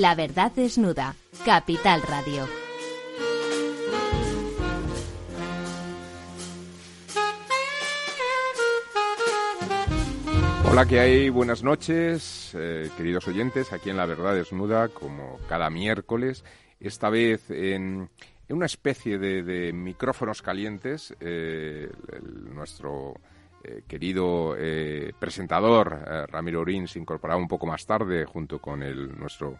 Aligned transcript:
La 0.00 0.16
verdad 0.16 0.50
desnuda. 0.50 1.14
Capital 1.44 2.02
Radio. 2.02 2.48
Hola, 10.68 10.86
¿qué 10.86 10.98
hay? 10.98 11.28
Buenas 11.28 11.62
noches, 11.62 12.50
eh, 12.58 12.90
queridos 12.96 13.28
oyentes, 13.28 13.72
aquí 13.72 13.90
en 13.90 13.96
La 13.96 14.06
Verdad 14.06 14.34
Desnuda, 14.34 14.88
como 14.88 15.38
cada 15.48 15.70
miércoles, 15.70 16.44
esta 16.80 17.08
vez 17.08 17.48
en, 17.50 18.10
una 18.48 18.66
especie 18.66 19.18
de, 19.18 19.72
micrófonos 19.72 20.42
calientes, 20.42 21.14
eh, 21.20 21.88
nuestro 22.52 23.14
eh, 23.62 23.82
querido 23.86 24.56
presentador 25.20 26.26
Ramiro 26.28 26.62
Orín 26.62 26.88
se 26.88 26.98
incorporaba 26.98 27.40
un 27.40 27.48
poco 27.48 27.66
más 27.66 27.86
tarde 27.86 28.24
junto 28.24 28.58
con 28.58 28.82
el, 28.82 29.16
nuestro 29.16 29.56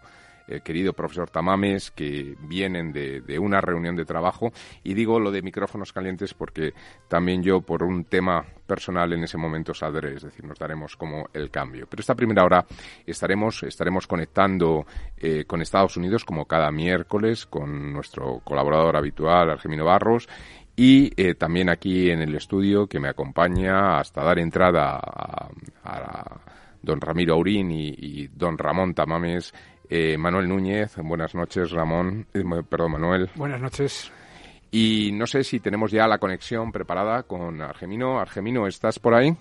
eh, 0.49 0.61
querido 0.61 0.93
profesor 0.93 1.31
Tamames, 1.31 1.91
que 1.91 2.37
vienen 2.41 2.93
de, 2.93 3.21
de, 3.21 3.39
una 3.39 3.61
reunión 3.61 3.97
de 3.97 4.05
trabajo. 4.05 4.53
Y 4.83 4.95
digo 4.95 5.19
lo 5.19 5.31
de 5.31 5.43
micrófonos 5.43 5.93
calientes 5.93 6.35
porque 6.35 6.75
también 7.09 7.43
yo, 7.43 7.61
por 7.61 7.83
un 7.83 8.05
tema 8.05 8.45
personal, 8.67 9.13
en 9.13 9.25
ese 9.25 9.37
momento 9.37 9.75
saldré, 9.75 10.15
es 10.15 10.23
decir, 10.23 10.45
nos 10.45 10.59
daremos 10.59 10.97
como 10.97 11.29
el 11.33 11.51
cambio. 11.51 11.87
Pero 11.89 12.01
esta 12.01 12.15
primera 12.15 12.45
hora 12.45 12.65
estaremos, 13.07 13.63
estaremos 13.63 14.07
conectando 14.07 14.87
eh, 15.17 15.45
con 15.45 15.63
Estados 15.63 15.97
Unidos, 15.97 16.25
como 16.25 16.47
cada 16.47 16.71
miércoles, 16.71 17.47
con 17.47 17.93
nuestro 17.93 18.41
colaborador 18.45 18.97
habitual, 18.97 19.51
Argemino 19.51 19.85
Barros, 19.85 20.29
y 20.77 21.13
eh, 21.17 21.35
también 21.35 21.69
aquí 21.69 22.11
en 22.11 22.21
el 22.21 22.35
estudio 22.35 22.89
que 22.89 22.99
me 22.99 23.09
acompaña 23.09 23.99
hasta 23.99 24.25
dar 24.25 24.39
entrada 24.39 24.99
a, 24.99 26.41
don 26.83 27.01
Ramiro 27.01 27.35
Aurín 27.35 27.71
y, 27.71 27.95
y, 27.97 28.27
don 28.29 28.59
Ramón 28.59 28.93
Tamames 28.93 29.55
eh, 29.89 30.17
Manuel 30.17 30.49
Núñez, 30.49 30.97
buenas 30.97 31.35
noches, 31.35 31.71
Ramón, 31.71 32.27
eh, 32.33 32.43
perdón, 32.69 32.93
Manuel. 32.93 33.31
Buenas 33.35 33.61
noches. 33.61 34.13
Y 34.71 35.11
no 35.13 35.27
sé 35.27 35.45
si 35.45 35.61
tenemos 35.61 35.91
ya 35.93 36.09
la 36.09 36.19
conexión 36.19 36.73
preparada 36.73 37.25
con 37.25 37.61
Argemino. 37.61 38.19
Argemino, 38.19 38.67
¿estás 38.67 38.99
por 38.99 39.15
ahí? 39.15 39.37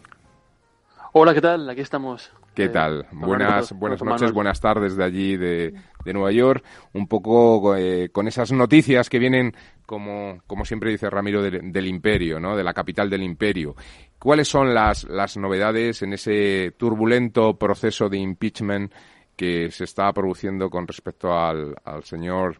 Hola, 1.14 1.34
¿qué 1.34 1.42
tal? 1.42 1.70
Aquí 1.70 1.82
estamos. 1.82 2.32
¿Qué 2.54 2.66
eh, 2.66 2.70
tal? 2.70 3.08
Buenas, 3.12 3.72
buenas 3.74 4.04
noches, 4.04 4.32
buenas 4.32 4.60
tardes 4.60 4.96
de 4.96 5.04
allí, 5.04 5.38
de, 5.38 5.74
Nueva 6.06 6.32
York. 6.32 6.64
Un 6.94 7.08
poco 7.08 7.76
con 8.12 8.28
esas 8.28 8.52
noticias 8.52 9.10
que 9.10 9.18
vienen, 9.18 9.56
como, 9.86 10.42
como 10.46 10.66
siempre 10.66 10.92
dice 10.92 11.10
Ramiro, 11.10 11.42
del 11.42 11.88
imperio, 11.88 12.40
¿no? 12.40 12.56
De 12.56 12.64
la 12.64 12.74
capital 12.74 13.10
del 13.10 13.24
imperio. 13.24 13.76
¿Cuáles 14.20 14.48
son 14.48 14.74
las, 14.74 15.04
las 15.06 15.36
novedades 15.38 16.02
en 16.04 16.14
ese 16.14 16.74
turbulento 16.78 17.58
proceso 17.58 18.08
de 18.08 18.18
impeachment 18.18 18.92
que 19.36 19.72
se 19.72 19.84
está 19.86 20.12
produciendo 20.14 20.70
con 20.70 20.88
respecto 20.88 21.34
al, 21.34 21.76
señor 22.04 22.60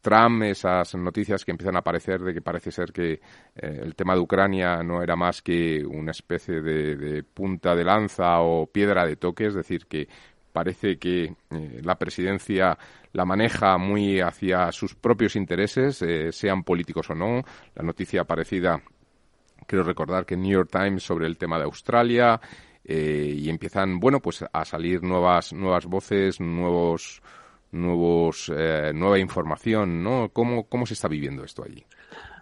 Trump, 0.00 0.42
esas 0.42 0.94
noticias 0.94 1.44
que 1.44 1.50
empiezan 1.50 1.76
a 1.76 1.80
aparecer 1.80 2.20
de 2.20 2.34
que 2.34 2.42
parece 2.42 2.70
ser 2.70 2.92
que 2.92 3.12
eh, 3.12 3.20
el 3.54 3.94
tema 3.94 4.14
de 4.14 4.20
Ucrania 4.20 4.82
no 4.82 5.02
era 5.02 5.16
más 5.16 5.40
que 5.42 5.84
una 5.84 6.10
especie 6.10 6.60
de, 6.60 7.22
punta 7.22 7.74
de 7.74 7.84
lanza 7.84 8.40
o 8.40 8.66
piedra 8.66 9.06
de 9.06 9.16
toque, 9.16 9.46
es 9.46 9.54
decir, 9.54 9.86
que 9.86 10.08
parece 10.52 10.98
que 10.98 11.34
eh, 11.50 11.80
la 11.82 11.96
presidencia 11.96 12.78
la 13.14 13.24
maneja 13.24 13.78
muy 13.78 14.20
hacia 14.20 14.70
sus 14.72 14.94
propios 14.94 15.36
intereses, 15.36 16.02
eh, 16.02 16.32
sean 16.32 16.64
políticos 16.64 17.08
o 17.10 17.14
no. 17.14 17.42
La 17.74 17.84
noticia 17.84 18.24
parecida, 18.24 18.82
quiero 19.66 19.84
recordar 19.84 20.26
que 20.26 20.36
New 20.36 20.50
York 20.50 20.68
Times 20.70 21.02
sobre 21.02 21.26
el 21.26 21.38
tema 21.38 21.58
de 21.58 21.64
Australia, 21.64 22.40
eh, 22.84 23.34
y 23.36 23.48
empiezan, 23.48 23.98
bueno, 23.98 24.20
pues 24.20 24.44
a 24.52 24.64
salir 24.64 25.02
nuevas, 25.02 25.52
nuevas 25.54 25.86
voces, 25.86 26.38
nuevos, 26.38 27.22
nuevos, 27.72 28.52
eh, 28.54 28.92
nueva 28.94 29.18
información, 29.18 30.02
¿no? 30.02 30.28
¿Cómo, 30.32 30.64
¿Cómo 30.64 30.84
se 30.84 30.92
está 30.92 31.08
viviendo 31.08 31.44
esto 31.44 31.64
allí? 31.64 31.82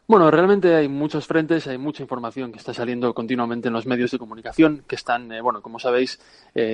Bueno, 0.08 0.30
realmente 0.32 0.74
hay 0.74 0.88
muchos 0.88 1.28
frentes, 1.28 1.68
hay 1.68 1.78
mucha 1.78 2.02
información 2.02 2.50
que 2.50 2.58
está 2.58 2.74
saliendo 2.74 3.14
continuamente 3.14 3.68
en 3.68 3.74
los 3.74 3.86
medios 3.86 4.10
de 4.10 4.18
comunicación, 4.18 4.82
que 4.86 4.96
están, 4.96 5.30
eh, 5.30 5.40
bueno, 5.40 5.62
como 5.62 5.78
sabéis, 5.78 6.20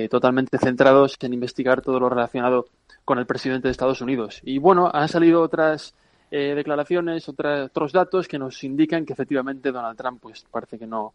totalmente 0.09 0.57
centrados 0.57 1.15
en 1.21 1.33
investigar 1.33 1.81
todo 1.81 1.99
lo 1.99 2.09
relacionado 2.09 2.65
con 3.05 3.19
el 3.19 3.27
presidente 3.27 3.67
de 3.67 3.71
Estados 3.71 4.01
Unidos. 4.01 4.41
Y 4.43 4.57
bueno, 4.57 4.89
han 4.91 5.07
salido 5.07 5.41
otras 5.41 5.93
declaraciones, 6.31 7.29
otros 7.29 7.91
datos 7.91 8.27
que 8.27 8.37
nos 8.37 8.63
indican 8.63 9.05
que 9.05 9.13
efectivamente 9.13 9.71
Donald 9.71 9.97
Trump, 9.97 10.19
pues 10.21 10.45
parece 10.51 10.77
que 10.77 10.85
no, 10.85 11.13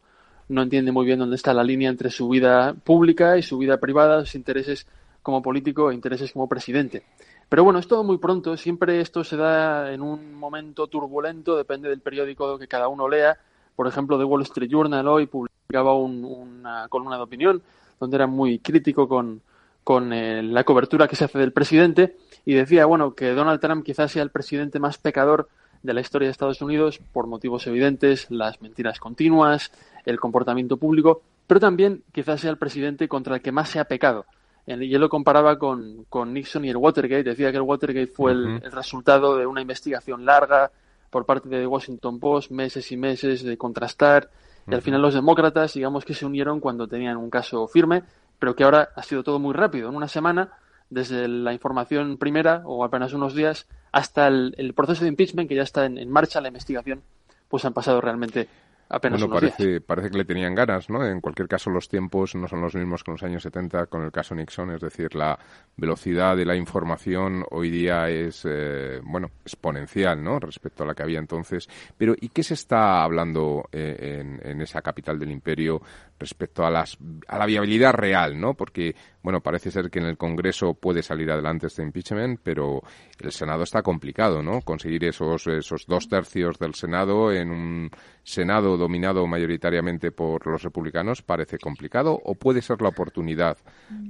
no 0.48 0.62
entiende 0.62 0.92
muy 0.92 1.06
bien 1.06 1.18
dónde 1.18 1.36
está 1.36 1.54
la 1.54 1.64
línea 1.64 1.90
entre 1.90 2.10
su 2.10 2.28
vida 2.28 2.74
pública 2.74 3.38
y 3.38 3.42
su 3.42 3.58
vida 3.58 3.78
privada, 3.78 4.20
sus 4.20 4.34
intereses 4.34 4.86
como 5.22 5.42
político 5.42 5.90
e 5.90 5.94
intereses 5.94 6.32
como 6.32 6.48
presidente. 6.48 7.02
Pero 7.48 7.64
bueno, 7.64 7.78
es 7.78 7.88
todo 7.88 8.04
muy 8.04 8.18
pronto, 8.18 8.56
siempre 8.56 9.00
esto 9.00 9.24
se 9.24 9.36
da 9.36 9.92
en 9.92 10.02
un 10.02 10.34
momento 10.34 10.86
turbulento, 10.86 11.56
depende 11.56 11.88
del 11.88 12.00
periódico 12.00 12.58
que 12.58 12.68
cada 12.68 12.88
uno 12.88 13.08
lea. 13.08 13.36
Por 13.76 13.86
ejemplo, 13.86 14.18
The 14.18 14.24
Wall 14.24 14.42
Street 14.42 14.70
Journal 14.70 15.06
hoy 15.08 15.26
publicaba 15.26 15.94
una 15.94 16.88
columna 16.88 17.16
de 17.16 17.22
opinión 17.22 17.62
donde 17.98 18.16
era 18.16 18.26
muy 18.26 18.58
crítico 18.58 19.08
con, 19.08 19.40
con 19.82 20.12
eh, 20.12 20.42
la 20.42 20.64
cobertura 20.64 21.08
que 21.08 21.16
se 21.16 21.24
hace 21.24 21.38
del 21.38 21.52
presidente 21.52 22.16
y 22.44 22.54
decía, 22.54 22.86
bueno, 22.86 23.14
que 23.14 23.32
Donald 23.32 23.60
Trump 23.60 23.84
quizás 23.84 24.12
sea 24.12 24.22
el 24.22 24.30
presidente 24.30 24.78
más 24.78 24.98
pecador 24.98 25.48
de 25.82 25.94
la 25.94 26.00
historia 26.00 26.26
de 26.26 26.32
Estados 26.32 26.62
Unidos 26.62 27.00
por 27.12 27.26
motivos 27.26 27.66
evidentes, 27.66 28.30
las 28.30 28.60
mentiras 28.62 28.98
continuas, 28.98 29.70
el 30.04 30.20
comportamiento 30.20 30.76
público, 30.76 31.22
pero 31.46 31.60
también 31.60 32.02
quizás 32.12 32.40
sea 32.40 32.50
el 32.50 32.58
presidente 32.58 33.08
contra 33.08 33.36
el 33.36 33.42
que 33.42 33.52
más 33.52 33.68
se 33.68 33.78
ha 33.80 33.84
pecado. 33.84 34.26
Y 34.66 34.94
él 34.94 35.00
lo 35.00 35.10
comparaba 35.10 35.58
con, 35.58 36.06
Nixon 36.32 36.64
y 36.64 36.70
el 36.70 36.78
Watergate. 36.78 37.22
Decía 37.22 37.50
que 37.50 37.58
el 37.58 37.62
Watergate 37.62 38.06
fue 38.06 38.32
el, 38.32 38.62
resultado 38.72 39.36
de 39.36 39.46
una 39.46 39.60
investigación 39.60 40.24
larga 40.24 40.70
por 41.10 41.26
parte 41.26 41.48
de 41.48 41.66
Washington 41.66 42.18
Post, 42.18 42.50
meses 42.50 42.90
y 42.90 42.96
meses 42.96 43.42
de 43.42 43.58
contrastar. 43.58 44.30
Y 44.66 44.74
al 44.74 44.80
final 44.80 45.02
los 45.02 45.12
demócratas, 45.12 45.74
digamos 45.74 46.04
que 46.06 46.14
se 46.14 46.24
unieron 46.24 46.60
cuando 46.60 46.88
tenían 46.88 47.18
un 47.18 47.28
caso 47.28 47.68
firme, 47.68 48.04
pero 48.38 48.56
que 48.56 48.64
ahora 48.64 48.88
ha 48.96 49.02
sido 49.02 49.22
todo 49.22 49.38
muy 49.38 49.52
rápido. 49.52 49.90
En 49.90 49.96
una 49.96 50.08
semana, 50.08 50.52
desde 50.88 51.28
la 51.28 51.52
información 51.52 52.16
primera 52.16 52.62
o 52.64 52.84
apenas 52.84 53.12
unos 53.12 53.34
días 53.34 53.68
hasta 53.92 54.28
el, 54.28 54.72
proceso 54.74 55.04
de 55.04 55.08
impeachment 55.08 55.46
que 55.48 55.56
ya 55.56 55.62
está 55.62 55.84
en, 55.84 55.98
en 55.98 56.10
marcha, 56.10 56.40
la 56.40 56.48
investigación, 56.48 57.02
pues 57.48 57.66
han 57.66 57.74
pasado 57.74 58.00
realmente 58.00 58.48
bueno, 58.88 59.28
parece, 59.28 59.80
parece 59.80 60.10
que 60.10 60.18
le 60.18 60.24
tenían 60.24 60.54
ganas, 60.54 60.90
¿no? 60.90 61.04
En 61.04 61.20
cualquier 61.20 61.48
caso, 61.48 61.70
los 61.70 61.88
tiempos 61.88 62.34
no 62.34 62.46
son 62.48 62.60
los 62.60 62.74
mismos 62.74 63.02
que 63.02 63.10
en 63.10 63.14
los 63.14 63.22
años 63.22 63.42
70 63.42 63.86
con 63.86 64.02
el 64.02 64.12
caso 64.12 64.34
Nixon, 64.34 64.70
es 64.72 64.80
decir, 64.80 65.14
la 65.14 65.38
velocidad 65.76 66.36
de 66.36 66.44
la 66.44 66.56
información 66.56 67.44
hoy 67.50 67.70
día 67.70 68.08
es, 68.08 68.46
eh, 68.48 69.00
bueno, 69.02 69.30
exponencial, 69.44 70.22
¿no? 70.22 70.38
Respecto 70.38 70.84
a 70.84 70.86
la 70.86 70.94
que 70.94 71.02
había 71.02 71.18
entonces. 71.18 71.68
Pero, 71.96 72.14
¿y 72.20 72.28
qué 72.28 72.42
se 72.42 72.54
está 72.54 73.02
hablando 73.02 73.68
eh, 73.72 74.20
en, 74.20 74.40
en, 74.44 74.60
esa 74.60 74.82
capital 74.82 75.18
del 75.18 75.32
imperio 75.32 75.80
respecto 76.18 76.64
a, 76.64 76.70
las, 76.70 76.96
a 77.26 77.38
la 77.38 77.46
viabilidad 77.46 77.92
real, 77.92 78.38
¿no? 78.38 78.54
Porque, 78.54 78.94
bueno, 79.22 79.40
parece 79.40 79.70
ser 79.70 79.90
que 79.90 79.98
en 79.98 80.06
el 80.06 80.16
Congreso 80.16 80.74
puede 80.74 81.02
salir 81.02 81.30
adelante 81.30 81.66
este 81.66 81.82
impeachment, 81.82 82.40
pero 82.42 82.82
el 83.18 83.32
Senado 83.32 83.62
está 83.62 83.82
complicado, 83.82 84.42
¿no? 84.42 84.60
Conseguir 84.60 85.04
esos, 85.04 85.46
esos 85.46 85.86
dos 85.86 86.08
tercios 86.08 86.58
del 86.58 86.74
Senado 86.74 87.32
en 87.32 87.50
un 87.50 87.90
Senado 88.22 88.76
dominado 88.76 89.26
mayoritariamente 89.26 90.12
por 90.12 90.46
los 90.46 90.62
republicanos 90.62 91.22
parece 91.22 91.58
complicado 91.58 92.20
o 92.24 92.34
puede 92.34 92.62
ser 92.62 92.80
la 92.80 92.88
oportunidad 92.88 93.58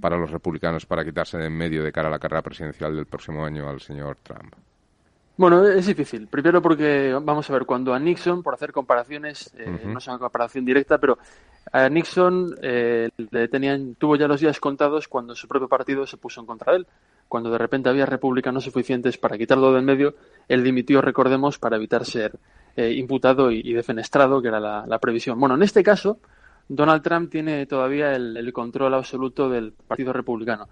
para 0.00 0.16
los 0.16 0.31
republicanos 0.31 0.86
para 0.86 1.04
quitarse 1.04 1.38
de 1.38 1.44
en 1.47 1.56
medio 1.56 1.82
de 1.82 1.92
cara 1.92 2.09
a 2.09 2.10
la 2.10 2.19
carrera 2.19 2.42
presidencial 2.42 2.94
del 2.94 3.06
próximo 3.06 3.44
año 3.44 3.69
al 3.69 3.81
señor 3.81 4.19
Trump? 4.22 4.54
Bueno, 5.37 5.66
es 5.66 5.86
difícil. 5.86 6.28
Primero 6.28 6.63
porque, 6.63 7.13
vamos 7.21 7.51
a 7.51 7.53
ver, 7.53 7.66
cuando 7.66 7.92
a 7.92 7.98
Nixon, 7.98 8.42
por 8.42 8.54
hacer 8.54 8.71
comparaciones, 8.71 9.53
eh, 9.59 9.81
no 9.84 9.98
es 9.98 10.07
una 10.07 10.19
comparación 10.19 10.65
directa, 10.65 10.98
pero 10.98 11.19
a 11.72 11.89
Nixon 11.89 12.54
eh, 12.63 13.09
le 13.16 13.48
tenían, 13.48 13.97
tuvo 13.97 14.15
ya 14.15 14.28
los 14.28 14.41
días 14.41 14.60
contados 14.60 15.09
cuando 15.09 15.34
su 15.34 15.48
propio 15.48 15.66
partido 15.66 16.07
se 16.07 16.19
puso 16.19 16.41
en 16.41 16.47
contra 16.47 16.72
de 16.72 16.78
él. 16.78 16.86
Cuando 17.27 17.51
de 17.51 17.59
repente 17.59 17.89
había 17.89 18.07
republicanos 18.07 18.63
suficientes 18.63 19.19
para 19.19 19.36
quitarlo 19.36 19.72
del 19.72 19.83
medio, 19.83 20.15
él 20.47 20.63
dimitió, 20.63 21.01
recordemos, 21.01 21.59
para 21.59 21.77
evitar 21.77 22.04
ser 22.04 22.39
eh, 22.77 22.92
imputado 22.92 23.51
y, 23.51 23.72
defenestrado, 23.72 24.41
que 24.41 24.48
era 24.48 24.60
la, 24.60 24.98
previsión. 25.01 25.41
Bueno, 25.41 25.57
en 25.57 25.65
este 25.65 25.83
caso, 25.83 26.19
Donald 26.69 27.03
Trump 27.03 27.28
tiene 27.28 27.66
todavía 27.66 28.15
el 28.15 28.53
control 28.53 28.95
absoluto 28.95 29.48
del 29.48 29.72
Partido 29.72 30.13
Republicano. 30.13 30.69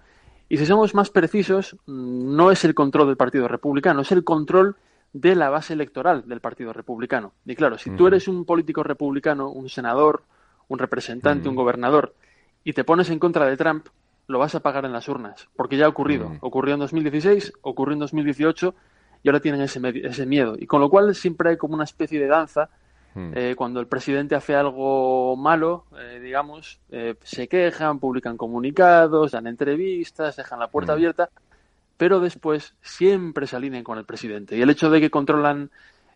Y 0.49 0.57
si 0.57 0.65
somos 0.65 0.93
más 0.93 1.09
precisos, 1.09 1.77
no 1.85 2.51
es 2.51 2.63
el 2.65 2.75
control 2.75 3.07
del 3.07 3.17
Partido 3.17 3.47
Republicano, 3.47 4.01
es 4.01 4.11
el 4.11 4.23
control 4.23 4.75
de 5.13 5.35
la 5.35 5.49
base 5.49 5.73
electoral 5.73 6.27
del 6.27 6.41
Partido 6.41 6.73
Republicano. 6.73 7.33
Y 7.45 7.55
claro, 7.55 7.77
si 7.77 7.91
tú 7.91 8.07
eres 8.07 8.27
un 8.27 8.45
político 8.45 8.83
republicano, 8.83 9.49
un 9.49 9.69
senador, 9.69 10.23
un 10.67 10.79
representante, 10.79 11.49
un 11.49 11.55
gobernador, 11.55 12.15
y 12.63 12.73
te 12.73 12.83
pones 12.83 13.09
en 13.09 13.19
contra 13.19 13.45
de 13.45 13.57
Trump, 13.57 13.87
lo 14.27 14.39
vas 14.39 14.55
a 14.55 14.61
pagar 14.61 14.85
en 14.85 14.93
las 14.93 15.07
urnas, 15.07 15.49
porque 15.55 15.77
ya 15.77 15.85
ha 15.85 15.89
ocurrido. 15.89 16.31
Ocurrió 16.41 16.73
en 16.73 16.79
2016, 16.79 17.53
ocurrió 17.61 17.93
en 17.93 17.99
2018 17.99 18.73
y 19.21 19.29
ahora 19.29 19.39
tienen 19.39 19.61
ese, 19.61 19.79
ese 20.03 20.25
miedo. 20.25 20.55
Y 20.57 20.65
con 20.65 20.81
lo 20.81 20.89
cual 20.89 21.13
siempre 21.13 21.51
hay 21.51 21.57
como 21.57 21.75
una 21.75 21.83
especie 21.83 22.19
de 22.19 22.27
danza 22.27 22.69
Hmm. 23.13 23.31
Eh, 23.35 23.55
cuando 23.55 23.79
el 23.79 23.87
presidente 23.87 24.35
hace 24.35 24.55
algo 24.55 25.35
malo, 25.35 25.85
eh, 25.99 26.19
digamos, 26.19 26.79
eh, 26.89 27.15
se 27.23 27.47
quejan, 27.47 27.99
publican 27.99 28.37
comunicados, 28.37 29.31
dan 29.31 29.47
entrevistas, 29.47 30.35
dejan 30.35 30.59
la 30.59 30.67
puerta 30.67 30.93
hmm. 30.93 30.95
abierta, 30.95 31.29
pero 31.97 32.19
después 32.19 32.73
siempre 32.81 33.45
se 33.47 33.55
alinean 33.55 33.83
con 33.83 33.97
el 33.97 34.05
presidente. 34.05 34.57
Y 34.57 34.61
el 34.61 34.69
hecho 34.69 34.89
de 34.89 34.99
que 34.99 35.11
controlan 35.11 35.69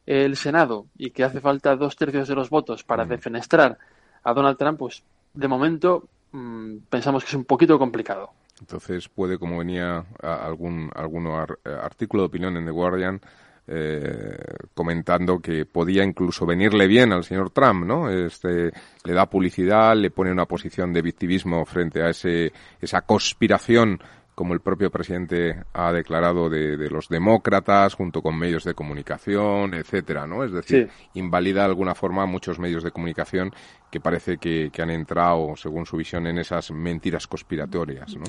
el 0.05 0.35
Senado 0.37 0.87
y 0.97 1.11
que 1.11 1.23
hace 1.23 1.41
falta 1.41 1.75
dos 1.75 1.95
tercios 1.95 2.27
de 2.27 2.35
los 2.35 2.49
votos 2.49 2.83
para 2.85 3.03
mm. 3.03 3.09
defenestrar 3.09 3.77
a 4.23 4.33
Donald 4.33 4.57
Trump, 4.57 4.79
pues 4.79 5.03
de 5.33 5.47
momento 5.49 6.07
mm, 6.31 6.77
pensamos 6.89 7.23
que 7.23 7.27
es 7.27 7.33
un 7.33 7.43
poquito 7.43 7.77
complicado. 7.77 8.31
Entonces 8.61 9.09
puede, 9.09 9.37
como 9.37 9.57
venía 9.59 10.05
algún, 10.21 10.89
algún 10.95 11.27
artículo 11.27 12.23
de 12.23 12.27
opinión 12.27 12.55
en 12.55 12.65
The 12.65 12.71
Guardian, 12.71 13.21
eh, 13.67 14.37
comentando 14.73 15.39
que 15.39 15.65
podía 15.65 16.03
incluso 16.03 16.45
venirle 16.45 16.87
bien 16.87 17.11
al 17.11 17.23
señor 17.23 17.49
Trump, 17.49 17.85
¿no? 17.85 18.09
Este, 18.09 18.71
le 19.03 19.13
da 19.13 19.29
publicidad, 19.29 19.95
le 19.95 20.09
pone 20.09 20.31
una 20.31 20.45
posición 20.45 20.93
de 20.93 21.01
victimismo 21.01 21.65
frente 21.65 22.01
a 22.01 22.09
ese, 22.09 22.51
esa 22.79 23.01
conspiración 23.01 23.99
como 24.37 24.53
el 24.53 24.59
propio 24.59 24.91
presidente 24.91 25.63
ha 25.73 25.91
declarado 25.91 26.47
de, 26.47 26.77
los 26.91 27.09
demócratas 27.09 27.95
junto 27.95 28.21
con 28.21 28.37
medios 28.37 28.63
de 28.65 28.75
comunicación, 28.75 29.73
etcétera, 29.73 30.27
¿no? 30.27 30.43
Es 30.43 30.51
decir, 30.51 30.91
invalida 31.15 31.61
de 31.61 31.65
alguna 31.65 31.95
forma 31.95 32.23
muchos 32.27 32.59
medios 32.59 32.83
de 32.83 32.91
comunicación 32.91 33.51
que 33.89 33.99
parece 33.99 34.37
que, 34.37 34.69
han 34.77 34.91
entrado, 34.91 35.55
según 35.55 35.87
su 35.87 35.97
visión, 35.97 36.27
en 36.27 36.37
esas 36.37 36.69
mentiras 36.69 37.25
conspiratorias, 37.25 38.15
¿no? 38.15 38.25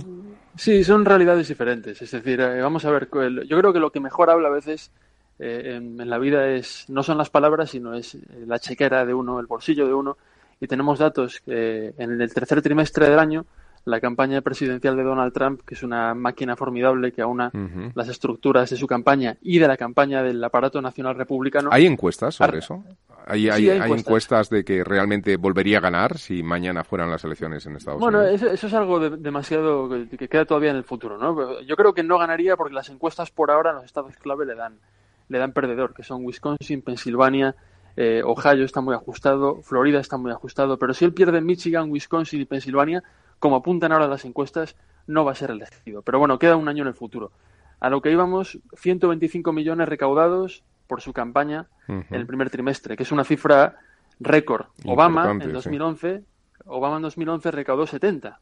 Sí, 0.56 0.82
son 0.82 1.04
realidades 1.04 1.46
diferentes. 1.46 2.00
Es 2.00 2.10
decir, 2.10 2.40
eh, 2.40 2.62
vamos 2.62 2.86
a 2.86 2.90
ver, 2.90 3.10
yo 3.46 3.58
creo 3.58 3.74
que 3.74 3.78
lo 3.78 3.92
que 3.92 4.00
mejor 4.00 4.30
habla 4.30 4.48
a 4.48 4.52
veces 4.52 4.90
eh, 5.38 5.74
en, 5.76 6.08
la 6.08 6.18
vida 6.18 6.48
es 6.48 6.86
no 6.88 7.02
son 7.02 7.18
las 7.18 7.30
palabras, 7.30 7.70
sino 7.70 7.94
es 7.94 8.16
la 8.46 8.58
chequera 8.58 9.04
de 9.04 9.14
uno, 9.14 9.40
el 9.40 9.46
bolsillo 9.46 9.86
de 9.86 9.94
uno. 9.94 10.16
Y 10.60 10.66
tenemos 10.66 10.98
datos 10.98 11.40
que 11.40 11.94
en 11.96 12.20
el 12.20 12.34
tercer 12.34 12.60
trimestre 12.62 13.08
del 13.08 13.18
año 13.18 13.46
la 13.84 14.00
campaña 14.00 14.40
presidencial 14.42 14.96
de 14.96 15.02
Donald 15.02 15.32
Trump, 15.32 15.62
que 15.64 15.74
es 15.74 15.82
una 15.82 16.14
máquina 16.14 16.56
formidable 16.56 17.12
que 17.12 17.22
aúna 17.22 17.50
las 17.94 18.08
estructuras 18.08 18.70
de 18.70 18.76
su 18.76 18.86
campaña 18.86 19.36
y 19.40 19.58
de 19.58 19.66
la 19.66 19.76
campaña 19.76 20.22
del 20.22 20.42
aparato 20.42 20.80
nacional 20.80 21.16
republicano. 21.16 21.70
¿Hay 21.72 21.86
encuestas 21.86 22.34
sobre 22.36 22.58
eso? 22.58 22.84
¿Hay, 23.26 23.48
hay, 23.50 23.68
encuestas. 23.68 24.48
de 24.48 24.64
que 24.64 24.82
realmente 24.84 25.36
volvería 25.36 25.78
a 25.78 25.80
ganar 25.80 26.16
si 26.16 26.42
mañana 26.42 26.82
fueran 26.82 27.10
las 27.10 27.24
elecciones 27.24 27.66
en 27.66 27.76
Estados 27.76 28.00
Unidos? 28.00 28.22
Bueno, 28.22 28.52
eso, 28.52 28.66
es 28.66 28.74
algo 28.74 29.00
demasiado 29.10 29.88
que, 29.88 30.28
queda 30.28 30.46
todavía 30.46 30.70
en 30.70 30.76
el 30.76 30.84
futuro. 30.84 31.18
¿no? 31.18 31.60
Yo 31.60 31.76
creo 31.76 31.92
que 31.92 32.02
no 32.02 32.18
ganaría 32.18 32.56
porque 32.56 32.74
las 32.74 32.88
encuestas 32.88 33.30
por 33.30 33.50
ahora 33.50 33.70
en 33.70 33.76
los 33.76 33.84
estados 33.84 34.16
clave 34.16 34.46
le 34.46 34.54
dan, 34.54 34.78
le 35.28 35.38
dan 35.38 35.52
perdedor, 35.52 35.94
que 35.94 36.02
son 36.02 36.24
Wisconsin, 36.24 36.82
Pensilvania, 36.82 37.54
eh, 37.96 38.22
Ohio 38.24 38.64
está 38.64 38.80
muy 38.80 38.94
ajustado, 38.94 39.60
Florida 39.62 39.98
está 39.98 40.16
muy 40.16 40.30
ajustado, 40.30 40.78
pero 40.78 40.94
si 40.94 41.04
él 41.04 41.12
pierde 41.12 41.40
Michigan, 41.40 41.90
Wisconsin 41.90 42.40
y 42.40 42.44
Pensilvania, 42.44 43.02
como 43.38 43.56
apuntan 43.56 43.92
ahora 43.92 44.06
las 44.06 44.24
encuestas, 44.24 44.76
no 45.06 45.24
va 45.24 45.32
a 45.32 45.34
ser 45.34 45.50
elegido. 45.50 46.02
Pero 46.02 46.18
bueno, 46.18 46.38
queda 46.38 46.56
un 46.56 46.68
año 46.68 46.82
en 46.82 46.88
el 46.88 46.94
futuro. 46.94 47.32
A 47.80 47.90
lo 47.90 48.00
que 48.00 48.10
íbamos, 48.10 48.58
125 48.76 49.52
millones 49.52 49.88
recaudados 49.88 50.62
por 50.86 51.00
su 51.00 51.12
campaña 51.12 51.66
en 51.86 52.06
el 52.10 52.26
primer 52.26 52.50
trimestre, 52.50 52.96
que 52.96 53.02
es 53.02 53.12
una 53.12 53.24
cifra 53.24 53.76
récord. 54.20 54.66
Obama 54.84 55.30
en 55.30 55.52
2011, 55.52 56.22
Obama 56.66 56.96
en 56.96 57.02
2011 57.02 57.50
recaudó 57.50 57.86
70, 57.86 58.40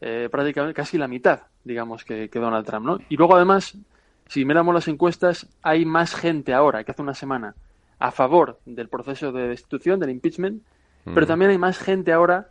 eh, 0.00 0.28
prácticamente 0.30 0.74
casi 0.74 0.98
la 0.98 1.08
mitad, 1.08 1.42
digamos, 1.64 2.04
que, 2.04 2.28
que, 2.28 2.38
Donald 2.38 2.66
Trump, 2.66 2.86
¿no? 2.86 2.98
Y 3.08 3.16
luego 3.16 3.36
además, 3.36 3.76
si 4.30 4.44
miramos 4.44 4.72
las 4.72 4.86
encuestas, 4.86 5.48
hay 5.60 5.84
más 5.84 6.14
gente 6.14 6.54
ahora 6.54 6.84
que 6.84 6.92
hace 6.92 7.02
una 7.02 7.14
semana 7.14 7.56
a 7.98 8.12
favor 8.12 8.60
del 8.64 8.88
proceso 8.88 9.32
de 9.32 9.48
destitución, 9.48 9.98
del 9.98 10.10
impeachment, 10.10 10.62
pero 11.04 11.26
también 11.26 11.50
hay 11.50 11.58
más 11.58 11.78
gente 11.78 12.12
ahora 12.12 12.50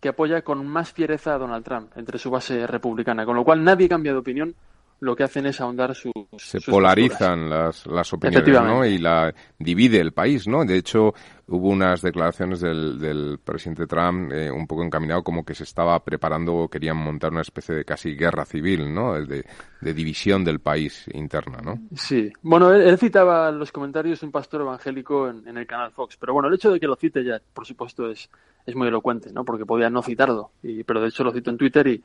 que 0.00 0.08
apoya 0.08 0.40
con 0.40 0.66
más 0.66 0.90
fiereza 0.90 1.34
a 1.34 1.38
Donald 1.38 1.66
Trump 1.66 1.92
entre 1.96 2.18
su 2.18 2.30
base 2.30 2.66
republicana, 2.66 3.26
con 3.26 3.36
lo 3.36 3.44
cual 3.44 3.62
nadie 3.62 3.90
cambia 3.90 4.12
de 4.12 4.18
opinión 4.18 4.54
lo 5.00 5.14
que 5.14 5.22
hacen 5.22 5.46
es 5.46 5.60
ahondar 5.60 5.94
sus. 5.94 6.12
Se 6.36 6.60
polarizan 6.60 7.48
las, 7.48 7.86
las 7.86 8.12
opiniones, 8.12 8.62
¿no? 8.62 8.84
Y 8.84 8.98
la 8.98 9.32
divide 9.58 10.00
el 10.00 10.12
país, 10.12 10.48
¿no? 10.48 10.64
De 10.64 10.76
hecho, 10.76 11.14
hubo 11.46 11.68
unas 11.68 12.02
declaraciones 12.02 12.60
del, 12.60 12.98
del 12.98 13.38
presidente 13.42 13.86
Trump 13.86 14.32
eh, 14.32 14.50
un 14.50 14.66
poco 14.66 14.82
encaminado 14.82 15.22
como 15.22 15.44
que 15.44 15.54
se 15.54 15.64
estaba 15.64 16.02
preparando, 16.04 16.68
querían 16.68 16.96
montar 16.96 17.32
una 17.32 17.42
especie 17.42 17.76
de 17.76 17.84
casi 17.84 18.16
guerra 18.16 18.44
civil, 18.44 18.92
¿no? 18.92 19.14
De, 19.24 19.44
de 19.80 19.94
división 19.94 20.44
del 20.44 20.58
país 20.60 21.06
interna, 21.12 21.58
¿no? 21.62 21.78
Sí. 21.94 22.32
Bueno, 22.42 22.72
él, 22.72 22.98
citaba 22.98 23.50
los 23.52 23.70
comentarios 23.70 24.20
de 24.20 24.26
un 24.26 24.32
pastor 24.32 24.62
evangélico 24.62 25.28
en, 25.28 25.46
en, 25.46 25.58
el 25.58 25.66
canal 25.66 25.92
Fox, 25.92 26.16
pero 26.16 26.34
bueno, 26.34 26.48
el 26.48 26.54
hecho 26.54 26.72
de 26.72 26.80
que 26.80 26.86
lo 26.86 26.96
cite 26.96 27.24
ya, 27.24 27.40
por 27.54 27.66
supuesto, 27.66 28.10
es, 28.10 28.28
es 28.66 28.74
muy 28.74 28.88
elocuente, 28.88 29.32
¿no? 29.32 29.44
Porque 29.44 29.64
podía 29.64 29.90
no 29.90 30.02
citarlo, 30.02 30.50
y, 30.62 30.82
pero 30.82 31.00
de 31.00 31.08
hecho 31.08 31.22
lo 31.22 31.32
cito 31.32 31.50
en 31.50 31.58
Twitter 31.58 31.86
y, 31.86 32.02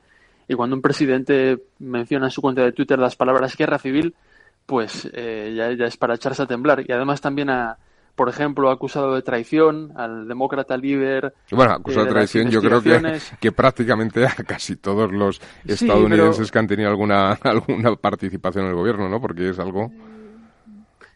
y 0.48 0.54
cuando 0.54 0.76
un 0.76 0.82
presidente 0.82 1.58
menciona 1.78 2.26
en 2.26 2.30
su 2.30 2.42
cuenta 2.42 2.62
de 2.62 2.72
Twitter 2.72 2.98
las 2.98 3.16
palabras 3.16 3.56
guerra 3.56 3.78
civil, 3.78 4.14
pues 4.66 5.08
eh, 5.12 5.54
ya, 5.56 5.72
ya, 5.72 5.86
es 5.86 5.96
para 5.96 6.14
echarse 6.14 6.42
a 6.42 6.46
temblar. 6.46 6.84
Y 6.86 6.92
además 6.92 7.20
también 7.20 7.50
ha, 7.50 7.78
por 8.14 8.28
ejemplo, 8.28 8.70
ha 8.70 8.74
acusado 8.74 9.14
de 9.14 9.22
traición 9.22 9.92
al 9.96 10.28
demócrata 10.28 10.76
líder. 10.76 11.34
Bueno, 11.50 11.72
acusado 11.72 12.06
de, 12.06 12.12
traición 12.12 12.50
yo 12.50 12.60
creo 12.60 12.82
que, 12.82 13.18
que 13.40 13.52
prácticamente 13.52 14.26
a 14.26 14.34
casi 14.34 14.76
todos 14.76 15.12
los 15.12 15.40
estadounidenses 15.66 16.50
que 16.50 16.58
han 16.58 16.66
tenido 16.66 16.88
alguna, 16.90 17.32
alguna 17.42 17.96
participación 17.96 18.64
en 18.64 18.70
el 18.70 18.76
gobierno, 18.76 19.08
¿no? 19.08 19.20
Porque 19.20 19.50
es 19.50 19.58
algo... 19.58 19.90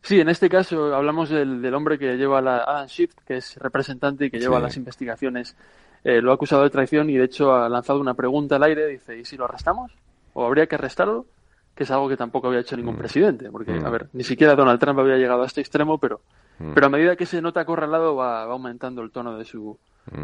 Sí, 0.01 0.21
en 0.21 0.29
este 0.29 0.49
caso 0.49 0.95
hablamos 0.95 1.29
del, 1.29 1.61
del 1.61 1.75
hombre 1.75 1.99
que 1.99 2.17
lleva 2.17 2.41
la 2.41 2.59
Adam 2.59 2.89
Schiff, 2.89 3.13
que 3.27 3.37
es 3.39 3.57
representante 3.57 4.27
y 4.27 4.31
que 4.31 4.39
lleva 4.39 4.61
las 4.61 4.77
investigaciones. 4.77 5.57
Eh, 6.05 6.21
lo 6.21 6.31
ha 6.31 6.35
acusado 6.35 6.63
de 6.63 6.71
traición 6.71 7.11
y 7.11 7.17
de 7.17 7.25
hecho 7.25 7.55
ha 7.55 7.69
lanzado 7.69 8.01
una 8.01 8.15
pregunta 8.15 8.57
al 8.57 8.63
aire. 8.65 8.87
Dice, 8.87 9.19
¿y 9.19 9.25
si 9.25 9.37
lo 9.37 9.45
arrestamos? 9.45 9.93
¿O 10.35 10.47
habría 10.47 10.67
que 10.67 10.77
arrestarlo? 10.77 11.27
Que 11.75 11.85
es 11.85 11.91
algo 11.91 12.09
que 12.09 12.17
tampoco 12.17 12.49
había 12.49 12.61
hecho 12.61 12.77
ningún 12.77 12.95
mm. 12.95 12.99
presidente. 12.99 13.51
Porque, 13.51 13.73
mm. 13.73 13.87
a 13.87 13.91
ver, 13.91 14.09
ni 14.13 14.25
siquiera 14.25 14.55
Donald 14.55 14.81
Trump 14.81 14.99
había 14.99 15.17
llegado 15.17 15.43
a 15.43 15.47
este 15.47 15.61
extremo, 15.61 15.99
pero, 15.99 16.21
mm. 16.59 16.73
pero 16.75 16.87
a 16.87 16.91
medida 16.91 17.17
que 17.17 17.27
se 17.27 17.41
nota 17.41 17.61
acorralado 17.61 18.17
va, 18.17 18.47
va 18.47 18.53
aumentando 18.53 19.03
el 19.03 19.11
tono 19.11 19.37
de 19.37 19.45
su, 19.45 19.79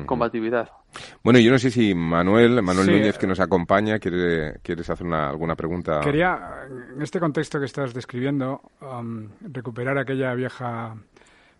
combatividad. 0.06 0.70
Bueno, 1.22 1.38
yo 1.38 1.50
no 1.50 1.58
sé 1.58 1.70
si 1.70 1.94
Manuel, 1.94 2.62
Manuel 2.62 2.86
Núñez, 2.86 3.18
que 3.18 3.26
nos 3.26 3.40
acompaña, 3.40 3.98
quiere, 3.98 4.58
quieres 4.62 4.88
hacer 4.88 5.06
una, 5.06 5.28
alguna 5.28 5.54
pregunta. 5.54 6.00
Quería, 6.00 6.66
en 6.94 7.02
este 7.02 7.20
contexto 7.20 7.58
que 7.58 7.66
estás 7.66 7.92
describiendo, 7.94 8.60
um, 8.80 9.28
recuperar 9.40 9.98
aquella 9.98 10.34
vieja 10.34 10.94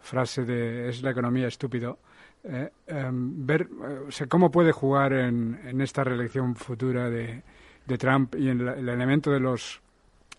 frase 0.01 0.45
de 0.45 0.89
es 0.89 1.03
la 1.03 1.11
economía 1.11 1.49
estúpido. 1.49 1.99
Eh, 2.47 2.71
em, 2.87 3.47
ver 3.47 3.63
eh, 3.63 4.27
cómo 4.29 4.51
puede 4.51 4.71
jugar 4.71 5.15
en, 5.15 5.59
en 5.65 5.81
esta 5.81 6.05
reelección 6.05 6.55
futura 6.55 7.09
de, 7.09 7.43
de 7.87 7.99
Trump 7.99 8.35
y 8.35 8.51
en 8.51 8.61
el 8.61 8.89
elemento 8.89 9.31
de 9.31 9.41
los 9.41 9.81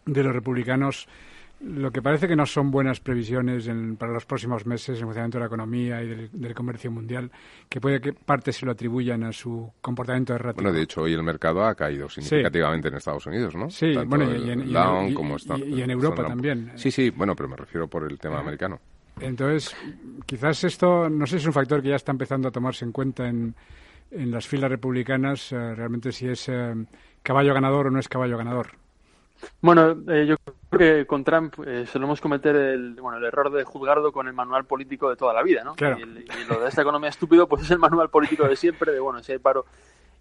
de 0.05 0.23
los 0.23 0.33
republicanos 0.35 1.07
lo 1.61 1.91
que 1.91 2.01
parece 2.01 2.27
que 2.27 2.35
no 2.35 2.45
son 2.45 2.69
buenas 2.69 2.99
previsiones 2.99 3.69
para 3.97 4.11
los 4.11 4.25
próximos 4.25 4.65
meses 4.65 4.89
en 4.89 4.95
el 4.95 5.01
funcionamiento 5.05 5.37
de 5.37 5.39
la 5.39 5.45
economía 5.47 6.03
y 6.03 6.29
del, 6.31 6.53
comercio 6.53 6.91
mundial, 6.91 7.31
que 7.69 7.79
puede 7.79 8.01
que 8.01 8.13
parte 8.13 8.51
se 8.51 8.65
lo 8.65 8.73
atribuyan 8.73 9.23
a 9.23 9.31
su 9.31 9.71
comportamiento 9.81 10.35
errático. 10.35 10.61
Bueno, 10.61 10.77
de 10.77 10.83
hecho, 10.83 11.01
hoy 11.01 11.13
el 11.13 11.23
mercado 11.23 11.63
ha 11.63 11.73
caído 11.73 12.09
significativamente 12.09 12.89
en 12.89 12.95
Estados 12.95 13.25
Unidos, 13.25 13.55
¿no? 13.55 13.69
Sí, 13.69 13.93
bueno, 14.05 14.25
y, 14.35 14.49
en, 14.51 15.89
Europa 15.89 16.27
también. 16.27 16.73
Sí, 16.75 16.91
sí, 16.91 17.09
bueno, 17.09 17.35
pero 17.35 17.49
me 17.49 17.55
refiero 17.55 17.87
por 17.87 18.09
el 18.09 18.19
tema 18.19 18.39
americano. 18.39 18.79
Entonces, 19.19 19.75
quizás 20.25 20.63
esto, 20.63 21.09
no 21.09 21.25
sé 21.25 21.37
si 21.37 21.43
es 21.43 21.47
un 21.47 21.53
factor 21.53 21.81
que 21.81 21.89
ya 21.89 21.95
está 21.95 22.11
empezando 22.11 22.47
a 22.47 22.51
tomarse 22.51 22.85
en 22.85 22.91
cuenta 22.91 23.27
en, 23.27 23.55
en 24.11 24.31
las 24.31 24.47
filas 24.47 24.69
republicanas, 24.69 25.51
eh, 25.51 25.75
realmente 25.75 26.11
si 26.11 26.27
es 26.27 26.49
eh, 26.49 26.73
caballo 27.23 27.53
ganador 27.53 27.87
o 27.87 27.91
no 27.91 27.99
es 27.99 28.09
caballo 28.09 28.37
ganador. 28.37 28.71
Bueno, 29.61 29.95
eh, 30.07 30.25
yo 30.25 30.35
creo 30.69 30.99
que 31.01 31.05
con 31.05 31.23
Trump 31.23 31.55
eh, 31.65 31.85
solemos 31.85 32.21
cometer 32.21 32.55
el, 32.55 32.93
bueno, 32.95 33.17
el 33.17 33.23
error 33.25 33.51
de 33.51 33.63
juzgarlo 33.63 34.11
con 34.11 34.27
el 34.27 34.33
manual 34.33 34.65
político 34.65 35.09
de 35.09 35.15
toda 35.15 35.33
la 35.33 35.43
vida, 35.43 35.63
¿no? 35.63 35.75
Claro. 35.75 35.97
Y, 35.99 36.05
lo 36.47 36.59
de 36.59 36.69
esta 36.69 36.81
economía 36.81 37.09
estúpido, 37.09 37.47
pues 37.47 37.63
es 37.63 37.71
el 37.71 37.79
manual 37.79 38.09
político 38.09 38.47
de 38.47 38.55
siempre, 38.55 38.91
de 38.91 38.99
bueno, 38.99 39.21
si 39.21 39.31
hay 39.31 39.39
paro. 39.39 39.65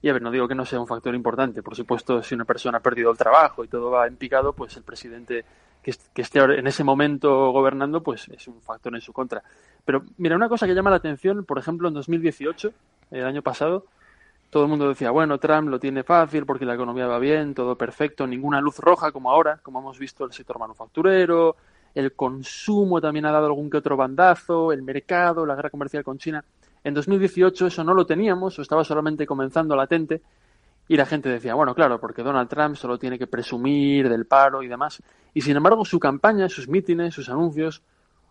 Y 0.04 0.08
a 0.11 0.12
ver, 0.12 0.20
no 0.20 0.30
digo 0.30 0.46
que 0.46 0.54
no 0.54 0.66
sea 0.66 0.78
un 0.78 0.87
factor 0.87 1.14
importante. 1.14 1.62
Por 1.62 1.75
supuesto, 1.75 2.23
si 2.23 2.34
una 2.34 2.44
persona 2.44 2.76
ha 2.76 2.82
perdido 2.82 3.11
el 3.11 3.16
trabajo 3.16 3.64
y 3.64 3.68
todo 3.68 3.90
va 3.90 4.06
en 4.06 4.16
picado, 4.16 4.52
pues 4.52 4.76
el 4.76 4.82
presidente 4.82 5.46
que, 5.82 5.92
esté 6.20 6.40
en 6.40 6.66
ese 6.66 6.84
momento 6.84 7.50
gobernando, 7.52 8.02
pues 8.02 8.28
es 8.28 8.46
un 8.46 8.61
factor 8.61 8.94
en 8.94 9.00
su 9.00 9.14
contra. 9.14 9.42
Pero 9.82 10.02
mira, 10.18 10.37
una 10.37 10.50
cosa 10.50 10.66
que 10.66 10.75
llama 10.75 10.90
la 10.90 10.96
atención, 10.96 11.46
por 11.46 11.58
ejemplo, 11.58 11.88
en 11.88 11.94
2018, 11.94 12.70
el 13.12 13.25
año 13.25 13.40
pasado, 13.40 13.87
todo 14.50 14.64
el 14.64 14.68
mundo 14.68 14.90
decía, 14.90 15.11
bueno, 15.11 15.38
Trump 15.38 15.70
lo 15.70 15.80
tiene 15.80 16.02
fácil 16.02 16.44
porque 16.44 16.66
la 16.66 16.75
economía 16.75 17.06
va 17.06 17.18
bien, 17.18 17.54
todo 17.54 17.75
perfecto, 17.75 18.26
ninguna 18.26 18.61
luz 18.61 18.80
roja 18.80 19.11
como 19.11 19.30
ahora, 19.30 19.61
como 19.62 19.78
hemos 19.78 19.99
visto 19.99 20.26
el 20.26 20.34
sector 20.34 20.58
manufacturero, 20.58 21.56
el 21.94 22.12
consumo 22.12 23.00
también 23.00 23.25
ha 23.25 23.32
dado 23.32 23.46
algún 23.46 23.70
que 23.70 23.78
otro 23.78 23.96
bandazo, 23.96 24.70
el 24.70 24.82
mercado, 24.82 25.46
la 25.46 25.54
guerra 25.54 25.70
comercial 25.70 26.04
con 26.04 26.18
China. 26.18 26.44
En 26.85 26.95
2018 26.95 27.67
eso 27.67 27.83
no 27.83 27.95
lo 27.95 28.07
teníamos 28.07 28.59
o 28.59 28.62
estaba 28.62 28.85
solamente 28.85 29.26
comenzando 29.26 29.75
latente 29.75 30.23
y 30.87 30.97
la 30.97 31.07
gente 31.07 31.31
decía, 31.31 31.55
bueno, 31.55 31.75
claro, 31.75 31.99
porque 31.99 32.23
Donald 32.23 32.49
Trump 32.49 32.76
solo 32.76 32.99
tiene 32.99 33.19
que 33.19 33.26
presumir 33.26 34.09
del 34.09 34.26
paro 34.26 34.62
y 34.62 34.69
demás. 34.69 35.03
Y 35.33 35.41
sin 35.41 35.57
embargo 35.57 35.85
su 35.85 35.99
campaña, 35.99 36.49
sus 36.49 36.69
mítines, 36.69 37.14
sus 37.14 37.29
anuncios 37.29 37.83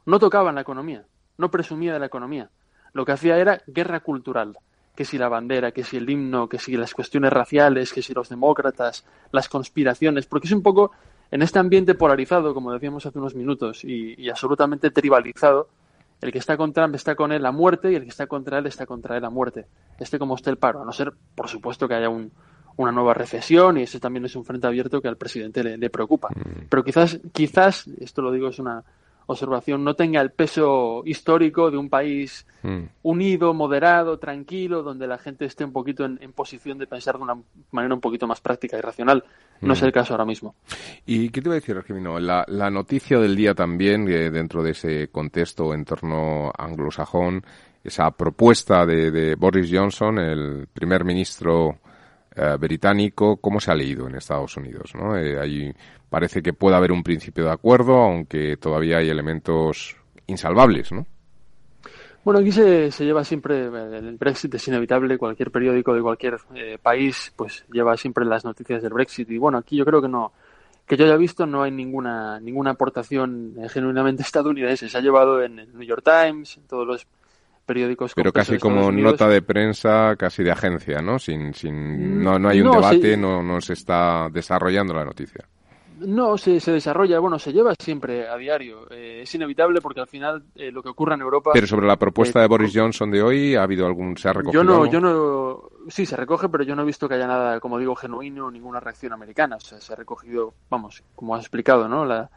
no 0.06 0.20
tocaban 0.20 0.56
la 0.56 0.62
economía, 0.62 1.06
no 1.38 1.50
presumía 1.50 1.94
de 1.94 2.00
la 2.00 2.06
economía. 2.06 2.50
Lo 2.94 3.06
que 3.06 3.12
hacía 3.12 3.38
era 3.38 3.62
guerra 3.68 4.02
cultural 4.02 4.56
que 4.96 5.06
si 5.06 5.18
la 5.18 5.28
bandera, 5.28 5.72
que 5.72 5.84
si 5.84 5.98
el 5.98 6.10
himno, 6.10 6.48
que 6.48 6.60
si 6.60 6.78
las 6.78 6.94
cuestiones 6.94 7.34
raciales, 7.34 7.92
que 7.92 8.02
si 8.02 8.14
los 8.14 8.30
demócratas, 8.30 9.06
las 9.32 9.50
conspiraciones, 9.50 10.28
porque 10.28 10.48
es 10.48 10.54
un 10.54 10.62
poco 10.62 10.92
en 11.32 11.42
este 11.42 11.60
ambiente 11.60 11.96
polarizado, 11.96 12.54
como 12.54 12.72
decíamos 12.72 13.06
hace 13.06 13.18
unos 13.18 13.34
minutos, 13.34 13.84
y, 13.84 14.30
absolutamente 14.30 14.92
tribalizado, 14.92 15.68
el 16.24 16.32
que 16.32 16.40
está 16.40 16.56
con 16.56 16.72
Trump 16.72 16.96
está 16.96 17.16
con 17.16 17.32
él 17.32 17.46
a 17.46 17.52
muerte 17.52 17.92
y 17.92 17.96
el 17.96 18.04
que 18.04 18.10
está 18.10 18.28
contra 18.28 18.60
él 18.60 18.68
está 18.68 18.86
contra 18.86 19.18
él 19.18 19.26
a 19.26 19.30
muerte. 19.30 19.66
Este 20.00 20.18
como 20.18 20.36
esté 20.36 20.50
el 20.50 20.58
paro, 20.58 20.82
a 20.82 20.86
no 20.86 20.94
ser, 20.94 21.12
por 21.36 21.50
supuesto, 21.50 21.88
que 21.88 21.96
haya 21.96 22.10
una 22.10 22.92
nueva 22.92 23.14
recesión 23.14 23.78
y 23.78 23.84
ese 23.84 24.00
también 24.00 24.24
es 24.26 24.36
un 24.36 24.46
frente 24.46 24.66
abierto 24.66 25.02
que 25.02 25.10
al 25.10 25.18
presidente 25.18 25.64
le, 25.64 25.78
le 25.78 25.90
preocupa. 25.90 26.30
Mm. 26.30 26.68
Pero 26.70 26.84
quizás, 26.84 27.20
quizás, 27.34 27.88
esto 28.00 28.22
lo 28.22 28.32
digo 28.32 28.48
es 28.48 28.60
una, 28.60 28.84
observación 29.28 29.84
no 29.84 29.96
tenga 29.96 30.22
el 30.22 30.32
peso 30.32 31.04
histórico 31.06 31.72
de 31.72 31.78
un 31.78 31.90
país 31.90 32.46
mm. 32.62 32.84
unido, 33.04 33.54
moderado, 33.54 34.20
tranquilo, 34.20 34.84
donde 34.84 35.08
la 35.08 35.18
gente 35.18 35.46
esté 35.46 35.64
un 35.64 35.72
poquito 35.72 36.06
en, 36.06 36.18
posición 36.34 36.78
de 36.78 36.88
pensar 36.88 37.18
de 37.18 37.24
una 37.24 37.38
manera 37.72 37.94
un 37.94 38.02
poquito 38.02 38.28
más 38.28 38.42
práctica 38.42 38.78
y 38.78 38.82
racional. 38.82 39.24
No 39.62 39.74
es 39.74 39.82
mm. 39.82 39.86
el 39.86 39.92
caso 39.92 40.14
ahora 40.14 40.26
mismo. 40.26 40.56
¿Y 41.06 41.30
qué 41.30 41.42
te 41.42 41.50
voy 41.50 41.58
a 41.58 41.60
decir, 41.60 41.78
Argemino? 41.78 42.20
La, 42.20 42.46
la 42.48 42.70
noticia 42.70 43.20
del 43.20 43.36
día 43.36 43.54
también, 43.54 44.08
eh, 44.08 44.30
dentro 44.30 44.64
de 44.64 44.72
ese 44.72 45.08
contexto 45.10 45.74
en 45.74 45.86
torno 45.86 46.52
anglosajón, 46.58 47.44
esa 47.84 48.12
propuesta 48.12 48.86
de, 48.86 49.36
Boris 49.36 49.70
Johnson, 49.72 50.18
el 50.18 50.68
primer 50.72 51.04
ministro 51.04 51.80
eh, 52.36 52.58
británico, 52.60 53.38
¿cómo 53.38 53.60
se 53.60 53.72
ha 53.72 53.76
leído 53.76 54.08
en 54.08 54.16
Estados 54.16 54.58
Unidos? 54.58 54.94
¿no? 54.96 55.18
Eh, 55.18 55.40
hay 55.40 55.74
parece 56.10 56.44
que 56.44 56.54
puede 56.54 56.76
haber 56.76 56.92
un 56.92 57.02
principio 57.02 57.46
de 57.46 57.52
acuerdo, 57.52 57.96
aunque 57.96 58.58
todavía 58.58 58.98
hay 58.98 59.10
elementos 59.10 59.96
insalvables, 60.28 60.92
¿no? 60.92 61.08
Bueno, 62.24 62.40
aquí 62.40 62.52
se, 62.54 62.90
lleva 63.00 63.24
siempre, 63.26 63.66
el 63.66 64.16
Brexit 64.18 64.54
es 64.54 64.68
inevitable, 64.70 65.18
cualquier 65.18 65.52
periódico 65.52 65.94
de 65.94 66.02
cualquier 66.02 66.38
eh, 66.56 66.78
país 66.82 67.34
pues 67.36 67.66
lleva 67.70 67.98
siempre 67.98 68.24
las 68.24 68.46
noticias 68.46 68.82
del 68.82 68.94
Brexit 68.94 69.30
y 69.32 69.38
bueno, 69.38 69.58
aquí 69.58 69.76
yo 69.76 69.84
creo 69.84 70.02
que 70.02 70.08
no, 70.08 70.32
que 70.88 70.96
yo 70.96 71.04
haya 71.06 71.18
visto 71.18 71.46
no 71.46 71.64
hay 71.64 71.72
ninguna, 71.72 72.40
ninguna 72.40 72.72
aportación 72.72 73.56
eh, 73.60 73.68
genuinamente 73.68 74.22
estadounidense, 74.24 74.88
se 74.88 74.98
ha 74.98 75.02
llevado 75.02 75.44
en 75.44 75.60
el 75.60 75.74
New 75.74 75.82
York 75.82 76.04
Times, 76.04 76.58
en 76.58 76.68
todos 76.68 76.88
los 76.88 77.08
periódicos. 77.64 78.14
Pero 78.16 78.32
casi 78.32 78.58
como 78.58 78.92
nota 78.92 79.28
de 79.28 79.42
prensa, 79.42 80.16
casi 80.16 80.44
de 80.44 80.52
agencia, 80.52 81.02
¿no? 81.02 81.20
Sin, 81.20 81.54
sin, 81.54 82.22
no, 82.22 82.38
no 82.38 82.50
hay 82.50 82.62
un 82.62 82.72
debate, 82.72 83.18
no, 83.18 83.42
no 83.42 83.62
se 83.62 83.74
está 83.74 84.30
desarrollando 84.32 84.94
la 84.94 85.06
noticia. 85.06 85.46
No, 86.00 86.38
se, 86.38 86.60
se, 86.60 86.72
desarrolla, 86.72 87.20
bueno, 87.20 87.40
se 87.40 87.54
lleva 87.54 87.74
siempre 87.80 88.28
a 88.28 88.36
diario. 88.36 88.88
Eh, 88.92 89.22
es 89.24 89.36
inevitable 89.36 89.80
porque 89.80 90.02
al 90.02 90.08
final 90.08 90.44
eh, 90.56 90.72
lo 90.72 90.82
que 90.82 90.90
ocurre 90.90 91.14
en 91.16 91.22
Europa. 91.22 91.52
Pero 91.54 91.68
sobre 91.68 91.88
la 91.88 91.98
propuesta 91.98 92.40
de 92.40 92.46
eh, 92.46 92.50
Boris 92.50 92.72
Johnson 92.74 93.10
de 93.12 93.22
hoy, 93.22 93.56
¿ha 93.56 93.64
habido 93.64 93.86
algún. 93.86 94.18
¿Se 94.18 94.28
ha 94.28 94.34
recogido? 94.34 94.64
Yo 94.64 94.70
no, 94.70 94.86
yo 94.86 95.00
no. 95.00 95.70
Sí, 95.90 96.06
se 96.06 96.18
recoge, 96.18 96.50
pero 96.50 96.64
yo 96.64 96.76
no 96.76 96.82
he 96.82 96.86
visto 96.86 97.08
que 97.08 97.16
haya 97.16 97.28
nada, 97.28 97.60
como 97.60 97.78
digo, 97.78 97.96
genuino, 97.96 98.52
ninguna 98.52 98.80
reacción 98.80 99.14
americana. 99.14 99.58
O 99.58 99.60
sea, 99.60 99.80
se 99.80 99.94
ha 99.94 99.96
recogido, 99.96 100.54
vamos, 100.70 101.04
como 101.16 101.36
has 101.36 101.42
explicado, 101.42 101.88
¿no? 101.88 102.06
La, 102.06 102.30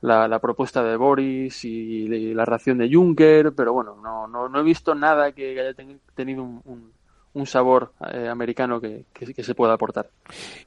la, 0.00 0.38
propuesta 0.38 0.82
de 0.82 0.96
Boris 0.96 1.64
y, 1.64 2.34
la 2.34 2.44
reacción 2.44 2.78
de 2.78 2.92
Juncker, 2.92 3.52
pero 3.54 3.72
bueno, 3.72 3.96
no, 4.02 4.26
no, 4.26 4.48
no 4.48 4.60
he 4.60 4.62
visto 4.62 4.94
nada 4.94 5.32
que 5.32 5.60
haya 5.60 5.74
tenido 6.14 6.42
un 6.42 6.92
un 7.36 7.46
sabor 7.46 7.92
eh, 8.14 8.28
americano 8.28 8.80
que, 8.80 9.04
que, 9.12 9.44
se 9.44 9.54
pueda 9.54 9.74
aportar. 9.74 10.08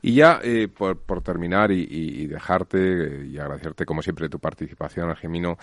Y 0.03 0.13
ya, 0.13 0.39
eh, 0.43 0.67
por, 0.67 1.00
por, 1.00 1.24
terminar 1.24 1.71
y, 1.71 2.27
dejarte 2.27 2.77
eh, 2.77 3.25
y 3.25 3.39
agradecerte 3.39 3.88
como 3.88 4.03
siempre 4.03 4.29
tu 4.29 4.38
participación, 4.38 5.09
Argemino, 5.09 5.57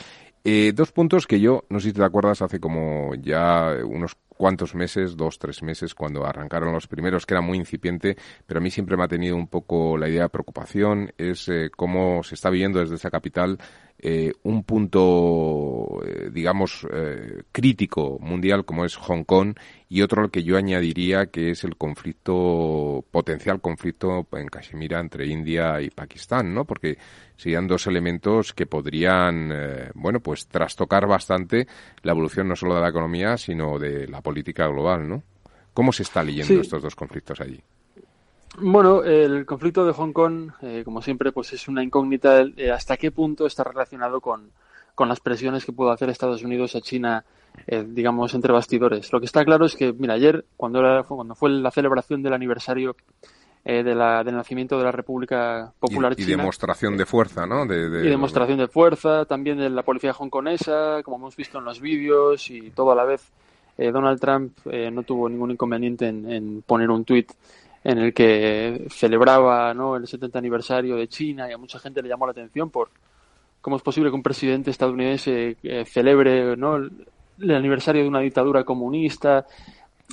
dos 0.74 0.90
puntos 0.90 1.28
que 1.28 1.40
yo, 1.40 1.64
no 1.68 1.78
sé 1.78 1.88
si 1.88 1.92
te 1.94 2.04
acuerdas, 2.04 2.42
hace 2.42 2.58
como 2.58 3.14
ya 3.14 3.72
unos 3.84 4.16
cuantos 4.36 4.74
meses, 4.74 5.16
dos, 5.16 5.38
tres 5.38 5.62
meses, 5.62 5.94
cuando 5.94 6.26
arrancaron 6.26 6.72
los 6.72 6.86
primeros, 6.86 7.26
que 7.26 7.34
era 7.34 7.40
muy 7.40 7.58
incipiente, 7.58 8.16
pero 8.46 8.58
a 8.58 8.62
mí 8.62 8.70
siempre 8.70 8.96
me 8.96 9.04
ha 9.04 9.08
tenido 9.08 9.36
un 9.36 9.48
poco 9.48 9.96
la 9.96 10.08
idea 10.08 10.22
de 10.22 10.28
preocupación, 10.28 11.12
es 11.18 11.50
cómo 11.76 12.22
se 12.22 12.34
está 12.34 12.50
viviendo 12.50 12.80
desde 12.80 12.96
esa 12.96 13.10
capital 13.10 13.58
eh, 13.98 14.32
un 14.42 14.62
punto, 14.64 16.02
eh, 16.04 16.28
digamos, 16.30 16.86
eh, 16.92 17.44
crítico 17.50 18.18
mundial 18.20 18.66
como 18.66 18.84
es 18.84 18.94
Hong 18.96 19.24
Kong 19.24 19.54
y 19.88 20.02
otro 20.02 20.22
al 20.22 20.30
que 20.30 20.42
yo 20.42 20.58
añadiría 20.58 21.26
que 21.26 21.50
es 21.50 21.64
el 21.64 21.76
conflicto, 21.76 23.06
potencial 23.10 23.62
conflicto 23.62 24.26
en 24.32 24.48
Kashmir 24.48 24.92
entre 24.92 25.26
India 25.26 25.80
y 25.80 25.88
Pakistán, 25.88 26.52
¿no? 26.52 26.66
Porque 26.66 26.98
serían 27.36 27.66
dos 27.66 27.86
elementos 27.86 28.52
que 28.52 28.66
podrían, 28.66 29.52
bueno, 29.94 30.20
pues 30.20 30.46
trastocar 30.46 31.06
bastante 31.06 31.66
la 32.02 32.12
evolución 32.12 32.48
no 32.48 32.56
solo 32.56 32.74
de 32.74 32.80
la 32.80 32.88
economía, 32.88 33.36
sino 33.36 33.78
de 33.78 34.08
la 34.08 34.20
política 34.20 34.66
global, 34.68 35.08
¿no? 35.08 35.22
¿Cómo 35.76 35.92
se 35.92 36.04
está 36.04 36.24
leyendo 36.24 36.62
estos 36.62 36.82
dos 36.82 36.96
conflictos 36.96 37.38
allí? 37.38 37.60
Bueno, 38.58 39.04
el 39.04 39.44
conflicto 39.44 39.84
de 39.84 39.92
Hong 39.92 40.12
Kong, 40.12 40.50
eh, 40.62 40.82
como 40.82 41.02
siempre, 41.02 41.30
pues 41.32 41.52
es 41.52 41.68
una 41.68 41.82
incógnita 41.82 42.40
eh, 42.56 42.70
hasta 42.70 42.96
qué 42.96 43.10
punto 43.10 43.46
está 43.46 43.64
relacionado 43.64 44.22
con, 44.22 44.50
las 44.98 45.20
presiones 45.20 45.66
que 45.66 45.72
pudo 45.72 45.90
hacer 45.90 46.08
Estados 46.08 46.42
Unidos 46.42 46.74
a 46.74 46.80
China, 46.80 47.22
eh, 47.66 47.84
digamos, 47.86 48.32
entre 48.32 48.54
bastidores. 48.54 49.12
Lo 49.12 49.20
que 49.20 49.26
está 49.26 49.44
claro 49.44 49.66
es 49.66 49.76
que, 49.76 49.92
mira, 49.92 50.14
ayer, 50.14 50.46
cuando, 50.56 50.78
era, 50.78 51.02
cuando 51.02 51.34
fue 51.34 51.50
la 51.50 51.70
celebración 51.70 52.22
del 52.22 52.32
aniversario 52.32 52.96
de 53.72 53.94
la, 53.94 54.22
del 54.22 54.36
nacimiento 54.36 54.78
de 54.78 54.84
la 54.84 54.92
República 54.92 55.72
Popular 55.78 56.14
China. 56.14 56.28
Y 56.28 56.36
demostración 56.36 56.96
de 56.96 57.06
fuerza, 57.06 57.46
¿no? 57.46 57.64
Y 57.64 58.08
demostración 58.08 58.58
de 58.58 58.68
fuerza, 58.68 59.24
también 59.24 59.58
de 59.58 59.70
la 59.70 59.82
policía 59.82 60.12
hongkonesa, 60.12 61.02
como 61.02 61.16
hemos 61.16 61.36
visto 61.36 61.58
en 61.58 61.64
los 61.64 61.80
vídeos, 61.80 62.50
y 62.50 62.70
todo 62.70 62.92
a 62.92 62.94
la 62.94 63.04
vez. 63.04 63.32
Donald 63.76 64.18
Trump 64.18 64.56
no 64.64 65.02
tuvo 65.02 65.28
ningún 65.28 65.50
inconveniente 65.50 66.08
en, 66.08 66.30
en 66.30 66.62
poner 66.62 66.88
un 66.88 67.04
tuit 67.04 67.30
en 67.86 67.98
el 67.98 68.12
que 68.12 68.88
celebraba 68.90 69.72
¿no? 69.72 69.94
el 69.94 70.08
70 70.08 70.36
aniversario 70.36 70.96
de 70.96 71.06
China 71.06 71.48
y 71.48 71.52
a 71.52 71.58
mucha 71.58 71.78
gente 71.78 72.02
le 72.02 72.08
llamó 72.08 72.26
la 72.26 72.32
atención 72.32 72.68
por 72.68 72.90
cómo 73.60 73.76
es 73.76 73.82
posible 73.82 74.10
que 74.10 74.16
un 74.16 74.24
presidente 74.24 74.72
estadounidense 74.72 75.56
eh, 75.62 75.84
celebre 75.84 76.56
¿no? 76.56 76.76
el, 76.76 77.50
aniversario 77.50 78.02
de 78.02 78.08
una 78.08 78.18
dictadura 78.18 78.64
comunista. 78.64 79.46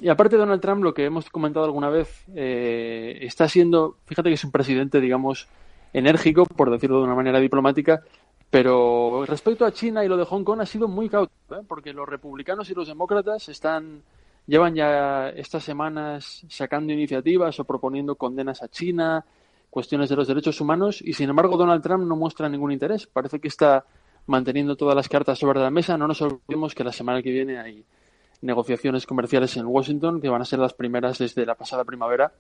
Y 0.02 0.10
aparte 0.10 0.38
Donald 0.38 0.62
Trump, 0.62 0.84
lo 0.84 0.94
que 0.94 1.06
hemos 1.06 1.30
comentado 1.30 1.66
alguna 1.66 1.90
vez, 1.90 2.26
eh, 2.36 3.20
está 3.22 3.48
siendo, 3.48 3.98
fíjate 4.06 4.30
que 4.30 4.36
es 4.36 4.44
un 4.44 4.52
presidente, 4.52 5.00
digamos, 5.00 5.48
enérgico, 5.94 6.46
por 6.46 6.72
decirlo 6.72 6.98
de 6.98 7.04
una 7.04 7.16
manera 7.16 7.40
diplomática, 7.40 8.02
pero 8.50 9.26
respecto 9.26 9.66
a 9.66 9.72
China 9.72 10.04
y 10.04 10.08
lo 10.08 10.18
de 10.18 10.26
Hong 10.26 10.44
Kong 10.44 10.62
ha 10.62 10.66
sido 10.66 10.88
muy 10.88 11.10
cauto, 11.10 11.32
¿eh? 11.52 11.64
porque 11.68 11.94
los 11.94 12.08
republicanos 12.08 12.70
y 12.70 12.74
los 12.74 12.88
demócratas 12.88 13.50
están 13.50 14.04
llevan 14.46 14.76
ya 14.76 15.30
estas 15.30 15.64
semanas 15.64 16.46
sacando 16.50 16.94
iniciativas 16.94 17.60
o 17.60 17.64
proponiendo 17.64 18.16
condenas 18.16 18.62
a 18.62 18.68
China, 18.68 19.26
cuestiones 19.70 20.10
de 20.10 20.16
los 20.16 20.28
derechos 20.28 20.60
humanos, 20.62 21.02
y 21.02 21.14
sin 21.14 21.30
embargo 21.30 21.58
Donald 21.58 21.82
Trump 21.82 22.06
no 22.06 22.16
muestra 22.16 22.50
ningún 22.50 22.72
interés. 22.72 23.08
Parece 23.08 23.40
que 23.40 23.48
está 23.48 23.86
manteniendo 24.28 24.76
todas 24.76 24.96
las 24.96 25.10
cartas 25.10 25.40
sobre 25.40 25.60
la 25.60 25.70
mesa. 25.70 25.98
No 25.98 26.08
nos 26.08 26.22
olvidemos 26.22 26.76
que 26.76 26.84
la 26.84 26.92
semana 26.92 27.22
que 27.22 27.32
viene 27.32 27.60
hay 27.60 27.86
negociaciones 28.44 29.08
comerciales 29.08 29.56
en 29.58 29.66
Washington, 29.66 30.22
que 30.22 30.30
van 30.30 30.42
a 30.42 30.46
ser 30.46 30.60
las 30.60 30.74
primeras 30.74 31.18
desde 31.18 31.46
la 31.46 31.56
pasada 31.56 31.84
primavera. 31.86 32.34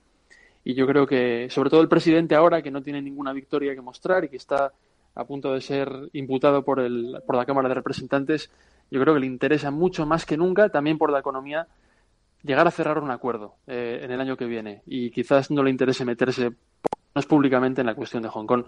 Y 0.63 0.75
yo 0.75 0.86
creo 0.86 1.07
que, 1.07 1.48
sobre 1.50 1.69
todo 1.69 1.81
el 1.81 1.89
presidente 1.89 2.36
ahora, 2.36 2.62
que 2.62 2.72
no 2.72 2.83
tiene 2.83 3.01
ninguna 3.01 3.33
victoria 3.33 3.74
que 3.74 3.81
mostrar 3.81 4.24
y 4.24 4.29
que 4.29 4.38
está 4.38 4.74
a 5.15 5.25
punto 5.25 5.53
de 5.53 5.62
ser 5.62 5.89
imputado 6.13 6.63
por, 6.63 6.79
el, 6.79 7.22
por 7.25 7.36
la 7.36 7.45
Cámara 7.45 7.69
de 7.69 7.75
Representantes, 7.75 8.51
yo 8.91 9.01
creo 9.01 9.13
que 9.13 9.19
le 9.22 9.25
interesa 9.25 9.72
mucho 9.72 10.05
más 10.05 10.25
que 10.25 10.38
nunca, 10.38 10.69
también 10.69 10.98
por 10.98 11.12
la 11.12 11.19
economía, 11.19 11.67
llegar 12.43 12.67
a 12.67 12.72
cerrar 12.72 13.00
un 13.00 13.12
acuerdo 13.12 13.55
eh, 13.67 14.01
en 14.03 14.12
el 14.12 14.19
año 14.19 14.36
que 14.36 14.45
viene 14.45 14.81
y 14.86 15.12
quizás 15.12 15.50
no 15.51 15.63
le 15.63 15.69
interese 15.69 16.03
meterse 16.03 16.51
más 17.15 17.25
públicamente 17.25 17.81
en 17.81 17.88
la 17.88 17.95
cuestión 17.95 18.24
de 18.24 18.29
Hong 18.29 18.45
Kong, 18.45 18.65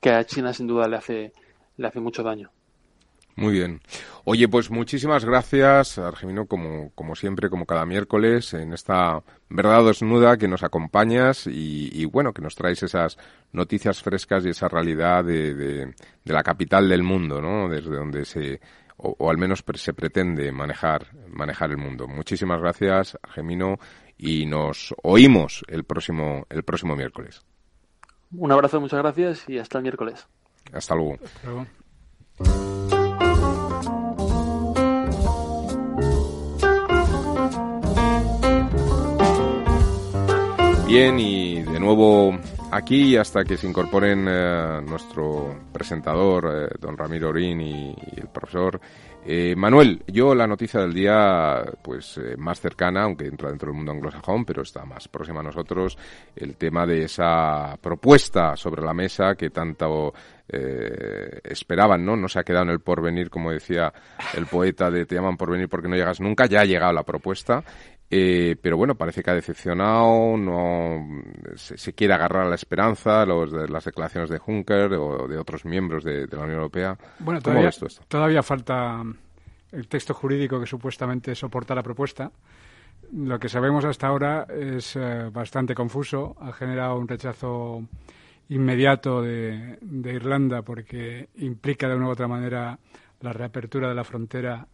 que 0.00 0.10
a 0.10 0.24
China 0.24 0.52
sin 0.52 0.66
duda 0.66 0.88
le 0.88 0.96
hace, 0.96 1.32
le 1.76 1.86
hace 1.86 2.00
mucho 2.00 2.22
daño. 2.22 2.50
Muy 3.38 3.52
bien. 3.52 3.80
Oye, 4.24 4.48
pues 4.48 4.68
muchísimas 4.68 5.24
gracias, 5.24 5.96
Argemino, 5.98 6.46
como, 6.46 6.90
como 6.96 7.14
siempre, 7.14 7.48
como 7.48 7.66
cada 7.66 7.86
miércoles, 7.86 8.52
en 8.54 8.72
esta 8.72 9.22
verdad 9.48 9.84
desnuda 9.84 10.36
que 10.36 10.48
nos 10.48 10.64
acompañas 10.64 11.46
y, 11.46 12.04
bueno, 12.06 12.32
que 12.32 12.42
nos 12.42 12.56
traes 12.56 12.82
esas 12.82 13.16
noticias 13.52 14.02
frescas 14.02 14.44
y 14.44 14.48
esa 14.48 14.66
realidad 14.66 15.24
de, 15.24 15.54
de, 15.54 15.94
de 16.24 16.32
la 16.32 16.42
capital 16.42 16.88
del 16.88 17.04
mundo, 17.04 17.40
¿no? 17.40 17.68
Desde 17.68 17.94
donde 17.94 18.24
se 18.24 18.60
o, 18.98 19.30
al 19.30 19.38
menos 19.38 19.64
se 19.74 19.94
pretende 19.94 20.50
manejar, 20.50 21.06
manejar 21.28 21.70
el 21.70 21.78
mundo. 21.78 22.08
Muchísimas 22.08 22.60
gracias, 22.60 23.16
Gemino, 23.32 23.78
y 24.16 24.46
nos 24.46 24.92
oímos 25.04 25.64
el 25.68 25.84
próximo, 25.84 26.44
el 26.50 26.64
próximo 26.64 26.96
miércoles. 26.96 27.44
Un 28.32 28.50
abrazo, 28.50 28.80
muchas 28.80 28.98
gracias 28.98 29.48
y 29.48 29.58
hasta 29.58 29.78
el 29.78 29.82
miércoles. 29.82 30.26
Hasta 30.72 30.96
luego. 30.96 31.18
Bien, 40.88 41.20
y 41.20 41.60
de 41.60 41.78
nuevo 41.78 42.34
aquí 42.70 43.14
hasta 43.14 43.44
que 43.44 43.58
se 43.58 43.68
incorporen 43.68 44.24
eh, 44.26 44.80
nuestro 44.88 45.54
presentador, 45.70 46.50
eh, 46.50 46.76
don 46.80 46.96
Ramiro 46.96 47.28
Orín 47.28 47.60
y, 47.60 47.94
el 48.16 48.28
profesor. 48.28 48.80
Eh, 49.26 49.54
Manuel, 49.54 50.02
yo 50.06 50.34
la 50.34 50.46
noticia 50.46 50.80
del 50.80 50.94
día, 50.94 51.62
pues 51.82 52.18
más 52.38 52.58
cercana, 52.58 53.02
aunque 53.02 53.26
entra 53.26 53.50
dentro 53.50 53.66
del 53.66 53.76
mundo 53.76 53.92
anglosajón, 53.92 54.46
pero 54.46 54.62
está 54.62 54.86
más 54.86 55.08
próxima 55.08 55.40
a 55.40 55.42
nosotros, 55.42 55.98
el 56.34 56.56
tema 56.56 56.86
de 56.86 57.04
esa 57.04 57.76
propuesta 57.82 58.56
sobre 58.56 58.82
la 58.82 58.94
mesa 58.94 59.34
que 59.34 59.50
tanto 59.50 60.14
esperaban, 60.50 62.02
¿no? 62.06 62.16
No 62.16 62.26
se 62.26 62.38
ha 62.38 62.42
quedado 62.42 62.64
en 62.64 62.70
el 62.70 62.80
porvenir, 62.80 63.28
como 63.28 63.50
decía 63.50 63.92
el 64.32 64.46
poeta 64.46 64.90
de 64.90 65.04
Te 65.04 65.16
llaman 65.16 65.36
porvenir 65.36 65.68
porque 65.68 65.88
no 65.88 65.94
llegas 65.94 66.22
nunca, 66.22 66.46
ya 66.46 66.62
ha 66.62 66.64
llegado 66.64 66.94
la 66.94 67.02
propuesta 67.02 67.62
eh, 68.10 68.56
pero 68.60 68.78
bueno, 68.78 68.94
parece 68.94 69.22
que 69.22 69.30
ha 69.30 69.34
decepcionado, 69.34 70.36
no 70.36 71.06
se, 71.56 71.92
quiere 71.92 72.14
agarrar 72.14 72.46
a 72.46 72.48
la 72.48 72.54
esperanza, 72.54 73.26
los, 73.26 73.52
de 73.52 73.68
las 73.68 73.84
declaraciones 73.84 74.30
de 74.30 74.38
Juncker 74.38 74.94
o 74.94 75.28
de 75.28 75.36
otros 75.36 75.66
miembros 75.66 76.04
de, 76.04 76.26
la 76.26 76.38
Unión 76.38 76.56
Europea. 76.56 76.96
Bueno, 77.18 77.40
todavía, 77.40 77.70
todavía 78.08 78.42
falta 78.42 79.02
el 79.72 79.88
texto 79.88 80.14
jurídico 80.14 80.58
que 80.58 80.66
supuestamente 80.66 81.34
soporta 81.34 81.74
la 81.74 81.82
propuesta. 81.82 82.30
Lo 83.12 83.38
que 83.38 83.50
sabemos 83.50 83.84
hasta 83.84 84.06
ahora 84.06 84.46
es 84.48 84.96
eh, 84.96 85.28
bastante 85.30 85.74
confuso, 85.74 86.34
ha 86.40 86.52
generado 86.52 86.96
un 86.96 87.08
rechazo 87.08 87.82
inmediato 88.48 89.20
de, 89.20 89.76
de 89.82 90.12
Irlanda 90.14 90.62
porque 90.62 91.28
implica 91.36 91.88
de 91.88 91.96
una 91.96 92.06
u 92.06 92.10
otra 92.10 92.26
manera 92.26 92.78
la 93.20 93.32
reapertura 93.34 93.88
de 93.88 93.94
la 93.94 94.04
frontera 94.04 94.66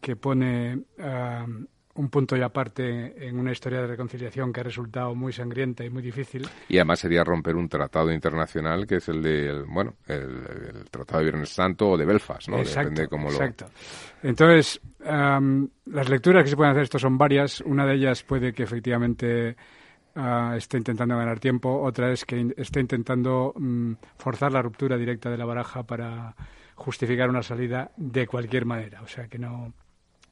que 0.00 0.16
pone 0.16 0.76
uh, 0.98 1.64
un 1.94 2.08
punto 2.08 2.36
y 2.36 2.42
aparte 2.42 3.26
en 3.26 3.38
una 3.38 3.52
historia 3.52 3.80
de 3.80 3.86
reconciliación 3.86 4.52
que 4.52 4.60
ha 4.60 4.64
resultado 4.64 5.14
muy 5.14 5.32
sangrienta 5.32 5.84
y 5.84 5.90
muy 5.90 6.02
difícil. 6.02 6.48
Y 6.68 6.76
además 6.76 6.98
sería 6.98 7.22
romper 7.22 7.54
un 7.54 7.68
tratado 7.68 8.12
internacional 8.12 8.86
que 8.86 8.96
es 8.96 9.08
el 9.08 9.22
de, 9.22 9.62
bueno, 9.62 9.94
el, 10.06 10.84
Tratado 10.90 11.18
de 11.18 11.24
Viernes 11.24 11.50
Santo 11.50 11.90
o 11.90 11.96
de 11.96 12.04
Belfast, 12.04 12.48
¿no? 12.48 12.58
Exacto, 12.58 12.90
Depende 12.90 13.08
cómo 13.08 13.30
lo... 13.30 13.36
exacto. 13.36 13.66
Entonces, 14.22 14.80
las 15.04 16.08
lecturas 16.08 16.42
que 16.42 16.50
se 16.50 16.56
pueden 16.56 16.72
hacer 16.72 16.84
esto 16.84 16.98
son 16.98 17.16
varias. 17.16 17.60
Una 17.60 17.86
de 17.86 17.94
ellas 17.94 18.22
puede 18.22 18.52
que 18.52 18.64
efectivamente 18.64 19.56
uh, 20.16 20.54
esté 20.54 20.78
intentando 20.78 21.16
ganar 21.16 21.38
tiempo, 21.38 21.80
otra 21.82 22.10
es 22.10 22.24
que 22.24 22.54
esté 22.56 22.80
intentando 22.80 23.52
mm, 23.56 23.92
forzar 24.16 24.50
la 24.52 24.62
ruptura 24.62 24.96
directa 24.96 25.30
de 25.30 25.38
la 25.38 25.44
baraja 25.44 25.84
para 25.84 26.34
justificar 26.74 27.28
una 27.28 27.42
salida 27.42 27.92
de 27.96 28.26
cualquier 28.26 28.64
manera. 28.64 29.02
O 29.02 29.06
sea, 29.06 29.28
que 29.28 29.38
no 29.38 29.72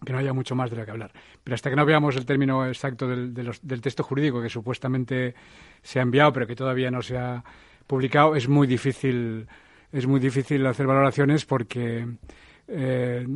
que 0.05 0.13
no 0.13 0.19
haya 0.19 0.33
mucho 0.33 0.55
más 0.55 0.71
de 0.71 0.77
lo 0.77 0.85
que 0.85 0.91
hablar. 0.91 1.13
Pero 1.43 1.55
hasta 1.55 1.71
que 1.71 1.77
no 1.77 1.85
veamos 1.85 2.17
el 2.17 2.27
término 2.27 2.67
exacto 2.67 3.07
del, 3.07 3.33
del 3.35 3.81
texto 3.81 4.03
jurídico 4.03 4.43
que 4.43 4.49
supuestamente 4.49 5.35
se 5.83 5.99
ha 5.99 6.03
enviado, 6.03 6.33
pero 6.33 6.47
que 6.47 6.57
todavía 6.57 6.91
no 6.91 7.03
se 7.03 7.19
ha 7.19 7.43
publicado, 7.87 8.37
es 8.37 8.49
muy 8.49 8.67
difícil, 8.67 9.47
es 9.91 10.07
muy 10.07 10.21
difícil 10.21 10.67
hacer 10.67 10.87
valoraciones 10.87 11.45
porque 11.45 12.07
eh, 12.69 13.27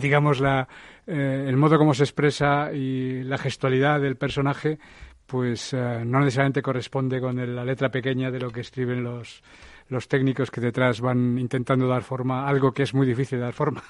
digamos 0.00 0.40
la, 0.40 0.66
eh, 1.06 1.44
el 1.48 1.56
modo 1.56 1.78
como 1.78 1.94
se 1.94 2.04
expresa 2.04 2.72
y 2.72 3.22
la 3.22 3.38
gestualidad 3.38 4.00
del 4.00 4.16
personaje, 4.16 4.78
pues 5.26 5.72
eh, 5.72 6.02
no 6.06 6.20
necesariamente 6.20 6.62
corresponde 6.62 7.20
con 7.20 7.54
la 7.54 7.64
letra 7.64 7.90
pequeña 7.90 8.30
de 8.30 8.40
lo 8.40 8.50
que 8.50 8.60
escriben 8.60 9.02
los 9.02 9.42
los 9.88 10.08
técnicos 10.08 10.50
que 10.50 10.60
detrás 10.60 11.00
van 11.00 11.38
intentando 11.38 11.86
dar 11.86 12.02
forma 12.02 12.48
algo 12.48 12.72
que 12.72 12.82
es 12.82 12.94
muy 12.94 13.06
difícil 13.06 13.38
de 13.38 13.44
dar 13.44 13.52
forma. 13.52 13.82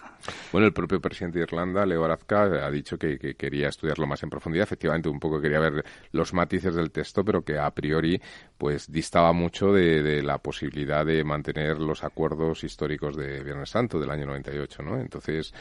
Bueno, 0.52 0.66
el 0.66 0.72
propio 0.72 1.00
presidente 1.00 1.38
de 1.38 1.44
Irlanda, 1.44 1.86
Leo 1.86 2.02
Varadkar, 2.02 2.54
ha 2.54 2.70
dicho 2.70 2.98
que, 2.98 3.18
quería 3.36 3.68
estudiarlo 3.68 4.06
más 4.06 4.22
en 4.22 4.30
profundidad. 4.30 4.64
Efectivamente, 4.64 5.08
un 5.08 5.20
poco 5.20 5.40
quería 5.40 5.60
ver 5.60 5.84
los 6.12 6.34
matices 6.34 6.74
del 6.74 6.90
texto, 6.90 7.24
pero 7.24 7.42
que 7.42 7.58
a 7.58 7.70
priori 7.70 8.20
pues 8.58 8.90
distaba 8.90 9.32
mucho 9.32 9.72
de, 9.72 10.22
la 10.22 10.38
posibilidad 10.38 11.04
de 11.04 11.24
mantener 11.24 11.78
los 11.78 12.04
acuerdos 12.04 12.64
históricos 12.64 13.16
de 13.16 13.42
Viernes 13.42 13.70
Santo 13.70 13.98
del 13.98 14.10
año 14.10 14.26
98, 14.26 14.82
¿no? 14.82 14.98
Entonces, 14.98 15.52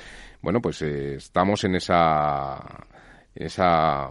bueno, 0.42 0.62
pues 0.62 0.82
eh, 0.82 1.16
estamos 1.16 1.64
en 1.64 1.76
esa 1.76 2.86
esa 3.36 4.10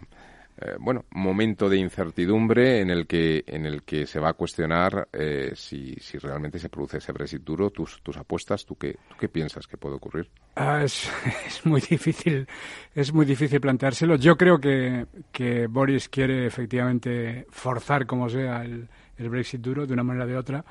eh, 0.60 0.76
bueno, 0.78 1.04
momento 1.10 1.68
de 1.68 1.78
incertidumbre 1.78 2.80
en 2.80 2.90
el 2.90 3.08
que, 3.08 3.42
en 3.46 3.66
el 3.66 3.82
que 3.82 4.06
se 4.06 4.20
va 4.20 4.30
a 4.30 4.34
cuestionar 4.34 5.08
eh, 5.12 5.52
si, 5.56 5.94
si 5.96 6.16
realmente 6.18 6.60
se 6.60 6.68
produce 6.68 6.98
ese 6.98 7.12
Brexit 7.12 7.42
duro. 7.42 7.70
Tus, 7.70 8.00
tus 8.02 8.16
apuestas, 8.16 8.64
¿tú 8.64 8.76
qué, 8.76 8.96
qué 9.18 9.28
piensas 9.28 9.66
que 9.66 9.76
puede 9.76 9.96
ocurrir? 9.96 10.30
Ah, 10.54 10.82
es, 10.84 11.10
es, 11.46 11.66
muy 11.66 11.80
difícil, 11.80 12.46
es 12.94 13.12
muy 13.12 13.26
difícil 13.26 13.60
planteárselo. 13.60 14.14
Yo 14.14 14.36
creo 14.36 14.60
que, 14.60 15.06
que 15.32 15.66
Boris 15.66 16.08
quiere 16.08 16.46
efectivamente 16.46 17.46
forzar 17.50 18.06
como 18.06 18.28
sea 18.28 18.62
el, 18.62 18.88
el 19.18 19.28
Brexit 19.28 19.60
duro 19.60 19.86
de 19.86 19.92
una 19.92 20.04
manera 20.04 20.24
o 20.24 20.28
de 20.28 20.36
otra. 20.36 20.64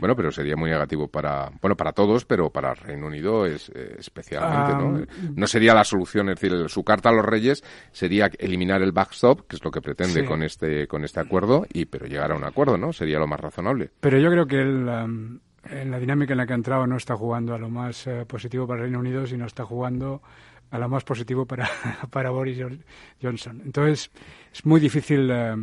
Bueno, 0.00 0.16
pero 0.16 0.32
sería 0.32 0.56
muy 0.56 0.70
negativo 0.70 1.08
para, 1.08 1.50
bueno, 1.60 1.76
para 1.76 1.92
todos, 1.92 2.24
pero 2.24 2.50
para 2.50 2.74
Reino 2.74 3.06
Unido 3.06 3.44
es 3.44 3.70
eh, 3.74 3.96
especialmente, 3.98 4.72
¿no? 4.72 4.98
Ah, 4.98 5.30
no 5.36 5.46
sería 5.46 5.74
la 5.74 5.84
solución, 5.84 6.30
es 6.30 6.40
decir, 6.40 6.68
su 6.68 6.82
carta 6.82 7.10
a 7.10 7.12
los 7.12 7.24
reyes 7.24 7.62
sería 7.92 8.30
eliminar 8.38 8.82
el 8.82 8.92
backstop, 8.92 9.46
que 9.46 9.56
es 9.56 9.64
lo 9.64 9.70
que 9.70 9.82
pretende 9.82 10.24
con 10.24 10.42
este 10.42 10.86
con 10.86 11.04
este 11.04 11.20
acuerdo, 11.20 11.66
y 11.72 11.84
pero 11.84 12.06
llegar 12.06 12.32
a 12.32 12.36
un 12.36 12.44
acuerdo, 12.44 12.78
¿no? 12.78 12.92
Sería 12.92 13.18
lo 13.18 13.26
más 13.26 13.40
razonable. 13.40 13.90
Pero 14.00 14.18
yo 14.18 14.30
creo 14.30 14.46
que 14.46 14.60
él, 14.60 14.88
en 15.68 15.90
la 15.90 15.98
dinámica 15.98 16.32
en 16.32 16.38
la 16.38 16.46
que 16.46 16.52
ha 16.52 16.56
entrado 16.56 16.86
no 16.86 16.96
está 16.96 17.16
jugando 17.16 17.54
a 17.54 17.58
lo 17.58 17.68
más 17.68 18.06
eh, 18.06 18.24
positivo 18.26 18.66
para 18.66 18.82
Reino 18.82 18.98
Unido, 18.98 19.26
sino 19.26 19.46
está 19.46 19.64
jugando 19.64 20.22
a 20.70 20.78
lo 20.78 20.88
más 20.88 21.04
positivo 21.04 21.46
para, 21.46 21.68
para 22.10 22.30
Boris 22.30 22.58
Johnson. 23.20 23.62
Entonces, 23.64 24.10
es 24.52 24.64
muy 24.64 24.80
difícil 24.80 25.28
eh, 25.30 25.56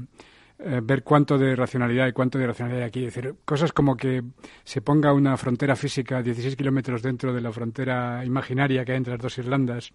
eh, 0.59 0.81
ver 0.83 1.03
cuánto 1.03 1.37
de 1.37 1.55
racionalidad 1.55 2.07
y 2.07 2.13
cuánto 2.13 2.39
de 2.39 2.45
irracionalidad 2.45 2.83
hay 2.83 2.87
aquí. 2.87 3.05
Es 3.05 3.13
decir, 3.13 3.35
cosas 3.45 3.71
como 3.71 3.95
que 3.95 4.23
se 4.63 4.81
ponga 4.81 5.13
una 5.13 5.37
frontera 5.37 5.75
física 5.75 6.23
16 6.23 6.55
kilómetros 6.55 7.03
dentro 7.03 7.31
de 7.31 7.41
la 7.41 7.51
frontera 7.51 8.25
imaginaria 8.25 8.83
que 8.83 8.93
hay 8.93 8.97
entre 8.97 9.13
las 9.13 9.21
dos 9.21 9.37
Irlandas, 9.37 9.93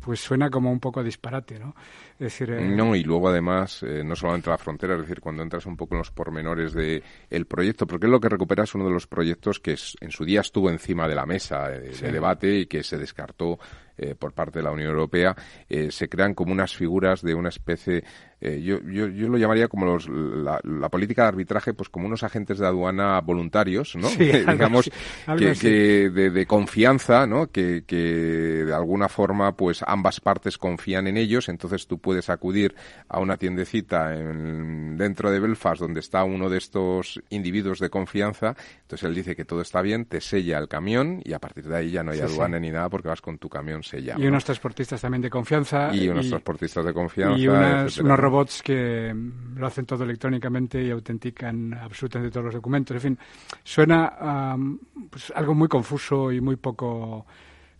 pues 0.00 0.20
suena 0.20 0.50
como 0.50 0.70
un 0.70 0.78
poco 0.78 1.02
disparate, 1.02 1.58
¿no? 1.58 1.74
Es 2.12 2.18
decir, 2.18 2.50
eh, 2.50 2.76
No, 2.76 2.94
y 2.94 3.02
luego 3.02 3.28
además, 3.28 3.82
eh, 3.82 4.04
no 4.04 4.14
solamente 4.14 4.50
la 4.50 4.58
frontera, 4.58 4.94
es 4.94 5.00
decir, 5.00 5.20
cuando 5.20 5.42
entras 5.42 5.66
un 5.66 5.76
poco 5.76 5.96
en 5.96 5.98
los 5.98 6.12
pormenores 6.12 6.72
del 6.74 7.02
el 7.28 7.46
proyecto, 7.46 7.84
porque 7.84 8.06
es 8.06 8.12
lo 8.12 8.20
que 8.20 8.28
recuperas 8.28 8.76
uno 8.76 8.84
de 8.84 8.92
los 8.92 9.08
proyectos 9.08 9.58
que 9.58 9.76
en 10.00 10.10
su 10.12 10.24
día 10.24 10.42
estuvo 10.42 10.70
encima 10.70 11.08
de 11.08 11.16
la 11.16 11.26
mesa 11.26 11.68
de 11.68 12.12
debate 12.12 12.60
y 12.60 12.66
que 12.66 12.84
se 12.84 12.96
descartó 12.96 13.58
eh, 13.98 14.14
por 14.14 14.32
parte 14.32 14.60
de 14.60 14.62
la 14.62 14.70
Unión 14.70 14.90
Europea, 14.90 15.34
eh, 15.68 15.90
se 15.90 16.08
crean 16.08 16.32
como 16.32 16.52
unas 16.52 16.76
figuras 16.76 17.20
de 17.20 17.34
una 17.34 17.48
especie, 17.48 18.04
eh, 18.40 18.62
yo, 18.62 18.80
yo, 18.82 19.08
yo, 19.08 19.28
lo 19.28 19.36
llamaría 19.38 19.66
como 19.66 19.86
los, 19.86 20.08
la, 20.08 20.88
política 20.88 21.22
de 21.22 21.28
arbitraje, 21.28 21.74
pues 21.74 21.88
como 21.88 22.06
unos 22.06 22.22
agentes 22.22 22.58
de 22.58 22.66
aduana 22.68 23.20
voluntarios, 23.20 23.96
¿no? 23.96 24.08
Digamos, 24.18 24.88
que, 25.36 26.10
de, 26.10 26.46
confianza, 26.46 27.26
¿no? 27.26 27.48
Que, 27.48 27.82
que 27.84 27.96
de 27.96 28.72
alguna 28.72 29.08
forma, 29.08 29.56
pues 29.56 29.82
ambas 29.84 30.20
partes 30.20 30.58
confían 30.58 31.08
en 31.08 31.16
ellos, 31.16 31.48
entonces 31.48 31.88
tú 31.88 31.98
puedes 31.98 32.30
acudir 32.30 32.76
a 33.08 33.18
una 33.18 33.36
tiendecita 33.36 34.14
en, 34.14 34.96
dentro 34.96 35.32
de 35.32 35.40
Belfast 35.40 35.80
donde 35.80 35.98
está 35.98 36.22
uno 36.22 36.48
de 36.48 36.58
estos 36.58 37.20
individuos 37.30 37.80
de 37.80 37.90
confianza, 37.90 38.54
entonces 38.82 39.08
él 39.08 39.14
dice 39.16 39.34
que 39.34 39.44
todo 39.44 39.60
está 39.60 39.82
bien, 39.82 40.04
te 40.04 40.20
sella 40.20 40.58
el 40.58 40.68
camión 40.68 41.20
y 41.24 41.32
a 41.32 41.40
partir 41.40 41.66
de 41.66 41.76
ahí 41.76 41.90
ya 41.90 42.04
no 42.04 42.12
hay 42.12 42.20
aduana 42.20 42.60
ni 42.60 42.70
nada 42.70 42.88
porque 42.88 43.08
vas 43.08 43.20
con 43.20 43.38
tu 43.38 43.48
camión 43.48 43.82
y 43.94 44.26
unos 44.26 44.44
transportistas 44.44 45.00
también 45.00 45.22
de 45.22 45.30
confianza. 45.30 45.94
Y 45.94 46.08
unos 46.08 46.28
transportistas 46.28 46.84
de 46.84 46.92
confianza. 46.92 47.38
Y 47.38 47.48
unos 47.48 48.18
robots 48.18 48.62
que 48.62 49.14
lo 49.56 49.66
hacen 49.66 49.86
todo 49.86 50.04
electrónicamente 50.04 50.82
y 50.82 50.90
autentican 50.90 51.74
absolutamente 51.74 52.32
todos 52.32 52.46
los 52.46 52.54
documentos. 52.54 52.94
En 52.96 53.00
fin, 53.00 53.18
suena 53.62 54.56
pues, 55.10 55.32
algo 55.34 55.54
muy 55.54 55.68
confuso 55.68 56.32
y 56.32 56.40
muy 56.40 56.56
poco 56.56 57.26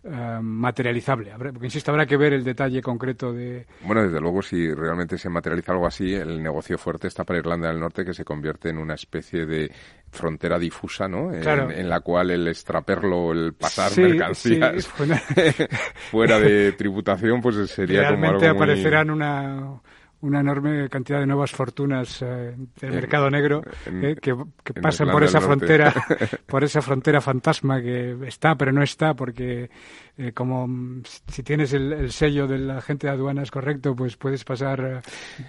eh, 0.03 0.39
materializable. 0.41 1.33
Porque, 1.37 1.65
insisto, 1.65 1.91
habrá 1.91 2.05
que 2.05 2.15
ver 2.15 2.33
el 2.33 2.43
detalle 2.43 2.81
concreto 2.81 3.33
de... 3.33 3.65
Bueno, 3.81 4.03
desde 4.03 4.21
luego, 4.21 4.41
si 4.41 4.73
realmente 4.73 5.17
se 5.17 5.29
materializa 5.29 5.73
algo 5.73 5.87
así, 5.87 6.13
el 6.13 6.41
negocio 6.41 6.77
fuerte 6.77 7.07
está 7.07 7.23
para 7.25 7.39
Irlanda 7.39 7.67
del 7.67 7.79
Norte, 7.79 8.05
que 8.05 8.13
se 8.13 8.23
convierte 8.23 8.69
en 8.69 8.77
una 8.77 8.93
especie 8.93 9.45
de 9.45 9.71
frontera 10.09 10.57
difusa, 10.57 11.07
¿no? 11.07 11.33
En, 11.33 11.89
la 11.89 11.99
cual 11.99 12.31
el 12.31 12.47
extraperlo, 12.47 13.31
el 13.31 13.53
pasar 13.53 13.91
mercancías 13.97 14.87
fuera 16.11 16.39
de 16.39 16.71
tributación, 16.77 17.41
pues 17.41 17.69
sería 17.69 18.09
como 18.09 18.25
algo 18.25 18.39
muy... 18.39 18.47
aparecerán 18.47 19.09
una 19.11 19.81
una 20.21 20.41
enorme 20.41 20.89
cantidad 20.89 21.19
de 21.19 21.25
nuevas 21.25 21.51
fortunas 21.51 22.21
eh, 22.21 22.55
del 22.79 22.91
mercado 22.91 23.29
negro 23.29 23.61
eh, 23.85 24.15
que, 24.21 24.35
pasan 24.81 25.09
por 25.11 25.23
esa 25.23 25.39
frontera 25.39 25.93
por 26.45 26.63
esa 26.63 26.81
frontera 26.81 27.21
fantasma 27.21 27.81
que 27.81 28.17
está 28.27 28.55
pero 28.55 28.71
no 28.71 28.83
está 28.83 29.13
porque 29.13 29.69
eh, 30.17 30.33
como 30.33 30.67
mm, 30.67 31.03
si 31.27 31.43
tienes 31.43 31.71
el, 31.73 32.11
sello 32.11 32.47
del 32.47 32.69
agente 32.69 33.07
de 33.07 33.13
aduanas 33.13 33.49
correcto 33.49 33.95
pues 33.95 34.17
puedes 34.17 34.43
pasar 34.43 35.01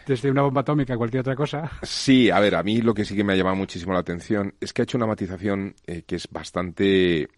desde 0.06 0.30
una 0.30 0.42
bomba 0.42 0.60
atómica 0.60 0.94
a 0.94 0.96
cualquier 0.96 1.22
otra 1.22 1.34
cosa. 1.34 1.70
Sí 1.82 2.30
a 2.30 2.38
ver 2.38 2.54
a 2.54 2.62
mí 2.62 2.80
lo 2.80 2.94
que 2.94 3.04
sí 3.04 3.16
que 3.16 3.24
me 3.24 3.32
ha 3.32 3.36
llamado 3.36 3.56
muchísimo 3.56 3.92
la 3.92 4.00
atención 4.00 4.54
es 4.60 4.72
que 4.72 4.82
ha 4.82 4.84
hecho 4.84 4.98
una 4.98 5.06
matización 5.06 5.74
que 6.06 6.16
es 6.16 6.28
bastante 6.30 7.28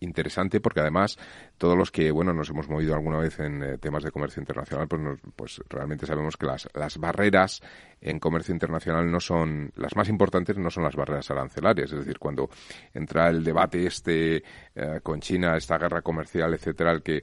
interesante 0.00 0.60
porque 0.60 0.80
además 0.80 1.18
todos 1.58 1.76
los 1.76 1.90
que, 1.90 2.10
bueno, 2.10 2.32
nos 2.32 2.50
hemos 2.50 2.68
movido 2.68 2.94
alguna 2.94 3.18
vez 3.18 3.38
en 3.40 3.62
eh, 3.62 3.78
temas 3.78 4.02
de 4.02 4.10
comercio 4.10 4.40
internacional, 4.40 4.88
pues, 4.88 5.02
pues 5.36 5.60
realmente 5.68 6.06
sabemos 6.06 6.36
que 6.36 6.46
las, 6.46 6.68
las 6.74 6.98
barreras 6.98 7.60
en 8.02 8.18
comercio 8.18 8.52
internacional 8.52 9.10
no 9.10 9.20
son, 9.20 9.72
las 9.76 9.96
más 9.96 10.08
importantes 10.08 10.58
no 10.58 10.70
son 10.70 10.82
las 10.82 10.96
barreras 10.96 11.30
arancelarias. 11.30 11.92
Es 11.92 12.00
decir, 12.00 12.18
cuando 12.18 12.50
entra 12.92 13.28
el 13.28 13.44
debate 13.44 13.86
este 13.86 14.42
eh, 14.74 15.00
con 15.02 15.20
China, 15.20 15.56
esta 15.56 15.78
guerra 15.78 16.02
comercial, 16.02 16.52
etcétera, 16.54 16.92
el 16.92 17.02
que 17.02 17.22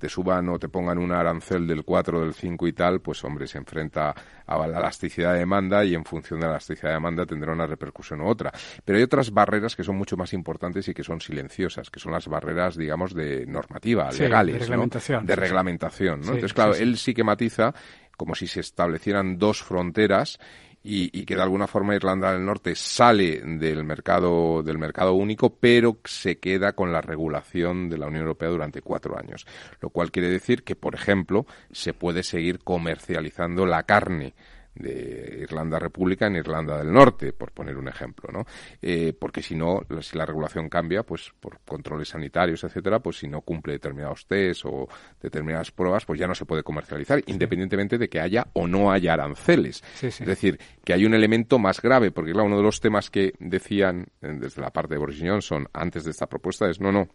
te 0.00 0.08
suban 0.08 0.48
o 0.48 0.58
te 0.58 0.68
pongan 0.68 0.98
un 0.98 1.12
arancel 1.12 1.66
del 1.66 1.84
4, 1.84 2.22
del 2.22 2.32
5 2.32 2.66
y 2.66 2.72
tal, 2.72 3.00
pues 3.00 3.22
hombre, 3.22 3.46
se 3.46 3.58
enfrenta 3.58 4.14
a 4.46 4.66
la 4.66 4.78
elasticidad 4.78 5.34
de 5.34 5.40
demanda 5.40 5.84
y 5.84 5.94
en 5.94 6.04
función 6.04 6.40
de 6.40 6.46
la 6.46 6.52
elasticidad 6.52 6.88
de 6.88 6.94
demanda 6.94 7.26
tendrá 7.26 7.52
una 7.52 7.66
repercusión 7.66 8.22
u 8.22 8.26
otra. 8.26 8.50
Pero 8.84 8.96
hay 8.96 9.04
otras 9.04 9.30
barreras 9.30 9.76
que 9.76 9.84
son 9.84 9.96
mucho 9.96 10.16
más 10.16 10.32
importantes 10.32 10.88
y 10.88 10.94
que 10.94 11.04
son 11.04 11.20
silenciosas, 11.20 11.90
que 11.90 12.00
son 12.00 12.12
las 12.12 12.26
barreras, 12.26 12.76
digamos, 12.76 13.14
de 13.14 13.44
normativa, 13.46 14.10
legales, 14.10 14.54
de 14.54 14.60
reglamentación. 14.60 15.26
De 15.26 15.36
reglamentación, 15.36 16.20
¿no? 16.20 16.26
Entonces, 16.28 16.54
claro, 16.54 16.74
él 16.74 16.96
sí 16.96 17.12
que 17.12 17.22
matiza 17.22 17.74
como 18.20 18.34
si 18.34 18.46
se 18.46 18.60
establecieran 18.60 19.38
dos 19.38 19.62
fronteras 19.62 20.38
y, 20.82 21.24
que 21.24 21.36
de 21.36 21.40
alguna 21.40 21.66
forma 21.66 21.94
Irlanda 21.94 22.34
del 22.34 22.44
Norte 22.44 22.74
sale 22.74 23.40
del 23.40 23.82
mercado 23.82 24.62
del 24.62 24.76
mercado 24.76 25.14
único, 25.14 25.54
pero 25.54 25.96
se 26.04 26.38
queda 26.38 26.74
con 26.74 26.92
la 26.92 27.00
regulación 27.00 27.88
de 27.88 27.96
la 27.96 28.08
Unión 28.08 28.24
Europea 28.24 28.50
durante 28.50 28.82
cuatro 28.82 29.18
años, 29.18 29.46
lo 29.80 29.88
cual 29.88 30.10
quiere 30.10 30.28
decir 30.28 30.64
que, 30.64 30.76
por 30.76 30.94
ejemplo, 30.94 31.46
se 31.72 31.94
puede 31.94 32.22
seguir 32.22 32.58
comercializando 32.58 33.64
la 33.64 33.84
carne 33.84 34.34
de 34.74 35.40
Irlanda 35.42 35.78
República 35.78 36.26
en 36.26 36.36
Irlanda 36.36 36.78
del 36.78 36.92
Norte, 36.92 37.32
por 37.32 37.52
poner 37.52 37.76
un 37.76 37.88
ejemplo, 37.88 38.30
¿no? 38.32 38.46
Eh, 38.80 39.12
porque 39.18 39.42
si 39.42 39.54
no, 39.54 39.80
si 40.00 40.16
la 40.16 40.26
regulación 40.26 40.68
cambia, 40.68 41.02
pues 41.02 41.32
por 41.40 41.60
controles 41.60 42.08
sanitarios, 42.08 42.64
etcétera, 42.64 43.00
pues 43.00 43.18
si 43.18 43.28
no 43.28 43.40
cumple 43.42 43.74
determinados 43.74 44.26
test 44.26 44.64
o 44.64 44.88
determinadas 45.20 45.70
pruebas, 45.70 46.04
pues 46.04 46.18
ya 46.18 46.26
no 46.26 46.34
se 46.34 46.44
puede 46.44 46.62
comercializar, 46.62 47.22
independientemente 47.26 47.98
de 47.98 48.08
que 48.08 48.20
haya 48.20 48.46
o 48.52 48.66
no 48.66 48.90
haya 48.90 49.12
aranceles. 49.14 49.82
Es 50.02 50.24
decir, 50.24 50.58
que 50.84 50.92
hay 50.92 51.04
un 51.04 51.14
elemento 51.14 51.58
más 51.58 51.80
grave, 51.80 52.10
porque 52.10 52.32
claro, 52.32 52.46
uno 52.46 52.56
de 52.56 52.62
los 52.62 52.80
temas 52.80 53.10
que 53.10 53.34
decían 53.38 54.06
eh, 54.22 54.36
desde 54.38 54.62
la 54.62 54.70
parte 54.70 54.94
de 54.94 54.98
Boris 54.98 55.20
Johnson 55.20 55.68
antes 55.72 56.04
de 56.04 56.10
esta 56.10 56.26
propuesta 56.26 56.68
es 56.68 56.80
no, 56.80 56.92
no, 56.92 57.08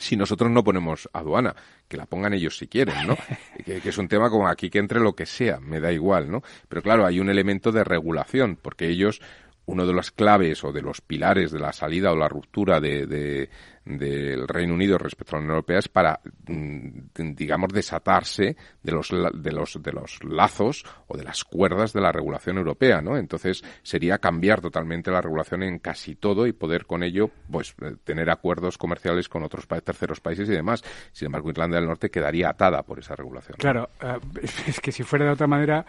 si 0.00 0.16
nosotros 0.16 0.50
no 0.50 0.64
ponemos 0.64 1.08
aduana, 1.12 1.54
que 1.86 1.98
la 1.98 2.06
pongan 2.06 2.32
ellos 2.32 2.56
si 2.56 2.66
quieren, 2.66 3.06
¿no? 3.06 3.16
que, 3.64 3.80
es 3.84 3.98
un 3.98 4.08
tema 4.08 4.30
como 4.30 4.48
aquí 4.48 4.70
que 4.70 4.78
entre 4.78 4.98
lo 4.98 5.14
que 5.14 5.26
sea, 5.26 5.60
me 5.60 5.78
da 5.78 5.92
igual, 5.92 6.30
¿no? 6.30 6.42
Pero 6.68 6.82
claro, 6.82 7.06
hay 7.06 7.20
un 7.20 7.28
elemento 7.28 7.70
de 7.70 7.84
regulación, 7.84 8.56
porque 8.60 8.88
ellos, 8.88 9.20
uno 9.66 9.86
de 9.86 9.92
las 9.92 10.10
claves 10.10 10.64
o 10.64 10.72
de 10.72 10.80
los 10.80 11.02
pilares 11.02 11.52
de 11.52 11.60
la 11.60 11.72
salida 11.72 12.12
o 12.12 12.16
la 12.16 12.28
ruptura 12.28 12.80
de, 12.80 13.50
del 13.84 14.46
Reino 14.46 14.74
Unido 14.74 14.98
respecto 14.98 15.36
a 15.36 15.38
la 15.38 15.44
Unión 15.44 15.56
Europea 15.56 15.78
es 15.78 15.88
para, 15.88 16.20
mm, 16.46 17.34
digamos, 17.34 17.72
desatarse 17.72 18.56
de 18.82 18.92
los, 18.92 19.08
de 19.10 19.52
los, 19.52 19.82
de 19.82 19.92
los 19.92 20.22
lazos 20.24 20.84
o 21.08 21.16
de 21.16 21.24
las 21.24 21.44
cuerdas 21.44 21.92
de 21.92 22.00
la 22.00 22.12
regulación 22.12 22.58
europea, 22.58 23.00
¿no? 23.00 23.16
Entonces 23.16 23.64
sería 23.82 24.18
cambiar 24.18 24.60
totalmente 24.60 25.10
la 25.10 25.20
regulación 25.20 25.62
en 25.62 25.78
casi 25.78 26.14
todo 26.14 26.46
y 26.46 26.52
poder 26.52 26.86
con 26.86 27.02
ello, 27.02 27.30
pues, 27.50 27.74
eh, 27.80 27.96
tener 28.04 28.30
acuerdos 28.30 28.76
comerciales 28.76 29.28
con 29.28 29.42
otros 29.42 29.66
terceros 29.66 30.20
países 30.20 30.48
y 30.48 30.52
demás. 30.52 30.82
Sin 31.12 31.26
embargo, 31.26 31.50
Irlanda 31.50 31.76
del 31.76 31.86
Norte 31.86 32.10
quedaría 32.10 32.50
atada 32.50 32.82
por 32.82 32.98
esa 32.98 33.16
regulación. 33.16 33.56
Claro, 33.58 33.88
eh, 34.02 34.18
es 34.66 34.80
que 34.80 34.92
si 34.92 35.02
fuera 35.02 35.24
de 35.24 35.32
otra 35.32 35.46
manera, 35.46 35.86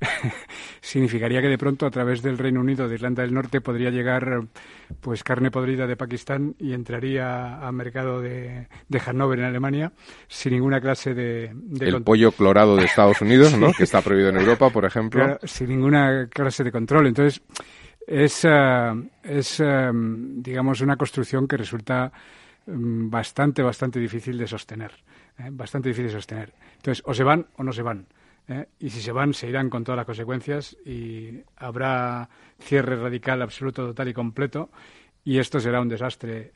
significaría 0.80 1.42
que 1.42 1.48
de 1.48 1.58
pronto 1.58 1.86
a 1.86 1.90
través 1.90 2.22
del 2.22 2.38
Reino 2.38 2.60
Unido 2.60 2.88
de 2.88 2.94
Irlanda 2.94 3.22
del 3.22 3.34
Norte 3.34 3.60
podría 3.60 3.90
llegar, 3.90 4.46
pues, 5.00 5.22
carne 5.22 5.50
podrida 5.50 5.86
de 5.86 5.96
Pakistán 5.96 6.54
y 6.58 6.72
entraría 6.72 7.33
a, 7.34 7.72
mercado 7.72 8.20
de, 8.20 8.68
de, 8.88 9.00
Hannover 9.00 9.38
en 9.38 9.44
Alemania 9.44 9.92
sin 10.28 10.52
ninguna 10.52 10.80
clase 10.80 11.14
de... 11.14 11.54
el 11.80 12.02
pollo 12.02 12.32
clorado 12.32 12.76
de 12.76 12.84
Estados 12.84 13.20
Unidos, 13.20 13.56
¿no? 13.58 13.72
que 13.76 13.84
está 13.84 14.00
prohibido 14.02 14.30
en 14.30 14.36
Europa, 14.36 14.70
por 14.70 14.84
ejemplo. 14.84 15.38
sin 15.42 15.68
ninguna 15.68 16.28
clase 16.28 16.64
de 16.64 16.72
control. 16.72 17.08
Entonces, 17.08 17.42
es, 18.06 18.44
eh, 18.44 18.92
es 19.22 19.60
eh, 19.60 19.90
digamos, 19.92 20.80
una 20.80 20.96
construcción 20.96 21.48
que 21.48 21.56
resulta 21.56 22.12
mm, 22.66 23.08
bastante, 23.08 23.62
bastante 23.62 23.98
difícil 23.98 24.36
de 24.38 24.46
sostener. 24.46 24.92
¿eh? 25.38 25.48
Bastante 25.50 25.88
difícil 25.88 26.08
de 26.08 26.12
sostener. 26.12 26.52
Entonces, 26.76 27.02
o 27.06 27.14
se 27.14 27.24
van 27.24 27.46
o 27.56 27.62
no 27.62 27.72
se 27.72 27.82
van. 27.82 28.06
Y 28.78 28.90
si 28.90 29.00
se 29.00 29.10
van, 29.10 29.32
se 29.32 29.48
irán 29.48 29.70
con 29.70 29.84
todas 29.84 29.96
las 29.96 30.04
consecuencias 30.04 30.76
y 30.84 31.30
habrá 31.56 32.28
cierre 32.58 32.94
radical, 32.94 33.40
absoluto, 33.40 33.86
total 33.86 34.08
y 34.08 34.12
completo. 34.12 34.70
Y 35.24 35.38
esto 35.38 35.58
será 35.58 35.80
un 35.80 35.88
desastre 35.88 36.52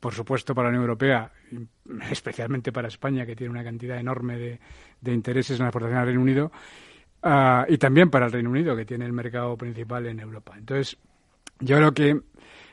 por 0.00 0.14
supuesto 0.14 0.54
para 0.54 0.68
la 0.68 0.70
Unión 0.70 0.84
Europea, 0.84 1.30
especialmente 2.10 2.72
para 2.72 2.88
España, 2.88 3.26
que 3.26 3.36
tiene 3.36 3.50
una 3.52 3.62
cantidad 3.62 3.98
enorme 3.98 4.38
de, 4.38 5.12
intereses 5.12 5.58
en 5.58 5.64
la 5.64 5.68
exportación 5.68 5.98
al 5.98 6.06
Reino 6.06 6.22
Unido, 6.22 6.50
ah, 7.22 7.66
y 7.68 7.76
también 7.76 8.10
para 8.10 8.26
el 8.26 8.32
Reino 8.32 8.50
Unido, 8.50 8.74
que 8.74 8.86
tiene 8.86 9.04
el 9.04 9.12
mercado 9.12 9.56
principal 9.56 10.06
en 10.06 10.20
Europa. 10.20 10.54
Entonces, 10.56 10.96
yo 11.60 11.76
creo 11.76 11.92
que 11.92 12.20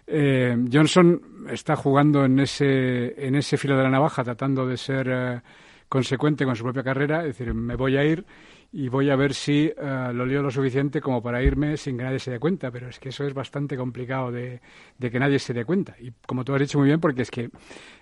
eh, 0.08 0.58
Johnson 0.72 1.22
está 1.50 1.76
jugando 1.76 2.24
en 2.24 2.40
ese, 2.40 3.14
en 3.28 3.36
ese 3.36 3.58
filo 3.58 3.76
de 3.76 3.84
la 3.84 3.90
navaja, 3.90 4.24
tratando 4.24 4.66
de 4.66 4.78
ser 4.78 5.08
eh, 5.10 5.42
consecuente 5.90 6.46
con 6.46 6.56
su 6.56 6.64
propia 6.64 6.84
carrera, 6.84 7.20
es 7.20 7.38
decir, 7.38 7.54
me 7.54 7.76
voy 7.76 7.98
a 7.98 8.06
ir 8.06 8.26
y 8.72 8.90
voy 8.90 9.10
a 9.10 9.16
ver 9.16 9.34
si 9.34 9.66
eh, 9.66 10.12
lo 10.14 10.26
leo 10.26 10.42
lo 10.42 10.52
suficiente 10.52 11.02
como 11.02 11.22
para 11.22 11.42
irme 11.42 11.78
sin 11.78 11.98
que 11.98 12.04
nadie 12.04 12.20
se 12.20 12.32
dé 12.32 12.40
cuenta, 12.40 12.70
pero 12.72 12.90
es 12.90 13.00
que 13.00 13.10
eso 13.10 13.24
es 13.26 13.34
bastante 13.34 13.78
complicado 13.78 14.32
de, 14.32 14.60
de 14.98 15.12
que 15.12 15.20
nadie 15.20 15.40
se 15.40 15.54
dé 15.54 15.66
cuenta. 15.66 15.96
Y 16.00 16.12
como 16.26 16.44
tú 16.44 16.54
has 16.54 16.60
dicho 16.60 16.78
muy 16.78 16.88
bien, 16.88 17.00
porque 17.00 17.22
es 17.22 17.32
que 17.32 17.50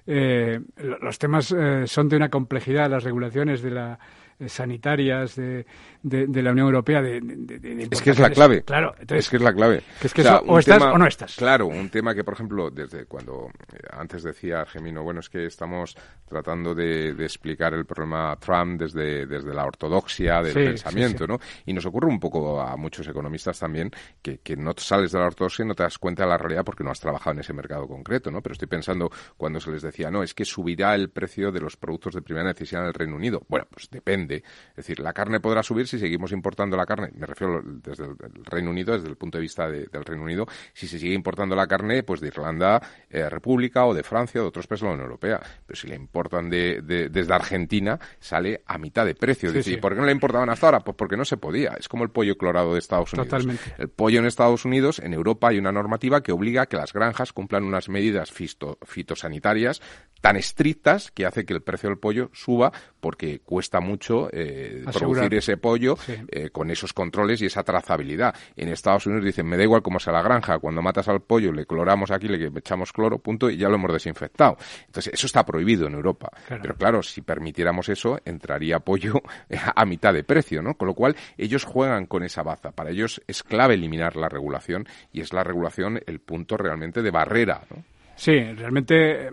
eh, 0.07 0.59
los 0.77 1.19
temas 1.19 1.51
eh, 1.51 1.85
son 1.85 2.09
de 2.09 2.17
una 2.17 2.29
complejidad, 2.29 2.89
las 2.89 3.03
regulaciones 3.03 3.61
de 3.61 3.71
la 3.71 3.99
sanitarias 4.47 5.35
de, 5.35 5.65
de, 6.03 6.41
la 6.41 6.51
Unión 6.51 6.67
Europea. 6.67 7.01
De, 7.01 7.87
es 7.89 8.01
que 8.01 8.11
es 8.11 8.19
la 8.19 8.29
clave. 8.29 8.63
Claro, 8.63 8.93
es 9.07 9.29
que 9.29 9.37
es 9.37 9.41
la 9.41 9.53
clave. 9.53 9.81
es 10.01 10.13
que 10.13 10.21
o, 10.21 10.59
estás 10.59 10.81
o 10.81 10.97
no 10.97 11.07
estás. 11.07 11.35
Claro, 11.35 11.67
un 11.67 11.89
tema 11.89 12.13
que, 12.13 12.23
por 12.23 12.33
ejemplo, 12.33 12.69
desde 12.69 13.05
cuando 13.05 13.49
eh, 13.73 13.77
antes 13.91 14.23
decía 14.23 14.65
Gemino, 14.65 15.03
bueno, 15.03 15.21
es 15.21 15.29
que 15.29 15.45
estamos 15.45 15.95
tratando 16.27 16.75
de, 16.75 17.11
explicar 17.25 17.73
el 17.73 17.85
problema 17.85 18.35
Trump 18.39 18.79
desde, 18.79 19.25
desde 19.25 19.53
la 19.53 19.65
ortodoxia 19.65 20.41
del 20.41 20.53
pensamiento, 20.53 21.25
¿no? 21.27 21.39
Y 21.65 21.73
nos 21.73 21.85
ocurre 21.85 22.07
un 22.07 22.19
poco 22.19 22.59
a 22.59 22.75
muchos 22.75 23.07
economistas 23.07 23.59
también 23.59 23.91
que, 24.21 24.39
que 24.39 24.55
no 24.55 24.73
sales 24.77 25.11
de 25.11 25.19
la 25.19 25.27
ortodoxia 25.27 25.63
y 25.63 25.67
no 25.67 25.75
te 25.75 25.83
das 25.83 25.97
cuenta 25.97 26.23
de 26.23 26.29
la 26.29 26.37
realidad 26.37 26.63
porque 26.63 26.83
no 26.83 26.91
has 26.91 26.99
trabajado 26.99 27.33
en 27.35 27.39
ese 27.39 27.53
mercado 27.53 27.87
concreto, 27.87 28.31
¿no? 28.31 28.41
Pero 28.41 28.53
estoy 28.53 28.67
pensando 28.67 29.09
cuando 29.37 29.59
se 29.59 29.71
les 29.71 29.81
decía, 29.81 30.11
no, 30.11 30.23
es 30.23 30.33
que 30.33 30.45
subirá 30.45 30.93
el 30.95 31.09
precio 31.09 31.51
de 31.51 31.61
los 31.61 31.77
productos 31.77 32.13
de 32.13 32.21
primera 32.21 32.47
necesidad 32.47 32.81
en 32.81 32.87
el 32.87 32.93
Reino 32.93 33.15
Unido. 33.15 33.43
Bueno, 33.47 33.67
pues 33.69 33.89
depende 33.89 34.24
es 34.33 34.75
decir, 34.75 34.99
la 34.99 35.13
carne 35.13 35.39
podrá 35.39 35.63
subir 35.63 35.87
si 35.87 35.99
seguimos 35.99 36.31
importando 36.31 36.75
la 36.77 36.85
carne, 36.85 37.09
me 37.15 37.25
refiero 37.25 37.61
desde 37.63 38.05
el 38.05 38.45
Reino 38.45 38.69
Unido, 38.69 38.93
desde 38.93 39.09
el 39.09 39.17
punto 39.17 39.37
de 39.37 39.43
vista 39.43 39.69
del 39.69 40.05
Reino 40.05 40.23
Unido, 40.23 40.45
si 40.73 40.87
se 40.87 40.99
sigue 40.99 41.13
importando 41.13 41.55
la 41.55 41.67
carne 41.67 42.03
pues 42.03 42.19
de 42.19 42.27
Irlanda 42.27 42.81
eh, 43.09 43.29
República 43.29 43.85
o 43.85 43.93
de 43.93 44.03
Francia 44.03 44.41
o 44.41 44.43
de 44.43 44.47
otros 44.49 44.67
países 44.67 44.81
de 44.81 44.87
la 44.87 44.93
Unión 44.93 45.05
Europea. 45.05 45.41
Pero 45.65 45.79
si 45.79 45.87
la 45.87 45.95
importan 45.95 46.49
de, 46.49 46.81
desde 46.81 47.33
Argentina, 47.33 47.99
sale 48.19 48.61
a 48.65 48.77
mitad 48.77 49.05
de 49.05 49.15
precio. 49.15 49.51
¿por 49.79 49.93
qué 49.93 49.99
no 49.99 50.05
la 50.05 50.11
importaban 50.11 50.49
hasta 50.49 50.67
ahora? 50.67 50.79
Pues 50.79 50.95
porque 50.95 51.17
no 51.17 51.25
se 51.25 51.37
podía. 51.37 51.75
Es 51.79 51.87
como 51.87 52.03
el 52.03 52.09
pollo 52.09 52.37
clorado 52.37 52.73
de 52.73 52.79
Estados 52.79 53.13
Unidos. 53.13 53.29
Totalmente. 53.29 53.63
El 53.77 53.89
pollo 53.89 54.19
en 54.19 54.25
Estados 54.25 54.65
Unidos, 54.65 54.99
en 54.99 55.13
Europa 55.13 55.49
hay 55.49 55.57
una 55.57 55.71
normativa 55.71 56.21
que 56.21 56.31
obliga 56.31 56.63
a 56.63 56.65
que 56.65 56.77
las 56.77 56.93
granjas 56.93 57.33
cumplan 57.33 57.63
unas 57.63 57.89
medidas 57.89 58.31
fitosanitarias 58.31 59.81
tan 60.25 60.37
estrictas 60.37 61.11
que 61.11 61.27
hace 61.27 61.45
que 61.45 61.53
el 61.53 61.61
precio 61.61 61.87
del 61.87 61.99
pollo 61.99 62.31
suba 62.33 62.71
porque 62.99 63.41
cuesta 63.41 63.79
mucho 63.79 64.27
eh, 64.31 64.83
producir 64.91 65.31
ese 65.35 65.57
pollo 65.57 65.95
eh, 66.07 66.49
con 66.49 66.71
esos 66.71 66.93
controles 66.93 67.43
y 67.43 67.45
esa 67.45 67.61
trazabilidad. 67.61 68.33
En 68.55 68.69
Estados 68.69 69.05
Unidos 69.05 69.23
dicen, 69.23 69.45
me 69.45 69.55
da 69.55 69.61
igual 69.61 69.83
cómo 69.83 69.99
sea 69.99 70.13
la 70.13 70.23
granja, 70.23 70.57
cuando 70.57 70.81
matas 70.81 71.07
al 71.09 71.21
pollo 71.21 71.51
le 71.51 71.67
cloramos 71.67 72.09
aquí, 72.09 72.27
le 72.27 72.47
echamos 72.57 72.91
cloro, 72.91 73.19
punto, 73.19 73.51
y 73.51 73.57
ya 73.57 73.69
lo 73.69 73.75
hemos 73.75 73.93
desinfectado. 73.93 74.57
Entonces, 74.87 75.13
eso 75.13 75.27
está 75.27 75.45
prohibido 75.45 75.85
en 75.85 75.93
Europa. 75.93 76.31
Pero 76.49 76.73
claro, 76.73 77.03
si 77.03 77.21
permitiéramos 77.21 77.87
eso, 77.89 78.19
entraría 78.25 78.79
pollo 78.79 79.21
a 79.75 79.85
mitad 79.85 80.11
de 80.11 80.23
precio, 80.23 80.63
¿no? 80.63 80.73
Con 80.73 80.87
lo 80.87 80.95
cual, 80.95 81.15
ellos 81.37 81.65
juegan 81.65 82.07
con 82.07 82.23
esa 82.23 82.41
baza. 82.41 82.71
Para 82.71 82.89
ellos 82.89 83.21
es 83.27 83.43
clave 83.43 83.75
eliminar 83.75 84.15
la 84.15 84.27
regulación 84.27 84.87
y 85.13 85.21
es 85.21 85.33
la 85.33 85.43
regulación 85.43 86.01
el 86.07 86.19
punto 86.19 86.57
realmente 86.57 87.03
de 87.03 87.11
barrera, 87.11 87.61
¿no? 87.69 87.83
Sí, 88.15 88.39
realmente 88.53 89.29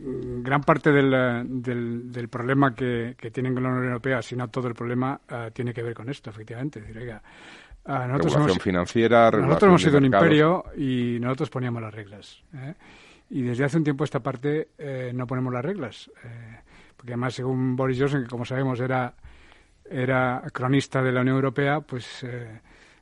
gran 0.00 0.62
parte 0.62 0.90
del, 0.90 1.62
del, 1.62 2.12
del 2.12 2.28
problema 2.28 2.74
que, 2.74 3.14
que, 3.18 3.30
tienen 3.30 3.54
con 3.54 3.62
la 3.62 3.70
Unión 3.70 3.86
Europea, 3.86 4.22
si 4.22 4.36
no 4.36 4.48
todo 4.48 4.68
el 4.68 4.74
problema, 4.74 5.20
uh, 5.30 5.50
tiene 5.50 5.72
que 5.72 5.82
ver 5.82 5.94
con 5.94 6.08
esto, 6.08 6.30
efectivamente. 6.30 6.80
Decir, 6.80 6.98
oiga, 6.98 7.22
uh, 7.86 7.90
nosotros 7.90 8.32
regulación 8.32 8.50
hemos, 8.50 8.62
financiera, 8.62 9.30
Nosotros 9.30 9.68
hemos 9.68 9.82
sido 9.82 9.98
un 9.98 10.04
imperio 10.04 10.64
y 10.76 11.18
nosotros 11.20 11.50
poníamos 11.50 11.82
las 11.82 11.94
reglas. 11.94 12.42
¿eh? 12.54 12.74
Y 13.30 13.42
desde 13.42 13.64
hace 13.64 13.76
un 13.76 13.84
tiempo 13.84 14.04
esta 14.04 14.20
parte 14.20 14.70
eh, 14.76 15.12
no 15.14 15.26
ponemos 15.26 15.52
las 15.52 15.64
reglas. 15.64 16.10
Eh, 16.24 16.58
porque 16.96 17.12
además, 17.12 17.34
según 17.34 17.76
Boris 17.76 17.98
Johnson, 17.98 18.24
que 18.24 18.28
como 18.28 18.44
sabemos 18.44 18.78
era, 18.80 19.14
era 19.88 20.42
cronista 20.52 21.02
de 21.02 21.12
la 21.12 21.22
Unión 21.22 21.36
Europea, 21.36 21.80
pues 21.80 22.24
eh, 22.24 22.60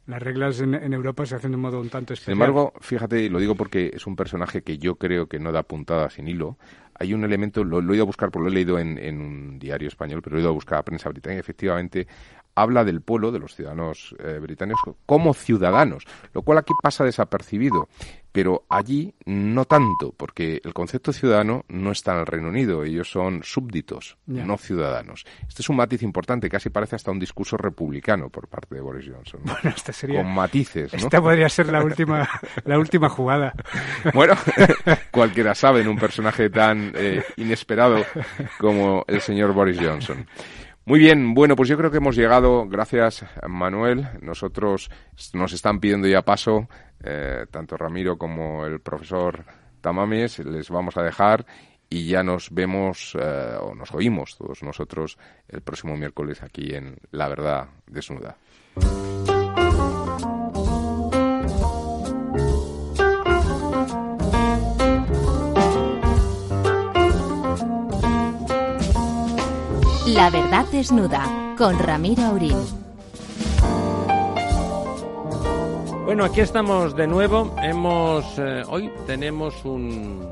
las 0.09 0.23
reglas 0.23 0.59
en, 0.61 0.75
Europa 0.75 1.27
se 1.27 1.35
hacen 1.35 1.51
de 1.51 1.57
un 1.57 1.61
modo 1.61 1.81
un 1.81 1.91
tanto 1.91 2.15
especial. 2.15 2.35
Sin 2.35 2.43
embargo, 2.43 2.73
fíjate, 2.81 3.21
y 3.21 3.29
lo 3.29 3.39
digo 3.39 3.55
porque 3.55 3.93
es 3.95 4.07
un 4.07 4.17
personaje 4.17 4.63
que 4.63 4.79
yo 4.79 4.97
creo 4.97 5.29
que 5.29 5.39
no 5.39 5.53
da 5.53 5.63
puntada 5.63 6.09
sin 6.09 6.29
hilo. 6.29 6.57
hay 6.95 7.13
un 7.13 7.25
elemento, 7.25 7.63
lo, 7.63 7.79
he 7.79 7.95
ido 7.95 8.05
a 8.05 8.07
buscar, 8.07 8.31
porque 8.31 8.45
lo 8.45 8.51
he 8.51 8.55
leído 8.55 8.79
en, 8.79 8.97
en, 8.97 9.21
un 9.21 9.59
diario 9.59 9.87
español, 9.87 10.23
pero 10.23 10.35
lo 10.35 10.41
he 10.41 10.43
ido 10.43 10.51
a 10.51 10.55
buscar 10.55 10.79
a 10.79 10.83
prensa 10.83 11.11
británica, 11.11 11.41
efectivamente 11.41 12.09
habla 12.55 12.85
del 12.85 13.01
pueblo, 13.03 13.31
de 13.31 13.39
los 13.39 13.55
ciudadanos 13.55 14.17
eh, 14.19 14.39
británicos, 14.41 14.97
como 15.07 15.33
ciudadanos, 15.33 16.05
lo 16.33 16.43
cual 16.43 16.59
aquí 16.59 16.73
pasa 16.83 17.05
desapercibido. 17.05 17.89
Pero 18.33 18.65
allí 18.69 19.15
no 19.25 19.65
tanto, 19.65 20.13
porque 20.17 20.61
el 20.63 20.75
concepto 20.75 21.13
ciudadano 21.13 21.65
no 21.69 21.93
está 21.93 22.13
en 22.13 22.21
el 22.21 22.27
Reino 22.27 22.49
Unido, 22.49 22.85
ellos 22.85 23.11
son 23.11 23.43
súbditos, 23.43 24.19
no 24.27 24.59
ciudadanos. 24.59 25.25
Este 25.49 25.63
es 25.63 25.69
un 25.69 25.77
matiz 25.77 26.03
importante, 26.03 26.49
casi 26.49 26.71
parece 26.71 26.97
hasta 26.97 27.11
un 27.11 27.19
discurso 27.19 27.57
republicano 27.57 28.29
por 28.29 28.49
parte 28.49 28.75
de 28.75 28.81
Boris 28.81 29.11
Johnson. 29.11 29.41
Bueno, 29.45 29.75
este 29.75 29.93
sería, 29.93 30.23
con 30.23 30.33
matices. 30.33 30.93
¿no? 30.93 30.99
Esta 30.99 31.21
podría 31.21 31.49
ser 31.49 31.69
la 31.73 31.83
última, 31.83 32.29
la 32.65 32.79
última 32.79 33.09
jugada. 33.09 33.55
Bueno, 34.15 34.35
cualquiera 35.11 35.55
sabe 35.55 35.81
en 35.81 35.89
un 35.89 35.97
personaje 35.97 36.51
tan 36.51 36.93
eh, 36.95 37.23
inesperado 37.37 38.05
como 38.59 39.05
el 39.07 39.21
señor 39.21 39.53
Boris 39.53 39.79
Johnson. 39.81 40.27
Muy 40.89 41.01
bien, 41.01 41.35
bueno, 41.35 41.55
pues 41.55 41.69
yo 41.69 41.77
creo 41.77 41.91
que 41.91 41.99
hemos 41.99 42.17
llegado, 42.17 42.67
gracias 42.67 43.23
Manuel, 43.47 44.09
nosotros 44.23 44.91
nos 45.35 45.53
están 45.53 45.81
pidiendo 45.81 46.09
ya 46.09 46.23
paso, 46.23 46.67
eh, 47.05 47.45
tanto 47.51 47.77
Ramiro 47.77 48.17
como 48.17 48.65
el 48.65 48.81
profesor 48.81 49.45
Tamames, 49.83 50.39
les 50.39 50.71
vamos 50.71 50.97
a 50.97 51.03
dejar 51.03 51.45
y 51.91 52.07
ya 52.07 52.23
nos 52.23 52.51
vemos 52.55 53.15
eh, 53.21 53.57
o 53.61 53.75
nos 53.75 53.93
oímos 53.93 54.39
todos 54.39 54.63
nosotros 54.63 55.19
el 55.47 55.61
próximo 55.61 55.95
miércoles 55.95 56.43
aquí 56.43 56.75
en 56.75 56.97
La 57.11 57.29
Verdad 57.29 57.69
Desnuda. 57.87 58.39
La 70.19 70.31
verdad 70.31 70.67
desnuda 70.73 71.55
con 71.57 71.79
Ramiro 71.79 72.23
Aurín. 72.25 72.57
Bueno, 76.07 76.25
aquí 76.25 76.41
estamos 76.41 76.97
de 76.97 77.07
nuevo. 77.07 77.55
Hemos 77.63 78.37
eh, 78.37 78.65
hoy 78.67 78.91
tenemos 79.07 79.65
un 79.65 80.27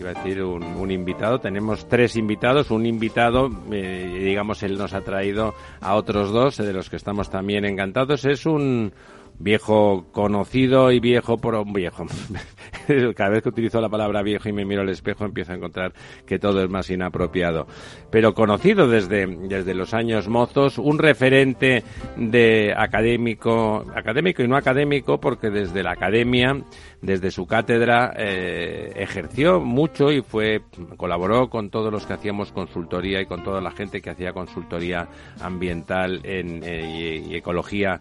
iba 0.00 0.10
a 0.10 0.12
decir 0.12 0.42
un, 0.42 0.90
invitado. 0.90 1.38
Tenemos 1.38 1.88
tres 1.88 2.16
invitados. 2.16 2.72
Un 2.72 2.84
invitado, 2.84 3.48
eh, 3.70 4.22
digamos, 4.24 4.64
él 4.64 4.76
nos 4.76 4.92
ha 4.92 5.02
traído 5.02 5.54
a 5.80 5.94
otros 5.94 6.32
dos, 6.32 6.56
de 6.56 6.72
los 6.72 6.90
que 6.90 6.96
estamos 6.96 7.30
también 7.30 7.64
encantados. 7.64 8.24
Es 8.24 8.44
un 8.44 8.92
viejo 9.38 10.06
conocido 10.12 10.90
y 10.92 11.00
viejo 11.00 11.38
por 11.38 11.54
un 11.54 11.72
viejo. 11.72 12.06
Cada 13.16 13.30
vez 13.30 13.42
que 13.42 13.48
utilizo 13.48 13.80
la 13.80 13.88
palabra 13.88 14.22
viejo 14.22 14.48
y 14.48 14.52
me 14.52 14.64
miro 14.64 14.82
al 14.82 14.88
espejo 14.88 15.24
empiezo 15.24 15.52
a 15.52 15.56
encontrar 15.56 15.92
que 16.24 16.38
todo 16.38 16.62
es 16.62 16.70
más 16.70 16.88
inapropiado. 16.90 17.66
Pero 18.10 18.34
conocido 18.34 18.88
desde, 18.88 19.26
desde 19.26 19.74
los 19.74 19.94
años 19.94 20.28
mozos, 20.28 20.78
un 20.78 20.98
referente 20.98 21.82
de 22.16 22.72
académico, 22.76 23.84
académico 23.94 24.42
y 24.42 24.48
no 24.48 24.56
académico, 24.56 25.18
porque 25.20 25.50
desde 25.50 25.82
la 25.82 25.92
academia, 25.92 26.62
desde 27.02 27.30
su 27.30 27.46
cátedra, 27.46 28.14
eh, 28.16 28.92
ejerció 28.96 29.60
mucho 29.60 30.10
y 30.12 30.22
fue, 30.22 30.62
colaboró 30.96 31.50
con 31.50 31.70
todos 31.70 31.92
los 31.92 32.06
que 32.06 32.14
hacíamos 32.14 32.52
consultoría 32.52 33.20
y 33.20 33.26
con 33.26 33.42
toda 33.42 33.60
la 33.60 33.70
gente 33.70 34.00
que 34.00 34.10
hacía 34.10 34.32
consultoría 34.32 35.08
ambiental 35.40 36.20
en, 36.24 36.62
eh, 36.64 37.24
y 37.28 37.34
ecología 37.34 38.00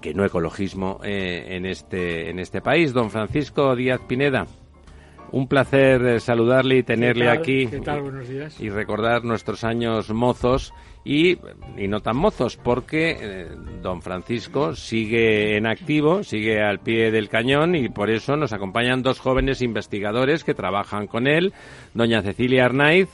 que 0.00 0.14
no 0.14 0.24
ecologismo 0.24 1.00
eh, 1.04 1.56
en, 1.56 1.66
este, 1.66 2.30
en 2.30 2.38
este 2.38 2.60
país. 2.60 2.92
Don 2.92 3.10
Francisco 3.10 3.74
Díaz 3.74 4.00
Pineda, 4.06 4.46
un 5.32 5.48
placer 5.48 6.06
eh, 6.06 6.20
saludarle 6.20 6.78
y 6.78 6.82
tenerle 6.82 7.28
aquí. 7.28 7.68
Y 8.58 8.68
recordar 8.70 9.24
nuestros 9.24 9.64
años 9.64 10.10
mozos 10.10 10.72
y, 11.04 11.38
y 11.76 11.88
no 11.88 12.00
tan 12.00 12.16
mozos, 12.16 12.56
porque 12.56 13.16
eh, 13.20 13.48
don 13.80 14.02
Francisco 14.02 14.74
sigue 14.74 15.56
en 15.56 15.66
activo, 15.66 16.24
sigue 16.24 16.60
al 16.60 16.80
pie 16.80 17.10
del 17.10 17.28
cañón 17.28 17.76
y 17.76 17.88
por 17.88 18.10
eso 18.10 18.36
nos 18.36 18.52
acompañan 18.52 19.02
dos 19.02 19.20
jóvenes 19.20 19.62
investigadores 19.62 20.42
que 20.42 20.54
trabajan 20.54 21.06
con 21.06 21.26
él, 21.28 21.52
doña 21.94 22.22
Cecilia 22.22 22.64
Arnaiz. 22.64 23.08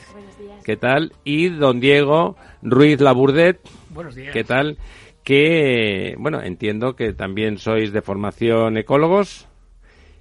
¿Qué 0.64 0.76
tal? 0.76 1.12
Y 1.24 1.48
don 1.48 1.80
Diego 1.80 2.36
Ruiz 2.62 3.00
Laburdet. 3.00 3.60
Buenos 3.90 4.14
días. 4.14 4.32
¿Qué 4.32 4.44
tal? 4.44 4.78
Que, 5.24 6.16
bueno, 6.18 6.42
entiendo 6.42 6.96
que 6.96 7.12
también 7.12 7.58
sois 7.58 7.92
de 7.92 8.02
formación 8.02 8.76
ecólogos 8.76 9.48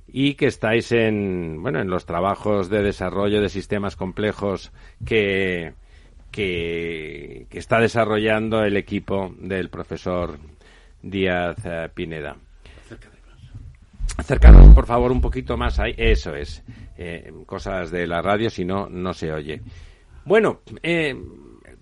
y 0.08 0.36
que 0.36 0.48
estáis 0.48 0.92
en, 0.92 1.62
bueno, 1.62 1.80
en 1.80 1.90
los 1.90 2.06
trabajos 2.06 2.70
de 2.70 2.84
desarrollo 2.84 3.42
de 3.42 3.50
sistemas 3.50 3.96
complejos 3.96 4.72
que, 5.06 5.74
que, 6.32 7.48
está 7.52 7.80
desarrollando 7.80 8.64
el 8.64 8.78
equipo 8.78 9.34
del 9.40 9.70
profesor 9.70 10.38
Díaz 11.02 11.58
eh, 11.66 11.90
Pineda. 11.94 12.36
Acercaros, 14.18 14.68
por 14.76 14.86
favor, 14.86 15.12
un 15.12 15.22
poquito 15.22 15.58
más 15.58 15.80
ahí. 15.80 15.94
Eso 15.98 16.36
es. 16.36 16.64
Eh, 16.98 17.32
cosas 17.46 17.90
de 17.90 18.06
la 18.06 18.22
radio, 18.22 18.50
si 18.50 18.66
no, 18.66 18.88
no 18.90 19.14
se 19.14 19.32
oye. 19.32 19.62
Bueno, 20.26 20.62
eh, 20.84 21.16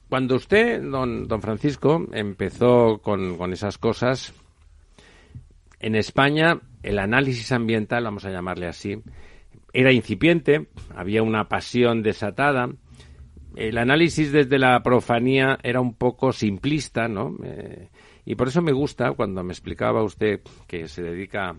cuando 0.09 0.35
usted, 0.35 0.81
don, 0.81 1.27
don 1.27 1.41
Francisco, 1.41 2.07
empezó 2.11 2.99
con, 2.99 3.53
esas 3.53 3.77
cosas, 3.77 4.33
en 5.79 5.95
España 5.95 6.59
el 6.81 6.97
análisis 6.97 7.51
ambiental, 7.51 8.05
vamos 8.05 8.25
a 8.25 8.31
llamarle 8.31 8.65
así, 8.65 9.01
era 9.71 9.91
incipiente, 9.91 10.67
había 10.95 11.21
una 11.21 11.47
pasión 11.47 12.01
desatada. 12.01 12.69
El 13.55 13.77
análisis 13.77 14.31
desde 14.31 14.57
la 14.57 14.81
profanía 14.81 15.59
era 15.61 15.79
un 15.79 15.93
poco 15.93 16.33
simplista, 16.33 17.07
¿no? 17.07 17.35
Eh, 17.43 17.89
y 18.25 18.35
por 18.35 18.47
eso 18.47 18.63
me 18.63 18.71
gusta 18.71 19.11
cuando 19.11 19.43
me 19.43 19.53
explicaba 19.53 20.03
usted 20.03 20.41
que 20.65 20.87
se 20.87 21.03
dedica 21.03 21.55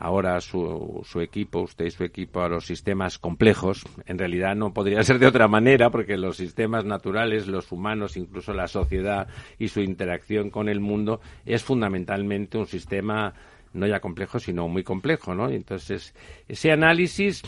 ahora 0.00 0.40
su, 0.40 1.02
su 1.04 1.20
equipo, 1.20 1.60
usted 1.60 1.84
y 1.84 1.90
su 1.90 2.04
equipo, 2.04 2.40
a 2.40 2.48
los 2.48 2.64
sistemas 2.64 3.18
complejos. 3.18 3.84
En 4.06 4.18
realidad 4.18 4.56
no 4.56 4.72
podría 4.72 5.02
ser 5.04 5.18
de 5.18 5.26
otra 5.26 5.46
manera, 5.46 5.90
porque 5.90 6.16
los 6.16 6.38
sistemas 6.38 6.86
naturales, 6.86 7.46
los 7.46 7.70
humanos, 7.70 8.16
incluso 8.16 8.54
la 8.54 8.66
sociedad 8.66 9.28
y 9.58 9.68
su 9.68 9.80
interacción 9.80 10.48
con 10.48 10.70
el 10.70 10.80
mundo, 10.80 11.20
es 11.44 11.62
fundamentalmente 11.62 12.56
un 12.56 12.66
sistema 12.66 13.34
no 13.72 13.86
ya 13.86 14.00
complejo, 14.00 14.40
sino 14.40 14.66
muy 14.66 14.82
complejo, 14.82 15.34
¿no? 15.34 15.48
Entonces, 15.48 16.14
ese 16.48 16.72
análisis 16.72 17.42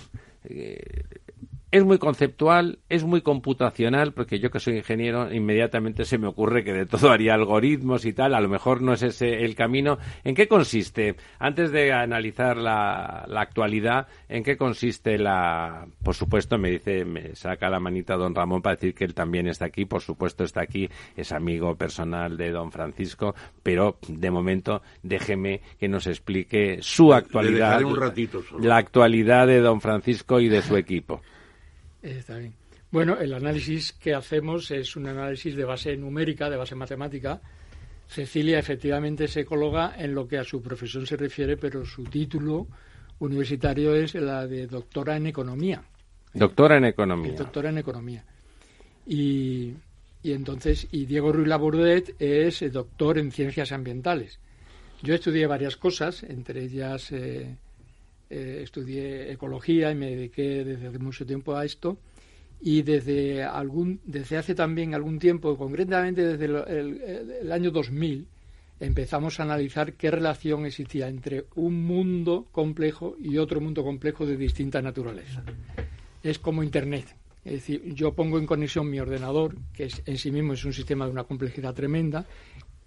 eh, 0.45 1.03
es 1.73 1.85
muy 1.85 1.99
conceptual, 1.99 2.81
es 2.91 3.03
muy 3.03 3.23
computacional, 3.23 4.13
porque 4.13 4.39
yo 4.39 4.51
que 4.51 4.61
soy 4.61 4.77
ingeniero, 4.77 5.33
inmediatamente 5.33 6.05
se 6.05 6.19
me 6.19 6.27
ocurre 6.27 6.65
que 6.65 6.75
de 6.75 6.85
todo 6.85 7.11
haría 7.11 7.33
algoritmos 7.33 8.05
y 8.05 8.13
tal, 8.13 8.35
a 8.35 8.43
lo 8.43 8.51
mejor 8.51 8.83
no 8.83 8.93
es 8.93 9.03
ese 9.03 9.43
el 9.43 9.55
camino. 9.55 9.97
¿En 10.23 10.35
qué 10.35 10.47
consiste? 10.47 11.17
Antes 11.39 11.73
de 11.73 11.91
analizar 11.95 12.59
la, 12.59 13.25
la 13.27 13.41
actualidad, 13.41 14.07
¿en 14.29 14.45
qué 14.45 14.59
consiste 14.59 15.17
la... 15.17 15.87
Por 16.05 16.15
supuesto, 16.15 16.59
me 16.59 16.71
dice, 16.71 17.07
me 17.07 17.35
saca 17.35 17.71
la 17.71 17.81
manita 17.81 18.17
don 18.17 18.35
Ramón 18.35 18.61
para 18.61 18.77
decir 18.77 18.95
que 18.95 19.05
él 19.05 19.15
también 19.15 19.49
está 19.49 19.65
aquí, 19.65 19.87
por 19.87 20.03
supuesto 20.03 20.45
está 20.45 20.61
aquí, 20.61 20.91
es 21.17 21.33
amigo 21.33 21.75
personal 21.75 22.37
de 22.37 22.51
don 22.51 22.71
Francisco, 22.71 23.35
pero 23.63 23.97
de 24.09 24.31
momento 24.31 24.83
déjeme 25.03 25.63
que 25.81 25.89
nos 25.89 26.07
explique 26.07 26.83
su 26.83 27.15
actualidad, 27.15 27.81
la 28.61 28.77
actualidad 28.77 29.47
de 29.47 29.61
don 29.61 29.81
Francisco 29.81 30.39
y 30.39 30.51
de 30.51 30.61
su 30.61 30.77
equipo. 30.77 31.23
Está 32.03 32.37
bien. 32.39 32.55
Bueno, 32.91 33.19
el 33.19 33.33
análisis 33.33 33.93
que 33.93 34.15
hacemos 34.15 34.71
es 34.71 34.97
un 34.97 35.07
análisis 35.07 35.55
de 35.57 35.65
base 35.65 35.97
numérica, 35.97 36.51
de 36.51 36.57
base 36.57 36.75
matemática. 36.75 37.41
Cecilia 38.07 38.59
efectivamente 38.59 39.25
es 39.25 39.37
ecóloga 39.37 39.95
en 39.97 40.15
lo 40.15 40.29
que 40.29 40.39
a 40.39 40.45
su 40.45 40.61
profesión 40.61 41.07
se 41.07 41.17
refiere, 41.17 41.57
pero 41.57 41.87
su 41.87 42.05
título 42.05 42.67
universitario 43.21 43.95
es 43.95 44.15
la 44.15 44.47
de 44.47 44.67
doctora 44.67 45.17
en 45.17 45.29
economía. 45.29 45.83
Doctora 46.35 46.77
en 46.77 46.85
economía. 46.87 47.33
Doctora 47.33 47.71
en 47.71 47.79
economía. 47.79 48.25
Y, 49.07 49.73
y 50.23 50.33
entonces, 50.33 50.89
y 50.91 51.07
Diego 51.07 51.33
Ruiz 51.33 51.49
Laburdet 51.49 52.21
es 52.21 52.71
doctor 52.73 53.19
en 53.19 53.33
ciencias 53.33 53.73
ambientales. 53.73 54.39
Yo 55.03 55.15
estudié 55.15 55.47
varias 55.47 55.77
cosas, 55.77 56.23
entre 56.23 56.65
ellas 56.65 57.11
eh, 57.13 57.57
eh, 58.33 58.63
estudié 58.63 59.31
ecología 59.31 59.91
y 59.91 59.95
me 59.95 60.09
dediqué 60.09 60.65
desde 60.65 60.89
hace 60.89 60.99
mucho 60.99 61.27
tiempo 61.27 61.55
a 61.55 61.67
esto. 61.67 61.99
Y 62.63 62.81
desde 62.81 63.43
algún 63.43 64.01
desde 64.05 64.39
hace 64.39 64.55
también 64.55 64.95
algún 64.95 65.19
tiempo 65.19 65.59
concretamente 65.59 66.25
desde 66.25 66.47
el, 66.47 67.53
año 67.53 67.71
2000 67.71 68.27
empezamos 68.81 69.39
a 69.39 69.43
analizar 69.43 69.93
qué 69.95 70.11
relación 70.11 70.65
existía 70.65 71.09
entre 71.09 71.45
un 71.57 71.85
mundo 71.85 72.47
complejo 72.53 73.17
y 73.21 73.37
otro 73.37 73.61
mundo 73.61 73.85
complejo 73.85 74.25
de 74.25 74.39
distinta 74.39 74.81
naturaleza. 74.81 75.43
Es 76.23 76.39
como 76.39 76.63
internet. 76.63 77.15
Es 77.45 77.53
decir 77.53 77.83
yo 77.95 78.15
pongo 78.15 78.39
en 78.39 78.47
conexión 78.47 78.89
mi 78.89 78.99
ordenador 78.99 79.57
que 79.75 79.91
en 80.07 80.17
sí 80.17 80.31
mismo 80.31 80.55
es 80.55 80.65
un 80.65 80.73
sistema 80.73 81.05
de 81.05 81.11
una 81.11 81.25
complejidad 81.25 81.75
tremenda 81.75 82.25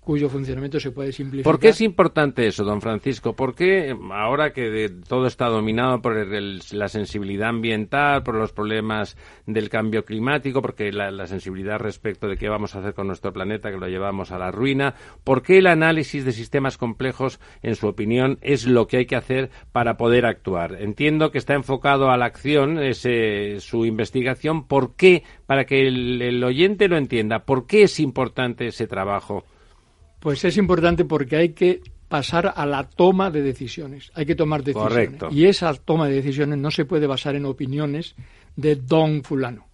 cuyo 0.06 0.30
funcionamiento 0.30 0.80
se 0.80 0.91
puede 0.91 1.12
simplificar. 1.12 1.52
¿Por 1.52 1.60
qué 1.60 1.70
es 1.70 1.82
importante 1.82 2.48
eso, 2.48 2.63
don 2.63 2.80
Francisco? 2.80 3.36
¿Por 3.36 3.56
qué 3.56 3.94
ahora 4.12 4.54
que 4.54 4.89
todo 5.08 5.26
está 5.26 5.48
dominado 5.48 6.00
por 6.02 6.15
la 6.15 6.88
sensibilidad 6.88 7.50
ambiental, 7.50 8.24
por 8.24 8.36
los 8.36 8.54
problemas 8.54 9.18
del 9.48 9.68
cambio 9.68 10.06
climático, 10.06 10.62
porque 10.62 10.91
la, 10.91 11.26
sensibilidad 11.26 11.80
respecto 11.80 12.28
de 12.28 12.38
qué 12.38 12.48
vamos 12.48 12.76
a 12.76 12.80
hacer 12.80 12.94
con 12.94 13.08
nuestro 13.08 13.34
planeta, 13.34 13.72
que 13.72 13.78
lo 13.78 13.88
llevamos 13.88 14.32
a 14.32 14.38
la 14.38 14.52
ruina, 14.52 14.94
¿por 15.24 15.41
qué 15.41 15.58
el 15.58 15.68
análisis 15.68 16.24
de 16.24 16.32
sistemas 16.32 16.78
complejos, 16.78 17.39
en 17.63 17.76
su 17.76 17.88
opinión, 17.88 18.38
es 18.41 18.68
lo 18.68 18.86
que 18.88 18.98
hay 18.98 19.06
que 19.08 19.15
hacer 19.15 19.50
para 19.72 19.98
poder 19.98 20.28
actuar? 20.28 20.78
Entiendo 20.80 21.32
que 21.32 21.39
está 21.39 21.56
enfocado 21.56 22.12
a 22.12 22.18
la 22.18 22.26
acción 22.26 22.78
ese, 22.78 23.60
su 23.60 23.86
investigación. 23.86 24.68
¿Por 24.68 24.96
qué? 24.96 25.24
Para 25.48 25.65
que 25.65 25.88
el 25.88 26.44
oyente 26.44 26.88
lo 26.88 26.98
entienda, 26.98 27.39
¿por 27.39 27.65
qué 27.65 27.84
es 27.84 28.00
importante 28.00 28.68
ese 28.68 28.86
trabajo? 28.86 29.46
Pues 30.19 30.43
es 30.43 30.58
importante 30.58 31.06
porque 31.06 31.36
hay 31.36 31.49
que 31.49 31.82
pasar 32.08 32.54
a 32.56 32.65
la 32.65 32.84
toma 32.84 33.32
de 33.32 33.41
decisiones. 33.41 34.12
Hay 34.15 34.25
que 34.25 34.36
tomar 34.36 34.63
decisiones. 34.63 35.19
Y 35.32 35.45
esa 35.45 35.73
toma 35.73 36.08
de 36.08 36.15
decisiones 36.15 36.58
no 36.58 36.71
se 36.71 36.86
puede 36.86 37.08
basar 37.08 37.36
en 37.36 37.45
opiniones 37.45 38.15
de 38.56 38.75
don 38.75 39.23
fulano. 39.23 39.67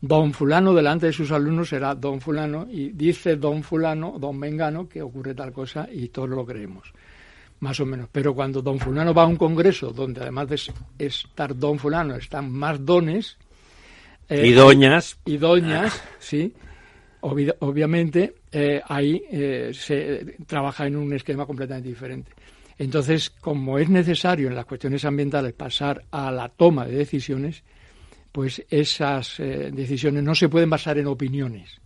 Don 0.00 0.32
fulano 0.32 0.74
delante 0.74 1.06
de 1.06 1.12
sus 1.12 1.32
alumnos 1.32 1.70
será 1.70 1.94
don 1.94 2.20
fulano 2.20 2.68
y 2.70 2.90
dice 2.90 3.36
don 3.36 3.64
fulano, 3.64 4.16
don 4.18 4.38
mengano, 4.38 4.88
que 4.88 5.02
ocurre 5.02 5.34
tal 5.34 5.52
cosa 5.52 5.88
y 5.92 6.08
todos 6.08 6.28
lo 6.28 6.46
creemos. 6.46 6.92
Más 7.60 7.80
o 7.80 7.86
menos. 7.86 8.08
Pero 8.12 8.32
cuando 8.34 8.62
don 8.62 8.78
fulano 8.78 9.12
va 9.12 9.24
a 9.24 9.26
un 9.26 9.36
congreso 9.36 9.90
donde 9.90 10.20
además 10.20 10.48
de 10.48 10.60
estar 10.98 11.56
don 11.56 11.78
fulano 11.78 12.14
están 12.14 12.50
más 12.52 12.84
dones. 12.84 13.36
Eh, 14.28 14.46
y 14.46 14.52
doñas. 14.52 15.18
Y 15.24 15.36
doñas, 15.38 16.00
sí 16.20 16.54
obviamente 17.20 18.34
eh, 18.52 18.80
ahí 18.86 19.22
eh, 19.30 19.70
se 19.72 20.36
trabaja 20.46 20.86
en 20.86 20.96
un 20.96 21.12
esquema 21.12 21.46
completamente 21.46 21.88
diferente. 21.88 22.32
Entonces, 22.78 23.30
como 23.30 23.78
es 23.78 23.88
necesario 23.88 24.48
en 24.48 24.54
las 24.54 24.64
cuestiones 24.64 25.04
ambientales 25.04 25.52
pasar 25.52 26.04
a 26.12 26.30
la 26.30 26.48
toma 26.48 26.86
de 26.86 26.96
decisiones, 26.96 27.64
pues 28.30 28.64
esas 28.70 29.40
eh, 29.40 29.70
decisiones 29.72 30.22
no 30.22 30.34
se 30.34 30.48
pueden 30.48 30.70
basar 30.70 30.96
en 30.98 31.08
opiniones. 31.08 31.80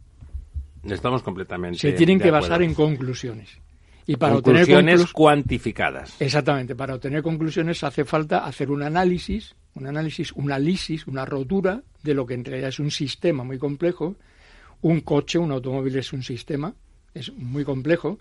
Estamos 0.85 1.23
completamente. 1.23 1.79
Se 1.79 1.93
tienen 1.93 2.21
que 2.21 2.31
basar 2.31 2.63
en 2.63 2.75
conclusiones. 2.75 3.59
Y 4.05 4.17
para 4.17 4.35
conclusiones 4.35 5.13
cuantificadas. 5.13 6.21
Exactamente. 6.21 6.75
Para 6.75 6.97
obtener 6.97 7.23
conclusiones 7.23 7.83
hace 7.85 8.05
falta 8.05 8.45
hacer 8.45 8.71
un 8.71 8.83
análisis, 8.83 9.55
un 9.75 9.87
análisis, 9.87 10.33
un 10.33 10.51
análisis, 10.51 11.07
una 11.07 11.25
rotura 11.25 11.83
de 12.03 12.15
lo 12.15 12.27
que 12.27 12.35
en 12.35 12.45
realidad 12.45 12.71
es 12.71 12.81
un 12.81 12.91
sistema 12.91 13.45
muy 13.45 13.59
complejo 13.59 14.17
un 14.83 15.01
coche, 15.01 15.39
un 15.39 15.53
automóvil 15.53 15.97
es 15.97 16.13
un 16.13 16.23
sistema, 16.23 16.75
es 17.15 17.33
muy 17.33 17.65
complejo 17.65 18.19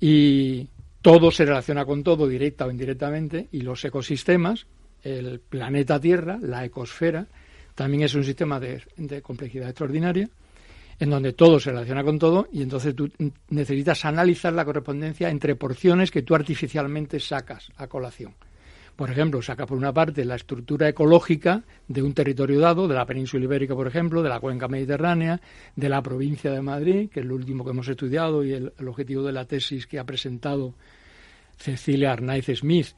y 0.00 0.68
todo 1.02 1.30
se 1.30 1.44
relaciona 1.44 1.84
con 1.84 2.02
todo, 2.02 2.26
directa 2.26 2.66
o 2.66 2.70
indirectamente, 2.70 3.48
y 3.52 3.60
los 3.60 3.84
ecosistemas, 3.84 4.66
el 5.02 5.40
planeta 5.40 6.00
Tierra, 6.00 6.38
la 6.40 6.64
ecosfera, 6.64 7.26
también 7.74 8.02
es 8.02 8.14
un 8.14 8.24
sistema 8.24 8.58
de, 8.58 8.82
complejidad 9.22 9.68
extraordinaria, 9.68 10.28
en 10.98 11.10
donde 11.10 11.34
todo 11.34 11.60
se 11.60 11.70
relaciona 11.70 12.02
con 12.02 12.18
todo, 12.18 12.48
y 12.52 12.62
entonces 12.62 12.94
tú 12.96 13.10
necesitas 13.50 14.04
analizar 14.04 14.52
la 14.52 14.64
correspondencia 14.64 15.30
entre 15.30 15.54
porciones 15.54 16.10
que 16.10 16.22
tú 16.22 16.34
artificialmente 16.34 17.20
sacas 17.20 17.70
a 17.76 17.86
colación. 17.86 18.34
Por 18.96 19.10
ejemplo, 19.10 19.42
saca 19.42 19.66
por 19.66 19.76
una 19.76 19.92
parte 19.92 20.24
la 20.24 20.36
estructura 20.36 20.88
ecológica 20.88 21.62
de 21.86 22.02
un 22.02 22.14
territorio 22.14 22.58
dado, 22.58 22.88
de 22.88 22.94
la 22.94 23.04
península 23.04 23.44
ibérica, 23.44 23.74
por 23.74 23.86
ejemplo, 23.86 24.22
de 24.22 24.30
la 24.30 24.40
cuenca 24.40 24.68
mediterránea, 24.68 25.38
de 25.76 25.88
la 25.90 26.00
provincia 26.00 26.50
de 26.50 26.62
Madrid, 26.62 27.10
que 27.10 27.20
es 27.20 27.26
lo 27.26 27.34
último 27.34 27.62
que 27.62 27.70
hemos 27.70 27.86
estudiado 27.88 28.42
y 28.42 28.54
el, 28.54 28.72
objetivo 28.86 29.22
de 29.22 29.32
la 29.32 29.44
tesis 29.44 29.86
que 29.86 29.98
ha 29.98 30.04
presentado 30.04 30.72
Cecilia 31.58 32.12
Arnaiz 32.12 32.46
Smith, 32.56 32.88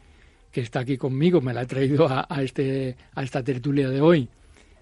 que 0.52 0.60
está 0.60 0.80
aquí 0.80 0.96
conmigo, 0.96 1.40
me 1.40 1.52
la 1.52 1.62
ha 1.62 1.66
traído 1.66 2.06
a, 2.08 2.42
este, 2.42 2.96
a 3.14 3.24
esta 3.24 3.42
tertulia 3.42 3.88
de 3.88 4.00
hoy. 4.00 4.28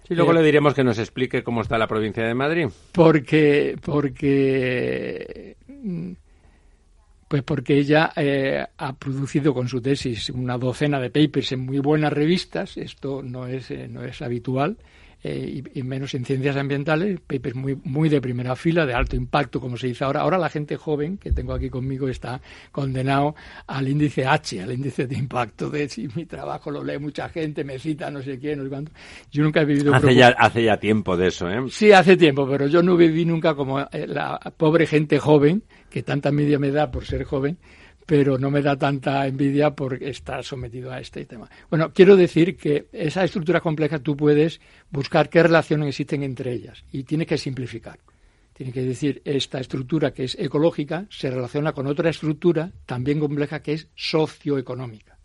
Y 0.09 0.15
luego 0.15 0.33
le 0.33 0.43
diremos 0.43 0.75
que 0.75 0.83
nos 0.83 0.99
explique 0.99 1.43
cómo 1.43 1.61
está 1.61 1.79
la 1.79 1.87
provincia 1.87 2.23
de 2.23 2.33
Madrid. 2.33 2.67
Porque, 2.93 3.75
porque 3.83 5.57
pues 7.27 7.43
porque 7.43 7.77
ella 7.77 8.11
eh, 8.15 8.65
ha 8.77 8.93
producido 8.93 9.53
con 9.53 9.67
su 9.67 9.81
tesis 9.81 10.29
una 10.29 10.57
docena 10.57 10.99
de 10.99 11.09
papers 11.09 11.51
en 11.51 11.61
muy 11.61 11.79
buenas 11.79 12.13
revistas, 12.13 12.77
esto 12.77 13.21
no 13.21 13.47
es, 13.47 13.69
eh, 13.71 13.87
no 13.89 14.03
es 14.03 14.21
habitual, 14.21 14.77
eh, 15.29 15.61
y, 15.73 15.83
menos 15.83 16.13
en 16.13 16.23
ciencias 16.23 16.55
ambientales, 16.55 17.19
papers 17.19 17.53
muy, 17.53 17.77
muy 17.83 18.07
de 18.07 18.21
primera 18.21 18.55
fila, 18.55 18.85
de 18.85 18.93
alto 18.93 19.17
impacto, 19.17 19.59
como 19.59 19.75
se 19.75 19.87
dice 19.87 20.05
ahora. 20.05 20.21
Ahora 20.21 20.37
la 20.37 20.47
gente 20.47 20.77
joven 20.77 21.17
que 21.17 21.33
tengo 21.33 21.53
aquí 21.53 21.69
conmigo 21.69 22.07
está 22.07 22.39
condenado 22.71 23.35
al 23.67 23.89
índice 23.89 24.25
H, 24.25 24.61
al 24.61 24.71
índice 24.71 25.05
de 25.05 25.15
impacto, 25.15 25.69
de 25.69 25.89
si 25.89 26.07
mi 26.15 26.25
trabajo 26.25 26.71
lo 26.71 26.81
lee 26.81 26.97
mucha 26.97 27.27
gente, 27.27 27.65
me 27.65 27.77
cita 27.77 28.09
no 28.09 28.21
sé 28.21 28.39
quién, 28.39 28.59
no 28.59 28.63
sé 28.63 28.69
cuánto. 28.69 28.91
Yo 29.29 29.43
nunca 29.43 29.61
he 29.61 29.65
vivido... 29.65 29.93
Hace 29.93 30.15
ya, 30.15 30.29
hace 30.29 30.63
ya 30.63 30.77
tiempo 30.77 31.17
de 31.17 31.27
eso, 31.27 31.49
¿eh? 31.49 31.59
Sí, 31.69 31.91
hace 31.91 32.15
tiempo, 32.15 32.47
pero 32.47 32.67
yo 32.67 32.81
no 32.81 32.95
viví 32.95 33.25
nunca 33.25 33.53
como 33.53 33.79
la 33.79 34.39
pobre 34.55 34.87
gente 34.87 35.19
joven 35.19 35.63
que 35.89 36.03
tanta 36.03 36.29
envidia 36.29 36.57
me 36.57 36.71
da 36.71 36.89
por 36.89 37.05
ser 37.05 37.25
joven, 37.25 37.57
pero 38.07 38.39
no 38.39 38.49
me 38.49 38.61
da 38.61 38.77
tanta 38.77 39.27
envidia 39.27 39.71
por 39.71 40.01
estar 40.01 40.43
sometido 40.43 40.91
a 40.93 40.99
este 40.99 41.25
tema. 41.25 41.49
Bueno, 41.69 41.91
quiero 41.93 42.15
decir 42.15 42.55
que 42.55 42.87
esa 42.93 43.25
estructura 43.25 43.59
compleja 43.59 43.99
tú 43.99 44.15
puedes 44.15 44.61
buscar 44.89 45.29
qué 45.29 45.43
relaciones 45.43 45.89
existen 45.89 46.23
entre 46.23 46.53
ellas 46.53 46.85
y 46.91 47.03
tienes 47.03 47.27
que 47.27 47.37
simplificar. 47.37 47.99
Tiene 48.53 48.71
que 48.71 48.81
decir, 48.81 49.21
esta 49.25 49.59
estructura 49.59 50.13
que 50.13 50.23
es 50.23 50.35
ecológica 50.39 51.05
se 51.09 51.29
relaciona 51.29 51.73
con 51.73 51.85
otra 51.85 52.09
estructura 52.09 52.71
también 52.85 53.19
compleja 53.19 53.61
que 53.61 53.73
es 53.73 53.89
socioeconómica. 53.93 55.17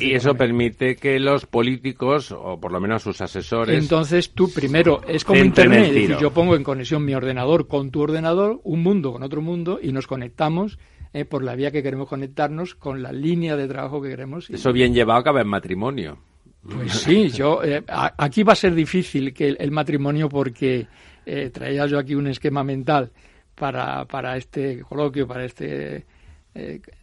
Y 0.00 0.14
eso 0.14 0.34
permite 0.34 0.96
que 0.96 1.18
los 1.18 1.44
políticos, 1.44 2.32
o 2.32 2.58
por 2.58 2.72
lo 2.72 2.80
menos 2.80 3.02
sus 3.02 3.20
asesores. 3.20 3.76
Entonces 3.76 4.30
tú 4.30 4.50
primero, 4.50 5.02
es 5.06 5.24
como 5.24 5.42
Internet, 5.42 5.88
es 5.88 5.94
decir, 5.94 6.16
yo 6.20 6.32
pongo 6.32 6.56
en 6.56 6.62
conexión 6.62 7.04
mi 7.04 7.14
ordenador 7.14 7.68
con 7.68 7.90
tu 7.90 8.00
ordenador, 8.00 8.60
un 8.64 8.82
mundo 8.82 9.12
con 9.12 9.22
otro 9.24 9.42
mundo, 9.42 9.78
y 9.82 9.92
nos 9.92 10.06
conectamos 10.06 10.78
eh, 11.12 11.24
por 11.24 11.42
la 11.42 11.54
vía 11.54 11.70
que 11.70 11.82
queremos 11.82 12.08
conectarnos, 12.08 12.74
con 12.74 13.02
la 13.02 13.12
línea 13.12 13.56
de 13.56 13.68
trabajo 13.68 14.00
que 14.00 14.10
queremos. 14.10 14.50
Eso 14.50 14.72
bien 14.72 14.94
llevado 14.94 15.20
acaba 15.20 15.40
en 15.40 15.48
matrimonio. 15.48 16.18
Pues 16.62 16.92
sí, 16.92 17.28
yo 17.28 17.62
eh, 17.64 17.82
aquí 17.88 18.44
va 18.44 18.52
a 18.52 18.56
ser 18.56 18.74
difícil 18.74 19.34
que 19.34 19.48
el, 19.48 19.70
matrimonio 19.72 20.28
porque 20.28 20.86
eh, 21.26 21.50
traía 21.50 21.86
yo 21.86 21.98
aquí 21.98 22.14
un 22.14 22.28
esquema 22.28 22.62
mental 22.62 23.10
para, 23.54 24.04
para 24.04 24.36
este 24.36 24.80
coloquio, 24.80 25.26
para 25.26 25.44
este 25.44 26.06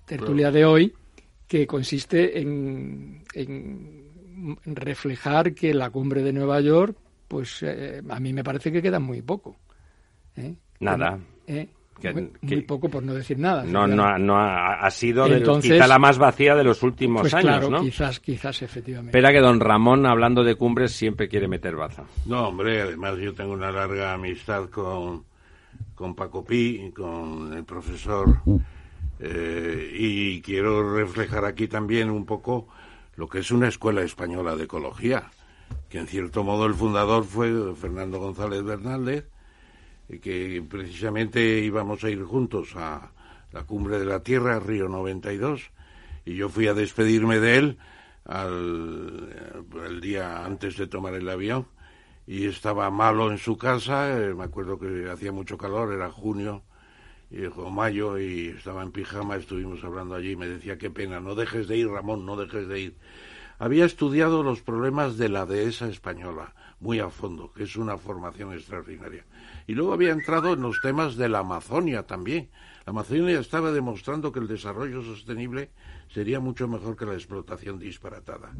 tertulia 0.05 0.51
de 0.51 0.63
hoy 0.63 0.93
que 1.49 1.65
consiste 1.65 2.39
en, 2.39 3.23
reflejar 4.65 5.53
que 5.53 5.73
la 5.73 5.89
cumbre 5.89 6.21
de 6.21 6.31
Nueva 6.31 6.61
York, 6.61 6.95
pues 7.27 7.63
eh, 7.63 8.01
a 8.07 8.19
mí 8.19 8.31
me 8.33 8.43
parece 8.43 8.71
que 8.71 8.81
queda 8.81 8.99
muy 8.99 9.21
poco. 9.23 9.57
¿eh? 10.37 10.55
Nada. 10.79 11.19
¿Eh? 11.47 11.67
Muy, 12.13 12.61
poco 12.61 12.89
por 12.89 13.03
no 13.03 13.13
decir 13.13 13.37
nada. 13.37 13.63
No, 13.63 13.87
no, 13.87 14.17
no 14.17 14.37
ha, 14.37 14.89
sido 14.91 15.25
quizá 15.59 15.87
la 15.87 15.99
más 15.99 16.17
vacía 16.17 16.55
de 16.55 16.63
los 16.63 16.81
últimos 16.83 17.21
pues 17.21 17.33
años, 17.33 17.45
claro, 17.45 17.69
¿no? 17.69 17.81
quizás, 17.81 18.19
quizás 18.19 18.61
efectivamente. 18.61 19.09
Espera 19.17 19.33
que 19.33 19.39
don 19.39 19.59
Ramón, 19.59 20.05
hablando 20.05 20.43
de 20.43 20.55
cumbres, 20.55 20.91
siempre 20.91 21.27
quiere 21.27 21.47
meter 21.47 21.75
baza. 21.75 22.03
No, 22.25 22.49
hombre, 22.49 22.81
además 22.81 23.17
yo 23.17 23.33
tengo 23.33 23.53
una 23.53 23.71
larga 23.71 24.13
amistad 24.13 24.69
con, 24.69 25.23
con 25.95 26.15
Paco 26.15 26.43
Pi, 26.43 26.91
con 26.95 27.53
el 27.53 27.63
profesor 27.63 28.41
eh, 29.19 29.91
y 29.93 30.41
quiero 30.41 30.95
reflejar 30.95 31.43
aquí 31.43 31.67
también 31.67 32.09
un 32.09 32.25
poco 32.25 32.67
lo 33.15 33.27
que 33.27 33.39
es 33.39 33.51
una 33.51 33.67
escuela 33.67 34.01
española 34.01 34.55
de 34.55 34.63
ecología, 34.63 35.29
que 35.89 35.99
en 35.99 36.07
cierto 36.07 36.43
modo 36.43 36.65
el 36.65 36.73
fundador 36.73 37.25
fue 37.25 37.75
Fernando 37.75 38.19
González 38.19 38.63
Bernaldez, 38.63 39.25
que 40.17 40.63
precisamente 40.67 41.59
íbamos 41.59 42.03
a 42.03 42.09
ir 42.09 42.23
juntos 42.23 42.75
a 42.75 43.11
la 43.51 43.63
cumbre 43.63 43.99
de 43.99 44.05
la 44.05 44.21
Tierra, 44.21 44.59
Río 44.59 44.89
92, 44.89 45.71
y 46.25 46.35
yo 46.35 46.49
fui 46.49 46.67
a 46.67 46.73
despedirme 46.73 47.39
de 47.39 47.57
él 47.57 47.77
al, 48.25 49.63
el 49.85 50.01
día 50.01 50.45
antes 50.45 50.77
de 50.77 50.87
tomar 50.87 51.13
el 51.13 51.29
avión 51.29 51.67
y 52.25 52.45
estaba 52.45 52.91
malo 52.91 53.31
en 53.31 53.39
su 53.39 53.57
casa, 53.57 54.19
eh, 54.19 54.33
me 54.35 54.43
acuerdo 54.43 54.77
que 54.77 55.09
hacía 55.09 55.31
mucho 55.31 55.57
calor, 55.57 55.93
era 55.93 56.11
junio, 56.11 56.63
dijo 57.29 57.69
Mayo 57.69 58.19
y 58.19 58.49
estaba 58.49 58.83
en 58.83 58.91
pijama, 58.91 59.35
estuvimos 59.35 59.83
hablando 59.83 60.15
allí 60.15 60.31
y 60.31 60.35
me 60.35 60.47
decía 60.47 60.77
qué 60.77 60.89
pena, 60.89 61.19
no 61.19 61.35
dejes 61.35 61.67
de 61.67 61.77
ir 61.77 61.87
Ramón, 61.87 62.25
no 62.25 62.35
dejes 62.35 62.67
de 62.67 62.79
ir. 62.79 62.97
Había 63.57 63.85
estudiado 63.85 64.41
los 64.43 64.61
problemas 64.61 65.17
de 65.17 65.29
la 65.29 65.45
dehesa 65.45 65.87
española 65.89 66.53
muy 66.79 66.99
a 66.99 67.09
fondo, 67.09 67.51
que 67.51 67.63
es 67.63 67.75
una 67.75 67.97
formación 67.97 68.53
extraordinaria. 68.53 69.25
Y 69.69 69.75
luego 69.75 69.93
había 69.93 70.13
entrado 70.13 70.53
en 70.53 70.61
los 70.61 70.81
temas 70.81 71.15
de 71.15 71.29
la 71.29 71.39
Amazonia 71.39 72.01
también. 72.01 72.49
La 72.87 72.89
Amazonia 72.89 73.39
estaba 73.39 73.71
demostrando 73.71 74.31
que 74.31 74.39
el 74.39 74.47
desarrollo 74.47 75.03
sostenible 75.03 75.69
sería 76.11 76.39
mucho 76.39 76.67
mejor 76.67 76.97
que 76.97 77.05
la 77.05 77.13
explotación 77.13 77.77
disparatada. 77.77 78.51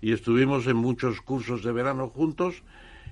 Y 0.00 0.12
estuvimos 0.12 0.68
en 0.68 0.76
muchos 0.76 1.20
cursos 1.22 1.64
de 1.64 1.72
verano 1.72 2.08
juntos 2.08 2.62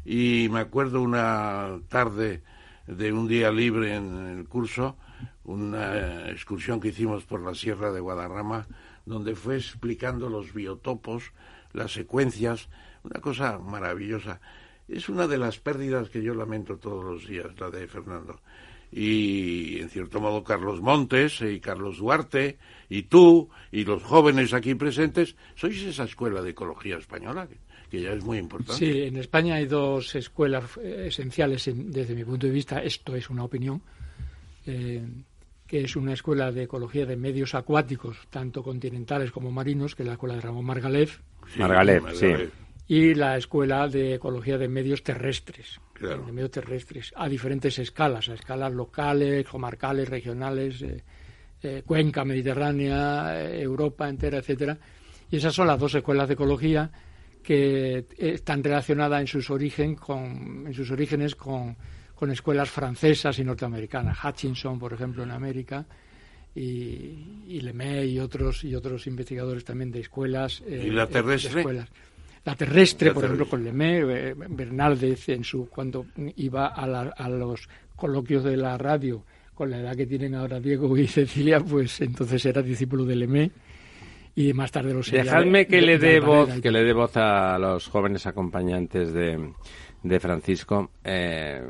y 0.05 0.47
me 0.53 0.61
acuerdo 0.61 1.03
una 1.03 1.80
tarde 1.88 2.45
de 2.86 3.12
un 3.12 3.26
día 3.26 3.51
libre 3.51 3.97
en 3.97 4.38
el 4.38 4.49
curso 4.49 4.97
una 5.43 6.30
excursión 6.30 6.78
que 6.78 6.90
hicimos 6.90 7.24
por 7.24 7.43
la 7.43 7.57
Sierra 7.57 7.90
de 7.90 7.99
Guadarrama, 7.99 8.68
donde 9.05 9.34
fue 9.34 9.57
explicando 9.57 10.28
los 10.28 10.55
biotopos, 10.55 11.32
las 11.72 11.93
secuencias, 11.93 12.68
una 13.03 13.20
cosa 13.20 13.59
maravillosa. 13.59 14.40
Es 14.89 15.09
una 15.09 15.26
de 15.26 15.39
las 15.39 15.59
pérdidas 15.59 16.11
que 16.11 16.22
yo 16.22 16.35
lamento 16.35 16.76
todos 16.76 17.05
los 17.05 17.26
días, 17.26 17.59
la 17.59 17.70
de 17.70 17.87
Fernando. 17.87 18.41
Y 18.91 19.80
en 19.80 19.89
cierto 19.89 20.20
modo 20.20 20.45
Carlos 20.45 20.83
Montes 20.83 21.41
y 21.41 21.61
Carlos 21.61 21.99
Duarte 21.99 22.59
y 22.91 23.05
tú 23.05 23.49
y 23.70 23.85
los 23.85 24.03
jóvenes 24.03 24.53
aquí 24.53 24.74
presentes 24.74 25.35
sois 25.57 25.80
esa 25.83 26.05
escuela 26.05 26.43
de 26.43 26.51
ecología 26.51 26.99
española 26.99 27.49
que, 27.91 28.03
ya 28.03 28.12
es 28.12 28.22
muy 28.22 28.37
importante. 28.37 28.78
Sí, 28.78 29.03
en 29.03 29.16
España 29.16 29.57
hay 29.57 29.66
dos 29.66 30.14
escuelas 30.14 30.64
eh, 30.83 31.07
esenciales 31.09 31.70
desde 31.74 32.14
mi 32.14 32.24
punto 32.24 32.47
de 32.47 32.53
vista. 32.53 32.83
Esto 32.83 33.16
es 33.16 33.30
una 33.30 33.45
opinión. 33.45 33.80
Eh, 34.66 35.03
que 35.72 35.80
es 35.85 35.97
una 35.97 36.12
escuela 36.12 36.53
de 36.53 36.64
ecología 36.64 37.07
de 37.07 37.16
medios 37.16 37.55
acuáticos, 37.55 38.18
tanto 38.28 38.62
continentales 38.62 39.33
como 39.33 39.51
marinos, 39.51 39.95
que 39.95 40.03
es 40.03 40.07
la 40.07 40.12
escuela 40.12 40.35
de 40.35 40.43
Ramón 40.43 40.66
Margalef. 40.66 41.20
Margalef, 41.57 42.12
sí. 42.12 42.26
Y 42.89 43.14
la 43.14 43.37
escuela 43.37 43.89
de 43.89 44.14
ecología 44.14 44.59
de 44.59 44.68
medios 44.68 45.03
terrestres, 45.03 45.80
de 46.01 46.16
medios 46.33 46.51
terrestres, 46.51 47.12
a 47.16 47.28
diferentes 47.28 47.78
escalas, 47.78 48.28
a 48.28 48.35
escalas 48.35 48.72
locales, 48.72 49.47
comarcales, 49.47 50.09
regionales, 50.09 50.83
eh, 50.83 51.03
eh, 51.62 51.83
cuenca 51.87 52.24
mediterránea, 52.24 53.41
eh, 53.41 53.62
Europa 53.62 54.09
entera, 54.09 54.39
etcétera. 54.39 54.78
Y 55.30 55.37
esas 55.37 55.55
son 55.55 55.68
las 55.68 55.78
dos 55.78 55.95
escuelas 55.95 56.28
de 56.28 56.35
ecología 56.35 56.91
que 57.43 58.07
están 58.18 58.62
relacionadas 58.62 59.20
en 59.20 59.26
sus 59.26 59.49
origen 59.51 59.95
con, 59.97 60.64
en 60.66 60.74
sus 60.74 60.91
orígenes 60.91 61.35
con 61.35 61.76
con 62.22 62.30
escuelas 62.30 62.70
francesas 62.70 63.37
y 63.41 63.43
norteamericanas, 63.43 64.16
Hutchinson, 64.22 64.78
por 64.78 64.93
ejemplo, 64.93 65.24
en 65.24 65.33
América, 65.33 65.85
y, 66.55 66.61
y 67.49 67.61
y 67.61 68.18
otros 68.20 68.62
y 68.62 68.76
otros 68.76 69.09
investigadores 69.09 69.64
también 69.64 69.91
de 69.91 69.99
escuelas. 69.99 70.62
¿Y 70.64 70.91
la 70.91 71.09
terrestre? 71.09 71.64
La 72.45 72.57
terrestre, 72.57 73.12
por 73.12 73.24
ejemplo, 73.24 73.49
con 73.49 73.62
Lemay, 73.62 74.03
eh, 74.03 74.34
Bernaldez, 74.34 75.28
en 75.28 75.45
su, 75.45 75.68
cuando 75.68 76.07
iba 76.36 76.66
a, 76.66 77.28
los 77.28 77.68
coloquios 77.95 78.43
de 78.43 78.57
la 78.57 78.76
radio, 78.76 79.24
con 79.55 79.70
la 79.70 79.78
edad 79.78 79.95
que 79.95 80.07
tienen 80.07 80.34
ahora 80.34 80.59
Diego 80.59 80.97
y 80.97 81.07
Cecilia, 81.07 81.61
pues 81.61 82.01
entonces 82.01 82.45
era 82.45 82.61
discípulo 82.62 83.05
de 83.05 83.16
Lemay 83.16 83.53
y 84.34 84.53
más 84.55 84.72
tarde 84.72 84.93
lo 84.93 85.03
sería. 85.03 85.24
Dejadme 85.24 85.66
que 85.66 85.82
le 85.82 85.99
dé 85.99 86.18
voz, 86.18 86.61
que 86.61 86.70
le 86.70 86.82
dé 86.82 86.93
voz 86.93 87.16
a 87.16 87.59
los 87.59 87.86
jóvenes 87.88 88.26
acompañantes 88.26 89.12
de, 89.12 89.53
de 90.03 90.20
Francisco. 90.20 90.90
Eh, 91.05 91.62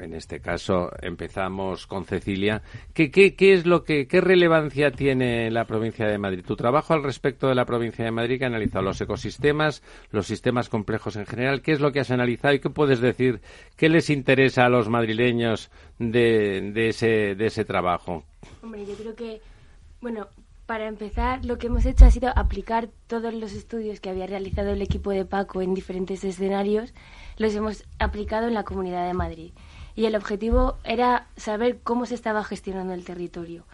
en 0.00 0.14
este 0.14 0.40
caso 0.40 0.90
empezamos 1.02 1.86
con 1.86 2.04
Cecilia. 2.04 2.62
¿Qué, 2.94 3.10
qué, 3.10 3.34
qué 3.34 3.52
es 3.52 3.66
lo 3.66 3.84
que, 3.84 4.06
qué 4.06 4.20
relevancia 4.20 4.90
tiene 4.90 5.50
la 5.50 5.64
provincia 5.64 6.06
de 6.06 6.18
Madrid? 6.18 6.44
Tu 6.44 6.56
trabajo 6.56 6.94
al 6.94 7.02
respecto 7.02 7.48
de 7.48 7.54
la 7.54 7.64
provincia 7.64 8.04
de 8.04 8.10
Madrid 8.10 8.38
que 8.38 8.44
ha 8.44 8.48
analizado 8.48 8.84
los 8.84 9.00
ecosistemas, 9.00 9.82
los 10.10 10.26
sistemas 10.26 10.68
complejos 10.68 11.16
en 11.16 11.26
general. 11.26 11.62
¿Qué 11.62 11.72
es 11.72 11.80
lo 11.80 11.92
que 11.92 12.00
has 12.00 12.10
analizado 12.10 12.54
y 12.54 12.60
qué 12.60 12.70
puedes 12.70 13.00
decir? 13.00 13.40
¿Qué 13.76 13.88
les 13.88 14.10
interesa 14.10 14.64
a 14.64 14.68
los 14.68 14.88
madrileños 14.88 15.70
de, 15.98 16.72
de 16.72 16.88
ese, 16.88 17.34
de 17.34 17.46
ese 17.46 17.64
trabajo? 17.64 18.24
Hombre, 18.62 18.86
yo 18.86 18.94
creo 18.94 19.14
que, 19.14 19.40
bueno, 20.00 20.28
para 20.66 20.86
empezar, 20.86 21.44
lo 21.44 21.58
que 21.58 21.66
hemos 21.66 21.84
hecho 21.84 22.04
ha 22.04 22.10
sido 22.10 22.30
aplicar 22.36 22.88
todos 23.08 23.34
los 23.34 23.52
estudios 23.52 24.00
que 24.00 24.08
había 24.08 24.28
realizado 24.28 24.70
el 24.70 24.82
equipo 24.82 25.10
de 25.10 25.24
Paco 25.24 25.62
en 25.62 25.74
diferentes 25.74 26.22
escenarios, 26.22 26.94
los 27.38 27.54
hemos 27.56 27.84
aplicado 27.98 28.46
en 28.46 28.54
la 28.54 28.62
Comunidad 28.62 29.06
de 29.06 29.14
Madrid 29.14 29.52
y 29.94 30.06
el 30.06 30.16
objetivo 30.16 30.78
era 30.84 31.26
saber 31.36 31.80
cómo 31.82 32.06
se 32.06 32.14
estaba 32.14 32.44
gestionando 32.44 32.94
el 32.94 33.04
territorio. 33.04 33.64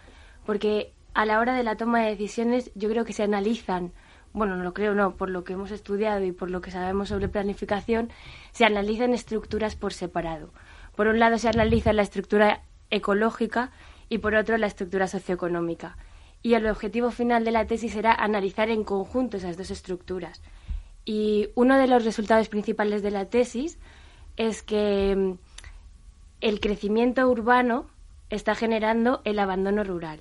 Porque 0.45 0.93
a 1.15 1.25
la 1.25 1.41
hora 1.41 1.55
de 1.55 1.63
la 1.63 1.77
toma 1.77 2.01
de 2.03 2.11
decisiones 2.11 2.71
yo 2.75 2.89
creo 2.89 3.05
que 3.05 3.13
se 3.13 3.23
analizan, 3.23 3.93
bueno, 4.33 4.57
no 4.57 4.65
lo 4.65 4.75
creo, 4.75 4.95
no, 4.95 5.17
por 5.17 5.31
lo 5.31 5.45
que 5.45 5.55
hemos 5.55 5.71
estudiado 5.71 6.25
y 6.25 6.33
por 6.33 6.51
lo 6.51 6.61
que 6.61 6.71
sabemos 6.71 7.09
sobre 7.09 7.29
planificación, 7.29 8.11
se 8.53 8.65
analizan 8.65 9.15
estructuras 9.15 9.77
por 9.77 9.93
separado. 9.93 10.51
Por 10.95 11.09
un 11.09 11.19
lado 11.19 11.39
se 11.39 11.49
analiza 11.49 11.93
la 11.93 12.03
estructura 12.03 12.63
ecológica 12.91 13.71
y 14.09 14.19
por 14.19 14.35
otro 14.35 14.57
la 14.57 14.67
estructura 14.67 15.09
socioeconómica. 15.09 15.97
Y 16.43 16.55
el 16.55 16.67
objetivo 16.67 17.11
final 17.11 17.45
de 17.45 17.51
la 17.51 17.67
tesis 17.67 17.97
era 17.97 18.13
analizar 18.13 18.69
en 18.71 18.85
conjunto 18.85 19.37
esas 19.37 19.57
dos 19.57 19.71
estructuras. 19.71 20.43
Y 21.05 21.49
uno 21.55 21.79
de 21.79 21.87
los 21.87 22.05
resultados 22.05 22.49
principales 22.49 23.03
de 23.03 23.11
la 23.11 23.27
tesis 23.27 23.79
es 24.37 24.63
que 24.63 25.37
el 26.41 26.61
crecimiento 26.61 27.29
urbano 27.29 27.87
está 28.31 28.55
generando 28.55 29.21
el 29.25 29.39
abandono 29.39 29.85
rural. 29.85 30.21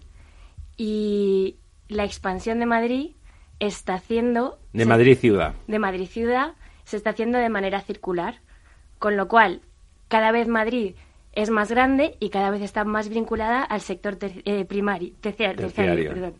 Y 0.77 1.57
la 1.87 2.03
expansión 2.03 2.59
de 2.59 2.65
Madrid 2.65 3.11
está 3.59 3.95
haciendo 3.95 4.59
de 4.73 4.85
Madrid 4.85 5.17
ciudad. 5.17 5.53
De 5.67 5.79
Madrid 5.79 6.07
ciudad 6.07 6.53
se 6.83 6.97
está 6.97 7.11
haciendo 7.11 7.37
de 7.37 7.49
manera 7.49 7.81
circular 7.81 8.41
con 8.99 9.17
lo 9.17 9.27
cual 9.27 9.61
cada 10.07 10.31
vez 10.31 10.47
Madrid 10.47 10.95
es 11.33 11.49
más 11.49 11.69
grande 11.69 12.15
y 12.19 12.29
cada 12.29 12.49
vez 12.49 12.61
está 12.61 12.83
más 12.85 13.09
vinculada 13.09 13.61
al 13.63 13.81
sector 13.81 14.17
eh, 14.21 14.65
primario, 14.65 15.13
terciario, 15.21 15.67
perdón. 15.67 16.35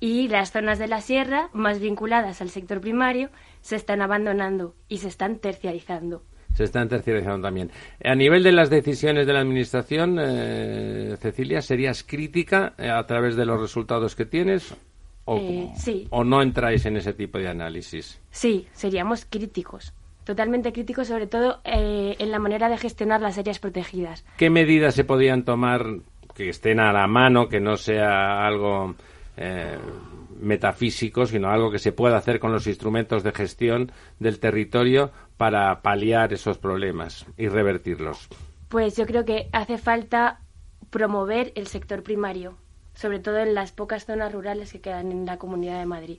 y 0.00 0.28
las 0.28 0.52
zonas 0.52 0.78
de 0.78 0.86
la 0.86 1.00
sierra 1.00 1.50
más 1.52 1.80
vinculadas 1.80 2.40
al 2.40 2.50
sector 2.50 2.80
primario 2.80 3.30
se 3.60 3.76
están 3.76 4.02
abandonando 4.02 4.74
y 4.88 4.98
se 4.98 5.08
están 5.08 5.38
terciarizando 5.38 6.22
se 6.54 6.64
están 6.64 6.88
terciarizando 6.88 7.46
también. 7.46 7.70
A 8.02 8.14
nivel 8.14 8.42
de 8.42 8.52
las 8.52 8.70
decisiones 8.70 9.26
de 9.26 9.32
la 9.32 9.40
Administración, 9.40 10.18
eh, 10.20 11.16
Cecilia, 11.18 11.60
¿serías 11.60 12.04
crítica 12.04 12.74
eh, 12.78 12.88
a 12.88 13.04
través 13.06 13.36
de 13.36 13.44
los 13.44 13.60
resultados 13.60 14.14
que 14.14 14.24
tienes? 14.24 14.74
O, 15.26 15.38
eh, 15.38 15.70
sí. 15.76 16.06
¿O 16.10 16.22
no 16.22 16.42
entráis 16.42 16.86
en 16.86 16.96
ese 16.96 17.12
tipo 17.12 17.38
de 17.38 17.48
análisis? 17.48 18.20
Sí, 18.30 18.66
seríamos 18.72 19.26
críticos. 19.28 19.92
Totalmente 20.24 20.72
críticos, 20.72 21.08
sobre 21.08 21.26
todo 21.26 21.60
en 21.64 22.30
la 22.30 22.38
manera 22.38 22.70
de 22.70 22.78
gestionar 22.78 23.20
las 23.20 23.36
áreas 23.36 23.58
protegidas. 23.58 24.24
¿Qué 24.38 24.48
medidas 24.48 24.94
se 24.94 25.04
podían 25.04 25.44
tomar 25.44 25.84
que 26.34 26.48
estén 26.48 26.80
a 26.80 26.94
la 26.94 27.06
mano, 27.06 27.46
que 27.46 27.60
no 27.60 27.76
sea 27.76 28.46
algo 28.46 28.94
metafísico, 30.40 31.26
sino 31.26 31.50
algo 31.50 31.70
que 31.70 31.78
se 31.78 31.92
pueda 31.92 32.16
hacer 32.16 32.38
con 32.38 32.52
los 32.52 32.66
instrumentos 32.66 33.22
de 33.22 33.32
gestión 33.32 33.92
del 34.18 34.38
territorio 34.38 35.10
para 35.36 35.82
paliar 35.82 36.32
esos 36.32 36.58
problemas 36.58 37.26
y 37.36 37.48
revertirlos? 37.48 38.28
Pues 38.68 38.96
yo 38.96 39.06
creo 39.06 39.24
que 39.24 39.48
hace 39.52 39.78
falta 39.78 40.40
promover 40.90 41.52
el 41.56 41.66
sector 41.66 42.02
primario, 42.02 42.56
sobre 42.94 43.18
todo 43.18 43.38
en 43.38 43.54
las 43.54 43.72
pocas 43.72 44.06
zonas 44.06 44.32
rurales 44.32 44.72
que 44.72 44.80
quedan 44.80 45.10
en 45.12 45.26
la 45.26 45.38
Comunidad 45.38 45.78
de 45.78 45.86
Madrid. 45.86 46.18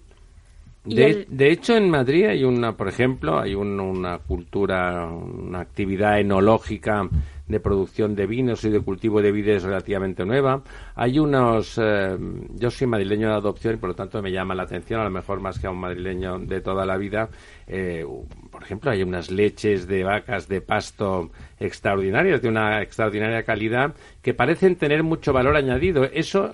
De, 0.84 1.26
de, 1.28 1.51
hecho, 1.51 1.76
en 1.76 1.89
Madrid 1.89 2.26
hay 2.26 2.43
una, 2.43 2.78
por 2.78 2.88
ejemplo, 2.88 3.39
hay 3.39 3.55
una 3.55 4.20
cultura, 4.20 5.07
una 5.07 5.61
actividad 5.61 6.20
enológica 6.20 7.09
de 7.47 7.59
producción 7.59 8.15
de 8.15 8.25
vinos 8.25 8.63
y 8.63 8.69
de 8.69 8.79
cultivo 8.81 9.21
de 9.21 9.31
vides 9.31 9.63
relativamente 9.63 10.25
nueva. 10.25 10.63
Hay 10.95 11.19
unos, 11.19 11.79
eh, 11.81 12.17
yo 12.55 12.71
soy 12.71 12.87
madrileño 12.87 13.29
de 13.29 13.35
adopción 13.35 13.75
y 13.75 13.77
por 13.77 13.89
lo 13.89 13.95
tanto 13.95 14.21
me 14.21 14.31
llama 14.31 14.55
la 14.55 14.63
atención, 14.63 15.01
a 15.01 15.03
lo 15.03 15.11
mejor 15.11 15.41
más 15.41 15.59
que 15.59 15.67
a 15.67 15.71
un 15.71 15.79
madrileño 15.79 16.39
de 16.39 16.61
toda 16.61 16.85
la 16.85 16.97
vida. 16.97 17.29
Eh, 17.67 18.05
por 18.51 18.63
ejemplo, 18.63 18.91
hay 18.91 19.03
unas 19.03 19.29
leches 19.29 19.87
de 19.87 20.03
vacas 20.03 20.47
de 20.47 20.61
pasto 20.61 21.31
extraordinarias, 21.59 22.41
de 22.41 22.49
una 22.49 22.81
extraordinaria 22.81 23.43
calidad, 23.43 23.95
que 24.21 24.33
parecen 24.33 24.75
tener 24.75 25.03
mucho 25.03 25.33
valor 25.33 25.55
añadido. 25.55 26.03
¿Eso 26.05 26.51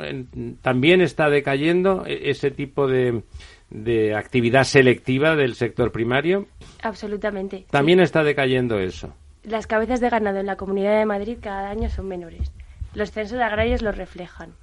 también 0.61 1.01
está 1.01 1.29
decayendo, 1.29 2.03
e, 2.05 2.29
ese 2.29 2.51
tipo 2.51 2.87
de, 2.87 3.23
de 3.69 4.15
actividad 4.15 4.65
selectiva 4.65 5.35
del 5.35 5.55
sector 5.55 5.91
primario? 5.91 6.47
Absolutamente. 6.83 7.65
También 7.69 7.99
está 8.01 8.23
decayendo 8.23 8.79
eso 8.79 9.15
las 9.43 9.67
cabezas 9.67 9.99
de 9.99 10.09
ganado 10.09 10.39
en 10.39 10.45
la 10.45 10.55
Comunidad 10.55 10.97
de 10.97 11.05
Madrid 11.05 11.37
cada 11.41 11.69
año 11.69 11.89
son 11.89 12.07
menores. 12.07 12.51
Los 12.93 13.11
censos 13.11 13.39
agrarios 13.39 13.81
lo 13.81 13.91
reflejan. 13.91 14.53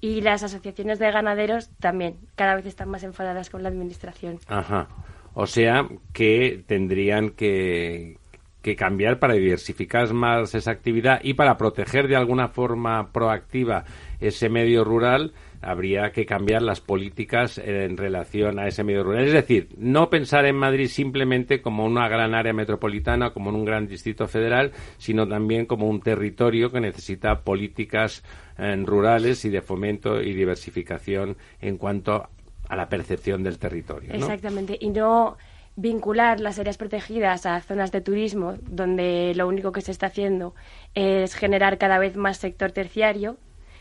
Y 0.00 0.20
las 0.20 0.42
asociaciones 0.42 0.98
de 0.98 1.12
ganaderos 1.12 1.70
también, 1.78 2.16
cada 2.34 2.56
vez 2.56 2.66
están 2.66 2.88
más 2.88 3.04
enfadadas 3.04 3.50
con 3.50 3.62
la 3.62 3.68
Administración. 3.68 4.40
Ajá. 4.48 4.88
O 5.34 5.46
sea 5.46 5.86
que 6.12 6.64
tendrían 6.66 7.30
que, 7.30 8.16
que 8.62 8.76
cambiar 8.76 9.18
para 9.18 9.34
diversificar 9.34 10.12
más 10.12 10.54
esa 10.54 10.72
actividad 10.72 11.20
y 11.22 11.34
para 11.34 11.56
proteger 11.56 12.08
de 12.08 12.16
alguna 12.16 12.48
forma 12.48 13.12
proactiva 13.12 13.84
ese 14.20 14.48
medio 14.48 14.84
rural 14.84 15.32
habría 15.62 16.10
que 16.10 16.26
cambiar 16.26 16.62
las 16.62 16.80
políticas 16.80 17.58
en 17.58 17.96
relación 17.96 18.58
a 18.58 18.66
ese 18.66 18.82
medio 18.84 19.04
rural. 19.04 19.24
Es 19.24 19.32
decir, 19.32 19.68
no 19.78 20.10
pensar 20.10 20.44
en 20.44 20.56
Madrid 20.56 20.88
simplemente 20.88 21.62
como 21.62 21.84
una 21.86 22.08
gran 22.08 22.34
área 22.34 22.52
metropolitana, 22.52 23.30
como 23.30 23.50
en 23.50 23.56
un 23.56 23.64
gran 23.64 23.86
distrito 23.86 24.26
federal, 24.26 24.72
sino 24.98 25.26
también 25.26 25.66
como 25.66 25.88
un 25.88 26.00
territorio 26.00 26.70
que 26.70 26.80
necesita 26.80 27.40
políticas 27.40 28.24
eh, 28.58 28.76
rurales 28.84 29.44
y 29.44 29.50
de 29.50 29.62
fomento 29.62 30.20
y 30.20 30.34
diversificación 30.34 31.36
en 31.60 31.78
cuanto 31.78 32.28
a 32.68 32.76
la 32.76 32.88
percepción 32.88 33.42
del 33.42 33.58
territorio. 33.58 34.12
Exactamente. 34.12 34.76
Y 34.80 34.90
no 34.90 35.36
vincular 35.76 36.40
las 36.40 36.58
áreas 36.58 36.76
protegidas 36.76 37.46
a 37.46 37.60
zonas 37.60 37.92
de 37.92 38.00
turismo 38.00 38.56
donde 38.62 39.32
lo 39.34 39.48
único 39.48 39.72
que 39.72 39.80
se 39.80 39.90
está 39.90 40.06
haciendo 40.06 40.54
es 40.94 41.34
generar 41.34 41.78
cada 41.78 41.98
vez 41.98 42.14
más 42.16 42.36
sector 42.36 42.72
terciario 42.72 43.38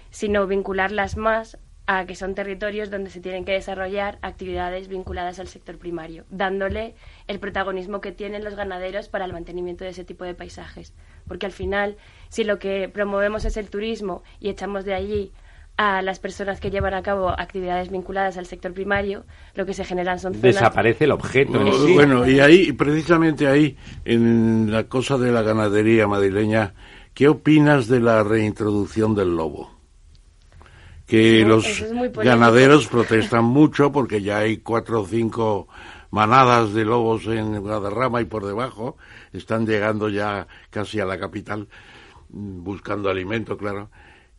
sino 0.10 0.46
vincularlas 0.46 1.18
más 1.18 1.58
a 1.92 2.06
que 2.06 2.16
son 2.16 2.36
territorios 2.36 2.90
donde 2.90 3.10
se 3.10 3.20
tienen 3.20 3.44
que 3.44 3.52
desarrollar 3.52 4.18
actividades 4.22 4.88
vinculadas 4.88 5.40
al 5.40 5.48
sector 5.48 5.78
primario, 5.78 6.24
dándole 6.30 6.96
el 7.28 7.40
protagonismo 7.40 8.00
que 8.00 8.14
tienen 8.14 8.46
los 8.46 8.56
ganaderos 8.56 9.10
para 9.10 9.26
el 9.26 9.34
mantenimiento 9.34 9.84
de 9.84 9.90
ese 9.90 10.06
tipo 10.06 10.24
de 10.24 10.34
paisajes. 10.34 10.94
Porque 11.28 11.48
al 11.48 11.52
final, 11.52 11.98
si 12.30 12.46
lo 12.46 12.60
que 12.60 12.88
promovemos 12.88 13.44
es 13.44 13.58
el 13.58 13.70
turismo 13.70 14.24
y 14.40 14.48
echamos 14.48 14.86
de 14.86 14.94
allí 14.94 15.32
a 15.76 16.02
las 16.02 16.20
personas 16.20 16.62
que 16.62 16.72
llevan 16.72 16.94
a 16.94 17.04
cabo 17.04 17.30
actividades 17.30 17.92
vinculadas 17.92 18.38
al 18.38 18.46
sector 18.46 18.74
primario, 18.74 19.26
lo 19.56 19.66
que 19.66 19.74
se 19.74 19.84
generan 19.84 20.18
son 20.18 20.34
zonas... 20.34 20.56
Desaparece 20.56 21.04
el 21.04 21.12
objeto. 21.12 21.60
Bueno, 21.94 22.26
y 22.26 22.40
ahí, 22.40 22.72
precisamente 22.72 23.48
ahí, 23.48 23.76
en 24.06 24.72
la 24.72 24.86
cosa 24.86 25.18
de 25.18 25.30
la 25.30 25.42
ganadería 25.42 26.08
madrileña, 26.08 26.74
¿qué 27.14 27.28
opinas 27.28 27.90
de 27.90 28.00
la 28.00 28.24
reintroducción 28.24 29.14
del 29.14 29.36
lobo? 29.36 29.81
Que 31.12 31.44
los 31.46 31.84
ganaderos 32.16 32.88
protestan 32.88 33.44
mucho 33.44 33.92
porque 33.92 34.22
ya 34.22 34.40
hay 34.40 34.58
cuatro 34.58 35.02
o 35.02 35.06
cinco 35.06 35.68
manadas 36.10 36.74
de 36.74 36.86
lobos 36.86 37.28
en 37.28 37.60
Guadarrama 37.60 38.22
y 38.22 38.26
por 38.26 38.46
debajo, 38.46 38.98
están 39.34 39.66
llegando 39.66 40.08
ya 40.10 40.48
casi 40.70 41.00
a 41.00 41.06
la 41.06 41.20
capital 41.20 41.68
mm, 42.30 42.64
buscando 42.64 43.10
alimento, 43.10 43.58
claro 43.58 43.90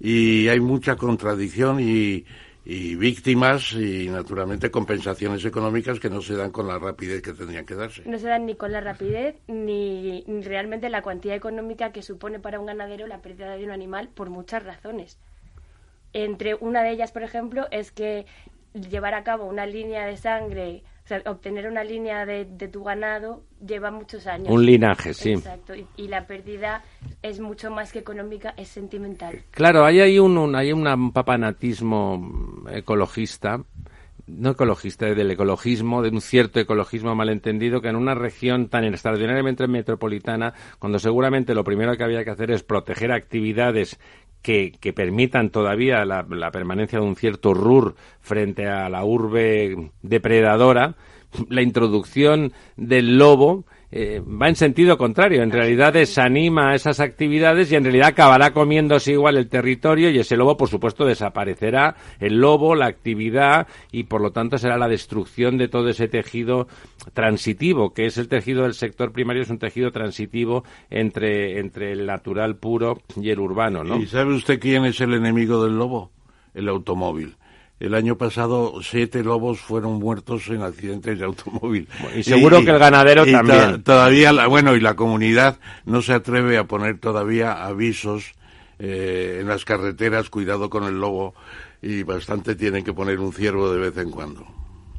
y 0.02 0.48
hay 0.48 0.58
mucha 0.58 0.96
contradicción 0.96 1.78
y, 1.80 2.24
víctimas 2.64 3.72
y 3.72 4.08
naturalmente 4.08 4.70
compensaciones 4.70 5.44
económicas 5.44 6.00
que 6.00 6.10
no 6.10 6.20
se 6.20 6.34
dan 6.34 6.50
con 6.50 6.66
la 6.66 6.78
rapidez 6.78 7.22
que 7.22 7.32
tendrían 7.32 7.64
que 7.64 7.74
darse. 7.74 8.02
No 8.04 8.18
se 8.18 8.26
dan 8.26 8.46
ni 8.46 8.56
con 8.56 8.72
la 8.72 8.80
rapidez 8.80 9.36
ni, 9.46 10.24
realmente 10.42 10.88
la 10.88 11.02
cuantía 11.02 11.34
económica 11.34 11.92
que 11.92 12.02
supone 12.02 12.40
para 12.40 12.58
un 12.58 12.66
ganadero 12.66 13.06
la 13.06 13.20
pérdida 13.20 13.56
de 13.56 13.64
un 13.64 13.70
animal 13.70 14.08
por 14.08 14.30
muchas 14.30 14.64
razones. 14.64 15.18
Entre 16.12 16.54
una 16.54 16.82
de 16.82 16.90
ellas, 16.90 17.12
por 17.12 17.22
ejemplo, 17.22 17.66
es 17.70 17.92
que 17.92 18.26
llevar 18.74 19.14
a 19.14 19.24
cabo 19.24 19.46
una 19.46 19.66
línea 19.66 20.06
de 20.06 20.16
sangre 20.16 20.82
o 21.04 21.08
sea, 21.08 21.20
obtener 21.26 21.66
una 21.66 21.82
línea 21.82 22.24
de, 22.24 22.44
tu 22.44 22.84
ganado 22.84 23.42
lleva 23.66 23.90
muchos 23.90 24.26
años. 24.28 24.48
Un 24.48 24.64
linaje, 24.64 25.12
sí. 25.12 25.32
Exacto. 25.32 25.72
Y, 25.96 26.06
la 26.06 26.26
pérdida 26.26 26.84
es 27.22 27.40
mucho 27.40 27.70
más 27.70 27.92
que 27.92 27.98
económica, 27.98 28.54
es 28.56 28.68
sentimental. 28.68 29.42
Claro, 29.50 29.84
hay, 29.84 30.00
hay, 30.00 30.18
un, 30.20 30.54
hay 30.54 30.72
un 30.72 31.12
papanatismo 31.12 32.64
ecologista 32.70 33.64
no 34.26 34.50
ecologista, 34.50 35.06
del 35.06 35.30
ecologismo, 35.30 36.02
de 36.02 36.10
un 36.10 36.20
cierto 36.20 36.60
ecologismo 36.60 37.14
malentendido, 37.14 37.80
que 37.80 37.88
en 37.88 37.96
una 37.96 38.14
región 38.14 38.68
tan 38.68 38.84
extraordinariamente 38.84 39.66
metropolitana, 39.66 40.54
cuando 40.78 40.98
seguramente 40.98 41.54
lo 41.54 41.64
primero 41.64 41.96
que 41.96 42.04
había 42.04 42.24
que 42.24 42.30
hacer 42.30 42.50
es 42.50 42.62
proteger 42.62 43.12
actividades 43.12 43.98
que, 44.43 44.72
que 44.80 44.93
permitan 44.93 45.51
todavía 45.51 46.05
la, 46.05 46.26
la, 46.28 46.51
permanencia 46.51 46.99
de 46.99 47.05
un 47.07 47.16
cierto 47.16 47.55
RUR 47.55 47.95
frente 48.20 48.66
a 48.68 48.88
la 48.88 49.05
urbe 49.05 49.90
depredadora, 50.03 50.97
la 51.49 51.62
introducción 51.62 52.53
del 52.76 53.18
lobo 53.18 53.64
eh, 53.95 54.20
va 54.20 54.49
en 54.49 54.57
sentido 54.57 54.97
contrario. 54.97 55.43
En 55.43 55.51
realidad 55.51 55.93
desanima 55.93 56.74
esas 56.74 56.99
actividades 56.99 57.70
y 57.70 57.76
en 57.76 57.84
realidad 57.84 58.09
acabará 58.09 58.53
comiéndose 58.53 59.12
igual 59.12 59.36
el 59.36 59.51
territorio 59.51 60.09
y 60.11 60.18
ese 60.18 60.36
lobo, 60.36 60.57
por 60.57 60.70
supuesto, 60.70 61.05
desaparecerá. 61.05 61.95
El 62.18 62.38
lobo, 62.38 62.74
la 62.74 62.86
actividad 62.86 63.66
y, 63.90 64.05
por 64.05 64.22
lo 64.22 64.32
tanto, 64.32 64.57
será 64.57 64.78
la 64.78 64.88
destrucción 64.88 65.59
de 65.59 65.68
todo 65.68 65.90
ese 65.90 66.09
tejido 66.09 66.68
transitivo, 67.12 67.93
que 67.93 68.07
es 68.07 68.16
el 68.16 68.28
tejido 68.28 68.62
del 68.62 68.72
sector 68.72 69.12
primario, 69.12 69.43
es 69.43 69.51
un 69.51 69.59
tejido 69.59 69.90
transitivo 69.90 70.64
entre, 70.88 71.61
entre 71.61 71.93
el 71.93 72.07
natural 72.07 72.57
puro 72.57 73.03
y 73.20 73.28
el 73.28 73.40
urbano, 73.40 73.84
¿no? 73.84 73.99
¿Y 73.99 74.07
sabe 74.07 74.34
usted 74.34 74.59
quién 74.59 74.86
es 74.86 75.01
el 75.03 75.12
enemigo 75.12 75.62
del 75.62 75.76
lobo? 75.76 76.11
El 76.55 76.68
automóvil. 76.68 77.36
El 77.82 77.94
año 77.94 78.16
pasado 78.16 78.74
siete 78.80 79.24
lobos 79.24 79.58
fueron 79.58 79.94
muertos 79.94 80.46
en 80.50 80.62
accidentes 80.62 81.18
de 81.18 81.24
automóvil. 81.24 81.88
Y 82.14 82.22
seguro 82.22 82.64
que 82.64 82.70
el 82.70 82.78
ganadero 82.78 83.26
también. 83.26 83.82
todavía, 83.82 84.32
la, 84.32 84.46
bueno, 84.46 84.76
y 84.76 84.80
la 84.80 84.94
comunidad 84.94 85.58
no 85.84 86.00
se 86.00 86.12
atreve 86.12 86.58
a 86.58 86.64
poner 86.64 87.00
todavía 87.00 87.64
avisos 87.64 88.34
eh, 88.78 89.38
en 89.40 89.48
las 89.48 89.64
carreteras, 89.64 90.30
cuidado 90.30 90.70
con 90.70 90.84
el 90.84 91.00
lobo, 91.00 91.34
y 91.82 92.04
bastante 92.04 92.54
tienen 92.54 92.84
que 92.84 92.92
poner 92.92 93.18
un 93.18 93.32
ciervo 93.32 93.72
de 93.72 93.80
vez 93.80 93.98
en 93.98 94.12
cuando. 94.12 94.46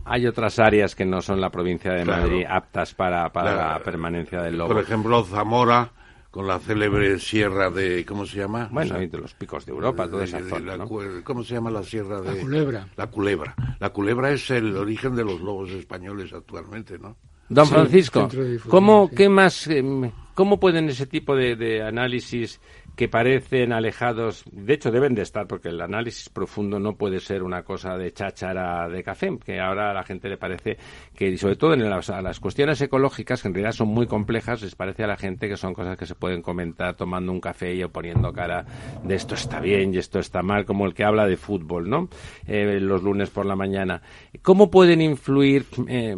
Hay 0.04 0.28
otras 0.28 0.60
áreas 0.60 0.94
que 0.94 1.06
no 1.06 1.22
son 1.22 1.40
la 1.40 1.50
provincia 1.52 1.94
de 1.94 2.04
Madrid 2.04 2.44
aptas 2.46 2.94
para, 2.94 3.32
la 3.34 3.80
permanencia 3.82 4.42
del 4.42 4.58
lobo. 4.58 4.74
Por 4.74 4.84
ejemplo, 4.84 5.24
Zamora 5.24 5.90
con 6.34 6.48
la 6.48 6.58
célebre 6.58 7.20
sierra 7.20 7.70
de, 7.70 8.04
¿cómo 8.08 8.26
se 8.26 8.40
llama? 8.40 8.68
Bueno, 8.72 8.98
de 8.98 9.18
los 9.20 9.36
picos 9.36 9.68
de 9.68 9.72
Europa, 9.72 10.10
toda 10.10 10.24
esa 10.24 10.40
zona, 10.50 10.80
¿Cómo 11.24 11.44
se 11.44 11.54
llama 11.54 11.70
la 11.70 11.84
sierra 11.84 12.22
de...? 12.22 12.34
La 12.34 12.42
culebra. 12.42 12.88
La 12.96 13.08
culebra. 13.08 13.56
La 13.80 13.90
culebra 13.92 14.32
es 14.32 14.50
el 14.50 14.76
origen 14.76 15.16
de 15.16 15.24
los 15.24 15.40
lobos 15.40 15.70
españoles 15.70 16.34
actualmente, 16.34 16.98
¿no? 16.98 17.18
Don 17.50 17.68
Francisco, 17.68 18.28
¿cómo, 18.68 19.12
qué 19.16 19.30
más, 19.30 19.68
em, 19.68 20.10
cómo 20.34 20.60
pueden 20.60 20.90
ese 20.90 21.06
tipo 21.06 21.36
de, 21.36 21.56
de 21.56 21.84
análisis 21.84 22.60
que 22.96 23.08
parecen 23.08 23.74
alejados, 23.74 24.44
de 24.52 24.74
hecho 24.74 24.92
deben 24.92 25.16
de 25.16 25.24
estar, 25.24 25.48
porque 25.48 25.70
el 25.70 25.82
análisis 25.82 26.30
profundo 26.30 26.80
no 26.80 26.96
puede 26.96 27.20
ser 27.20 27.42
una 27.42 27.64
cosa 27.64 27.98
de 27.98 28.14
cháchara 28.14 28.88
de 28.88 29.04
café, 29.04 29.38
que 29.44 29.60
ahora 29.60 29.92
a 29.92 29.94
la 29.94 30.04
gente 30.04 30.30
le 30.30 30.38
parece 30.38 30.78
que, 31.16 31.30
y 31.30 31.38
sobre 31.38 31.56
todo 31.56 31.74
en 31.74 31.90
las, 31.90 32.10
las 32.10 32.40
cuestiones 32.40 32.80
ecológicas, 32.82 33.42
que 33.42 33.48
en 33.48 33.54
realidad 33.54 33.72
son 33.72 33.88
muy 33.88 34.06
complejas, 34.06 34.62
les 34.62 34.76
parece 34.76 35.04
a 35.04 35.08
la 35.08 35.18
gente 35.18 35.50
que 35.50 35.58
son 35.58 35.74
cosas 35.74 35.98
que 35.98 36.06
se 36.06 36.16
pueden 36.16 36.42
comentar 36.42 36.96
tomando 36.96 37.32
un 37.32 37.40
café 37.40 37.74
y 37.74 37.84
poniendo 37.88 38.32
cara 38.32 38.66
de 39.04 39.16
esto 39.16 39.36
está 39.36 39.60
bien 39.60 39.94
y 39.94 39.98
esto 39.98 40.20
está 40.20 40.42
mal, 40.42 40.66
como 40.66 40.86
el 40.86 40.94
que 40.94 41.04
habla 41.04 41.26
de 41.28 41.38
fútbol, 41.38 41.90
¿no? 41.90 42.10
Eh, 42.48 42.80
los 42.80 43.04
lunes 43.04 43.30
por 43.30 43.46
la 43.46 43.56
mañana. 43.56 44.02
¿Cómo 44.42 44.70
pueden 44.70 45.02
influir 45.02 45.66
eh, 45.88 46.16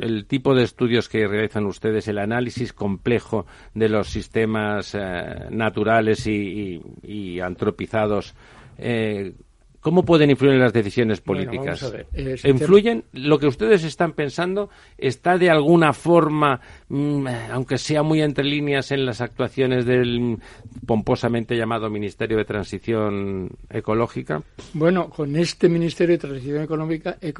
el 0.00 0.26
tipo 0.26 0.54
de 0.54 0.64
estudios 0.64 1.08
que 1.08 1.26
realizan 1.26 1.66
ustedes, 1.66 2.08
el 2.08 2.18
análisis 2.18 2.72
complejo 2.72 3.46
de 3.74 3.88
los 3.88 4.08
sistemas 4.08 4.94
eh, 4.94 5.46
naturales, 5.50 6.11
y, 6.26 7.40
antropizados, 7.40 8.34
eh, 8.78 9.32
¿cómo 9.80 10.04
pueden 10.04 10.30
influir 10.30 10.54
en 10.54 10.60
las 10.60 10.72
decisiones 10.72 11.20
políticas? 11.20 11.92
Eh, 12.14 12.36
¿Influyen? 12.44 13.04
¿Lo 13.12 13.38
que 13.38 13.46
ustedes 13.46 13.84
están 13.84 14.12
pensando 14.12 14.70
está 14.96 15.38
de 15.38 15.50
alguna 15.50 15.92
forma, 15.92 16.60
mm, 16.88 17.26
aunque 17.50 17.78
sea 17.78 18.02
muy 18.02 18.22
entre 18.22 18.44
líneas, 18.44 18.92
en 18.92 19.04
las 19.04 19.20
actuaciones 19.20 19.84
del 19.84 20.38
pomposamente 20.86 21.56
llamado 21.56 21.90
Ministerio 21.90 22.38
de 22.38 22.44
Transición 22.44 23.50
Ecológica? 23.68 24.42
Bueno, 24.74 25.10
con 25.10 25.36
este 25.36 25.68
Ministerio 25.68 26.14
de 26.14 26.18
Transición 26.18 26.62
Económica, 26.62 27.16
eh, 27.20 27.34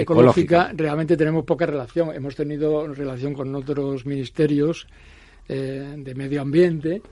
Ecológica, 0.00 0.72
realmente 0.74 1.16
tenemos 1.16 1.44
poca 1.44 1.66
relación. 1.66 2.12
Hemos 2.14 2.34
tenido 2.34 2.86
relación 2.92 3.32
con 3.32 3.54
otros 3.54 4.04
ministerios 4.06 4.86
de 5.48 6.12
medio 6.16 6.42
ambiente 6.42 6.94
en 6.94 7.02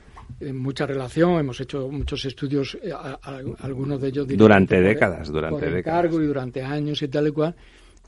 mucha 0.53 0.87
relación, 0.87 1.39
hemos 1.39 1.61
hecho 1.61 1.89
muchos 1.89 2.25
estudios, 2.25 2.77
eh, 2.83 2.93
algunos 3.61 4.01
de 4.01 4.09
ellos 4.09 4.29
durante 4.29 4.81
décadas, 4.81 5.29
durante 5.31 5.71
décadas. 5.71 6.13
y 6.13 6.27
durante 6.27 6.63
años 6.63 7.03
y 7.03 7.09
tal 7.09 7.29
y 7.29 7.31
cual, 7.31 7.55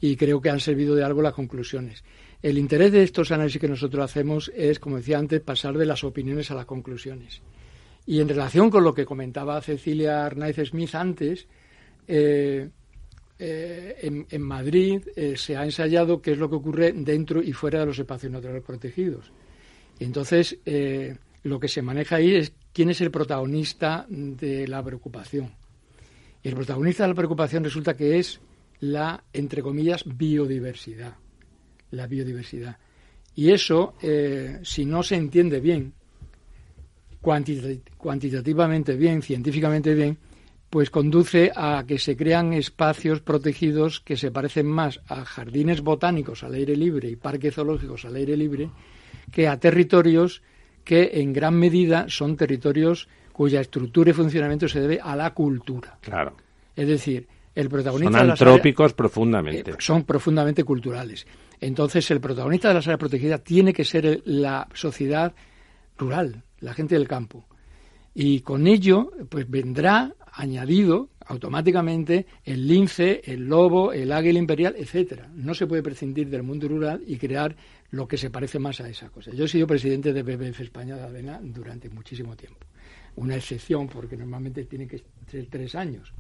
y 0.01 0.17
creo 0.17 0.41
que 0.41 0.51
han 0.51 0.61
servido 0.61 0.95
de 0.95 1.05
algo 1.05 1.23
las 1.23 1.35
conclusiones. 1.35 2.05
El 2.43 2.59
interés 2.59 2.93
de 2.93 3.03
estos 3.03 3.33
análisis 3.33 3.61
que 3.61 3.69
nosotros 3.69 4.05
hacemos 4.05 4.53
es, 4.55 4.79
como 4.79 4.97
decía 4.97 5.19
antes, 5.19 5.41
pasar 5.41 5.77
de 5.77 5.87
las 5.87 6.05
opiniones 6.05 6.51
a 6.51 6.55
las 6.55 6.67
conclusiones. 6.67 7.43
Y 8.05 8.21
en 8.21 8.29
relación 8.29 8.71
con 8.71 8.85
lo 8.85 8.95
que 8.95 9.05
comentaba 9.05 9.61
Cecilia 9.63 10.27
Arnaiz 10.27 10.57
Smith 10.69 10.95
antes, 10.95 11.49
eh, 12.07 12.69
eh, 13.39 14.25
en, 14.31 14.43
Madrid 14.43 15.03
se 15.35 15.57
ha 15.57 15.65
ensayado 15.65 16.23
qué 16.23 16.33
es 16.33 16.39
lo 16.39 16.49
que 16.49 16.57
ocurre 16.57 16.93
dentro 16.93 17.43
y 17.43 17.53
fuera 17.53 17.81
de 17.81 17.87
los 17.87 17.99
espacios 17.99 18.33
naturales 18.33 18.63
protegidos. 18.63 19.33
Y 19.99 20.05
entonces, 20.05 20.59
lo 21.47 21.61
que 21.61 21.69
se 21.69 21.83
maneja 21.83 22.17
ahí 22.17 22.35
es 22.35 22.53
quién 22.73 22.91
es 22.91 23.01
el 23.01 23.11
protagonista 23.11 24.07
de 24.09 24.67
la 24.67 24.83
preocupación. 24.83 25.55
Y 26.43 26.49
el 26.49 26.55
protagonista 26.55 27.05
de 27.05 27.09
la 27.09 27.15
preocupación 27.15 27.65
resulta 27.65 27.97
que 27.97 28.19
es 28.19 28.41
la, 28.81 29.23
entre 29.33 29.63
comillas, 29.63 30.05
biodiversidad. 30.05 31.15
La 31.91 32.07
biodiversidad. 32.07 32.79
Y 33.35 33.51
eso, 33.51 33.95
eh, 34.03 34.61
si 34.63 34.85
no 34.85 35.03
se 35.03 35.17
entiende 35.17 35.61
bien, 35.61 35.93
cuantitativamente 37.21 38.97
bien, 38.97 39.23
científicamente 39.23 39.95
bien, 39.95 40.19
pues 40.71 40.91
conduce 40.91 41.53
a 41.55 41.85
que 41.87 41.99
se 41.99 42.17
crean 42.17 42.53
espacios 42.53 43.21
protegidos 43.21 44.01
que 44.01 44.17
se 44.17 44.31
parecen 44.31 44.67
más 44.67 45.01
a 45.07 45.25
jardines 45.25 45.81
botánicos 45.81 46.43
al 46.43 46.55
aire 46.55 46.77
libre 46.77 47.09
y 47.09 47.17
parques 47.17 47.55
zoológicos 47.55 48.05
al 48.05 48.17
aire 48.17 48.37
libre 48.37 48.71
que 49.31 49.49
a 49.49 49.59
territorios 49.59 50.43
que 50.87 51.11
en 51.15 51.33
gran 51.33 51.59
medida 51.59 52.07
son 52.09 52.37
territorios 52.37 53.09
cuya 53.33 53.61
estructura 53.61 54.11
y 54.11 54.13
funcionamiento 54.15 54.69
se 54.69 54.81
debe 54.81 55.01
a 55.03 55.17
la 55.17 55.35
cultura. 55.35 55.99
Claro. 56.01 56.37
Es 56.77 56.87
decir, 56.87 57.27
el 57.57 57.69
protagonista 57.69 58.21
son 58.21 58.31
antrópicos 58.31 58.95
profundamente. 58.95 59.73
Eh, 59.73 59.77
son 59.79 60.05
profundamente 60.05 60.63
culturales. 60.63 61.27
Entonces, 61.61 62.09
el 62.13 62.21
protagonista 62.21 62.69
de 62.69 62.75
las 62.75 62.87
áreas 62.87 63.01
protegidas 63.01 63.43
tiene 63.43 63.73
que 63.73 63.85
ser 63.85 64.23
la 64.27 64.69
sociedad 64.75 65.35
rural, 65.99 66.45
la 66.61 66.73
gente 66.73 66.95
del 66.95 67.09
campo. 67.09 67.47
Y 68.15 68.41
con 68.41 68.69
ello, 68.69 69.11
pues 69.29 69.51
vendrá 69.51 70.15
añadido 70.33 71.09
automáticamente 71.27 72.27
el 72.45 72.69
lince, 72.69 73.23
el 73.25 73.47
lobo, 73.47 73.93
el 73.93 74.13
águila 74.13 74.39
imperial, 74.39 74.77
etcétera. 74.79 75.29
No 75.35 75.53
se 75.53 75.67
puede 75.67 75.83
prescindir 75.83 76.31
del 76.31 76.45
mundo 76.45 76.69
rural 76.69 77.03
y 77.07 77.17
crear 77.17 77.57
lo 77.91 78.07
que 78.09 78.17
se 78.17 78.31
parece 78.31 78.59
más 78.59 78.81
a 78.81 78.89
esa 78.89 79.09
cosa. 79.09 79.31
Yo 79.33 79.45
he 79.45 79.49
sido 79.49 79.67
presidente 79.67 80.13
de 80.13 80.23
BBF 80.23 80.61
España 80.61 80.97
de 80.97 81.03
Avena 81.03 81.41
durante 81.43 81.89
muchísimo 81.89 82.37
tiempo. 82.37 82.67
Una 83.17 83.37
excepción, 83.37 83.89
porque 83.89 84.17
normalmente 84.17 84.65
tiene 84.65 84.87
que 84.87 85.03
ser 85.27 85.47
tres 85.47 85.75
años 85.75 86.13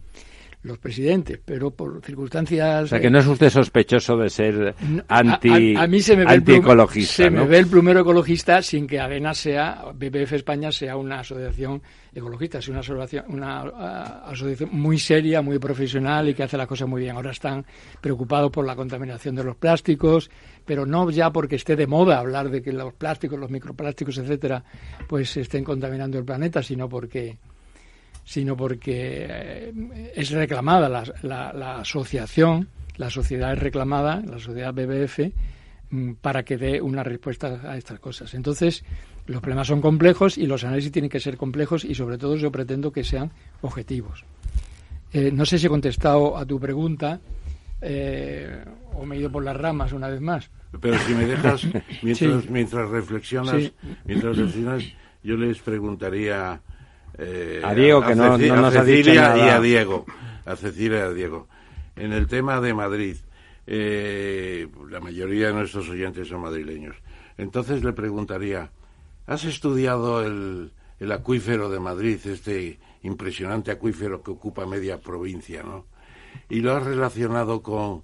los 0.66 0.78
presidentes, 0.78 1.38
pero 1.44 1.70
por 1.70 2.02
circunstancias... 2.04 2.84
O 2.84 2.86
sea, 2.88 3.00
que 3.00 3.10
no 3.10 3.18
es 3.18 3.26
usted 3.26 3.50
sospechoso 3.50 4.16
de 4.16 4.28
ser 4.28 4.74
anti, 5.08 5.76
a, 5.76 5.86
mí 5.86 6.00
se 6.00 6.16
me 6.16 6.24
ve 6.24 6.34
antiecologista, 6.34 7.24
Se 7.24 7.30
me 7.30 7.46
ve 7.46 7.58
el 7.58 7.68
plumero 7.68 8.00
ecologista 8.00 8.60
sin 8.62 8.86
que 8.86 8.98
Avena 8.98 9.32
sea, 9.32 9.84
BBF 9.94 10.32
España 10.32 10.72
sea 10.72 10.96
una 10.96 11.20
asociación 11.20 11.82
ecologista, 12.12 12.58
es 12.58 12.68
una 12.68 12.80
asociación, 12.80 13.24
una 13.28 13.60
asociación 14.26 14.70
muy 14.72 14.98
seria, 14.98 15.40
muy 15.40 15.58
profesional 15.58 16.28
y 16.28 16.34
que 16.34 16.42
hace 16.42 16.56
las 16.56 16.66
cosas 16.66 16.88
muy 16.88 17.02
bien. 17.02 17.14
Ahora 17.14 17.30
están 17.30 17.64
preocupados 18.00 18.50
por 18.50 18.66
la 18.66 18.74
contaminación 18.74 19.36
de 19.36 19.44
los 19.44 19.56
plásticos, 19.56 20.30
pero 20.66 20.84
no 20.84 21.08
ya 21.10 21.30
porque 21.30 21.56
esté 21.56 21.76
de 21.76 21.86
moda 21.86 22.18
hablar 22.18 22.50
de 22.50 22.60
que 22.60 22.72
los 22.72 22.92
plásticos, 22.92 23.38
los 23.38 23.50
microplásticos, 23.50 24.18
etcétera, 24.18 24.62
pues 25.06 25.36
estén 25.36 25.64
contaminando 25.64 26.18
el 26.18 26.24
planeta, 26.24 26.62
sino 26.62 26.88
porque 26.88 27.38
sino 28.24 28.56
porque 28.56 29.26
eh, 29.28 30.12
es 30.16 30.30
reclamada 30.30 30.88
la, 31.22 31.76
asociación, 31.78 32.68
la 32.96 33.08
sociedad 33.08 33.52
es 33.52 33.58
reclamada, 33.60 34.20
la 34.26 34.40
sociedad 34.40 34.74
BBF, 34.74 35.32
mm, 35.90 36.14
para 36.14 36.42
que 36.42 36.56
dé 36.56 36.80
una 36.80 37.04
respuesta 37.04 37.60
a 37.64 37.76
estas 37.76 38.00
cosas. 38.00 38.34
Entonces, 38.34 38.84
los 39.26 39.40
problemas 39.40 39.68
son 39.68 39.80
complejos 39.80 40.38
y 40.38 40.46
los 40.46 40.64
análisis 40.64 40.90
tienen 40.90 41.08
que 41.08 41.20
ser 41.20 41.36
complejos 41.36 41.84
y 41.84 41.94
sobre 41.94 42.18
todo 42.18 42.34
yo 42.34 42.50
pretendo 42.50 42.90
que 42.90 43.04
sean 43.04 43.30
objetivos. 43.62 44.24
Eh, 45.12 45.30
no 45.32 45.46
sé 45.46 45.60
si 45.60 45.66
he 45.66 45.70
contestado 45.70 46.36
a 46.36 46.44
tu 46.44 46.58
pregunta 46.58 47.20
eh, 47.80 48.64
o 48.94 49.04
me 49.04 49.16
he 49.16 49.18
ido 49.20 49.30
por 49.30 49.44
las 49.44 49.56
ramas 49.56 49.92
una 49.92 50.08
vez 50.08 50.20
más. 50.20 50.50
Pero 50.80 50.98
si 50.98 51.14
me 51.14 51.26
dejas, 51.26 51.66
mientras, 52.02 52.48
mientras 52.50 52.88
reflexionas, 52.90 53.72
mientras 54.04 54.36
reflexionas, 54.36 54.84
yo 55.22 55.36
les 55.36 55.58
preguntaría 55.58 56.60
eh, 57.18 57.60
a 57.64 57.74
Diego, 57.74 58.04
que 58.04 58.14
no, 58.14 58.36
nos 58.38 58.72
Cecilia 58.72 58.80
ha 58.80 59.34
dicho 59.34 59.46
y 59.46 59.48
a 59.48 59.60
Diego. 59.60 60.06
A 60.44 60.56
Cecilia 60.56 60.98
y 60.98 61.02
a 61.02 61.10
Diego. 61.10 61.48
En 61.96 62.12
el 62.12 62.26
tema 62.26 62.60
de 62.60 62.74
Madrid, 62.74 63.16
eh, 63.66 64.68
la 64.90 65.00
mayoría 65.00 65.48
de 65.48 65.54
nuestros 65.54 65.88
oyentes 65.88 66.28
son 66.28 66.42
madrileños. 66.42 66.96
Entonces 67.38 67.82
le 67.82 67.92
preguntaría, 67.92 68.70
¿has 69.26 69.44
estudiado 69.44 70.24
el, 70.24 70.72
el 71.00 71.12
acuífero 71.12 71.68
de 71.68 71.80
Madrid, 71.80 72.18
este 72.24 72.78
impresionante 73.02 73.70
acuífero 73.70 74.22
que 74.22 74.32
ocupa 74.32 74.66
media 74.66 75.00
provincia, 75.00 75.62
¿no? 75.62 75.86
Y 76.48 76.60
lo 76.60 76.76
has 76.76 76.84
relacionado 76.84 77.62
con 77.62 78.02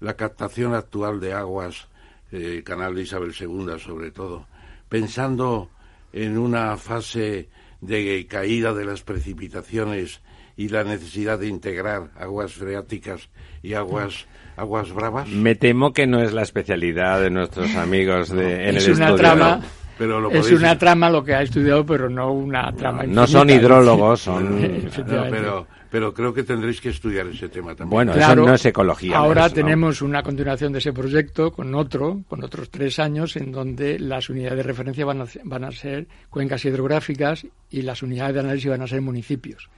la 0.00 0.14
captación 0.14 0.74
actual 0.74 1.20
de 1.20 1.32
aguas, 1.32 1.88
eh, 2.32 2.62
Canal 2.64 2.94
de 2.94 3.02
Isabel 3.02 3.32
II 3.38 3.78
sobre 3.78 4.10
todo, 4.10 4.46
pensando 4.88 5.70
en 6.12 6.38
una 6.38 6.76
fase 6.76 7.48
de 7.80 8.26
caída 8.28 8.74
de 8.74 8.84
las 8.84 9.02
precipitaciones 9.02 10.20
y 10.56 10.68
la 10.68 10.84
necesidad 10.84 11.38
de 11.38 11.48
integrar 11.48 12.10
aguas 12.18 12.52
freáticas 12.52 13.28
y 13.62 13.74
aguas 13.74 14.26
aguas 14.56 14.92
bravas? 14.92 15.28
Me 15.28 15.54
temo 15.54 15.92
que 15.92 16.06
no 16.06 16.20
es 16.22 16.32
la 16.32 16.42
especialidad 16.42 17.20
de 17.20 17.30
nuestros 17.30 17.74
amigos 17.74 18.28
de 18.28 18.68
en 18.68 18.76
es 18.76 18.86
el 18.86 18.94
una 18.94 19.14
trama 19.16 19.60
pero 19.98 20.20
lo 20.20 20.30
es 20.30 20.50
una 20.50 20.76
trama 20.78 21.10
lo 21.10 21.24
que 21.24 21.34
ha 21.34 21.42
estudiado 21.42 21.86
pero 21.86 22.08
no 22.08 22.32
una 22.32 22.72
trama 22.72 23.04
no, 23.04 23.26
son 23.26 23.50
hidrólogos 23.50 24.20
son 24.20 24.90
pero 25.30 25.66
pero 25.92 26.14
creo 26.14 26.32
que 26.32 26.42
tendréis 26.42 26.80
que 26.80 26.88
estudiar 26.88 27.26
ese 27.26 27.50
tema 27.50 27.74
también. 27.74 27.90
Bueno, 27.90 28.14
eso 28.14 28.34
no 28.34 28.54
es 28.54 28.64
ecología. 28.64 29.14
Ahora 29.18 29.50
tenemos 29.50 30.00
una 30.00 30.22
continuación 30.22 30.72
de 30.72 30.78
ese 30.78 30.90
proyecto 30.90 31.52
con 31.52 31.74
otro, 31.74 32.22
con 32.28 32.42
otros 32.42 32.70
tres 32.70 32.98
años, 32.98 33.36
en 33.36 33.52
donde 33.52 33.98
las 33.98 34.30
unidades 34.30 34.56
de 34.56 34.62
referencia 34.62 35.04
van 35.04 35.20
a, 35.20 35.26
van 35.44 35.64
a 35.64 35.70
ser 35.70 36.06
cuencas 36.30 36.64
hidrográficas 36.64 37.46
y 37.68 37.82
las 37.82 38.02
unidades 38.02 38.32
de 38.32 38.40
análisis 38.40 38.70
van 38.70 38.80
a 38.80 38.86
ser 38.86 39.02
municipios. 39.02 39.68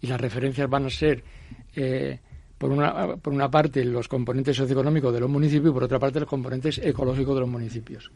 Y 0.00 0.06
las 0.06 0.20
referencias 0.20 0.70
van 0.70 0.86
a 0.86 0.90
ser, 0.90 1.24
eh, 1.74 2.20
por, 2.58 2.70
una, 2.70 3.16
por 3.16 3.32
una 3.32 3.50
parte, 3.50 3.84
los 3.84 4.06
componentes 4.06 4.56
socioeconómicos 4.56 5.12
de 5.12 5.18
los 5.18 5.28
municipios 5.28 5.72
y 5.72 5.74
por 5.74 5.82
otra 5.82 5.98
parte, 5.98 6.20
los 6.20 6.28
componentes 6.28 6.78
ecológicos 6.78 7.34
de 7.34 7.40
los 7.40 7.50
municipios. 7.50 8.12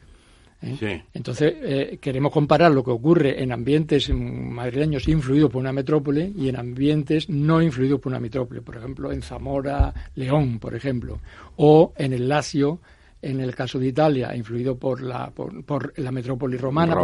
¿Eh? 0.62 1.04
Entonces, 1.14 1.54
eh, 1.62 1.98
queremos 2.00 2.32
comparar 2.32 2.72
lo 2.72 2.84
que 2.84 2.90
ocurre 2.90 3.42
en 3.42 3.52
ambientes 3.52 4.10
madrileños 4.10 5.08
influidos 5.08 5.50
por 5.50 5.60
una 5.60 5.72
metrópole 5.72 6.32
y 6.36 6.48
en 6.48 6.56
ambientes 6.56 7.28
no 7.28 7.62
influidos 7.62 8.00
por 8.00 8.10
una 8.10 8.20
metrópole. 8.20 8.60
Por 8.60 8.76
ejemplo, 8.76 9.12
en 9.12 9.22
Zamora, 9.22 9.92
León, 10.14 10.58
por 10.58 10.74
ejemplo, 10.74 11.20
o 11.56 11.92
en 11.96 12.12
el 12.12 12.28
Lacio, 12.28 12.80
en 13.22 13.40
el 13.40 13.54
caso 13.54 13.78
de 13.78 13.88
Italia, 13.88 14.34
influido 14.34 14.76
por 14.76 15.02
la, 15.02 15.30
por, 15.30 15.92
la 15.98 16.10
metrópoli 16.10 16.56
romana, 16.56 16.96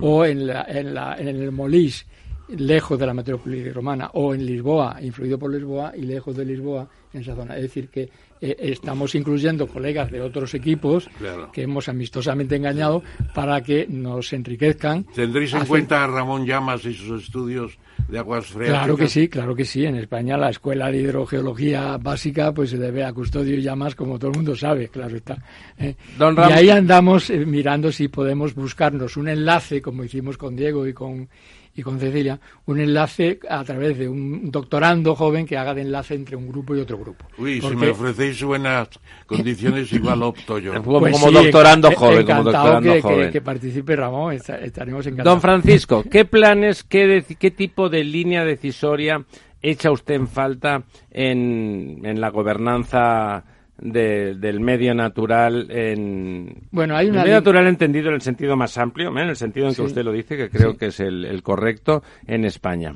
o 0.00 0.24
en, 0.24 0.46
la, 0.46 0.64
en, 0.68 0.94
la, 0.94 1.16
en 1.18 1.28
el 1.28 1.50
Molís, 1.50 2.06
lejos 2.48 2.98
de 2.98 3.06
la 3.06 3.14
metrópoli 3.14 3.68
romana, 3.70 4.10
o 4.14 4.34
en 4.34 4.46
Lisboa, 4.46 4.98
influido 5.00 5.38
por 5.38 5.52
Lisboa, 5.52 5.92
y 5.96 6.02
lejos 6.02 6.36
de 6.36 6.44
Lisboa, 6.44 6.88
en 7.12 7.20
esa 7.22 7.34
zona. 7.34 7.56
Es 7.56 7.62
decir, 7.62 7.88
que 7.88 8.08
eh, 8.42 8.56
estamos 8.58 9.14
incluyendo 9.14 9.68
colegas 9.68 10.10
de 10.10 10.20
otros 10.20 10.52
equipos 10.54 11.08
que 11.52 11.62
hemos 11.62 11.88
amistosamente 11.88 12.56
engañado 12.56 13.02
para 13.34 13.62
que 13.62 13.86
nos 13.88 14.32
enriquezcan. 14.32 15.04
¿Tendréis 15.14 15.54
en 15.54 15.64
cuenta 15.64 16.02
a 16.02 16.08
Ramón 16.08 16.44
Llamas 16.44 16.84
y 16.84 16.92
sus 16.92 17.22
estudios 17.22 17.78
de 18.08 18.18
aguas 18.18 18.46
freáticas? 18.46 18.80
Claro 18.80 18.96
que 18.96 19.08
sí, 19.08 19.28
claro 19.28 19.54
que 19.54 19.64
sí. 19.64 19.84
En 19.84 19.94
España 19.94 20.36
la 20.36 20.50
Escuela 20.50 20.90
de 20.90 20.98
Hidrogeología 20.98 21.98
Básica 21.98 22.52
pues 22.52 22.70
se 22.70 22.78
debe 22.78 23.04
a 23.04 23.12
Custodio 23.12 23.56
Llamas, 23.60 23.94
como 23.94 24.18
todo 24.18 24.32
el 24.32 24.36
mundo 24.38 24.56
sabe, 24.56 24.88
claro 24.88 25.16
está. 25.16 25.38
¿eh? 25.78 25.94
y 26.18 26.52
ahí 26.52 26.70
andamos 26.70 27.30
eh, 27.30 27.46
mirando 27.46 27.92
si 27.92 28.08
podemos 28.08 28.56
buscarnos 28.56 29.16
un 29.16 29.28
enlace, 29.28 29.80
como 29.80 30.02
hicimos 30.02 30.36
con 30.36 30.56
Diego 30.56 30.84
y 30.88 30.92
con 30.92 31.28
y 31.74 31.82
con 31.82 31.98
Cecilia 31.98 32.38
un 32.66 32.80
enlace 32.80 33.38
a 33.48 33.64
través 33.64 33.98
de 33.98 34.08
un 34.08 34.50
doctorando 34.50 35.14
joven 35.14 35.46
que 35.46 35.56
haga 35.56 35.74
de 35.74 35.82
enlace 35.82 36.14
entre 36.14 36.36
un 36.36 36.48
grupo 36.48 36.76
y 36.76 36.80
otro 36.80 36.98
grupo. 36.98 37.26
Uy, 37.38 37.60
si 37.60 37.76
me 37.76 37.90
ofrecéis 37.90 38.42
buenas 38.42 38.88
condiciones, 39.26 39.92
igual 39.92 40.22
opto 40.22 40.58
yo. 40.58 40.74
como, 40.82 41.00
pues 41.00 41.20
doctorando 41.20 41.90
joven, 41.92 42.26
como 42.26 42.42
doctorando 42.44 42.92
que, 42.92 43.02
joven. 43.02 43.30
Que, 43.30 43.40
participe 43.40 43.96
Ramón, 43.96 44.34
estaremos 44.34 45.06
encantados. 45.06 45.32
Don 45.32 45.40
Francisco, 45.40 46.04
¿qué 46.10 46.24
planes, 46.24 46.82
qué, 46.82 47.24
qué 47.38 47.50
tipo 47.50 47.88
de 47.88 48.04
línea 48.04 48.44
decisoria 48.44 49.24
echa 49.62 49.90
usted 49.90 50.14
en 50.14 50.28
falta 50.28 50.82
en, 51.10 52.00
en 52.04 52.20
la 52.20 52.30
gobernanza 52.30 53.44
del 53.82 54.60
medio 54.60 54.94
natural 54.94 55.66
en 55.70 56.68
bueno 56.70 56.96
hay 56.96 57.08
una 57.08 57.22
medio 57.22 57.34
natural 57.34 57.66
entendido 57.66 58.08
en 58.08 58.14
el 58.14 58.22
sentido 58.22 58.56
más 58.56 58.78
amplio 58.78 59.08
¿eh? 59.08 59.22
en 59.22 59.28
el 59.28 59.36
sentido 59.36 59.68
en 59.68 59.74
que 59.74 59.82
usted 59.82 60.04
lo 60.04 60.12
dice 60.12 60.36
que 60.36 60.48
creo 60.48 60.76
que 60.76 60.86
es 60.86 61.00
el, 61.00 61.42
correcto 61.42 62.02
en 62.26 62.44
España. 62.44 62.94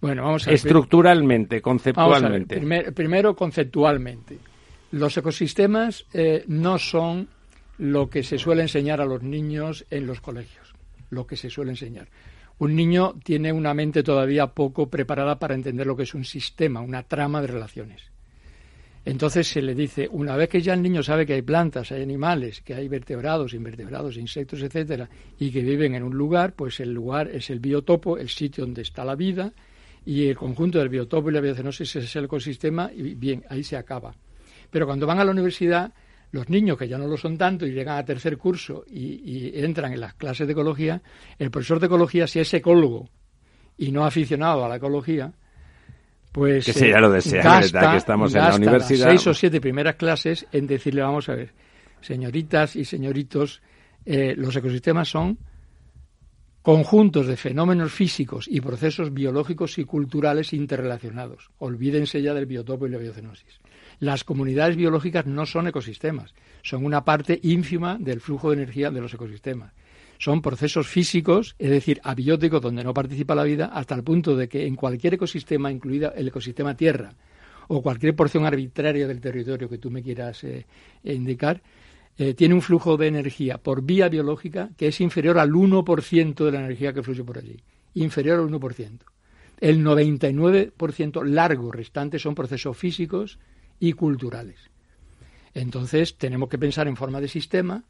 Bueno 0.00 0.24
vamos 0.24 0.48
a 0.48 0.52
estructuralmente 0.52 1.62
conceptualmente. 1.62 2.60
Primero 2.92 3.36
conceptualmente. 3.36 4.38
Los 4.90 5.16
ecosistemas 5.16 6.06
eh, 6.12 6.44
no 6.48 6.78
son 6.78 7.28
lo 7.78 8.08
que 8.10 8.22
se 8.22 8.38
suele 8.38 8.62
enseñar 8.62 9.00
a 9.00 9.04
los 9.04 9.22
niños 9.22 9.86
en 9.90 10.06
los 10.06 10.20
colegios. 10.20 10.72
Lo 11.10 11.26
que 11.26 11.36
se 11.36 11.50
suele 11.50 11.72
enseñar. 11.72 12.08
Un 12.58 12.74
niño 12.74 13.14
tiene 13.22 13.52
una 13.52 13.74
mente 13.74 14.02
todavía 14.02 14.48
poco 14.48 14.88
preparada 14.88 15.38
para 15.38 15.54
entender 15.54 15.86
lo 15.86 15.96
que 15.96 16.02
es 16.02 16.14
un 16.14 16.24
sistema 16.24 16.80
una 16.80 17.04
trama 17.04 17.40
de 17.40 17.46
relaciones 17.46 18.07
entonces 19.04 19.48
se 19.48 19.62
le 19.62 19.74
dice, 19.74 20.08
una 20.10 20.36
vez 20.36 20.48
que 20.48 20.60
ya 20.60 20.74
el 20.74 20.82
niño 20.82 21.02
sabe 21.02 21.24
que 21.24 21.34
hay 21.34 21.42
plantas, 21.42 21.92
hay 21.92 22.02
animales, 22.02 22.60
que 22.62 22.74
hay 22.74 22.88
vertebrados, 22.88 23.54
invertebrados, 23.54 24.16
insectos, 24.16 24.62
etcétera, 24.62 25.08
y 25.38 25.50
que 25.50 25.62
viven 25.62 25.94
en 25.94 26.02
un 26.02 26.16
lugar, 26.16 26.52
pues 26.54 26.80
el 26.80 26.92
lugar 26.92 27.28
es 27.28 27.50
el 27.50 27.60
biotopo, 27.60 28.18
el 28.18 28.28
sitio 28.28 28.64
donde 28.64 28.82
está 28.82 29.04
la 29.04 29.14
vida, 29.14 29.52
y 30.04 30.26
el 30.26 30.36
conjunto 30.36 30.78
del 30.78 30.88
biotopo 30.88 31.30
y 31.30 31.32
la 31.32 31.40
biocenosis 31.40 31.96
es 31.96 32.16
el 32.16 32.24
ecosistema, 32.24 32.90
y 32.94 33.14
bien, 33.14 33.44
ahí 33.48 33.62
se 33.62 33.76
acaba. 33.76 34.14
Pero 34.70 34.86
cuando 34.86 35.06
van 35.06 35.20
a 35.20 35.24
la 35.24 35.30
universidad, 35.30 35.92
los 36.30 36.48
niños 36.50 36.76
que 36.76 36.88
ya 36.88 36.98
no 36.98 37.06
lo 37.06 37.16
son 37.16 37.38
tanto 37.38 37.66
y 37.66 37.72
llegan 37.72 37.96
a 37.96 38.04
tercer 38.04 38.36
curso 38.36 38.84
y, 38.86 39.22
y 39.24 39.64
entran 39.64 39.92
en 39.92 40.00
las 40.00 40.14
clases 40.14 40.46
de 40.46 40.52
ecología, 40.52 41.00
el 41.38 41.50
profesor 41.50 41.80
de 41.80 41.86
ecología, 41.86 42.26
si 42.26 42.40
es 42.40 42.52
ecólogo 42.52 43.08
y 43.78 43.92
no 43.92 44.04
aficionado 44.04 44.64
a 44.64 44.68
la 44.68 44.76
ecología, 44.76 45.32
pues 46.32 46.66
que 46.66 46.72
sería 46.72 47.00
lo 47.00 47.10
deseable 47.10 47.70
que 47.70 47.96
estamos 47.96 48.34
en 48.34 48.42
la 48.42 48.54
universidad 48.54 49.08
seis 49.08 49.26
o 49.26 49.34
siete 49.34 49.60
primeras 49.60 49.96
clases 49.96 50.46
en 50.52 50.66
decirle 50.66 51.02
vamos 51.02 51.28
a 51.28 51.34
ver 51.34 51.52
señoritas 52.00 52.76
y 52.76 52.84
señoritos 52.84 53.62
eh, 54.04 54.34
los 54.36 54.54
ecosistemas 54.56 55.08
son 55.08 55.38
conjuntos 56.62 57.26
de 57.26 57.36
fenómenos 57.36 57.92
físicos 57.92 58.46
y 58.46 58.60
procesos 58.60 59.14
biológicos 59.14 59.78
y 59.78 59.84
culturales 59.84 60.52
interrelacionados. 60.52 61.50
Olvídense 61.58 62.20
ya 62.20 62.34
del 62.34 62.44
biotopo 62.46 62.86
y 62.86 62.90
la 62.90 62.98
biocenosis. 62.98 63.58
Las 64.00 64.22
comunidades 64.22 64.76
biológicas 64.76 65.26
no 65.26 65.46
son 65.46 65.68
ecosistemas, 65.68 66.34
son 66.62 66.84
una 66.84 67.04
parte 67.04 67.40
ínfima 67.42 67.96
del 67.98 68.20
flujo 68.20 68.50
de 68.50 68.56
energía 68.56 68.90
de 68.90 69.00
los 69.00 69.14
ecosistemas. 69.14 69.72
Son 70.18 70.42
procesos 70.42 70.86
físicos, 70.86 71.54
es 71.58 71.70
decir, 71.70 72.00
abióticos 72.02 72.60
donde 72.60 72.84
no 72.84 72.92
participa 72.92 73.34
la 73.34 73.44
vida, 73.44 73.66
hasta 73.66 73.94
el 73.94 74.02
punto 74.02 74.36
de 74.36 74.48
que 74.48 74.66
en 74.66 74.76
cualquier 74.76 75.14
ecosistema, 75.14 75.70
incluida 75.70 76.12
el 76.16 76.28
ecosistema 76.28 76.76
Tierra, 76.76 77.14
o 77.68 77.82
cualquier 77.82 78.16
porción 78.16 78.44
arbitraria 78.44 79.06
del 79.06 79.20
territorio 79.20 79.68
que 79.68 79.78
tú 79.78 79.90
me 79.90 80.02
quieras 80.02 80.42
eh, 80.44 80.66
indicar, 81.04 81.62
eh, 82.16 82.34
tiene 82.34 82.54
un 82.54 82.62
flujo 82.62 82.96
de 82.96 83.06
energía 83.06 83.58
por 83.58 83.82
vía 83.82 84.08
biológica 84.08 84.70
que 84.76 84.88
es 84.88 85.00
inferior 85.00 85.38
al 85.38 85.52
1% 85.52 86.44
de 86.44 86.50
la 86.50 86.58
energía 86.58 86.92
que 86.92 87.02
fluye 87.02 87.22
por 87.22 87.38
allí. 87.38 87.56
Inferior 87.94 88.40
al 88.40 88.48
1%. 88.48 88.98
El 89.60 89.84
99% 89.84 91.24
largo 91.24 91.70
restante 91.70 92.18
son 92.18 92.34
procesos 92.34 92.76
físicos 92.76 93.38
y 93.78 93.92
culturales. 93.92 94.58
Entonces 95.54 96.16
tenemos 96.16 96.48
que 96.48 96.58
pensar 96.58 96.88
en 96.88 96.96
forma 96.96 97.20
de 97.20 97.28
sistema, 97.28 97.84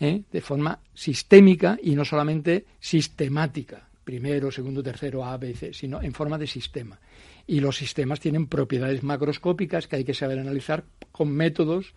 ¿eh? 0.00 0.22
de 0.30 0.40
forma 0.40 0.80
sistémica 0.94 1.78
y 1.80 1.94
no 1.94 2.04
solamente 2.04 2.64
sistemática, 2.80 3.88
primero, 4.02 4.50
segundo, 4.50 4.82
tercero, 4.82 5.24
A, 5.24 5.36
B, 5.36 5.54
C, 5.54 5.72
sino 5.72 6.02
en 6.02 6.12
forma 6.12 6.38
de 6.38 6.46
sistema. 6.46 6.98
Y 7.46 7.60
los 7.60 7.76
sistemas 7.76 8.20
tienen 8.20 8.46
propiedades 8.46 9.02
macroscópicas 9.02 9.86
que 9.86 9.96
hay 9.96 10.04
que 10.04 10.14
saber 10.14 10.38
analizar 10.38 10.84
con 11.12 11.30
métodos, 11.30 11.94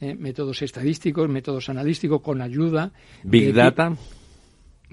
¿eh? 0.00 0.14
métodos 0.14 0.62
estadísticos, 0.62 1.28
métodos 1.28 1.68
analíticos, 1.68 2.20
con 2.20 2.40
ayuda. 2.40 2.92
Big 3.24 3.52
Data. 3.54 3.96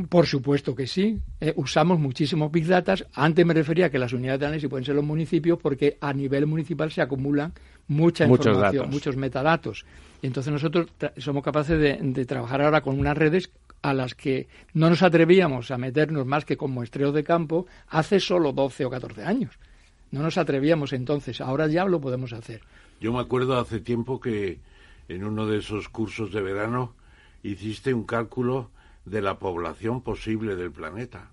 Por 0.10 0.26
supuesto 0.26 0.74
que 0.74 0.88
sí. 0.88 1.20
Eh, 1.40 1.54
usamos 1.56 2.00
muchísimos 2.00 2.52
Big 2.52 2.66
Data. 2.66 2.96
Antes 3.14 3.46
me 3.46 3.54
refería 3.54 3.88
a 3.88 3.90
que 3.90 4.00
las 4.00 4.12
unidades 4.12 4.40
de 4.40 4.46
análisis 4.48 4.70
pueden 4.70 4.86
ser 4.86 4.96
los 4.96 5.06
municipios 5.06 5.60
porque 5.62 5.98
a 6.02 6.14
nivel 6.14 6.48
municipal 6.48 6.92
se 6.92 7.02
acumulan 7.02 7.54
mucha 7.88 8.26
información, 8.26 8.90
muchos 8.90 9.16
metadatos. 9.16 9.86
Y 10.22 10.28
entonces 10.28 10.52
nosotros 10.52 10.88
somos 11.18 11.44
capaces 11.44 11.80
de, 11.80 12.26
trabajar 12.26 12.62
ahora 12.62 12.82
con 12.82 13.00
unas 13.00 13.16
redes 13.16 13.52
a 13.84 13.94
las 13.94 14.16
que 14.16 14.48
no 14.74 14.90
nos 14.90 15.04
atrevíamos 15.04 15.70
a 15.70 15.78
meternos 15.78 16.26
más 16.26 16.46
que 16.46 16.58
con 16.58 16.72
muestreos 16.72 17.14
de 17.14 17.24
campo 17.24 17.68
hace 17.90 18.20
solo 18.20 18.52
12 18.52 18.86
o 18.86 18.90
14 18.90 19.24
años. 19.24 19.60
No 20.12 20.24
nos 20.24 20.38
atrevíamos 20.38 20.94
entonces, 20.94 21.42
ahora 21.42 21.68
ya 21.68 21.86
lo 21.86 22.00
podemos 22.00 22.34
hacer. 22.34 22.62
Yo 23.00 23.12
me 23.12 23.20
acuerdo 23.20 23.60
hace 23.60 23.80
tiempo 23.80 24.20
que 24.20 24.60
en 25.10 25.24
uno 25.24 25.46
de 25.46 25.60
esos 25.60 25.90
cursos 25.90 26.32
de 26.32 26.42
verano 26.42 26.94
hiciste 27.44 27.94
un 27.94 28.06
cálculo 28.06 28.70
de 29.06 29.22
la 29.22 29.40
población 29.40 30.02
posible 30.02 30.56
del 30.56 30.72
planeta 30.72 31.32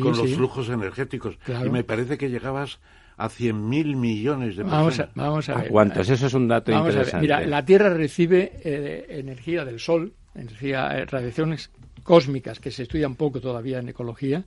con 0.00 0.16
los 0.16 0.34
flujos 0.34 0.68
energéticos. 0.68 1.38
Y 1.64 1.68
me 1.68 1.84
parece 1.84 2.18
que 2.18 2.30
llegabas 2.30 2.78
a 3.16 3.28
100.000 3.28 3.96
millones 3.96 4.56
de 4.56 4.64
personas. 4.64 5.10
Vamos 5.14 5.48
a, 5.48 5.54
ver. 5.54 5.68
cuántos? 5.68 6.08
Eso 6.08 6.26
es 6.26 6.34
un 6.34 6.48
dato 6.48 6.72
interesante. 6.72 7.20
Mira, 7.20 7.46
la 7.46 7.64
Tierra 7.64 7.90
recibe 7.90 8.52
eh, 8.62 9.06
energía 9.08 9.64
del 9.64 9.80
Sol, 9.80 10.12
energía, 10.34 10.88
eh, 10.98 11.06
radiaciones 11.06 11.70
cósmicas 12.02 12.60
que 12.60 12.70
se 12.70 12.82
estudian 12.82 13.14
poco 13.14 13.40
todavía 13.40 13.78
en 13.78 13.88
ecología, 13.88 14.44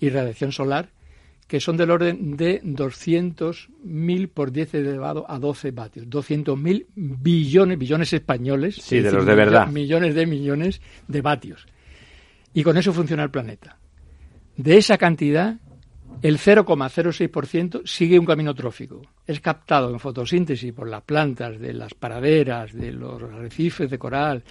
y 0.00 0.08
radiación 0.08 0.50
solar, 0.50 0.88
que 1.46 1.60
son 1.60 1.76
del 1.76 1.90
orden 1.90 2.36
de 2.36 2.62
200.000 2.62 4.28
por 4.28 4.50
10 4.50 4.74
elevado 4.74 5.26
a 5.28 5.38
12 5.38 5.72
vatios. 5.72 6.06
200.000 6.06 6.86
billones, 6.94 7.78
billones 7.78 8.12
españoles. 8.12 8.76
Sí, 8.76 9.00
de 9.00 9.12
los 9.12 9.26
de 9.26 9.34
verdad. 9.34 9.66
Millones 9.68 10.14
de 10.14 10.26
millones 10.26 10.80
de 11.06 11.20
vatios. 11.20 11.66
Y 12.54 12.62
con 12.62 12.76
eso 12.76 12.92
funciona 12.92 13.22
el 13.22 13.30
planeta. 13.30 13.78
De 14.56 14.76
esa 14.76 14.98
cantidad, 14.98 15.56
el 16.22 16.38
0,06% 16.38 17.82
sigue 17.86 18.18
un 18.18 18.26
camino 18.26 18.54
trófico. 18.54 19.00
Es 19.26 19.40
captado 19.40 19.90
en 19.90 19.98
fotosíntesis 19.98 20.72
por 20.72 20.88
las 20.88 21.02
plantas 21.02 21.58
de 21.58 21.72
las 21.72 21.94
praderas, 21.94 22.72
de 22.72 22.92
los 22.92 23.22
arrecifes 23.22 23.90
de 23.90 23.98
coral, 23.98 24.42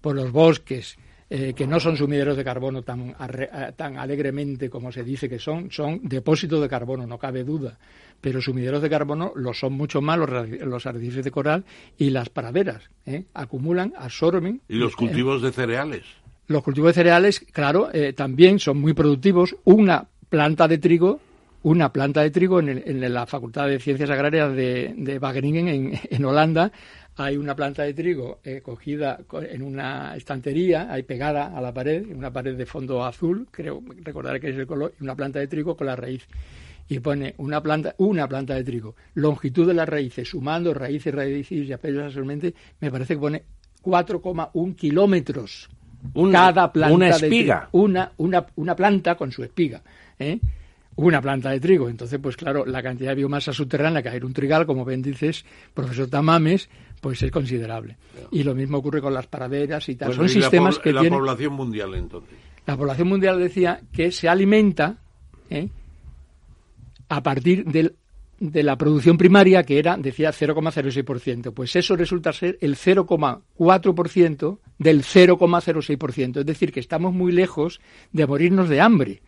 por 0.00 0.14
los 0.14 0.30
bosques, 0.30 0.98
eh, 1.30 1.52
que 1.54 1.66
no 1.66 1.78
son 1.78 1.96
sumideros 1.96 2.36
de 2.36 2.44
carbono 2.44 2.82
tan, 2.82 3.10
eh, 3.10 3.72
tan 3.76 3.98
alegremente 3.98 4.70
como 4.70 4.90
se 4.90 5.04
dice 5.04 5.28
que 5.28 5.38
son, 5.38 5.70
son 5.70 6.00
depósitos 6.02 6.60
de 6.60 6.68
carbono, 6.68 7.06
no 7.06 7.18
cabe 7.18 7.44
duda. 7.44 7.78
Pero 8.20 8.40
sumideros 8.40 8.82
de 8.82 8.90
carbono 8.90 9.32
lo 9.36 9.54
son 9.54 9.74
mucho 9.74 10.00
más 10.00 10.18
los, 10.18 10.86
arrecifes 10.86 11.24
de 11.24 11.30
coral 11.30 11.64
y 11.96 12.10
las 12.10 12.30
praderas. 12.30 12.90
¿eh? 13.06 13.24
Acumulan, 13.34 13.92
absorben. 13.96 14.62
¿Y 14.68 14.76
los 14.76 14.96
cultivos 14.96 15.40
de 15.42 15.52
cereales? 15.52 16.04
Los 16.48 16.62
cultivos 16.62 16.88
de 16.88 16.94
cereales, 16.94 17.40
claro, 17.52 17.90
también 18.16 18.58
son 18.58 18.80
muy 18.80 18.94
productivos. 18.94 19.54
Una 19.64 20.08
planta 20.28 20.66
de 20.66 20.78
trigo, 20.78 21.20
una 21.62 21.92
planta 21.92 22.22
de 22.22 22.30
trigo 22.30 22.60
en, 22.60 23.12
la 23.12 23.26
Facultad 23.26 23.68
de 23.68 23.78
Ciencias 23.78 24.10
Agrarias 24.10 24.54
de, 24.54 24.94
de 24.96 25.18
Wageningen, 25.18 25.98
en, 26.10 26.24
Holanda. 26.24 26.70
Hay 27.16 27.36
una 27.36 27.56
planta 27.56 27.82
de 27.82 27.94
trigo 27.94 28.38
eh, 28.44 28.60
cogida 28.62 29.18
en 29.50 29.62
una 29.62 30.14
estantería, 30.16 30.90
ahí 30.90 31.02
pegada 31.02 31.56
a 31.56 31.60
la 31.60 31.74
pared, 31.74 32.04
en 32.08 32.16
una 32.16 32.32
pared 32.32 32.56
de 32.56 32.64
fondo 32.64 33.04
azul, 33.04 33.48
creo 33.50 33.82
recordar 34.02 34.40
que 34.40 34.50
es 34.50 34.56
el 34.56 34.66
color, 34.66 34.94
una 35.00 35.16
planta 35.16 35.40
de 35.40 35.48
trigo 35.48 35.76
con 35.76 35.88
la 35.88 35.96
raíz. 35.96 36.26
Y 36.88 37.00
pone 37.00 37.34
una 37.38 37.60
planta, 37.60 37.94
una 37.98 38.26
planta 38.26 38.54
de 38.54 38.64
trigo, 38.64 38.94
longitud 39.14 39.66
de 39.66 39.74
las 39.74 39.88
raíces, 39.88 40.28
sumando 40.28 40.72
raíces, 40.72 41.12
raíces 41.14 41.68
y 41.68 41.72
apelos 41.72 42.14
solamente, 42.14 42.54
me 42.80 42.90
parece 42.90 43.14
que 43.14 43.20
pone 43.20 43.42
4,1 43.82 44.76
kilómetros. 44.76 45.68
Cada 46.32 46.72
planta 46.72 46.94
una 46.94 47.08
espiga. 47.10 47.68
una, 47.72 48.12
una, 48.16 48.46
una 48.56 48.76
planta 48.76 49.14
con 49.14 49.32
su 49.32 49.42
espiga. 49.42 49.82
¿eh? 50.18 50.38
una 50.98 51.20
planta 51.20 51.50
de 51.50 51.60
trigo. 51.60 51.88
Entonces, 51.88 52.18
pues 52.20 52.36
claro, 52.36 52.66
la 52.66 52.82
cantidad 52.82 53.10
de 53.10 53.16
biomasa 53.16 53.52
subterránea 53.52 54.02
que 54.02 54.08
hay 54.08 54.16
en 54.16 54.24
un 54.24 54.32
trigal, 54.32 54.66
como 54.66 54.84
bien 54.84 55.00
dices, 55.00 55.44
profesor 55.72 56.08
Tamames, 56.08 56.68
pues 57.00 57.22
es 57.22 57.30
considerable. 57.30 57.96
Y 58.32 58.42
lo 58.42 58.54
mismo 58.54 58.78
ocurre 58.78 59.00
con 59.00 59.14
las 59.14 59.26
paraderas 59.28 59.88
y 59.88 59.94
tal. 59.94 60.12
Son 60.12 60.28
sistemas 60.28 60.76
la 60.76 60.82
que 60.82 60.92
la 60.92 61.08
población 61.08 61.52
mundial, 61.52 61.94
entonces. 61.94 62.36
La 62.66 62.76
población 62.76 63.08
mundial 63.08 63.38
decía 63.38 63.80
que 63.92 64.10
se 64.10 64.28
alimenta 64.28 64.98
¿eh? 65.50 65.68
a 67.08 67.22
partir 67.22 67.64
del, 67.64 67.94
de 68.40 68.62
la 68.62 68.76
producción 68.76 69.18
primaria, 69.18 69.62
que 69.62 69.78
era, 69.78 69.96
decía, 69.96 70.30
0,06%. 70.30 71.52
Pues 71.52 71.76
eso 71.76 71.96
resulta 71.96 72.32
ser 72.32 72.58
el 72.60 72.76
0,4% 72.76 74.58
del 74.78 75.02
0,06%. 75.02 76.40
Es 76.40 76.46
decir, 76.46 76.72
que 76.72 76.80
estamos 76.80 77.12
muy 77.12 77.32
lejos 77.32 77.80
de 78.12 78.26
morirnos 78.26 78.68
de 78.68 78.80
hambre 78.80 79.22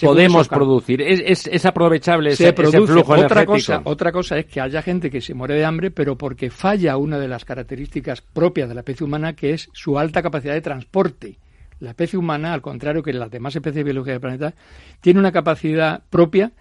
podemos 0.00 0.48
producir, 0.48 1.02
es, 1.02 1.46
es, 1.46 1.64
aprovechable 1.64 2.30
ese, 2.30 2.52
flujo 2.52 3.12
otra 3.12 3.46
Cosa, 3.46 3.80
otra 3.84 4.10
cosa 4.10 4.38
es 4.38 4.46
que 4.46 4.60
haya 4.60 4.82
gente 4.82 5.08
que 5.08 5.20
se 5.20 5.34
muere 5.34 5.54
de 5.54 5.64
hambre, 5.64 5.90
pero 5.90 6.18
porque 6.18 6.50
falla 6.50 6.96
una 6.96 7.18
de 7.18 7.28
las 7.28 7.44
características 7.44 8.20
propias 8.20 8.68
de 8.68 8.74
la 8.74 8.80
especie 8.80 9.06
humana, 9.06 9.34
que 9.34 9.52
es 9.52 9.68
su 9.72 9.98
alta 9.98 10.22
capacidad 10.22 10.54
de 10.54 10.60
transporte. 10.60 11.38
La 11.78 11.90
especie 11.90 12.18
humana, 12.18 12.52
al 12.52 12.60
contrario 12.60 13.04
que 13.04 13.12
las 13.12 13.30
demás 13.30 13.54
especies 13.54 13.84
biológicas 13.84 14.14
del 14.14 14.20
planeta, 14.20 14.54
tiene 15.00 15.20
una 15.20 15.30
capacidad 15.30 16.02
propia 16.10 16.52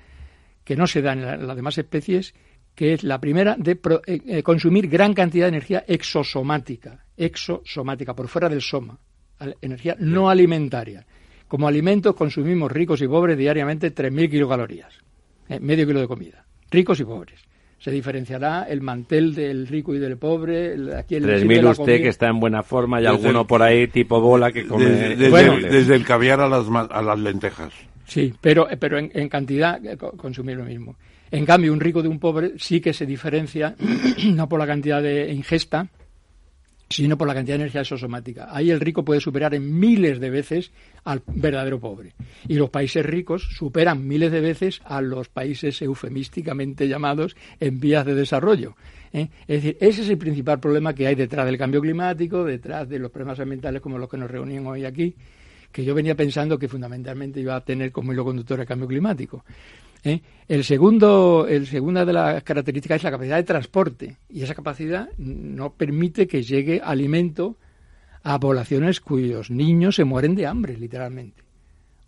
que 0.68 0.76
no 0.76 0.86
se 0.86 1.02
da 1.02 1.14
en 1.14 1.48
las 1.48 1.56
demás 1.56 1.78
especies, 1.78 2.34
que 2.76 2.92
es 2.92 3.06
la 3.06 3.22
primera 3.22 3.56
de 3.58 3.80
eh, 4.06 4.22
eh, 4.28 4.44
consumir 4.44 4.90
gran 4.90 5.14
cantidad 5.14 5.46
de 5.46 5.56
energía 5.56 5.86
exosomática, 5.88 7.06
exosomática, 7.16 8.14
por 8.14 8.28
fuera 8.28 8.50
del 8.50 8.62
soma, 8.62 9.00
energía 9.62 9.96
no 9.98 10.30
alimentaria. 10.30 11.06
Como 11.48 11.70
alimentos 11.70 12.16
consumimos 12.16 12.70
ricos 12.70 13.02
y 13.02 13.08
pobres 13.08 13.38
diariamente 13.38 13.96
3.000 13.96 14.30
kilocalorías, 14.30 14.94
eh, 15.48 15.62
medio 15.62 15.88
kilo 15.88 16.02
de 16.02 16.08
comida, 16.10 16.46
ricos 16.70 17.00
y 17.00 17.06
pobres. 17.06 17.40
Se 17.80 17.90
diferenciará 17.90 18.64
el 18.64 18.82
mantel 18.82 19.34
del 19.34 19.68
rico 19.68 19.96
y 19.96 20.00
del 20.00 20.18
pobre. 20.18 20.76
Aquí 20.98 21.16
el 21.16 21.24
3.000 21.24 21.80
usted 21.80 22.02
que 22.02 22.10
está 22.10 22.28
en 22.28 22.42
buena 22.42 22.62
forma 22.62 23.02
y 23.02 23.06
alguno 23.06 23.48
por 23.48 23.62
ahí 23.62 23.88
tipo 23.88 24.20
bola 24.20 24.52
que 24.52 24.68
come... 24.68 24.86
Desde, 25.16 25.96
el, 25.96 26.04
caviar 26.04 26.42
a 26.42 26.50
las, 26.50 26.68
a 26.68 27.02
las 27.02 27.20
lentejas. 27.20 27.72
Sí, 28.08 28.34
pero, 28.40 28.68
pero 28.80 28.98
en, 28.98 29.30
cantidad 29.30 29.86
eh, 29.86 29.98
consumir 29.98 30.58
lo 30.58 30.64
mismo. 30.64 30.96
En 31.30 31.46
cambio, 31.46 31.74
un 31.74 31.80
rico 31.80 32.02
de 32.02 32.08
un 32.08 32.20
pobre 32.20 32.54
sí 32.58 32.80
que 32.80 32.94
se 32.94 33.06
diferencia, 33.06 33.76
no 34.34 34.48
por 34.48 34.60
la 34.60 34.66
cantidad 34.66 35.02
de 35.02 35.32
ingesta, 35.34 35.90
sino 36.90 37.18
por 37.18 37.28
la 37.28 37.34
cantidad 37.34 37.58
de 37.58 37.64
energía 37.64 37.82
exosomática. 37.82 38.48
Ahí 38.50 38.72
el 38.72 38.80
rico 38.80 39.04
puede 39.04 39.20
superar 39.20 39.54
en 39.54 39.78
miles 39.78 40.22
de 40.22 40.30
veces 40.30 40.72
al 41.04 41.22
verdadero 41.28 41.82
pobre. 41.82 42.14
Y 42.48 42.56
los 42.56 42.70
países 42.70 43.06
ricos 43.06 43.50
superan 43.52 44.08
miles 44.08 44.32
de 44.32 44.40
veces 44.40 44.82
a 44.86 45.02
los 45.02 45.28
países 45.28 45.82
eufemísticamente 45.82 46.88
llamados 46.88 47.36
en 47.60 47.80
vías 47.80 48.06
de 48.06 48.16
desarrollo. 48.16 48.78
¿eh? 49.12 49.28
Es 49.48 49.64
decir, 49.64 49.78
ese 49.82 50.02
es 50.04 50.10
el 50.10 50.18
principal 50.18 50.62
problema 50.62 50.94
que 50.94 51.08
hay 51.08 51.16
detrás 51.16 51.46
del 51.46 51.58
cambio 51.58 51.82
climático, 51.82 52.46
detrás 52.46 52.88
de 52.88 53.00
los 53.00 53.12
problemas 53.12 53.40
ambientales 53.42 53.82
como 53.82 53.98
los 53.98 54.10
que 54.10 54.18
nos 54.18 54.32
reunían 54.32 54.66
hoy 54.66 54.86
aquí, 54.86 55.14
que 55.72 55.84
yo 55.84 55.94
venía 55.94 56.16
pensando 56.16 56.58
que 56.58 56.68
fundamentalmente 56.68 57.40
iba 57.40 57.56
a 57.56 57.62
tener 57.62 57.92
como 57.92 58.14
hilo 58.14 58.26
conductor 58.26 58.60
el 58.60 58.66
cambio 58.66 58.88
climático. 58.88 59.44
¿eh? 60.04 60.22
El 60.48 60.64
segundo, 60.64 61.46
el 61.48 61.68
segunda 61.68 62.06
de 62.06 62.14
las 62.14 62.44
características 62.44 62.98
es 62.98 63.04
la 63.04 63.12
capacidad 63.12 63.38
de 63.38 63.44
transporte 63.44 64.18
y 64.30 64.44
esa 64.44 64.56
capacidad 64.56 65.10
no 65.18 65.74
permite 65.74 66.28
que 66.28 66.44
llegue 66.44 66.82
alimento 66.84 67.58
a 68.24 68.40
poblaciones 68.40 69.00
cuyos 69.00 69.50
niños 69.50 69.96
se 69.96 70.04
mueren 70.04 70.36
de 70.36 70.48
hambre, 70.48 70.78
literalmente. 70.78 71.44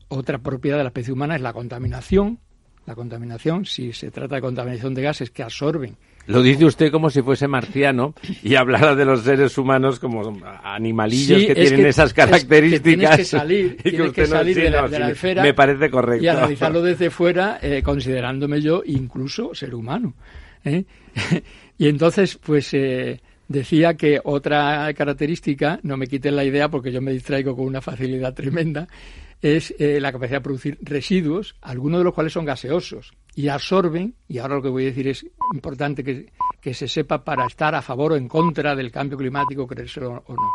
Otra 0.09 0.39
propiedad 0.39 0.77
de 0.77 0.83
la 0.83 0.89
especie 0.89 1.13
humana 1.13 1.35
es 1.35 1.41
la 1.41 1.53
contaminación. 1.53 2.39
La 2.85 2.95
contaminación, 2.95 3.65
si 3.65 3.93
se 3.93 4.09
trata 4.09 4.35
de 4.35 4.41
contaminación 4.41 4.95
de 4.95 5.03
gases 5.03 5.29
que 5.29 5.43
absorben 5.43 5.95
Lo 6.27 6.43
dice 6.43 6.65
usted 6.65 6.91
como 6.91 7.09
si 7.09 7.21
fuese 7.23 7.47
marciano 7.47 8.13
y 8.43 8.55
hablara 8.55 8.93
de 8.93 9.03
los 9.03 9.23
seres 9.23 9.57
humanos 9.57 9.99
como 9.99 10.39
animalillos 10.63 11.43
que 11.43 11.55
tienen 11.55 11.87
esas 11.87 12.13
características. 12.13 13.17
que 13.17 13.25
salir, 13.25 13.77
que, 13.77 14.27
salir 14.27 14.55
de, 14.55 14.69
la, 14.69 15.09
esfera. 15.09 15.41
Me 15.41 15.55
parece 15.55 15.89
correcto. 15.89 16.23
Y 16.23 16.27
analizarlo 16.27 16.83
desde 16.83 17.09
fuera, 17.09 17.57
eh, 17.61 17.81
considerándome 17.83 18.61
yo 18.61 18.83
incluso 18.85 19.55
ser 19.55 19.73
humano. 19.73 20.13
¿eh? 20.63 20.83
y 21.77 21.87
entonces, 21.87 22.37
pues 22.37 22.73
eh, 22.73 23.21
decía 23.47 23.95
que 23.95 24.21
otra 24.23 24.93
característica, 24.93 25.79
no 25.83 25.97
me 25.97 26.07
quiten 26.07 26.35
la 26.35 26.45
idea 26.45 26.69
porque 26.69 26.91
yo 26.91 27.01
me 27.01 27.11
distraigo 27.11 27.55
con 27.55 27.65
una 27.65 27.81
facilidad 27.81 28.33
tremenda, 28.33 28.87
es 29.41 29.73
la 29.79 30.11
capacidad 30.11 30.39
de 30.39 30.43
producir 30.43 30.77
residuos, 30.81 31.55
algunos 31.61 31.99
de 31.99 32.03
los 32.03 32.13
cuales 32.13 32.33
son 32.33 32.45
gaseosos 32.45 33.13
y 33.35 33.47
absorben, 33.47 34.15
y 34.27 34.39
ahora 34.39 34.55
lo 34.55 34.61
que 34.61 34.69
voy 34.69 34.83
a 34.83 34.87
decir 34.87 35.07
es 35.07 35.25
importante 35.53 36.03
que, 36.03 36.31
que 36.59 36.73
se 36.73 36.89
sepa 36.89 37.23
para 37.23 37.45
estar 37.45 37.73
a 37.73 37.81
favor 37.81 38.11
o 38.11 38.15
en 38.17 38.27
contra 38.27 38.75
del 38.75 38.91
cambio 38.91 39.17
climático, 39.17 39.65
creérselo 39.65 40.23
o 40.27 40.33
no, 40.33 40.51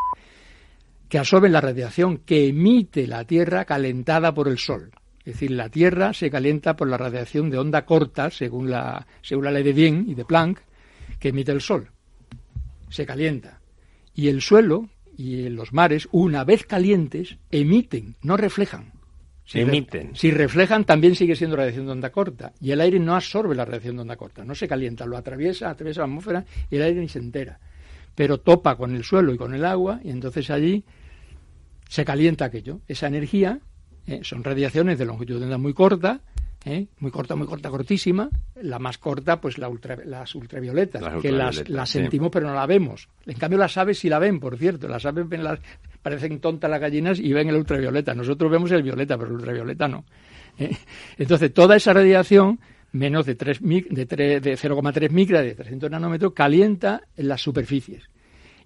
que 1.08 1.18
absorben 1.18 1.52
la 1.52 1.62
radiación 1.62 2.18
que 2.18 2.48
emite 2.48 3.06
la 3.06 3.24
Tierra 3.24 3.64
calentada 3.64 4.34
por 4.34 4.48
el 4.48 4.58
Sol. 4.58 4.90
Es 5.20 5.32
decir, 5.32 5.52
la 5.52 5.70
Tierra 5.70 6.12
se 6.12 6.30
calienta 6.30 6.76
por 6.76 6.88
la 6.88 6.98
radiación 6.98 7.48
de 7.48 7.56
onda 7.56 7.86
corta, 7.86 8.30
según 8.30 8.70
la, 8.70 9.06
según 9.22 9.44
la 9.44 9.50
ley 9.50 9.62
de 9.62 9.72
Wien 9.72 10.04
y 10.06 10.14
de 10.14 10.26
Planck, 10.26 10.60
que 11.18 11.28
emite 11.28 11.52
el 11.52 11.62
Sol. 11.62 11.90
Se 12.90 13.06
calienta. 13.06 13.60
Y 14.14 14.28
el 14.28 14.42
suelo 14.42 14.90
y 15.16 15.48
los 15.48 15.72
mares, 15.72 16.08
una 16.12 16.44
vez 16.44 16.64
calientes, 16.64 17.36
emiten, 17.50 18.16
no 18.22 18.36
reflejan. 18.36 18.92
Si 19.44 19.60
emiten. 19.60 20.16
si 20.16 20.30
reflejan, 20.30 20.84
también 20.84 21.14
sigue 21.14 21.36
siendo 21.36 21.56
radiación 21.56 21.86
de 21.86 21.92
onda 21.92 22.10
corta. 22.10 22.52
Y 22.60 22.70
el 22.70 22.80
aire 22.80 22.98
no 22.98 23.14
absorbe 23.14 23.54
la 23.54 23.64
radiación 23.64 23.96
de 23.96 24.02
onda 24.02 24.16
corta, 24.16 24.44
no 24.44 24.54
se 24.54 24.66
calienta, 24.66 25.04
lo 25.04 25.16
atraviesa, 25.16 25.68
atraviesa 25.68 26.00
la 26.00 26.06
atmósfera 26.06 26.44
y 26.70 26.76
el 26.76 26.82
aire 26.82 27.00
ni 27.00 27.08
se 27.08 27.18
entera. 27.18 27.60
Pero 28.14 28.38
topa 28.38 28.76
con 28.76 28.94
el 28.94 29.04
suelo 29.04 29.34
y 29.34 29.36
con 29.36 29.54
el 29.54 29.64
agua 29.64 30.00
y 30.02 30.10
entonces 30.10 30.48
allí 30.50 30.84
se 31.88 32.04
calienta 32.04 32.46
aquello. 32.46 32.80
Esa 32.88 33.06
energía 33.06 33.60
eh, 34.06 34.20
son 34.22 34.44
radiaciones 34.44 34.98
de 34.98 35.04
longitud 35.04 35.38
de 35.38 35.44
onda 35.44 35.58
muy 35.58 35.74
corta 35.74 36.20
¿eh? 36.64 36.86
muy 36.98 37.10
corta, 37.10 37.36
muy 37.36 37.46
corta, 37.46 37.70
cortísima. 37.70 38.28
La 38.56 38.78
más 38.78 38.98
corta, 38.98 39.40
pues 39.40 39.58
la 39.58 39.70
las 40.06 40.34
ultravioletas, 40.34 41.02
que 41.20 41.30
las, 41.30 41.68
las 41.68 41.90
sentimos 41.90 42.30
pero 42.30 42.46
no 42.46 42.54
la 42.54 42.66
vemos. 42.66 43.08
En 43.26 43.36
cambio, 43.36 43.58
las 43.58 43.76
aves 43.76 43.98
sí 43.98 44.08
la 44.08 44.18
ven, 44.18 44.40
por 44.40 44.56
cierto. 44.56 44.88
Las 44.88 45.04
aves 45.06 45.28
ven 45.28 45.44
las, 45.44 45.60
parecen 46.02 46.40
tontas 46.40 46.70
las 46.70 46.80
gallinas 46.80 47.18
y 47.18 47.32
ven 47.32 47.48
el 47.48 47.56
ultravioleta. 47.56 48.14
Nosotros 48.14 48.50
vemos 48.50 48.70
el 48.72 48.82
violeta, 48.82 49.16
pero 49.16 49.30
el 49.30 49.36
ultravioleta 49.36 49.88
no. 49.88 50.04
¿eh? 50.58 50.76
Entonces, 51.18 51.52
toda 51.52 51.76
esa 51.76 51.92
radiación, 51.92 52.60
menos 52.92 53.26
de, 53.26 53.34
3, 53.34 53.60
de, 53.60 54.06
de 54.40 54.56
0,3 54.56 55.10
micra, 55.10 55.42
de 55.42 55.54
300 55.54 55.90
nanómetros, 55.90 56.32
calienta 56.32 57.02
en 57.16 57.28
las 57.28 57.42
superficies. 57.42 58.08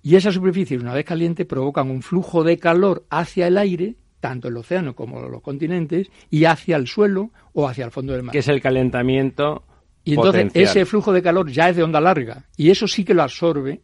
Y 0.03 0.15
esas 0.15 0.35
superficies, 0.35 0.81
una 0.81 0.95
vez 0.95 1.05
caliente, 1.05 1.45
provocan 1.45 1.91
un 1.91 2.03
flujo 2.03 2.45
de 2.45 2.59
calor 2.59 3.05
hacia 3.11 3.49
el 3.49 3.59
aire 3.59 3.97
tanto 4.21 4.49
el 4.49 4.57
océano 4.57 4.95
como 4.95 5.21
los 5.23 5.43
continentes, 5.43 6.11
y 6.31 6.45
hacia 6.45 6.77
el 6.77 6.87
suelo 6.87 7.31
o 7.53 7.69
hacia 7.69 7.85
el 7.85 7.91
fondo 7.91 8.13
del 8.13 8.23
mar. 8.23 8.33
Que 8.33 8.39
es 8.39 8.49
el 8.49 8.61
calentamiento. 8.61 9.65
Y 10.05 10.15
entonces 10.15 10.51
ese 10.55 10.87
flujo 10.87 11.13
de 11.13 11.23
calor 11.23 11.51
ya 11.51 11.69
es 11.69 11.77
de 11.77 11.83
onda 11.83 12.01
larga, 12.01 12.47
y 12.57 12.71
eso 12.71 12.89
sí 12.89 13.05
que 13.05 13.15
lo 13.15 13.23
absorbe 13.23 13.83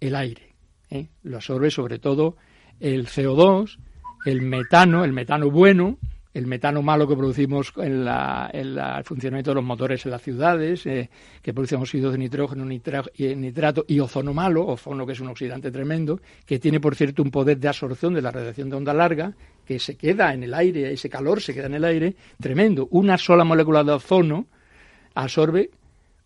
el 0.00 0.14
aire. 0.14 0.54
¿eh? 0.90 1.08
Lo 1.22 1.36
absorbe 1.36 1.70
sobre 1.70 1.98
todo 1.98 2.36
el 2.80 3.06
CO2, 3.06 3.78
el 4.26 4.42
metano, 4.42 5.04
el 5.04 5.12
metano 5.12 5.50
bueno, 5.50 5.98
el 6.34 6.46
metano 6.46 6.80
malo 6.82 7.06
que 7.06 7.14
producimos 7.14 7.72
en, 7.76 8.04
la, 8.04 8.50
el 8.52 8.80
funcionamiento 9.04 9.50
de 9.50 9.56
los 9.56 9.64
motores 9.64 10.04
en 10.06 10.12
las 10.12 10.22
ciudades, 10.22 10.86
eh, 10.86 11.10
que 11.42 11.52
producen 11.52 11.80
óxidos 11.80 12.12
de 12.12 12.18
nitrógeno, 12.18 12.64
nitrato 12.64 13.84
y 13.86 14.00
ozono 14.00 14.32
malo, 14.32 14.66
ozono 14.66 15.06
que 15.06 15.12
es 15.12 15.20
un 15.20 15.28
oxidante 15.28 15.70
tremendo, 15.70 16.20
que 16.46 16.58
tiene, 16.58 16.80
por 16.80 16.94
cierto, 16.94 17.22
un 17.22 17.30
poder 17.30 17.58
de 17.58 17.68
absorción 17.68 18.14
de 18.14 18.22
la 18.22 18.30
radiación 18.30 18.70
de 18.70 18.76
onda 18.76 18.94
larga, 18.94 19.34
que 19.66 19.78
se 19.78 19.96
queda 19.96 20.32
en 20.32 20.42
el 20.42 20.54
aire, 20.54 20.92
ese 20.92 21.10
calor 21.10 21.42
se 21.42 21.52
queda 21.52 21.66
en 21.66 21.74
el 21.74 21.84
aire, 21.84 22.16
tremendo. 22.40 22.88
Una 22.90 23.18
sola 23.18 23.44
molécula 23.44 23.84
de 23.84 23.92
ozono 23.92 24.46
absorbe 25.14 25.70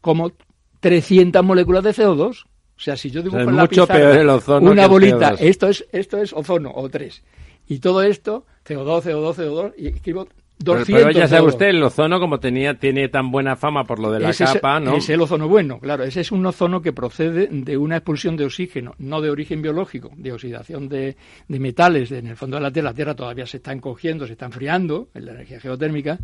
como 0.00 0.32
300 0.80 1.44
moléculas 1.44 1.82
de 1.82 1.90
CO2. 1.90 2.44
O 2.44 2.80
sea, 2.80 2.96
si 2.96 3.10
yo 3.10 3.22
dibujo 3.22 3.40
en 3.40 3.56
la 3.56 3.66
pizarra 3.66 4.38
una 4.60 4.86
bolita, 4.86 5.34
esto 5.38 5.68
es, 5.68 5.84
esto 5.90 6.18
es 6.18 6.32
ozono, 6.32 6.70
o 6.74 6.88
tres. 6.88 7.24
Y 7.66 7.80
todo 7.80 8.02
esto 8.02 8.44
CO2, 8.66 9.02
CO2, 9.02 9.34
CO2, 9.34 9.74
y 9.76 9.88
escribo 9.88 10.26
200 10.58 10.86
pero, 10.86 11.10
ya 11.10 11.28
sabe 11.28 11.48
usted, 11.48 11.66
el 11.66 11.82
ozono, 11.82 12.18
como 12.18 12.40
tenía, 12.40 12.74
tiene 12.74 13.08
tan 13.08 13.30
buena 13.30 13.56
fama 13.56 13.84
por 13.84 13.98
lo 13.98 14.10
de 14.10 14.20
la 14.20 14.32
capa, 14.32 14.80
¿no? 14.80 14.96
Es 14.96 15.08
el 15.10 15.20
ozono 15.20 15.48
bueno, 15.48 15.78
claro. 15.78 16.04
Ese 16.04 16.22
es 16.22 16.32
un 16.32 16.44
ozono 16.46 16.80
que 16.80 16.94
procede 16.94 17.48
de 17.50 17.76
una 17.76 17.96
expulsión 17.96 18.36
de 18.36 18.46
oxígeno, 18.46 18.94
no 18.98 19.20
de 19.20 19.30
origen 19.30 19.60
biológico, 19.60 20.10
de 20.16 20.32
oxidación 20.32 20.88
de, 20.88 21.16
metales 21.48 22.10
en 22.12 22.28
el 22.28 22.36
fondo 22.36 22.56
de 22.56 22.62
la 22.62 22.70
Tierra. 22.70 22.90
La 22.90 22.94
Tierra 22.94 23.14
todavía 23.14 23.46
se 23.46 23.58
está 23.58 23.72
encogiendo, 23.72 24.26
se 24.26 24.32
está 24.32 24.46
enfriando 24.46 25.08
en 25.14 25.26
la 25.26 25.32
energía 25.32 25.60
geotérmica. 25.60 26.18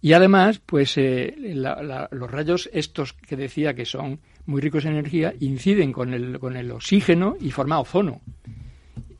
Y 0.00 0.12
además, 0.12 0.60
pues 0.64 0.96
eh, 0.96 1.34
los 1.44 2.30
rayos 2.30 2.70
estos 2.72 3.14
que 3.14 3.36
decía 3.36 3.74
que 3.74 3.84
son 3.84 4.20
muy 4.46 4.60
ricos 4.60 4.84
en 4.84 4.92
energía 4.92 5.34
inciden 5.40 5.92
con 5.92 6.14
el, 6.14 6.38
con 6.38 6.56
el 6.56 6.70
oxígeno 6.70 7.36
y 7.40 7.50
forma 7.50 7.80
ozono. 7.80 8.20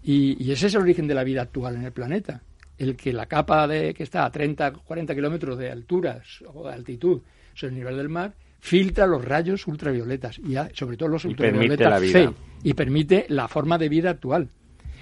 Y, 0.03 0.51
ese 0.51 0.68
es 0.68 0.74
el 0.74 0.82
origen 0.82 1.07
de 1.07 1.14
la 1.14 1.24
vida 1.24 1.42
actual 1.42 1.76
en 1.76 1.84
el 1.84 1.92
planeta. 1.92 2.42
El 2.78 2.96
que 2.96 3.12
la 3.12 3.26
capa 3.26 3.66
de, 3.66 3.92
que 3.92 4.03
está 4.03 4.24
a 4.24 4.30
30, 4.30 4.72
40 4.72 5.14
kilómetros 5.14 5.59
de 5.59 5.70
altura 5.70 6.22
o 6.55 6.66
de 6.66 6.74
altitud 6.74 7.20
sobre 7.55 7.74
el 7.74 7.78
nivel 7.78 7.96
del 7.96 8.09
mar 8.09 8.34
filtra 8.59 9.07
los 9.07 9.24
rayos 9.24 9.66
ultravioletas 9.66 10.38
y 10.38 10.55
sobre 10.74 10.96
todo 10.96 11.09
los 11.09 11.24
ultravioletas 11.24 12.01
C 12.03 12.30
y 12.62 12.74
permite 12.74 13.26
la 13.28 13.48
forma 13.48 13.78
de 13.78 13.88
vida 13.88 14.11
actual. 14.11 14.48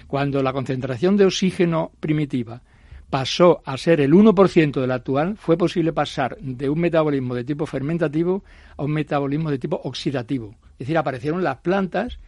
Cuando 0.07 0.41
la 0.41 0.53
concentración 0.53 1.15
de 1.17 1.25
oxígeno 1.25 1.91
primitiva 1.99 2.61
pasó 3.09 3.61
a 3.65 3.77
ser 3.77 4.01
el 4.01 4.13
1% 4.13 4.81
de 4.81 4.87
la 4.87 4.95
actual, 4.95 5.37
fue 5.37 5.57
posible 5.57 5.93
pasar 5.93 6.37
de 6.39 6.69
un 6.69 6.79
metabolismo 6.79 7.35
de 7.35 7.43
tipo 7.43 7.65
fermentativo 7.65 8.43
a 8.77 8.83
un 8.83 8.91
metabolismo 8.91 9.51
de 9.51 9.59
tipo 9.59 9.79
oxidativo. 9.83 10.55
Es 10.73 10.79
decir, 10.79 10.97
aparecieron 10.97 11.43
las 11.43 11.57
plantas 11.57 12.19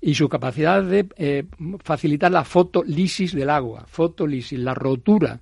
y 0.00 0.14
su 0.14 0.28
capacidad 0.28 0.82
de 0.82 1.08
eh, 1.16 1.44
facilitar 1.82 2.30
la 2.30 2.44
fotolisis 2.44 3.34
del 3.34 3.50
agua, 3.50 3.84
fotolisis, 3.86 4.58
la 4.58 4.74
rotura 4.74 5.40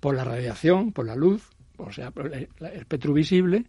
por 0.00 0.16
la 0.16 0.24
radiación, 0.24 0.92
por 0.92 1.06
la 1.06 1.14
luz, 1.14 1.50
o 1.76 1.92
sea, 1.92 2.12
el 2.16 2.48
espectro 2.74 3.12
visible, 3.12 3.66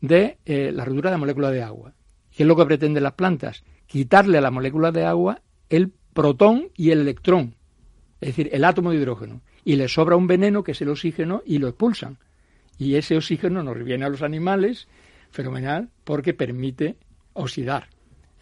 de 0.00 0.38
eh, 0.44 0.72
la 0.72 0.84
rotura 0.84 1.10
de 1.10 1.16
moléculas 1.16 1.52
de 1.52 1.62
agua. 1.62 1.94
¿Qué 2.34 2.42
es 2.42 2.46
lo 2.46 2.56
que 2.56 2.66
pretenden 2.66 3.02
las 3.02 3.12
plantas? 3.12 3.64
Quitarle 3.86 4.38
a 4.38 4.40
la 4.40 4.50
molécula 4.50 4.90
de 4.90 5.04
agua 5.04 5.40
el 5.68 5.92
protón 6.12 6.68
y 6.76 6.90
el 6.90 7.00
electrón, 7.00 7.54
es 8.20 8.30
decir, 8.30 8.50
el 8.52 8.64
átomo 8.64 8.90
de 8.90 8.96
hidrógeno, 8.96 9.42
y 9.64 9.76
le 9.76 9.88
sobra 9.88 10.16
un 10.16 10.26
veneno 10.26 10.64
que 10.64 10.72
es 10.72 10.82
el 10.82 10.88
oxígeno 10.88 11.42
y 11.46 11.58
lo 11.58 11.68
expulsan. 11.68 12.18
Y 12.76 12.96
ese 12.96 13.16
oxígeno 13.16 13.62
nos 13.62 13.82
viene 13.84 14.04
a 14.04 14.08
los 14.08 14.22
animales, 14.22 14.88
fenomenal, 15.30 15.90
porque 16.02 16.34
permite 16.34 16.96
oxidar. 17.34 17.93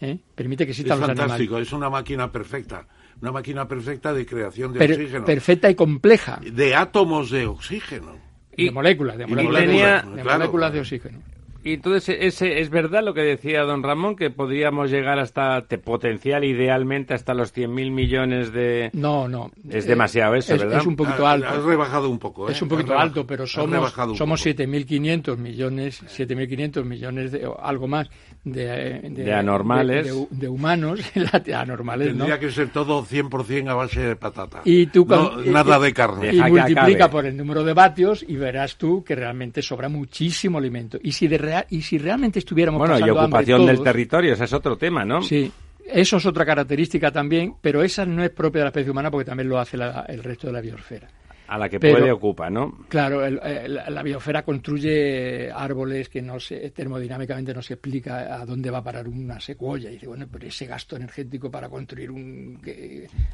¿Eh? 0.03 0.19
permite 0.35 0.65
que 0.65 0.71
exista 0.71 0.93
es 0.93 0.99
fantástico, 0.99 1.57
es 1.57 1.71
una 1.73 1.89
máquina 1.89 2.31
perfecta. 2.31 2.87
Una 3.21 3.31
máquina 3.31 3.67
perfecta 3.67 4.13
de 4.13 4.25
creación 4.25 4.73
de 4.73 4.83
oxígeno. 4.83 5.25
Perfecta 5.25 5.69
y 5.69 5.75
compleja. 5.75 6.41
De 6.41 6.75
átomos 6.75 7.29
de 7.29 7.45
oxígeno. 7.45 8.17
Y, 8.55 8.65
de 8.65 8.71
moléculas, 8.71 9.17
de 9.17 9.27
moléculas 9.27 10.73
de 10.73 10.79
oxígeno. 10.79 11.19
Y 11.63 11.75
entonces, 11.75 12.17
ese, 12.19 12.59
¿es 12.59 12.69
verdad 12.69 13.03
lo 13.03 13.13
que 13.13 13.21
decía 13.21 13.61
don 13.61 13.83
Ramón, 13.83 14.15
que 14.15 14.29
podríamos 14.29 14.91
llegar 14.91 15.19
hasta, 15.19 15.63
potencial 15.83 16.43
idealmente, 16.43 17.13
hasta 17.13 17.33
los 17.33 17.55
100.000 17.55 17.91
millones 17.91 18.51
de... 18.51 18.89
No, 18.93 19.29
no. 19.29 19.51
Es 19.69 19.87
demasiado 19.87 20.35
eso, 20.35 20.57
¿verdad? 20.57 20.79
Es 20.79 20.85
un 20.85 20.95
poquito 20.97 21.25
alto. 21.25 21.47
Has 21.47 21.63
rebajado 21.63 22.09
un 22.09 22.19
poco, 22.19 22.49
¿eh? 22.49 22.51
Es 22.51 22.61
un 22.61 22.67
poquito 22.67 22.97
alto, 22.97 23.25
pero 23.25 23.47
somos, 23.47 23.93
somos 24.17 24.45
7.500 24.45 25.37
millones, 25.37 26.03
7.500 26.03 26.83
millones 26.83 27.31
de, 27.31 27.49
algo 27.61 27.87
más 27.87 28.09
de, 28.43 28.99
de, 29.09 29.33
anormales. 29.33 30.13
De, 30.31 30.47
humanos, 30.47 30.99
anormales, 31.55 32.09
Tendría 32.09 32.39
que 32.39 32.51
ser 32.51 32.69
todo 32.69 33.05
100% 33.05 33.69
a 33.69 33.73
base 33.73 34.01
de 34.01 34.15
patata. 34.17 34.61
Y 34.65 34.87
tú 34.87 35.07
nada 35.45 35.79
de 35.79 35.93
carne. 35.93 36.33
Y 36.33 36.41
multiplica 36.41 37.09
por 37.09 37.25
el 37.25 37.37
número 37.37 37.63
de 37.63 37.73
vatios 37.73 38.25
y 38.27 38.35
verás 38.35 38.75
tú 38.75 39.03
que 39.03 39.15
realmente 39.15 39.61
sobra 39.61 39.87
muchísimo 39.87 40.57
alimento. 40.57 40.97
Y 41.01 41.13
si 41.13 41.27
de 41.27 41.37
y 41.69 41.81
si 41.81 41.97
realmente 41.97 42.39
estuviéramos 42.39 42.79
bueno, 42.79 42.93
pasando 42.93 43.13
y 43.13 43.17
ocupación 43.17 43.65
del 43.65 43.81
territorio, 43.81 44.33
ese 44.33 44.45
es 44.45 44.53
otro 44.53 44.77
tema, 44.77 45.05
¿no? 45.05 45.21
Sí, 45.21 45.51
eso 45.85 46.17
es 46.17 46.25
otra 46.25 46.45
característica 46.45 47.11
también, 47.11 47.55
pero 47.61 47.83
esa 47.83 48.05
no 48.05 48.23
es 48.23 48.29
propia 48.29 48.59
de 48.59 48.65
la 48.65 48.69
especie 48.69 48.91
humana 48.91 49.11
porque 49.11 49.25
también 49.25 49.49
lo 49.49 49.59
hace 49.59 49.77
el 50.07 50.23
resto 50.23 50.47
de 50.47 50.53
la 50.53 50.61
biosfera 50.61 51.07
a 51.47 51.57
la 51.57 51.69
que 51.69 51.79
puede 51.79 52.11
ocupar, 52.11 52.51
¿no? 52.51 52.85
Claro, 52.89 53.29
la 53.29 54.03
biosfera 54.03 54.43
construye 54.43 55.51
árboles 55.51 56.09
que 56.09 56.21
no 56.21 56.39
se, 56.39 56.69
termodinámicamente 56.71 57.53
no 57.53 57.61
se 57.61 57.73
explica 57.73 58.41
a 58.41 58.45
dónde 58.45 58.71
va 58.71 58.79
a 58.79 58.83
parar 58.83 59.07
una 59.07 59.39
secuoya. 59.39 59.89
Y 59.89 59.93
dice, 59.93 60.07
bueno, 60.07 60.25
pero 60.31 60.47
ese 60.47 60.65
gasto 60.65 60.95
energético 60.95 61.51
para 61.51 61.69
construir 61.69 62.11
un... 62.11 62.59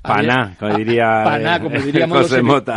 paná, 0.02 0.56
como 0.60 0.76
diría 0.76 1.22
paná, 1.24 1.60
como 1.62 1.80
diríamos 1.80 2.32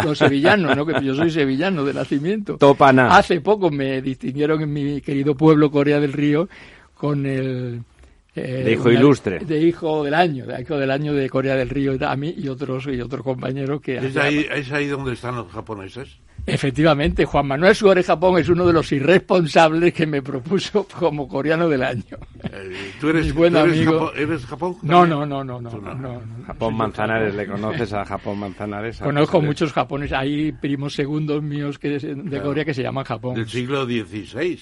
los, 0.04 0.18
sevillanos, 0.18 0.76
¿no? 0.76 0.86
Que 0.86 1.04
yo 1.04 1.14
soy 1.14 1.30
sevillano 1.30 1.84
de 1.84 1.94
nacimiento. 1.94 2.56
Todo 2.58 2.74
paná. 2.74 3.16
Hace 3.16 3.40
poco 3.40 3.70
me 3.70 4.02
distinguieron 4.02 4.60
en 4.62 4.72
mi 4.72 5.00
querido 5.00 5.34
pueblo 5.34 5.70
Corea 5.70 5.98
del 5.98 6.12
Río 6.12 6.48
con 6.94 7.26
el 7.26 7.82
eh, 8.34 8.62
de 8.64 8.72
hijo 8.72 8.90
ilustre. 8.90 9.40
De 9.40 9.60
hijo 9.60 10.04
del 10.04 10.14
año, 10.14 10.46
de 10.46 10.60
hijo 10.60 10.78
del 10.78 10.90
año 10.90 11.12
de 11.12 11.28
Corea 11.28 11.54
del 11.54 11.68
Río 11.68 11.92
a 12.06 12.16
mí 12.16 12.34
y 12.36 12.48
otros 12.48 12.86
y 12.86 13.00
otros 13.00 13.22
compañeros 13.22 13.80
que... 13.80 13.98
¿Es 13.98 14.16
ahí, 14.16 14.46
¿Es 14.54 14.72
ahí 14.72 14.86
donde 14.86 15.12
están 15.12 15.36
los 15.36 15.50
japoneses? 15.52 16.18
Efectivamente, 16.44 17.24
Juan 17.24 17.46
Manuel 17.46 17.74
Suárez 17.74 18.06
Japón 18.06 18.38
es 18.38 18.48
uno 18.48 18.66
de 18.66 18.72
los 18.72 18.90
irresponsables 18.90 19.94
que 19.94 20.06
me 20.06 20.22
propuso 20.22 20.88
como 20.98 21.28
coreano 21.28 21.68
del 21.68 21.84
año. 21.84 22.18
Eh, 22.42 22.92
¿Tú 23.00 23.10
eres, 23.10 23.32
buen 23.32 23.56
amigo. 23.56 24.12
¿Eres 24.14 24.44
Japón? 24.46 24.76
No, 24.82 25.06
no, 25.06 25.24
no, 25.24 25.44
no, 25.44 25.60
no, 25.60 26.22
Japón 26.44 26.76
Manzanares, 26.76 27.34
¿le 27.34 27.46
conoces 27.46 27.92
a 27.92 28.04
Japón 28.04 28.40
Manzanares? 28.40 28.98
Conozco 29.02 29.40
muchos 29.40 29.72
japoneses, 29.72 30.18
hay 30.18 30.50
primos 30.50 30.94
segundos 30.94 31.42
míos 31.42 31.78
que 31.78 31.90
de 31.90 32.42
Corea 32.42 32.64
que 32.64 32.74
se 32.74 32.82
llaman 32.82 33.04
Japón. 33.04 33.34
Del 33.34 33.48
siglo 33.48 33.84
XVI. 33.84 34.58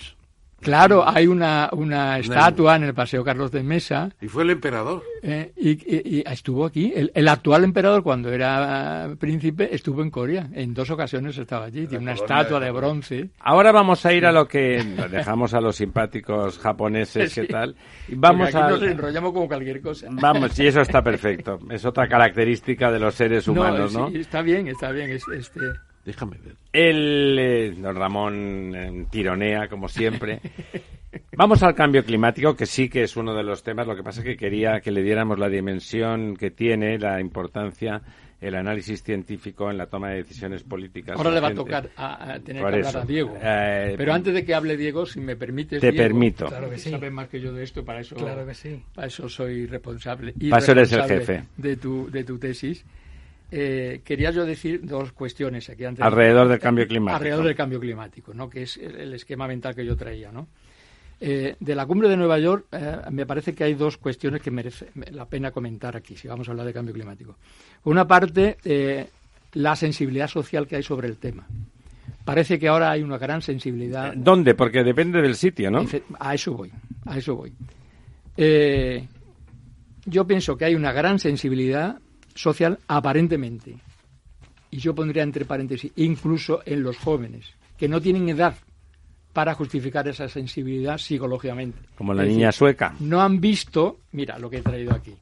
Claro, 0.61 1.09
hay 1.09 1.27
una, 1.27 1.71
una 1.73 2.19
estatua 2.19 2.77
en 2.77 2.85
el 2.85 2.95
Paseo 2.95 3.25
Carlos 3.25 3.51
de 3.51 3.63
Mesa. 3.63 4.11
¿Y 4.21 4.29
fue 4.29 4.43
el 4.43 4.51
emperador? 4.51 5.03
Eh, 5.23 5.53
y, 5.57 6.23
estuvo 6.31 6.67
aquí. 6.67 6.93
El, 6.95 7.29
actual 7.29 7.65
emperador, 7.65 8.03
cuando 8.03 8.31
era 8.31 9.09
príncipe, 9.19 9.75
estuvo 9.75 10.03
en 10.03 10.11
Corea. 10.11 10.49
En 10.53 10.75
dos 10.75 10.91
ocasiones 10.91 11.39
estaba 11.39 11.67
allí. 11.67 11.87
Tiene 11.87 12.05
una 12.05 12.13
estatua 12.13 12.61
de, 12.61 12.71
bronce. 12.71 13.31
Ahora 13.41 13.73
vamos 13.73 14.05
a 14.05 14.13
ir 14.13 14.27
a 14.27 14.33
lo 14.33 14.47
que 14.47 14.83
dejamos 15.11 15.55
a 15.55 15.61
los 15.61 15.77
simpáticos 15.77 16.59
japoneses, 16.59 17.35
¿qué 17.35 17.45
tal? 17.45 17.75
Y 18.09 18.15
vamos 18.15 18.55
a... 18.55 18.71
nos 18.71 18.83
enrollamos 18.83 19.33
como 19.33 19.49
cualquier 19.49 19.81
cosa. 19.81 20.09
Vamos, 20.11 20.59
y 20.59 20.67
eso 20.67 20.81
está 20.83 21.03
perfecto. 21.03 21.59
Es 21.71 21.85
otra 21.85 22.07
característica 22.07 22.91
de 22.91 22.99
los 22.99 23.15
seres 23.15 23.49
humanos, 23.49 23.95
¿no? 23.95 24.11
Sí, 24.11 24.19
está 24.19 24.43
bien, 24.43 24.69
está 24.69 24.91
bien. 24.93 25.11
Este... 25.11 25.61
Déjame 26.05 26.39
ver. 26.39 26.55
El 26.73 27.39
eh, 27.39 27.75
don 27.77 27.95
Ramón 27.95 28.75
eh, 28.75 29.07
tironea, 29.11 29.69
como 29.69 29.89
siempre. 29.89 30.41
Vamos 31.37 31.63
al 31.63 31.75
cambio 31.75 32.05
climático, 32.05 32.55
que 32.55 32.67
sí 32.67 32.89
que 32.89 33.03
es 33.03 33.17
uno 33.17 33.35
de 33.35 33.43
los 33.43 33.63
temas. 33.63 33.87
Lo 33.87 33.97
que 33.97 34.03
pasa 34.03 34.21
es 34.21 34.27
que 34.27 34.37
quería 34.37 34.81
que 34.81 34.91
le 34.91 35.03
diéramos 35.03 35.39
la 35.39 35.49
dimensión 35.49 36.37
que 36.37 36.51
tiene, 36.51 36.99
la 36.99 37.21
importancia, 37.21 38.03
el 38.41 38.55
análisis 38.55 39.03
científico 39.03 39.71
en 39.71 39.77
la 39.77 39.87
toma 39.87 40.11
de 40.11 40.17
decisiones 40.19 40.63
políticas. 40.63 41.17
Ahora 41.17 41.31
le 41.31 41.41
va 41.41 41.49
a 41.49 41.55
tocar 41.55 41.91
a, 41.97 42.39
tener 42.45 42.63
que 42.63 42.77
hablar 42.77 42.97
a 42.97 43.05
Diego. 43.05 43.37
Eh, 43.41 43.95
Pero 43.97 44.13
antes 44.15 44.33
de 44.33 44.45
que 44.45 44.55
hable 44.55 44.77
Diego, 44.77 45.05
si 45.05 45.21
me 45.21 45.37
permites. 45.37 45.81
Te 45.81 45.93
permito. 45.93 46.47
Claro 46.47 46.71
que 46.71 46.79
sí. 46.79 46.91
Sabes 46.91 47.13
más 47.13 47.29
que 47.29 47.41
yo 47.41 47.53
de 47.53 47.65
esto, 47.65 47.85
para 47.85 48.01
eso. 48.01 48.15
Claro 48.17 48.47
que 48.47 48.55
sí. 48.55 48.83
Para 48.95 49.09
eso 49.09 49.29
soy 49.29 49.67
responsable. 49.67 50.33
Y 50.39 50.49
para 50.49 50.63
eso 50.63 50.73
eres 50.73 50.93
el 50.93 51.03
jefe. 51.03 51.45
De 51.57 51.77
tu, 51.77 52.11
de 52.11 52.25
tu 52.25 52.39
tesis. 52.39 52.85
Eh, 53.51 54.03
quería 54.05 54.31
yo 54.31 54.47
decir 54.47 54.81
dos 54.85 55.13
cuestiones 55.13 55.69
aquí 55.69 55.85
antes. 55.85 56.05
Alrededor 56.05 56.49
del 56.49 56.61
cambio 56.61 56.87
climático. 56.87 57.17
Alrededor 57.17 57.45
del 57.45 57.57
cambio 57.57 57.81
climático, 57.81 58.33
¿no? 58.33 58.49
que 58.49 58.63
es 58.63 58.77
el, 58.77 59.13
esquema 59.15 59.49
mental 59.49 59.75
que 59.75 59.85
yo 59.85 59.97
traía. 59.97 60.31
¿no? 60.31 60.49
Eh, 61.21 61.57
de 61.59 61.75
la 61.75 61.85
cumbre 61.87 62.09
de 62.09 62.17
Nueva 62.17 62.39
York, 62.39 62.67
eh, 62.71 62.99
me 63.11 63.27
parece 63.27 63.55
que 63.55 63.65
hay 63.65 63.75
dos 63.75 63.97
cuestiones 63.97 64.41
que 64.41 64.51
merece 64.51 64.89
la 65.11 65.27
pena 65.27 65.51
comentar 65.51 65.97
aquí, 65.97 66.17
si 66.17 66.29
vamos 66.29 66.49
a 66.49 66.53
hablar 66.53 66.67
de 66.67 66.73
cambio 66.73 66.95
climático. 66.95 67.37
Por 67.83 67.91
una 67.91 68.07
parte, 68.07 68.57
la 69.55 69.75
sensibilidad 69.75 70.29
social 70.29 70.67
que 70.67 70.77
hay 70.77 70.83
sobre 70.83 71.09
el 71.09 71.17
tema. 71.17 71.47
Parece 72.25 72.59
que 72.59 72.69
ahora 72.69 72.93
hay 72.93 73.03
una 73.03 73.19
gran 73.19 73.43
sensibilidad. 73.43 74.13
¿Dónde? 74.15 74.55
Porque 74.55 74.85
depende 74.85 75.21
del 75.21 75.35
sitio, 75.35 75.71
¿no? 75.71 75.85
A 76.21 76.35
eso 76.35 76.53
voy, 76.55 76.71
a 77.05 77.19
eso 77.19 77.35
voy. 77.35 77.53
yo 80.07 80.27
pienso 80.27 80.57
que 80.57 80.67
hay 80.67 80.77
una 80.77 80.93
gran 80.93 81.19
sensibilidad 81.19 81.99
social 82.41 82.79
aparentemente. 82.89 83.77
Y 84.71 84.79
yo 84.79 84.95
pondría 84.95 85.23
entre 85.23 85.45
paréntesis, 85.45 85.93
incluso 85.97 86.63
en 86.65 86.83
los 86.83 86.97
jóvenes, 86.99 87.55
que 87.77 87.89
no 87.89 88.01
tienen 88.01 88.29
edad 88.29 88.55
para 89.33 89.55
justificar 89.55 90.07
esa 90.09 90.29
sensibilidad 90.29 90.99
psicológicamente. 90.99 91.79
Como 91.97 92.15
la 92.15 92.25
niña 92.25 92.53
sueca. 92.53 92.95
No 93.01 93.21
han 93.21 93.41
visto, 93.41 94.01
mira 94.13 94.39
lo 94.39 94.51
que 94.51 94.59
he 94.59 94.63
traído 94.63 94.93
aquí, 94.93 95.15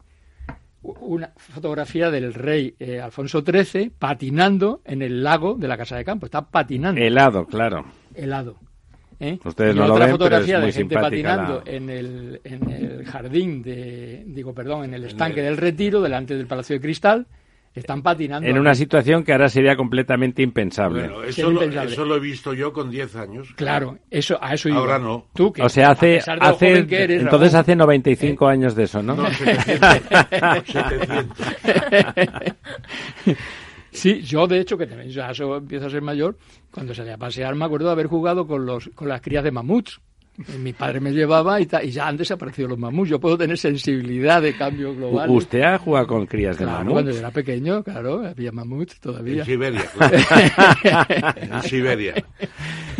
una 0.82 1.32
fotografía 1.36 2.10
del 2.10 2.32
rey 2.32 2.74
eh, 2.78 3.00
Alfonso 3.00 3.42
XIII 3.42 3.90
patinando 3.90 4.80
en 4.84 5.02
el 5.02 5.22
lago 5.22 5.54
de 5.54 5.68
la 5.68 5.76
Casa 5.76 5.96
de 5.96 6.04
Campo. 6.04 6.26
Está 6.26 6.42
patinando. 6.42 7.00
Helado, 7.00 7.46
claro. 7.46 7.84
Helado. 8.14 8.56
¿Eh? 9.20 9.38
Ustedes 9.44 9.74
no 9.74 9.92
otra 9.92 10.08
fotografía 10.08 10.60
de 10.60 10.72
gente 10.72 10.94
patinando 10.94 11.62
en, 11.64 11.90
el, 11.90 12.40
en 12.44 12.70
el 12.70 13.04
jardín 13.04 13.62
de, 13.62 14.24
digo, 14.26 14.54
perdón, 14.54 14.84
en 14.84 14.94
el 14.94 15.04
estanque 15.04 15.42
del 15.42 15.56
Retiro, 15.56 16.00
delante 16.00 16.36
del 16.36 16.46
Palacio 16.46 16.76
de 16.76 16.80
Cristal. 16.80 17.26
Están 17.74 18.02
patinando. 18.02 18.48
En 18.48 18.58
una 18.58 18.74
situación 18.74 19.22
que 19.22 19.30
ahora 19.30 19.48
sería 19.48 19.76
completamente 19.76 20.42
impensable. 20.42 21.02
Bueno, 21.02 21.22
eso, 21.22 21.50
lo, 22.04 22.16
he 22.16 22.20
visto 22.20 22.52
yo 22.52 22.72
con 22.72 22.90
10 22.90 23.14
años. 23.14 23.52
Claro, 23.54 23.98
eso, 24.10 24.36
a 24.40 24.54
eso 24.54 24.72
Ahora 24.72 24.98
no. 24.98 25.26
Tú, 25.32 25.52
o 25.60 25.68
sea, 25.68 25.90
hace, 25.90 26.18
hace 26.18 26.78
entonces 26.78 27.54
hace 27.54 27.76
95 27.76 28.48
años 28.48 28.74
de 28.74 28.84
eso, 28.84 29.00
¿no? 29.02 29.14
No, 29.14 29.30
700. 29.32 29.86
700. 30.66 31.38
Sí, 33.90 34.20
yo 34.22 34.46
de 34.46 34.60
hecho, 34.60 34.76
que 34.76 34.86
también 34.86 35.10
ya 35.10 35.30
eso 35.30 35.56
empieza 35.56 35.86
a 35.86 35.90
ser 35.90 36.02
mayor, 36.02 36.36
cuando 36.70 36.94
salía 36.94 37.14
a 37.14 37.18
pasear 37.18 37.54
me 37.54 37.64
acuerdo 37.64 37.86
de 37.86 37.92
haber 37.92 38.06
jugado 38.06 38.46
con, 38.46 38.66
los, 38.66 38.90
con 38.94 39.08
las 39.08 39.20
crías 39.20 39.44
de 39.44 39.50
mamuts. 39.50 40.00
Mi 40.62 40.72
padre 40.72 41.00
me 41.00 41.10
llevaba 41.10 41.60
y, 41.60 41.66
y 41.82 41.90
ya 41.90 42.06
han 42.06 42.16
desaparecido 42.16 42.68
los 42.68 42.78
mamuts. 42.78 43.10
Yo 43.10 43.18
puedo 43.18 43.36
tener 43.36 43.58
sensibilidad 43.58 44.40
de 44.40 44.54
cambio 44.56 44.94
global. 44.94 45.28
¿Usted 45.30 45.62
ha 45.62 45.78
jugado 45.78 46.06
con 46.06 46.26
crías 46.26 46.56
de 46.56 46.64
mamuts? 46.64 46.92
Cuando 46.92 47.10
yo 47.10 47.18
era 47.18 47.32
pequeño, 47.32 47.82
claro, 47.82 48.24
había 48.24 48.52
mamuts 48.52 49.00
todavía. 49.00 49.40
En 49.40 49.46
Siberia, 49.46 49.84
claro. 49.96 50.16
en 51.36 51.62
Siberia. 51.62 52.14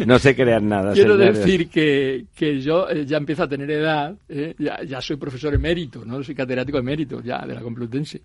No 0.05 0.18
se 0.18 0.34
crean 0.34 0.68
nada. 0.68 0.93
Quiero 0.95 1.16
decir 1.16 1.68
que, 1.68 2.26
que 2.34 2.61
yo 2.61 2.89
eh, 2.89 3.07
ya 3.07 3.18
empiezo 3.18 3.45
a 3.45 3.49
tener 3.49 3.70
edad, 3.70 4.16
eh, 4.28 4.55
ya, 4.59 4.82
ya 4.82 5.01
soy 5.01 5.16
profesor 5.16 5.55
emérito, 5.55 6.05
no 6.05 6.20
soy 6.24 6.34
catedrático 6.34 6.78
emérito 6.78 7.22
ya 7.22 7.47
de 7.47 7.55
la 7.55 7.61
Complutense. 7.61 8.20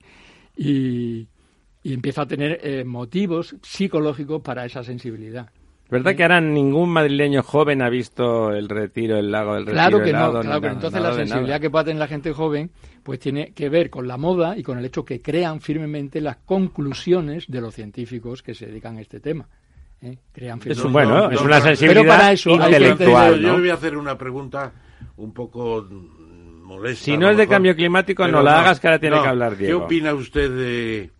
Y, 0.57 1.27
y 1.83 1.93
empiezo 1.93 2.21
a 2.21 2.25
tener 2.25 2.59
eh, 2.63 2.83
motivos 2.85 3.55
psicológicos 3.61 4.41
para 4.41 4.65
esa 4.65 4.83
sensibilidad. 4.83 5.49
¿Verdad 5.89 6.15
que 6.15 6.23
ahora 6.23 6.41
ningún 6.41 6.89
madrileño 6.89 7.43
joven 7.43 7.83
ha 7.83 7.89
visto 7.89 8.51
el 8.51 8.67
retiro, 8.67 9.17
el 9.17 9.29
lago 9.29 9.53
del 9.53 9.65
retiro? 9.67 9.75
Claro 9.75 10.03
que 10.03 10.13
no, 10.13 10.41
claro, 10.41 10.61
pero 10.61 10.73
entonces 10.73 11.01
la 11.01 11.13
sensibilidad 11.13 11.61
que 11.61 11.69
puede 11.69 11.85
tener 11.85 11.99
la 11.99 12.07
gente 12.07 12.31
joven 12.31 12.71
pues 13.03 13.19
tiene 13.19 13.51
que 13.53 13.69
ver 13.69 13.89
con 13.89 14.07
la 14.07 14.17
moda 14.17 14.57
y 14.57 14.63
con 14.63 14.79
el 14.79 14.85
hecho 14.85 15.05
que 15.05 15.21
crean 15.21 15.61
firmemente 15.61 16.19
las 16.21 16.37
conclusiones 16.37 17.45
de 17.47 17.61
los 17.61 17.75
científicos 17.75 18.41
que 18.41 18.55
se 18.55 18.65
dedican 18.65 18.97
a 18.97 19.01
este 19.01 19.19
tema. 19.19 19.47
¿eh? 20.01 20.17
Crean 20.31 20.59
es, 20.65 20.81
bueno, 20.83 21.29
es 21.29 21.41
una 21.41 21.61
sensibilidad 21.61 22.07
para 22.07 22.31
eso 22.31 22.49
intelectual. 22.49 23.39
Yo 23.39 23.53
le 23.53 23.59
voy 23.59 23.69
a 23.69 23.73
hacer 23.75 23.97
una 23.97 24.17
pregunta 24.17 24.71
un 25.17 25.31
poco 25.33 25.85
molesta. 25.89 27.03
Si 27.03 27.17
no 27.17 27.29
es 27.29 27.37
de 27.37 27.47
cambio 27.47 27.75
climático, 27.75 28.27
no 28.27 28.41
la 28.41 28.61
hagas 28.61 28.79
que 28.79 28.87
ahora 28.87 28.99
tiene 28.99 29.21
que 29.21 29.27
hablar 29.27 29.57
Diego. 29.57 29.79
¿Qué 29.79 29.85
opina 29.85 30.13
usted 30.15 30.49
de 30.49 31.11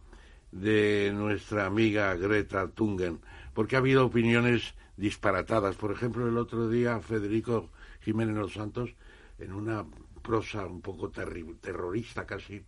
de 0.54 1.12
nuestra 1.14 1.66
amiga 1.66 2.14
Greta 2.16 2.68
Thunberg, 2.68 3.18
porque 3.54 3.76
ha 3.76 3.80
habido 3.80 4.06
opiniones 4.06 4.76
disparatadas. 4.98 5.76
Por 5.76 5.92
ejemplo, 5.92 6.28
el 6.28 6.38
otro 6.38 6.70
día 6.70 7.00
Federico 7.00 7.70
Jiménez 8.02 8.36
Los 8.36 8.54
Santos, 8.54 8.94
en 9.40 9.52
una 9.54 9.84
prosa 10.22 10.66
un 10.66 10.82
poco 10.82 11.10
terrorista, 11.10 12.26
casi 12.26 12.64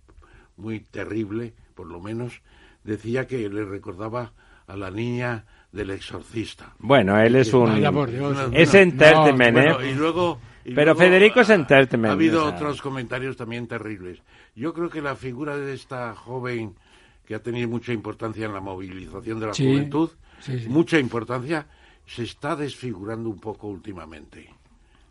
muy 0.57 0.79
terrible, 0.79 1.53
por 1.75 1.87
lo 1.87 1.99
menos, 1.99 2.41
decía 2.83 3.27
que 3.27 3.47
le 3.49 3.65
recordaba 3.65 4.33
a 4.67 4.75
la 4.75 4.89
niña 4.89 5.45
del 5.71 5.91
exorcista. 5.91 6.73
Bueno, 6.79 7.19
él 7.19 7.35
es 7.35 7.53
un... 7.53 7.71
es 8.53 8.73
entertainment, 8.73 9.57
¿eh? 9.57 9.91
y 9.91 9.93
luego... 9.93 10.39
Pero 10.63 10.95
Federico 10.95 11.41
es 11.41 11.49
entertainment. 11.51 12.09
Ha 12.09 12.13
habido 12.13 12.43
otros 12.43 12.81
comentarios 12.81 13.37
también 13.37 13.67
terribles. 13.67 14.23
Yo 14.55 14.73
creo 14.73 14.89
que 14.89 15.01
la 15.01 15.15
figura 15.15 15.55
de 15.57 15.75
esta 15.75 16.15
joven 16.15 16.75
que 17.25 17.35
ha 17.35 17.39
tenido 17.39 17.67
mucha 17.67 17.91
importancia 17.91 18.45
en 18.45 18.53
la 18.53 18.61
movilización 18.61 19.39
de 19.39 19.47
la 19.47 19.53
juventud, 19.53 20.09
mucha 20.67 20.99
importancia, 20.99 21.65
se 22.05 22.23
está 22.23 22.55
desfigurando 22.55 23.29
un 23.29 23.39
poco 23.39 23.67
últimamente. 23.67 24.47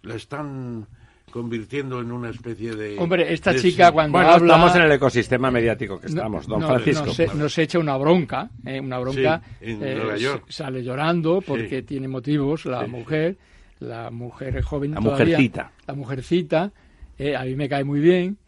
La 0.02 0.14
están 0.14 0.86
convirtiendo 1.30 2.00
en 2.00 2.12
una 2.12 2.30
especie 2.30 2.76
de... 2.76 2.96
Hombre, 2.96 3.32
esta 3.32 3.56
chica 3.56 3.90
cuando 3.90 4.18
bueno, 4.18 4.36
estamos 4.36 4.76
en 4.76 4.82
el 4.82 4.92
ecosistema 4.92 5.50
mediático 5.50 6.00
que 6.00 6.06
estamos, 6.06 6.46
don 6.46 6.62
Francisco. 6.62 7.10
Nos, 7.34 7.58
echa 7.58 7.80
una 7.80 7.96
bronca, 7.96 8.48
¿eh? 8.64 8.78
una 8.78 9.00
bronca... 9.00 9.42
en 9.60 9.82
eh, 9.82 9.94
Nueva 9.96 10.16
York. 10.16 10.44
Sale 10.48 10.84
llorando 10.84 11.40
porque 11.40 11.82
tiene 11.82 12.06
motivos 12.06 12.66
la 12.66 12.86
mujer, 12.86 13.36
la 13.80 14.12
mujer 14.12 14.62
joven 14.62 14.94
La 14.94 15.00
mujercita. 15.00 15.72
La 15.88 15.94
mujercita, 15.94 16.72
eh, 17.18 17.34
a 17.34 17.42
mí 17.42 17.56
me 17.56 17.68
cae 17.68 17.82
muy 17.82 17.98
bien. 17.98 18.38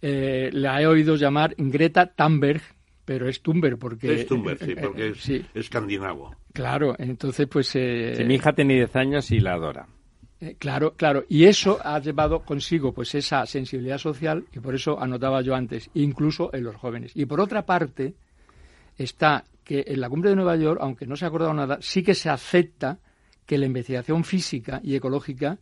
la 0.00 0.80
he 0.80 0.86
oído 0.86 1.16
llamar 1.16 1.56
Greta 1.58 2.06
Thunberg, 2.06 2.62
pero 3.10 3.28
es 3.28 3.42
Tumber 3.42 3.76
porque... 3.76 4.14
Es 4.14 4.26
Tumber, 4.28 4.56
sí, 4.56 4.72
porque 4.80 5.08
es 5.08 5.28
escandinavo. 5.52 6.32
Claro, 6.52 6.94
entonces 6.96 7.48
pues... 7.48 7.74
Eh, 7.74 8.22
mi 8.24 8.36
hija 8.36 8.52
tiene 8.52 8.74
10 8.74 8.94
años 8.94 9.32
y 9.32 9.40
la 9.40 9.54
adora. 9.54 9.88
Eh, 10.40 10.54
claro, 10.56 10.94
claro, 10.94 11.24
y 11.28 11.46
eso 11.46 11.80
ha 11.82 11.98
llevado 11.98 12.44
consigo 12.44 12.92
pues 12.92 13.12
esa 13.16 13.44
sensibilidad 13.46 13.98
social 13.98 14.44
y 14.52 14.60
por 14.60 14.76
eso 14.76 15.02
anotaba 15.02 15.42
yo 15.42 15.56
antes, 15.56 15.90
incluso 15.94 16.54
en 16.54 16.62
los 16.62 16.76
jóvenes. 16.76 17.10
Y 17.16 17.26
por 17.26 17.40
otra 17.40 17.66
parte 17.66 18.14
está 18.96 19.44
que 19.64 19.82
en 19.88 20.00
la 20.00 20.08
cumbre 20.08 20.30
de 20.30 20.36
Nueva 20.36 20.54
York, 20.54 20.78
aunque 20.80 21.04
no 21.04 21.16
se 21.16 21.24
ha 21.24 21.28
acordado 21.28 21.52
nada, 21.52 21.78
sí 21.80 22.04
que 22.04 22.14
se 22.14 22.30
acepta 22.30 23.00
que 23.44 23.58
la 23.58 23.66
investigación 23.66 24.22
física 24.22 24.80
y 24.84 24.94
ecológica 24.94 25.58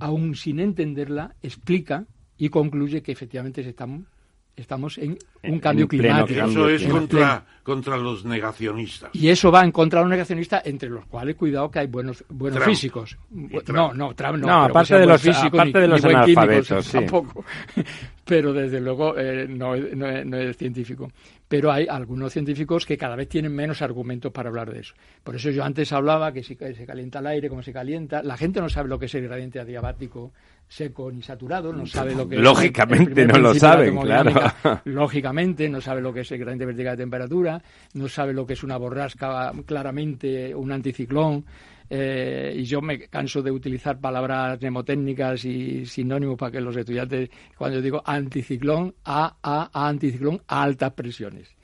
aún 0.00 0.34
sin 0.34 0.58
entenderla, 0.58 1.36
explica 1.42 2.06
y 2.36 2.48
concluye 2.48 3.04
que 3.04 3.12
efectivamente 3.12 3.60
estamos 3.60 4.11
estamos 4.56 4.98
en 4.98 5.18
un 5.44 5.58
cambio 5.58 5.88
climático. 5.88 6.44
Eso 6.44 6.68
es 6.68 6.84
contra, 6.84 7.44
contra 7.62 7.96
los 7.96 8.24
negacionistas. 8.24 9.10
Y 9.12 9.28
eso 9.28 9.50
va 9.50 9.64
en 9.64 9.72
contra 9.72 10.00
de 10.00 10.04
los 10.04 10.10
negacionistas, 10.10 10.62
entre 10.66 10.88
los 10.88 11.06
cuales, 11.06 11.36
cuidado, 11.36 11.70
que 11.70 11.80
hay 11.80 11.86
buenos 11.86 12.24
buenos 12.28 12.62
físicos. 12.64 13.16
No, 13.30 13.92
no, 13.94 14.14
Trump 14.14 14.38
no. 14.38 14.46
no 14.46 14.64
aparte 14.64 14.98
de 14.98 15.06
los 15.06 15.20
físicos, 15.20 15.60
aparte 15.60 15.80
de 15.80 15.88
los 15.88 16.04
analfabetos, 16.04 16.84
sí. 16.84 16.92
tampoco. 16.92 17.44
Pero 18.24 18.52
desde 18.52 18.80
luego 18.80 19.18
eh, 19.18 19.46
no, 19.48 19.76
no, 19.76 20.24
no 20.24 20.36
es 20.36 20.56
científico 20.56 21.08
pero 21.52 21.70
hay 21.70 21.86
algunos 21.86 22.32
científicos 22.32 22.86
que 22.86 22.96
cada 22.96 23.14
vez 23.14 23.28
tienen 23.28 23.54
menos 23.54 23.82
argumentos 23.82 24.32
para 24.32 24.48
hablar 24.48 24.72
de 24.72 24.80
eso. 24.80 24.94
Por 25.22 25.36
eso 25.36 25.50
yo 25.50 25.62
antes 25.62 25.92
hablaba 25.92 26.32
que 26.32 26.42
si 26.42 26.54
se 26.54 26.86
calienta 26.86 27.18
el 27.18 27.26
aire, 27.26 27.50
cómo 27.50 27.62
se 27.62 27.74
calienta, 27.74 28.22
la 28.22 28.38
gente 28.38 28.62
no 28.62 28.70
sabe 28.70 28.88
lo 28.88 28.98
que 28.98 29.04
es 29.04 29.14
el 29.16 29.24
gradiente 29.24 29.60
adiabático 29.60 30.32
seco 30.72 31.12
ni 31.12 31.20
saturado, 31.20 31.70
no 31.70 31.84
sabe 31.84 32.14
lo 32.14 32.26
que 32.26 32.36
Lógicamente 32.36 33.26
no 33.26 33.38
lo 33.38 33.54
saben, 33.54 33.94
claro. 33.98 34.32
lógicamente 34.86 35.68
no 35.68 35.82
sabe 35.82 36.00
lo 36.00 36.14
que 36.14 36.20
es 36.20 36.32
el 36.32 36.38
gradiente 36.38 36.64
vertical 36.64 36.96
de 36.96 37.02
temperatura, 37.02 37.62
no 37.92 38.08
sabe 38.08 38.32
lo 38.32 38.46
que 38.46 38.54
es 38.54 38.62
una 38.62 38.78
borrasca 38.78 39.52
claramente, 39.66 40.54
un 40.54 40.72
anticiclón, 40.72 41.44
eh, 41.90 42.54
y 42.56 42.64
yo 42.64 42.80
me 42.80 43.00
canso 43.00 43.42
de 43.42 43.50
utilizar 43.50 44.00
palabras 44.00 44.58
mnemotécnicas 44.62 45.44
y 45.44 45.84
sinónimos 45.84 46.38
para 46.38 46.52
que 46.52 46.60
los 46.62 46.74
estudiantes, 46.74 47.28
cuando 47.58 47.76
yo 47.76 47.82
digo 47.82 48.02
anticiclón, 48.02 48.94
a, 49.04 49.36
a, 49.42 49.70
a 49.70 49.88
anticiclón, 49.88 50.40
a 50.46 50.62
altas 50.62 50.94
presiones. 50.94 51.54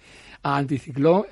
A 0.42 0.58
anticiclón, 0.58 1.24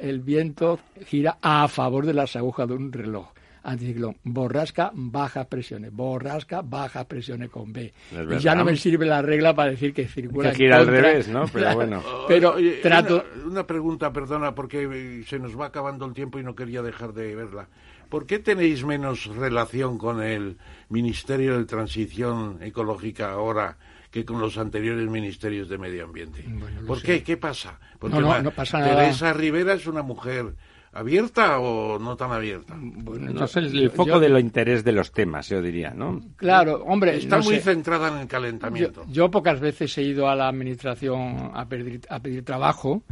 el 0.00 0.20
viento 0.20 0.78
gira 1.04 1.38
a 1.42 1.66
favor 1.66 2.06
de 2.06 2.14
las 2.14 2.36
agujas 2.36 2.68
de 2.68 2.74
un 2.74 2.92
reloj 2.92 3.28
anticiclón, 3.70 4.16
borrasca, 4.24 4.90
bajas 4.94 5.46
presiones, 5.46 5.92
borrasca, 5.92 6.62
bajas 6.62 7.04
presiones 7.06 7.50
con 7.50 7.72
B. 7.72 7.92
Y 8.30 8.38
ya 8.38 8.54
no 8.54 8.64
me 8.64 8.76
sirve 8.76 9.06
la 9.06 9.22
regla 9.22 9.54
para 9.54 9.70
decir 9.70 9.92
que 9.92 10.06
circula 10.06 10.50
que 10.50 10.56
gira 10.56 10.78
al 10.78 10.86
revés, 10.86 11.28
¿no? 11.28 11.46
Pero 11.46 11.74
bueno. 11.74 12.02
Pero 12.26 12.56
trato... 12.82 13.24
una, 13.46 13.66
pregunta, 13.66 14.12
perdona, 14.12 14.54
porque 14.54 15.22
se 15.26 15.38
nos 15.38 15.58
va 15.58 15.66
acabando 15.66 16.06
el 16.06 16.14
tiempo 16.14 16.38
y 16.38 16.42
no 16.42 16.54
quería 16.54 16.82
dejar 16.82 17.12
de 17.12 17.34
verla. 17.34 17.68
¿Por 18.08 18.26
qué 18.26 18.38
tenéis 18.38 18.84
menos 18.84 19.26
relación 19.26 19.98
con 19.98 20.22
el 20.22 20.56
Ministerio 20.88 21.58
de 21.58 21.66
Transición 21.66 22.58
Ecológica 22.62 23.32
ahora 23.32 23.76
que 24.10 24.24
con 24.24 24.40
los 24.40 24.56
anteriores 24.56 25.06
ministerios 25.10 25.68
de 25.68 25.76
Medio 25.76 26.04
Ambiente? 26.04 26.42
¿Por 26.86 27.02
qué? 27.02 27.22
¿Qué 27.22 27.36
pasa? 27.36 27.78
Porque 27.98 28.18
no, 28.18 28.42
no, 28.42 28.50
pasa 28.50 28.78
nada. 28.78 28.96
Teresa 28.96 29.34
Rivera 29.34 29.74
es 29.74 29.86
una 29.86 30.02
mujer 30.02 30.54
abierta 30.98 31.58
o 31.58 31.98
no 31.98 32.16
tan 32.16 32.32
abierta? 32.32 32.74
Bueno, 32.78 33.32
no 33.32 33.46
sé, 33.46 33.60
el, 33.60 33.90
foco 33.90 34.18
de 34.20 34.28
lo 34.28 34.38
interés 34.38 34.84
de 34.84 34.92
los 34.92 35.12
temas, 35.12 35.48
yo 35.48 35.62
diría, 35.62 35.90
¿no? 35.90 36.20
Claro, 36.36 36.82
hombre. 36.84 37.16
Está 37.16 37.38
muy 37.38 37.58
centrada 37.58 38.08
en 38.08 38.18
el 38.18 38.28
calentamiento. 38.28 39.04
Yo, 39.08 39.30
pocas 39.30 39.60
veces 39.60 39.96
he 39.98 40.02
ido 40.02 40.28
a 40.28 40.34
la 40.34 40.48
administración 40.48 41.50
a 41.54 41.66
pedir, 41.66 42.00
a 42.08 42.20
pedir 42.20 42.44
trabajo 42.44 43.02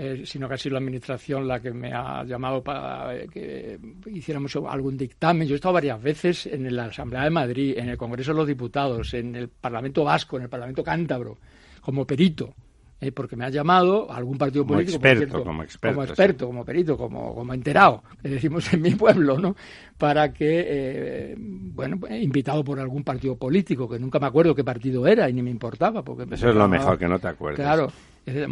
eh, 0.00 0.22
sino 0.24 0.46
que 0.46 0.54
ha 0.54 0.56
sido 0.56 0.74
la 0.74 0.78
Administración 0.78 1.48
la 1.48 1.58
que 1.58 1.72
me 1.72 1.92
ha 1.92 2.22
llamado 2.22 2.62
para 2.62 3.16
eh, 3.16 3.26
que 3.28 3.80
hiciéramos 4.06 4.54
algún 4.54 4.96
dictamen. 4.96 5.48
Yo 5.48 5.54
he 5.54 5.56
estado 5.56 5.74
varias 5.74 6.00
veces 6.00 6.46
en 6.46 6.74
la 6.76 6.84
Asamblea 6.84 7.24
de 7.24 7.30
Madrid, 7.30 7.74
en 7.76 7.88
el 7.88 7.96
Congreso 7.96 8.30
de 8.30 8.36
los 8.36 8.46
Diputados, 8.46 9.12
en 9.14 9.34
el 9.34 9.48
Parlamento 9.48 10.04
Vasco, 10.04 10.36
en 10.36 10.44
el 10.44 10.48
Parlamento 10.48 10.84
Cántabro, 10.84 11.38
como 11.80 12.06
perito. 12.06 12.54
Eh, 13.00 13.12
porque 13.12 13.36
me 13.36 13.44
ha 13.44 13.48
llamado 13.48 14.10
algún 14.10 14.38
partido 14.38 14.66
político 14.66 14.98
como 14.98 15.06
experto, 15.06 15.44
como, 15.44 16.02
experto 16.02 16.46
como, 16.48 16.64
perito, 16.64 16.96
como, 16.96 17.32
como 17.32 17.54
enterado, 17.54 18.02
que 18.20 18.28
decimos 18.28 18.72
en 18.72 18.82
mi 18.82 18.90
pueblo, 18.96 19.38
¿no? 19.38 19.54
Para 19.96 20.32
que, 20.32 21.36
bueno, 21.38 22.00
invitado 22.10 22.64
por 22.64 22.80
algún 22.80 23.04
partido 23.04 23.36
político, 23.36 23.88
que 23.88 24.00
nunca 24.00 24.18
me 24.18 24.26
acuerdo 24.26 24.52
qué 24.52 24.64
partido 24.64 25.06
era 25.06 25.30
y 25.30 25.32
ni 25.32 25.42
me 25.42 25.50
importaba. 25.50 26.02
Porque 26.02 26.24
Eso 26.34 26.48
es 26.48 26.56
lo 26.56 26.66
mejor, 26.66 26.98
que 26.98 27.06
no 27.06 27.20
te 27.20 27.28
acuerdes. 27.28 27.60
Claro, 27.60 27.92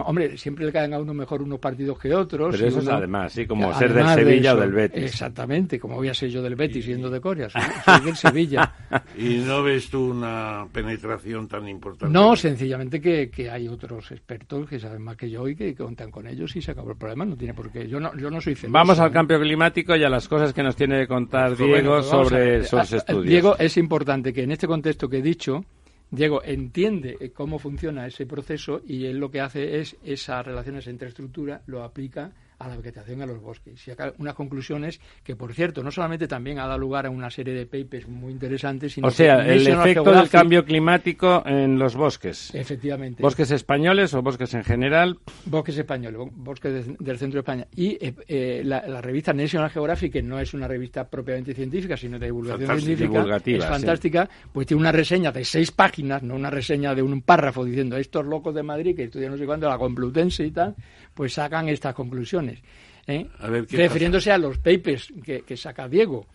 Hombre, 0.05 0.37
siempre 0.37 0.66
le 0.66 0.72
caen 0.72 0.95
a 0.95 0.99
uno 0.99 1.14
mejor 1.14 1.43
unos 1.43 1.59
partidos 1.59 1.99
que 1.99 2.14
otros. 2.14 2.55
Pero 2.55 2.68
eso 2.68 2.81
es 2.81 2.89
además, 2.89 3.33
sí, 3.33 3.47
como 3.47 3.72
ser 3.74 3.93
del 3.93 4.09
Sevilla 4.09 4.55
o 4.55 4.61
del 4.61 4.72
Betis. 4.72 5.05
Exactamente, 5.05 5.79
como 5.79 5.97
voy 5.97 6.09
a 6.09 6.14
ser 6.14 6.31
yo 6.31 6.43
del 6.43 6.55
Betis 6.55 6.85
siendo 6.85 7.11
de 7.11 7.20
Corea, 7.20 7.49
soy, 7.85 8.01
del 8.05 8.16
Sevilla. 8.16 8.74
¿Y 9.18 9.39
no 9.39 9.62
ves 9.62 9.89
tú 9.91 10.11
una 10.11 10.66
penetración 10.72 11.49
tan 11.49 11.68
importante? 11.68 12.12
No, 12.12 12.37
sencillamente 12.37 13.01
que, 13.01 13.31
que, 13.31 13.51
hay 13.51 13.68
otros 13.68 14.11
expertos 14.11 14.68
que 14.68 14.79
saben 14.79 15.03
más 15.03 15.16
que 15.16 15.31
yo 15.31 15.49
y 15.49 15.57
que 15.57 15.74
cuentan 15.74 16.11
con 16.11 16.27
ellos 16.27 16.55
y 16.57 16.62
se 16.62 16.72
acabó 16.72 16.91
el 16.91 16.97
problema, 16.97 17.24
no 17.24 17.37
tiene 17.37 17.55
por 17.55 17.70
qué. 17.70 17.89
Yo 17.89 18.01
no, 18.01 18.16
yo 18.16 18.31
no 18.31 18.41
soy 18.41 18.55
feliz. 18.55 18.72
Vamos 18.72 18.99
al 18.99 19.11
cambio 19.11 19.41
climático 19.41 19.97
y 19.97 20.05
a 20.05 20.09
las 20.09 20.29
cosas 20.29 20.53
que 20.53 20.62
nos 20.62 20.77
tiene 20.77 21.01
que 21.01 21.07
contar 21.07 21.57
Diego 21.57 22.03
sobre 22.03 22.64
sus 22.64 22.93
estudios. 22.93 23.24
Diego, 23.24 23.57
es 23.59 23.77
importante 23.77 24.33
que 24.33 24.43
en 24.43 24.53
este 24.53 24.66
contexto 24.66 25.09
que 25.09 25.18
he 25.18 25.22
dicho, 25.22 25.64
Diego 26.11 26.42
entiende 26.44 27.16
eh, 27.20 27.32
cómo 27.32 27.59
funciona 27.59 28.07
ese 28.07 28.26
proceso 28.26 28.80
y 28.86 29.07
él 29.07 29.18
lo 29.18 29.30
que 29.30 29.40
hace 29.40 29.80
es 29.80 29.96
esas 30.04 30.46
relaciones 30.46 30.86
entre 30.86 31.09
estructura 31.09 31.62
lo 31.66 31.82
aplica 31.82 32.32
a 32.59 32.68
la 32.68 32.76
vegetación 32.76 33.20
y 33.20 33.22
a 33.22 33.26
los 33.26 33.40
bosques. 33.40 33.86
Y 33.86 33.90
acá 33.90 34.12
unas 34.18 34.34
conclusiones 34.34 35.00
que, 35.22 35.36
por 35.36 35.52
cierto, 35.52 35.82
no 35.82 35.90
solamente 35.90 36.26
también 36.26 36.59
ha 36.59 36.66
dado 36.66 36.78
lugar 36.78 37.07
a 37.07 37.11
una 37.11 37.30
serie 37.30 37.54
de 37.54 37.66
papers 37.66 38.09
muy 38.09 38.32
interesantes, 38.32 38.94
sino 38.94 39.09
O 39.09 39.11
sea, 39.11 39.46
el 39.46 39.66
efecto 39.66 40.11
del 40.12 40.28
cambio 40.28 40.64
climático 40.64 41.42
en 41.46 41.78
los 41.78 41.96
bosques. 41.96 42.54
Efectivamente. 42.54 43.22
¿Bosques 43.22 43.50
españoles 43.50 44.14
o 44.14 44.22
bosques 44.22 44.54
en 44.54 44.64
general? 44.64 45.18
Bosques 45.44 45.78
españoles, 45.78 46.20
bosques 46.34 46.86
del 46.98 47.18
centro 47.18 47.38
de 47.38 47.40
España. 47.40 47.66
Y 47.74 47.98
eh, 48.04 48.14
eh, 48.28 48.62
la, 48.64 49.00
revista 49.00 49.32
National 49.32 49.70
Geographic, 49.70 50.12
que 50.12 50.22
no 50.22 50.38
es 50.40 50.54
una 50.54 50.66
revista 50.66 51.09
propiamente 51.09 51.54
científica, 51.54 51.96
sino 51.96 52.18
de 52.18 52.26
divulgación 52.26 52.80
científica, 52.80 53.40
es 53.44 53.64
fantástica, 53.64 54.28
pues 54.52 54.66
tiene 54.66 54.80
una 54.80 54.92
reseña 54.92 55.30
de 55.30 55.44
seis 55.44 55.70
páginas, 55.70 56.22
no 56.22 56.34
una 56.34 56.50
reseña 56.50 56.94
de 56.94 57.02
un 57.02 57.22
párrafo 57.22 57.64
diciendo 57.64 57.96
estos 57.96 58.24
locos 58.24 58.54
de 58.54 58.62
Madrid 58.62 58.96
que 58.96 59.04
estudian 59.04 59.32
no 59.32 59.38
sé 59.38 59.46
cuándo, 59.46 59.68
la 59.68 59.78
Complutense 59.78 60.44
y 60.44 60.50
tal, 60.50 60.74
pues 61.16 61.32
sacan 61.32 61.68
estas 61.68 61.94
conclusiones. 61.94 62.60
¿eh? 63.06 63.26
refiriéndose 63.70 64.30
a 64.30 64.38
los 64.38 64.58
papers 64.58 65.12
que, 65.24 65.56
saca 65.56 65.88
Diego. 65.88 66.26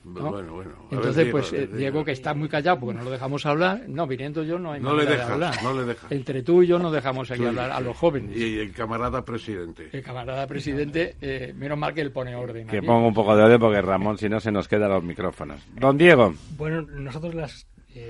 Entonces, 0.89 1.27
pues 1.29 1.53
eh, 1.53 1.67
Diego, 1.67 2.03
que 2.03 2.11
está 2.11 2.33
muy 2.33 2.49
callado 2.49 2.79
porque 2.79 2.97
no 2.97 3.03
lo 3.03 3.11
dejamos 3.11 3.45
hablar, 3.45 3.83
no, 3.87 4.07
viniendo 4.07 4.43
yo 4.43 4.57
no 4.57 4.71
hay 4.71 4.81
no 4.81 4.95
le 4.95 5.05
dejas, 5.05 5.27
de 5.27 5.33
hablar. 5.33 5.63
No 5.63 5.73
le 5.73 5.85
dejas. 5.85 6.11
Entre 6.11 6.43
tú 6.43 6.63
y 6.63 6.67
yo 6.67 6.79
no 6.79 6.91
dejamos 6.91 7.29
aquí 7.29 7.45
hablar 7.45 7.71
a 7.71 7.79
los 7.79 7.95
jóvenes. 7.95 8.35
Y 8.35 8.59
el 8.59 8.71
camarada 8.71 9.23
presidente. 9.23 9.89
El 9.91 10.01
camarada 10.01 10.47
presidente, 10.47 11.15
eh, 11.21 11.53
menos 11.55 11.77
mal 11.77 11.93
que 11.93 12.01
él 12.01 12.11
pone 12.11 12.35
orden. 12.35 12.67
Que 12.67 12.81
ponga 12.81 13.07
un 13.07 13.13
poco 13.13 13.35
de 13.35 13.43
orden 13.43 13.59
porque 13.59 13.81
Ramón, 13.81 14.17
si 14.17 14.29
no, 14.29 14.39
se 14.39 14.51
nos 14.51 14.67
quedan 14.67 14.89
los 14.89 15.03
micrófonos. 15.03 15.61
Don 15.75 15.97
Diego. 15.97 16.33
Bueno, 16.57 16.81
nosotros 16.81 17.35
las 17.35 17.67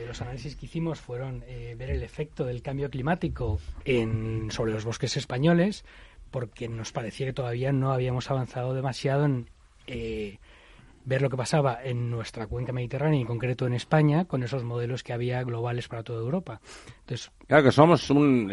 los 0.07 0.21
análisis 0.21 0.55
que 0.55 0.67
hicimos 0.67 1.01
fueron 1.01 1.39
ver 1.75 1.89
el 1.89 2.03
efecto 2.03 2.45
del 2.45 2.61
cambio 2.61 2.91
climático 2.91 3.59
en, 3.83 4.51
sobre 4.51 4.73
los 4.73 4.85
bosques 4.85 5.17
españoles, 5.17 5.85
porque 6.31 6.67
nos 6.67 6.91
parecía 6.91 7.27
que 7.27 7.33
todavía 7.33 7.71
no 7.71 7.91
habíamos 7.91 8.31
avanzado 8.31 8.73
demasiado 8.73 9.25
en 9.25 9.49
eh, 9.87 10.39
ver 11.05 11.21
lo 11.21 11.29
que 11.29 11.37
pasaba 11.37 11.79
en 11.83 12.09
nuestra 12.09 12.47
cuenca 12.47 12.71
mediterránea 12.71 13.19
en 13.19 13.27
concreto 13.27 13.65
en 13.67 13.73
España 13.73 14.25
con 14.25 14.43
esos 14.43 14.63
modelos 14.63 15.03
que 15.03 15.13
había 15.13 15.43
globales 15.43 15.87
para 15.87 16.03
toda 16.03 16.21
Europa. 16.21 16.61
Entonces, 17.11 17.31
claro 17.45 17.63
que 17.65 17.71
somos 17.73 18.09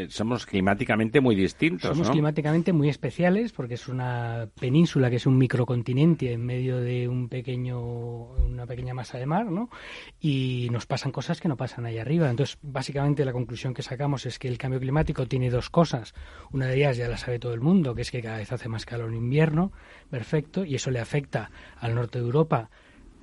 somos 0.09 0.47
climáticamente 0.47 1.21
muy 1.21 1.37
distintos. 1.37 1.91
Somos 1.91 2.11
climáticamente 2.11 2.73
muy 2.73 2.89
especiales 2.89 3.53
porque 3.53 3.75
es 3.75 3.87
una 3.87 4.49
península 4.59 5.11
que 5.11 5.17
es 5.17 5.27
un 5.27 5.39
microcontinente 5.39 6.33
en 6.33 6.45
medio 6.45 6.79
de 6.79 7.07
un 7.07 7.29
pequeño 7.29 7.79
una 7.79 8.67
pequeña 8.67 8.95
masa 8.95 9.17
de 9.19 9.27
mar, 9.27 9.47
¿no? 9.47 9.71
Y 10.21 10.69
nos 10.73 10.87
pasan 10.87 11.13
cosas 11.13 11.41
que 11.41 11.47
no 11.47 11.57
pasan 11.57 11.87
ahí 11.87 11.99
arriba. 11.99 12.29
Entonces, 12.29 12.59
básicamente 12.61 13.25
la 13.25 13.33
conclusión 13.33 13.75
que 13.75 13.83
sacamos 13.83 14.27
es 14.27 14.41
que 14.41 14.49
el 14.49 14.59
cambio 14.59 14.81
climático 14.81 15.27
tiene 15.27 15.51
dos 15.51 15.71
cosas. 15.71 16.15
Una 16.51 16.67
de 16.67 16.79
ellas 16.79 16.97
ya 16.97 17.07
la 17.09 17.17
sabe 17.17 17.39
todo 17.39 17.55
el 17.55 17.61
mundo, 17.61 17.95
que 17.95 18.03
es 18.03 18.11
que 18.11 18.21
cada 18.21 18.39
vez 18.39 18.51
hace 18.51 18.69
más 18.69 18.85
calor 18.85 19.11
en 19.11 19.19
invierno, 19.19 19.71
perfecto, 20.11 20.65
y 20.65 20.75
eso 20.75 20.91
le 20.91 20.99
afecta 20.99 21.53
al 21.79 21.95
norte 21.95 22.19
de 22.19 22.25
Europa 22.25 22.71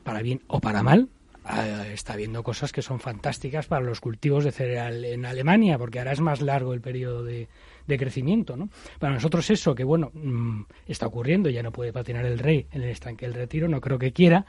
para 0.05 0.21
bien 0.21 0.41
o 0.47 0.61
para 0.61 0.81
mal, 0.81 1.09
Ah, 1.47 1.85
está 1.93 2.15
viendo 2.15 2.41
cosas 2.41 2.71
que 2.71 2.81
son 2.81 2.99
fantásticas 2.99 3.67
para 3.67 3.85
los 3.85 4.01
cultivos 4.01 4.43
de 4.43 4.51
cereal 4.51 5.05
en 5.05 5.27
Alemania, 5.27 5.77
porque 5.77 5.99
ahora 5.99 6.11
es 6.11 6.19
más 6.19 6.41
largo 6.41 6.73
el 6.73 6.81
periodo 6.81 7.23
de, 7.23 7.47
crecimiento. 7.85 8.57
¿no? 8.57 8.69
Para 8.97 9.13
nosotros 9.13 9.47
eso, 9.51 9.75
que 9.75 9.83
bueno, 9.83 10.09
mm, 10.15 10.63
está 10.87 11.05
ocurriendo, 11.05 11.51
ya 11.51 11.61
no 11.61 11.71
puede 11.71 11.93
patinar 11.93 12.25
el 12.25 12.39
rey 12.39 12.65
en 12.71 12.81
el 12.81 12.89
estanque 12.89 13.27
del 13.27 13.35
retiro, 13.35 13.67
no 13.67 13.79
creo 13.79 13.99
que 13.99 14.11
quiera, 14.11 14.47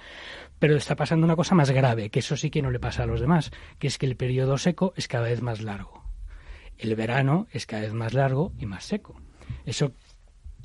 pero 0.58 0.74
está 0.74 0.96
pasando 0.96 1.26
una 1.26 1.36
cosa 1.36 1.54
más 1.54 1.70
grave, 1.70 2.08
que 2.08 2.20
eso 2.20 2.34
sí 2.34 2.48
que 2.48 2.62
no 2.62 2.70
le 2.70 2.80
pasa 2.80 3.02
a 3.02 3.06
los 3.06 3.20
demás, 3.20 3.50
que 3.78 3.88
es 3.88 3.98
que 3.98 4.06
el 4.06 4.16
periodo 4.16 4.56
seco 4.56 4.94
es 4.96 5.06
cada 5.06 5.28
vez 5.28 5.42
más 5.42 5.60
largo. 5.60 6.02
El 6.78 6.94
verano 6.94 7.46
es 7.52 7.66
cada 7.66 7.82
vez 7.82 7.92
más 7.92 8.14
largo 8.14 8.52
y 8.58 8.64
más 8.64 8.84
seco. 8.84 9.20
Eso 9.66 9.92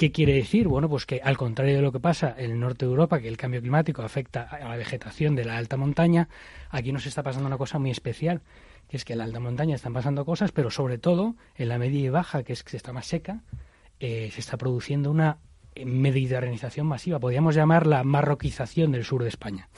¿Qué 0.01 0.11
quiere 0.11 0.33
decir? 0.33 0.67
Bueno, 0.67 0.89
pues 0.89 1.05
que 1.05 1.21
al 1.23 1.37
contrario 1.37 1.75
de 1.75 1.83
lo 1.83 1.91
que 1.91 1.99
pasa 1.99 2.33
en 2.35 2.49
el 2.49 2.59
norte 2.59 2.85
de 2.85 2.89
Europa, 2.89 3.19
que 3.19 3.27
el 3.27 3.37
cambio 3.37 3.61
climático 3.61 4.01
afecta 4.01 4.41
a 4.41 4.67
la 4.67 4.75
vegetación 4.75 5.35
de 5.35 5.45
la 5.45 5.57
alta 5.57 5.77
montaña, 5.77 6.27
aquí 6.71 6.91
nos 6.91 7.05
está 7.05 7.21
pasando 7.21 7.45
una 7.45 7.59
cosa 7.59 7.77
muy 7.77 7.91
especial, 7.91 8.41
que 8.89 8.97
es 8.97 9.05
que 9.05 9.13
en 9.13 9.19
la 9.19 9.25
alta 9.25 9.39
montaña 9.39 9.75
están 9.75 9.93
pasando 9.93 10.25
cosas, 10.25 10.51
pero 10.51 10.71
sobre 10.71 10.97
todo 10.97 11.35
en 11.55 11.69
la 11.69 11.77
media 11.77 11.99
y 11.99 12.09
baja, 12.09 12.41
que 12.41 12.51
es 12.51 12.63
que 12.63 12.77
está 12.77 12.91
más 12.93 13.05
seca, 13.05 13.43
eh, 13.99 14.31
se 14.33 14.39
está 14.39 14.57
produciendo 14.57 15.11
una 15.11 15.37
mediterranización 15.75 16.87
masiva. 16.87 17.19
Podríamos 17.19 17.53
llamarla 17.53 18.03
marroquización 18.03 18.91
del 18.91 19.05
sur 19.05 19.21
de 19.21 19.29
España. 19.29 19.69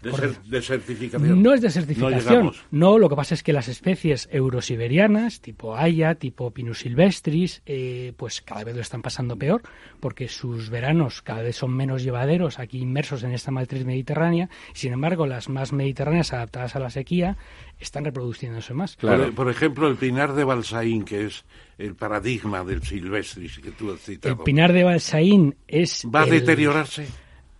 De, 0.00 0.62
certificación. 0.62 1.42
No 1.42 1.52
es 1.52 1.60
de 1.60 1.70
certificación. 1.70 2.52
No, 2.70 2.98
lo 2.98 3.08
que 3.08 3.16
pasa 3.16 3.34
es 3.34 3.42
que 3.42 3.52
las 3.52 3.66
especies 3.66 4.28
eurosiberianas, 4.30 5.40
tipo 5.40 5.76
Haya, 5.76 6.14
tipo 6.14 6.52
Pinus 6.52 6.80
silvestris, 6.80 7.62
eh, 7.66 8.12
pues 8.16 8.40
cada 8.40 8.62
vez 8.62 8.76
lo 8.76 8.80
están 8.80 9.02
pasando 9.02 9.36
peor, 9.36 9.62
porque 9.98 10.28
sus 10.28 10.70
veranos 10.70 11.20
cada 11.20 11.42
vez 11.42 11.56
son 11.56 11.74
menos 11.74 12.04
llevaderos, 12.04 12.60
aquí 12.60 12.78
inmersos 12.78 13.24
en 13.24 13.32
esta 13.32 13.50
matriz 13.50 13.84
mediterránea. 13.84 14.48
Sin 14.72 14.92
embargo, 14.92 15.26
las 15.26 15.48
más 15.48 15.72
mediterráneas 15.72 16.32
adaptadas 16.32 16.76
a 16.76 16.78
la 16.78 16.90
sequía 16.90 17.36
están 17.80 18.04
reproduciéndose 18.04 18.74
más. 18.74 18.94
Claro. 18.96 19.32
Por, 19.32 19.50
ejemplo, 19.50 19.88
el 19.88 19.96
pinar 19.96 20.34
de 20.34 20.44
Balsaín, 20.44 21.04
que 21.04 21.26
es 21.26 21.44
el 21.76 21.96
paradigma 21.96 22.62
del 22.64 22.82
silvestris 22.82 23.58
que 23.58 23.72
tú 23.72 23.90
has 23.90 24.00
citado. 24.00 24.36
El 24.36 24.40
pinar 24.44 24.72
de 24.72 24.84
Balsaín 24.84 25.56
es... 25.66 26.06
¿Va 26.06 26.22
a 26.22 26.26
deteriorarse? 26.26 27.08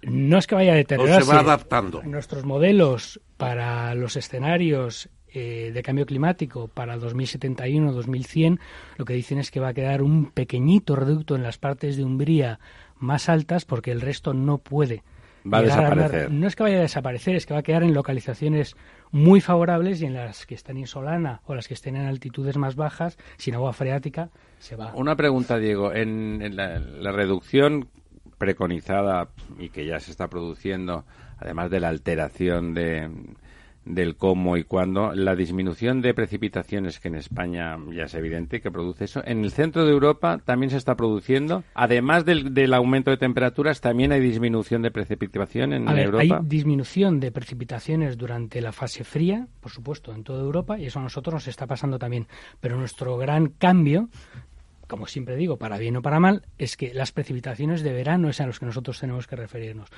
No 0.02 0.38
es 0.38 0.46
que 0.46 0.54
vaya 0.54 0.72
a 0.72 0.76
deteriorarse. 0.76 1.26
se 1.26 1.32
va 1.32 1.40
adaptando. 1.40 2.02
Nuestros 2.02 2.44
modelos 2.44 3.20
para 3.36 3.94
los 3.94 4.16
escenarios 4.16 5.08
eh, 5.34 5.72
de 5.74 5.82
cambio 5.82 6.06
climático 6.06 6.68
para 6.68 6.96
2071-2100 6.96 8.58
lo 8.96 9.04
que 9.04 9.12
dicen 9.12 9.38
es 9.38 9.50
que 9.50 9.60
va 9.60 9.68
a 9.68 9.74
quedar 9.74 10.00
un 10.00 10.30
pequeñito 10.30 10.96
reducto 10.96 11.36
en 11.36 11.42
las 11.42 11.58
partes 11.58 11.98
de 11.98 12.04
Umbría 12.04 12.60
más 12.96 13.28
altas 13.28 13.64
porque 13.64 13.90
el 13.90 14.00
resto 14.00 14.32
no 14.32 14.58
puede. 14.58 15.02
Va 15.50 15.58
a 15.58 15.62
desaparecer. 15.62 16.30
no 16.30 16.46
es 16.46 16.56
que 16.56 16.62
vaya 16.62 16.78
a 16.78 16.80
desaparecer, 16.80 17.36
es 17.36 17.46
que 17.46 17.54
va 17.54 17.60
a 17.60 17.62
quedar 17.62 17.82
en 17.82 17.94
localizaciones 17.94 18.74
muy 19.10 19.40
favorables 19.40 20.02
y 20.02 20.06
en 20.06 20.14
las 20.14 20.46
que 20.46 20.54
están 20.54 20.78
insolana 20.78 21.42
o 21.46 21.54
las 21.54 21.68
que 21.68 21.74
estén 21.74 21.96
en 21.96 22.06
altitudes 22.06 22.56
más 22.56 22.74
bajas, 22.74 23.18
sin 23.36 23.54
agua 23.54 23.72
freática, 23.72 24.30
se 24.58 24.76
va. 24.76 24.92
Una 24.94 25.14
pregunta, 25.14 25.58
Diego. 25.58 25.92
En, 25.92 26.56
la 26.56 27.12
reducción 27.12 27.88
preconizada 28.38 29.28
y 29.58 29.68
que 29.68 29.84
ya 29.86 30.00
se 30.00 30.10
está 30.10 30.28
produciendo, 30.28 31.04
además 31.38 31.70
de 31.70 31.80
la 31.80 31.88
alteración 31.88 32.72
de, 32.74 33.10
del 33.88 34.16
cómo 34.16 34.56
y 34.56 34.64
cuándo, 34.64 35.14
la 35.14 35.34
disminución 35.34 36.02
de 36.02 36.14
precipitaciones 36.14 37.00
que 37.00 37.08
en 37.08 37.14
España 37.14 37.76
ya 37.90 38.04
es 38.04 38.14
evidente 38.14 38.60
que 38.60 38.70
produce 38.70 39.04
eso. 39.04 39.22
En 39.24 39.42
el 39.44 39.50
centro 39.50 39.84
de 39.84 39.92
Europa 39.92 40.40
también 40.44 40.70
se 40.70 40.76
está 40.76 40.94
produciendo, 40.94 41.64
además 41.74 42.24
del, 42.24 42.54
del 42.54 42.74
aumento 42.74 43.10
de 43.10 43.16
temperaturas, 43.16 43.80
también 43.80 44.12
hay 44.12 44.20
disminución 44.20 44.82
de 44.82 44.90
precipitación 44.90 45.72
en 45.72 45.88
Europa. 45.88 46.38
Hay 46.40 46.46
disminución 46.46 47.18
de 47.18 47.32
precipitaciones 47.32 48.18
durante 48.18 48.60
la 48.60 48.72
fase 48.72 49.04
fría, 49.04 49.48
por 49.60 49.72
supuesto, 49.72 50.12
en 50.12 50.22
toda 50.22 50.42
Europa, 50.42 50.78
y 50.78 50.86
eso 50.86 51.00
a 51.00 51.02
nosotros 51.02 51.34
nos 51.34 51.48
está 51.48 51.66
pasando 51.66 51.98
también. 51.98 52.26
Pero 52.60 52.76
nuestro 52.76 53.16
gran 53.16 53.48
cambio 53.48 54.08
como 54.88 55.06
siempre 55.06 55.36
digo, 55.36 55.58
para 55.58 55.78
bien 55.78 55.96
o 55.96 56.02
para 56.02 56.18
mal, 56.18 56.46
es 56.58 56.76
que 56.76 56.92
las 56.92 57.12
precipitaciones 57.12 57.82
de 57.82 57.92
verano 57.92 58.28
es 58.28 58.40
a 58.40 58.46
los 58.46 58.58
que 58.58 58.66
nosotros 58.66 58.98
tenemos 58.98 59.26
que 59.26 59.36
referirnos. 59.36 59.88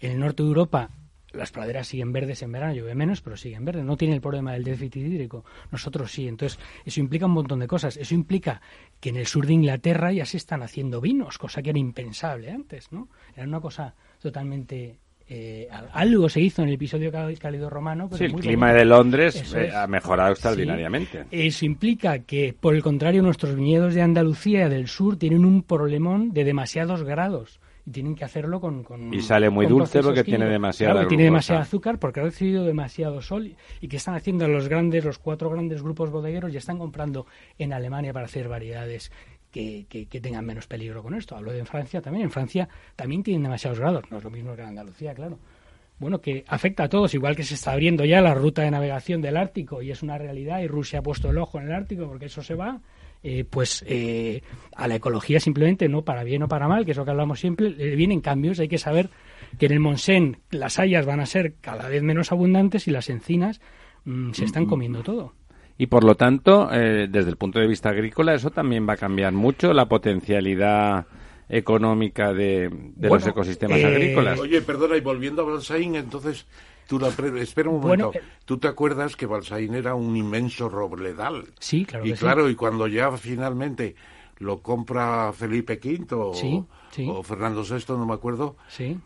En 0.00 0.12
el 0.12 0.20
norte 0.20 0.42
de 0.42 0.48
Europa 0.48 0.90
las 1.32 1.52
praderas 1.52 1.86
siguen 1.86 2.12
verdes 2.12 2.42
en 2.42 2.50
verano, 2.50 2.74
llueve 2.74 2.94
menos, 2.94 3.20
pero 3.20 3.36
siguen 3.36 3.64
verdes. 3.64 3.84
No 3.84 3.96
tiene 3.96 4.14
el 4.14 4.20
problema 4.20 4.52
del 4.52 4.64
déficit 4.64 4.96
hídrico. 4.96 5.44
Nosotros 5.70 6.10
sí. 6.10 6.26
Entonces, 6.26 6.58
eso 6.84 7.00
implica 7.00 7.26
un 7.26 7.32
montón 7.32 7.60
de 7.60 7.68
cosas. 7.68 7.96
Eso 7.96 8.14
implica 8.14 8.60
que 8.98 9.10
en 9.10 9.16
el 9.16 9.26
sur 9.26 9.46
de 9.46 9.52
Inglaterra 9.52 10.12
ya 10.12 10.26
se 10.26 10.36
están 10.36 10.62
haciendo 10.62 11.00
vinos, 11.00 11.38
cosa 11.38 11.62
que 11.62 11.70
era 11.70 11.78
impensable 11.78 12.50
antes, 12.50 12.90
¿no? 12.90 13.08
Era 13.36 13.46
una 13.46 13.60
cosa 13.60 13.94
totalmente 14.20 14.98
eh, 15.32 15.68
algo 15.92 16.28
se 16.28 16.40
hizo 16.40 16.62
en 16.62 16.68
el 16.68 16.74
episodio 16.74 17.12
cálido 17.38 17.70
romano. 17.70 18.10
sí, 18.12 18.24
el 18.24 18.32
clima 18.34 18.72
de 18.72 18.84
Londres 18.84 19.54
eh, 19.54 19.70
ha 19.72 19.86
mejorado 19.86 20.32
extraordinariamente. 20.32 21.24
Eso 21.30 21.64
implica 21.64 22.18
que, 22.18 22.52
por 22.58 22.74
el 22.74 22.82
contrario, 22.82 23.22
nuestros 23.22 23.54
viñedos 23.54 23.94
de 23.94 24.02
Andalucía 24.02 24.68
del 24.68 24.88
sur 24.88 25.16
tienen 25.16 25.44
un 25.44 25.62
problemón 25.62 26.32
de 26.32 26.42
demasiados 26.42 27.04
grados. 27.04 27.60
Y 27.86 27.92
tienen 27.92 28.16
que 28.16 28.24
hacerlo 28.24 28.60
con... 28.60 28.84
y 29.14 29.20
sale 29.22 29.48
muy 29.48 29.66
dulce 29.66 30.02
porque 30.02 30.22
tiene 30.22 30.46
demasiada 30.46 31.08
tiene 31.08 31.24
demasiado 31.24 31.62
azúcar 31.62 31.98
porque 31.98 32.20
ha 32.20 32.24
recibido 32.24 32.64
demasiado 32.64 33.22
sol. 33.22 33.54
¿Y 33.80 33.86
que 33.86 33.98
están 33.98 34.16
haciendo 34.16 34.48
los 34.48 34.68
grandes, 34.68 35.04
los 35.04 35.18
cuatro 35.18 35.48
grandes 35.48 35.80
grupos 35.80 36.10
bodegueros? 36.10 36.52
Y 36.52 36.56
están 36.56 36.78
comprando 36.78 37.26
en 37.56 37.72
Alemania 37.72 38.12
para 38.12 38.26
hacer 38.26 38.48
variedades 38.48 39.12
que, 39.50 39.86
que, 39.88 40.20
tengan 40.20 40.44
menos 40.44 40.66
peligro 40.66 41.02
con 41.02 41.14
esto. 41.14 41.36
Hablo 41.36 41.52
de 41.52 41.58
en 41.58 41.66
Francia 41.66 42.00
también. 42.00 42.24
En 42.24 42.30
Francia 42.30 42.68
también 42.96 43.22
tienen 43.22 43.42
demasiados 43.42 43.78
grados. 43.78 44.04
No 44.10 44.18
es 44.18 44.24
lo 44.24 44.30
mismo 44.30 44.54
que 44.54 44.62
en 44.62 44.68
Andalucía, 44.68 45.14
claro. 45.14 45.38
Bueno, 45.98 46.20
que 46.20 46.44
afecta 46.48 46.84
a 46.84 46.88
todos, 46.88 47.12
igual 47.12 47.36
que 47.36 47.42
se 47.42 47.54
está 47.54 47.72
abriendo 47.72 48.06
ya 48.06 48.22
la 48.22 48.32
ruta 48.32 48.62
de 48.62 48.70
navegación 48.70 49.20
del 49.20 49.36
Ártico 49.36 49.82
y 49.82 49.90
es 49.90 50.02
una 50.02 50.16
realidad 50.16 50.60
y 50.60 50.66
Rusia 50.66 51.00
ha 51.00 51.02
puesto 51.02 51.28
el 51.28 51.36
ojo 51.36 51.58
en 51.58 51.66
el 51.66 51.74
Ártico 51.74 52.06
porque 52.06 52.26
eso 52.26 52.42
se 52.42 52.54
va. 52.54 52.80
Eh, 53.22 53.44
pues 53.44 53.84
eh, 53.86 54.40
a 54.74 54.88
la 54.88 54.94
ecología 54.94 55.40
simplemente, 55.40 55.90
no 55.90 56.02
para 56.02 56.24
bien 56.24 56.42
o 56.42 56.48
para 56.48 56.68
mal, 56.68 56.86
que 56.86 56.92
es 56.92 56.96
lo 56.96 57.04
que 57.04 57.10
hablamos 57.10 57.38
siempre, 57.38 57.68
le 57.68 57.94
vienen 57.96 58.22
cambios. 58.22 58.58
Hay 58.60 58.68
que 58.68 58.78
saber 58.78 59.10
que 59.58 59.66
en 59.66 59.72
el 59.72 59.80
Monsen 59.80 60.38
las 60.50 60.78
hayas 60.78 61.04
van 61.04 61.20
a 61.20 61.26
ser 61.26 61.56
cada 61.60 61.86
vez 61.88 62.02
menos 62.02 62.32
abundantes 62.32 62.88
y 62.88 62.90
las 62.92 63.10
encinas 63.10 63.60
mm, 64.04 64.32
se 64.32 64.46
están 64.46 64.64
comiendo 64.64 65.02
todo. 65.02 65.34
Y 65.80 65.86
por 65.86 66.04
lo 66.04 66.14
tanto, 66.14 66.68
eh, 66.70 67.08
desde 67.08 67.30
el 67.30 67.38
punto 67.38 67.58
de 67.58 67.66
vista 67.66 67.88
agrícola, 67.88 68.34
eso 68.34 68.50
también 68.50 68.86
va 68.86 68.92
a 68.92 68.96
cambiar 68.98 69.32
mucho 69.32 69.72
la 69.72 69.86
potencialidad 69.86 71.06
económica 71.48 72.34
de, 72.34 72.70
los 73.00 73.26
ecosistemas 73.26 73.78
eh, 73.78 73.86
agrícolas. 73.86 74.38
Oye, 74.38 74.60
perdona, 74.60 74.98
y 74.98 75.00
volviendo 75.00 75.40
a 75.40 75.46
Balsaín, 75.46 75.94
entonces, 75.94 76.46
tú 76.86 76.98
la 76.98 77.08
espera 77.40 77.70
un 77.70 77.80
momento, 77.80 78.12
eh, 78.12 78.20
¿tú 78.44 78.58
te 78.58 78.68
acuerdas 78.68 79.16
que 79.16 79.24
Balsaín 79.24 79.74
era 79.74 79.94
un 79.94 80.14
inmenso 80.18 80.68
robledal? 80.68 81.46
Sí, 81.58 81.86
claro. 81.86 82.04
Y 82.04 82.12
claro, 82.12 82.50
y 82.50 82.54
cuando 82.56 82.86
ya 82.86 83.10
finalmente 83.12 83.94
lo 84.36 84.60
compra 84.60 85.32
Felipe 85.32 85.80
V 85.82 86.14
o, 86.14 87.22
Fernando 87.22 87.64
VI, 87.64 87.84
no 87.88 88.04
me 88.04 88.12
acuerdo, 88.12 88.56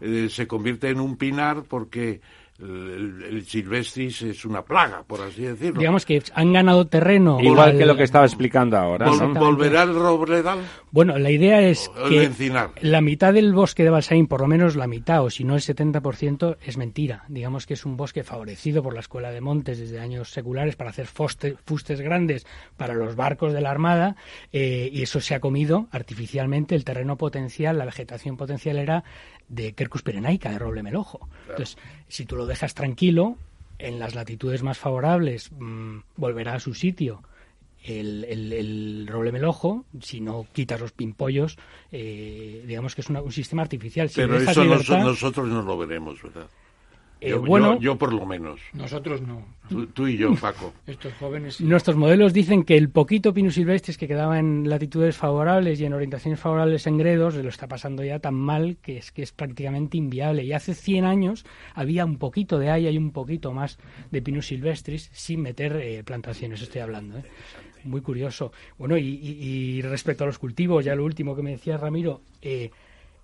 se 0.01 0.49
convierte 0.49 0.89
en 0.89 0.99
un 0.99 1.17
pinar 1.19 1.63
porque 1.69 2.21
el, 2.61 3.45
silvestris 3.45 4.23
es 4.23 4.45
una 4.45 4.63
plaga, 4.63 5.03
por 5.03 5.21
así 5.21 5.43
decirlo. 5.43 5.81
Digamos 5.81 6.07
que 6.07 6.23
han 6.35 6.53
ganado 6.53 6.87
terreno. 6.87 7.41
Igual 7.41 7.77
que 7.77 7.85
lo 7.85 7.97
que 7.97 8.05
estaba 8.05 8.25
explicando 8.27 8.77
ahora. 8.77 9.11
¿Volverá 9.11 9.83
el 9.83 9.95
robledal? 9.95 10.61
Bueno, 10.93 11.19
la 11.19 11.31
idea 11.31 11.61
es 11.61 11.91
que 12.09 12.31
la 12.81 13.01
mitad 13.01 13.33
del 13.33 13.53
bosque 13.53 13.83
de 13.83 13.91
Balsaín, 13.91 14.29
por 14.29 14.41
lo 14.41 14.47
menos 14.47 14.77
la 14.77 14.87
mitad, 14.87 15.25
o 15.25 15.31
si 15.31 15.43
no 15.43 15.57
el 15.57 15.63
70%, 15.63 16.57
es 16.63 16.77
mentira. 16.77 17.25
Digamos 17.29 17.67
que 17.67 17.75
es 17.75 17.85
un 17.85 17.97
bosque 17.97 18.23
favorecido 18.23 18.83
por 18.83 18.95
la 18.95 19.01
Escuela 19.01 19.33
de 19.33 19.41
Montes 19.41 19.81
desde 19.81 19.99
años 19.99 20.31
seculares 20.31 20.77
para 20.77 20.91
hacer 20.91 21.07
fustes 21.07 22.01
grandes 22.01 22.47
para 22.77 22.95
los 22.95 23.17
barcos 23.17 23.53
de 23.53 23.61
la 23.61 23.71
Armada, 23.71 24.15
eh, 24.53 24.89
y 24.93 25.03
eso 25.03 25.21
se 25.21 25.35
ha 25.35 25.41
comido 25.41 25.89
artificialmente. 25.91 26.77
El 26.77 26.85
terreno 26.85 27.17
potencial, 27.17 27.79
la 27.79 27.85
vegetación 27.85 28.37
potencial 28.37 28.79
era 28.79 29.03
de 29.49 29.73
Quercus 29.73 30.03
pirenaica, 30.03 30.51
de 30.51 30.59
roble 30.59 30.83
melojo. 30.83 31.29
Entonces, 31.49 31.79
si 32.09 32.27
tú 32.27 32.37
lo 32.37 32.47
dejas 32.47 32.75
tranquilo, 32.75 33.37
en 33.79 33.99
las 33.99 34.15
latitudes 34.15 34.63
más 34.63 34.79
favorables 34.79 35.51
mm, 35.53 35.99
volverá 36.17 36.55
a 36.55 36.61
su 36.61 36.75
sitio 36.75 37.23
el, 37.85 38.25
el, 38.25 39.07
roble 39.07 39.31
melojo, 39.31 39.85
si 40.01 40.21
no 40.21 40.47
quitas 40.53 40.81
los 40.81 40.93
pimpollos, 40.93 41.59
eh, 41.93 42.65
digamos 42.67 42.95
que 42.95 43.03
es 43.03 43.11
un 43.11 43.33
sistema 43.33 43.63
artificial. 43.63 44.11
Pero 44.15 44.39
eso 44.39 44.65
nosotros 44.65 45.49
no 45.49 45.63
lo 45.63 45.77
veremos, 45.77 46.23
¿verdad? 46.23 46.49
Eh, 47.25 47.31
yo, 47.31 47.41
bueno, 47.41 47.81
yo, 47.81 47.97
por 47.97 48.13
lo 48.13 48.27
menos. 48.27 48.61
Nosotros 48.75 49.23
no. 49.23 49.47
Tú, 49.95 50.07
y 50.07 50.19
yo, 50.19 50.35
Paco. 50.35 50.75
Estos 50.87 51.15
jóvenes. 51.15 51.59
Nuestros 51.59 51.97
modelos 51.97 52.35
dicen 52.35 52.65
que 52.65 52.77
el 52.77 52.91
poquito 52.91 53.33
Pinus 53.33 53.55
silvestris 53.55 53.97
que 53.97 54.07
quedaba 54.07 54.39
en 54.39 54.69
latitudes 54.69 55.17
favorables 55.17 55.81
y 55.81 55.87
en 55.87 55.95
orientaciones 55.95 56.39
favorables 56.39 56.87
en 56.87 56.99
gredos 56.99 57.35
lo 57.37 57.49
está 57.49 57.67
pasando 57.67 58.05
ya 58.05 58.19
tan 58.19 58.35
mal 58.35 58.77
que 58.83 58.99
es 58.99 59.11
que 59.11 59.23
es 59.23 59.33
prácticamente 59.33 59.97
inviable. 59.97 60.45
Y 60.45 60.53
hace 60.53 60.75
100 60.75 61.07
años 61.07 61.47
había 61.75 62.05
un 62.05 62.19
poquito 62.19 62.59
de 62.59 62.69
haya 62.69 62.91
y 62.91 62.99
un 62.99 63.11
poquito 63.11 63.53
más 63.53 63.79
de 64.11 64.21
Pinus 64.21 64.49
silvestris 64.49 65.09
sin 65.15 65.41
meter 65.41 65.77
eh, 65.77 66.05
plantaciones, 66.05 66.61
estoy 66.61 66.83
hablando. 66.83 67.17
¿eh? 67.17 67.25
Muy 67.85 68.03
curioso. 68.03 68.53
Bueno, 68.77 68.99
y, 68.99 69.03
y, 69.03 69.83
respecto 69.83 70.25
a 70.25 70.27
los 70.27 70.39
cultivos, 70.39 70.85
ya 70.85 70.95
lo 70.95 71.05
último 71.05 71.35
que 71.35 71.43
me 71.43 71.53
decía 71.53 71.77
Ramiro, 71.77 72.21
eh, 72.43 72.71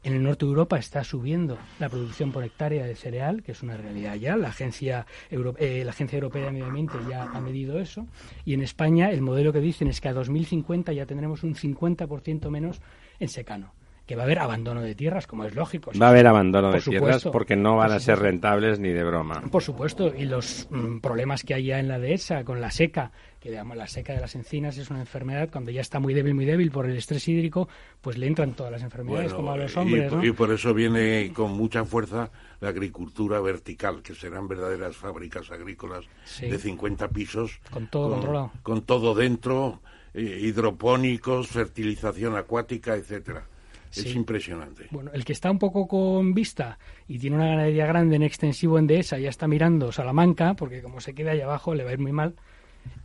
en 0.03 0.15
el 0.15 0.23
norte 0.23 0.47
de 0.47 0.51
Europa 0.51 0.79
está 0.79 1.05
subiendo 1.05 1.59
la 1.79 1.89
producción 1.89 2.33
por 2.33 2.45
hectárea 2.45 2.87
de 2.87 2.97
cereal, 2.97 3.43
que 3.43 3.53
es 3.53 3.63
una 3.63 3.77
realidad 3.77 4.15
ya. 4.15 4.37
La 4.37 4.49
Agencia, 4.49 5.07
eh, 5.31 5.83
la 5.85 5.91
Agencia 5.91 6.17
Europea 6.17 6.47
de 6.47 6.53
Medio 6.53 6.67
Ambiente 6.67 6.99
ya 7.09 7.25
ha 7.25 7.41
medido 7.41 7.79
eso. 7.79 8.07
Y 8.45 8.55
en 8.55 8.63
España 8.63 9.11
el 9.11 9.21
modelo 9.21 9.53
que 9.53 9.61
dicen 9.61 9.89
es 9.89 10.01
que 10.01 10.09
a 10.09 10.15
2050 10.15 10.93
ya 10.93 11.07
tendremos 11.07 11.43
un 11.43 11.55
50% 11.55 12.49
menos 12.51 12.81
en 13.19 13.29
secano 13.29 13.73
que 14.11 14.17
va 14.17 14.23
a 14.23 14.25
haber 14.25 14.41
abandono 14.41 14.83
de 14.83 14.97
tierras, 14.97 15.29
como 15.29 15.45
es 15.45 15.55
lógico. 15.55 15.93
Va 15.93 16.07
a 16.07 16.11
haber 16.11 16.27
abandono 16.27 16.73
de 16.73 16.81
tierras 16.81 17.23
porque 17.31 17.55
no 17.55 17.77
van 17.77 17.93
a 17.93 18.01
ser 18.01 18.19
rentables 18.19 18.81
ni 18.81 18.89
de 18.89 19.05
broma. 19.05 19.41
Por 19.53 19.63
supuesto, 19.63 20.13
y 20.13 20.25
los 20.25 20.67
mm, 20.69 20.99
problemas 20.99 21.45
que 21.45 21.55
hay 21.55 21.67
ya 21.67 21.79
en 21.79 21.87
la 21.87 22.01
dehesa 22.01 22.43
con 22.43 22.61
la 22.61 22.73
seca, 22.73 23.13
que 23.39 23.51
digamos 23.51 23.77
la 23.77 23.87
seca 23.87 24.13
de 24.13 24.21
las 24.21 24.35
encinas 24.35 24.77
es 24.79 24.91
una 24.91 24.99
enfermedad 24.99 25.49
cuando 25.53 25.71
ya 25.71 25.81
está 25.81 26.01
muy 26.01 26.13
débil, 26.13 26.35
muy 26.35 26.45
débil 26.45 26.73
por 26.73 26.87
el 26.87 26.97
estrés 26.97 27.29
hídrico, 27.29 27.69
pues 28.01 28.19
le 28.19 28.27
entran 28.27 28.55
todas 28.55 28.73
las 28.73 28.83
enfermedades 28.83 29.33
como 29.33 29.53
a 29.53 29.57
los 29.57 29.77
hombres. 29.77 30.13
Y, 30.25 30.27
y 30.27 30.33
por 30.33 30.51
eso 30.51 30.75
viene 30.75 31.31
con 31.33 31.53
mucha 31.53 31.85
fuerza 31.85 32.33
la 32.59 32.71
agricultura 32.71 33.39
vertical, 33.39 34.03
que 34.03 34.17
serán 34.17 34.49
verdaderas 34.49 34.97
fábricas 34.97 35.53
agrícolas 35.53 36.05
de 36.41 36.59
50 36.59 37.07
pisos. 37.11 37.61
Con 37.71 37.87
todo 37.87 38.11
controlado. 38.11 38.51
Con 38.65 38.83
todo 38.83 39.15
dentro, 39.15 39.81
eh, 40.15 40.41
hidropónicos, 40.43 41.47
fertilización 41.47 42.35
acuática, 42.35 42.97
etcétera. 42.97 43.47
Es 43.91 44.15
impresionante. 44.15 44.87
Bueno, 44.91 45.11
el 45.13 45.25
que 45.25 45.33
está 45.33 45.51
un 45.51 45.59
poco 45.59 45.89
con 45.89 46.33
vista 46.33 46.79
y 47.09 47.19
tiene 47.19 47.37
una 47.37 47.47
ganadería 47.47 47.87
grande 47.87 48.17
en 48.17 48.23
extensivo 48.23 48.79
en 48.79 48.87
Dehesa 48.87 49.19
ya 49.19 49.29
está 49.29 49.49
mirando 49.49 49.91
Salamanca, 49.91 50.55
porque 50.55 50.83
como 50.83 51.01
se 51.01 51.15
queda 51.15 51.33
ahí 51.33 51.41
abajo 51.41 51.75
le 51.75 51.85
va 51.85 51.91
a 51.91 51.93
ir 51.95 51.99
muy 51.99 52.13
mal. 52.13 52.35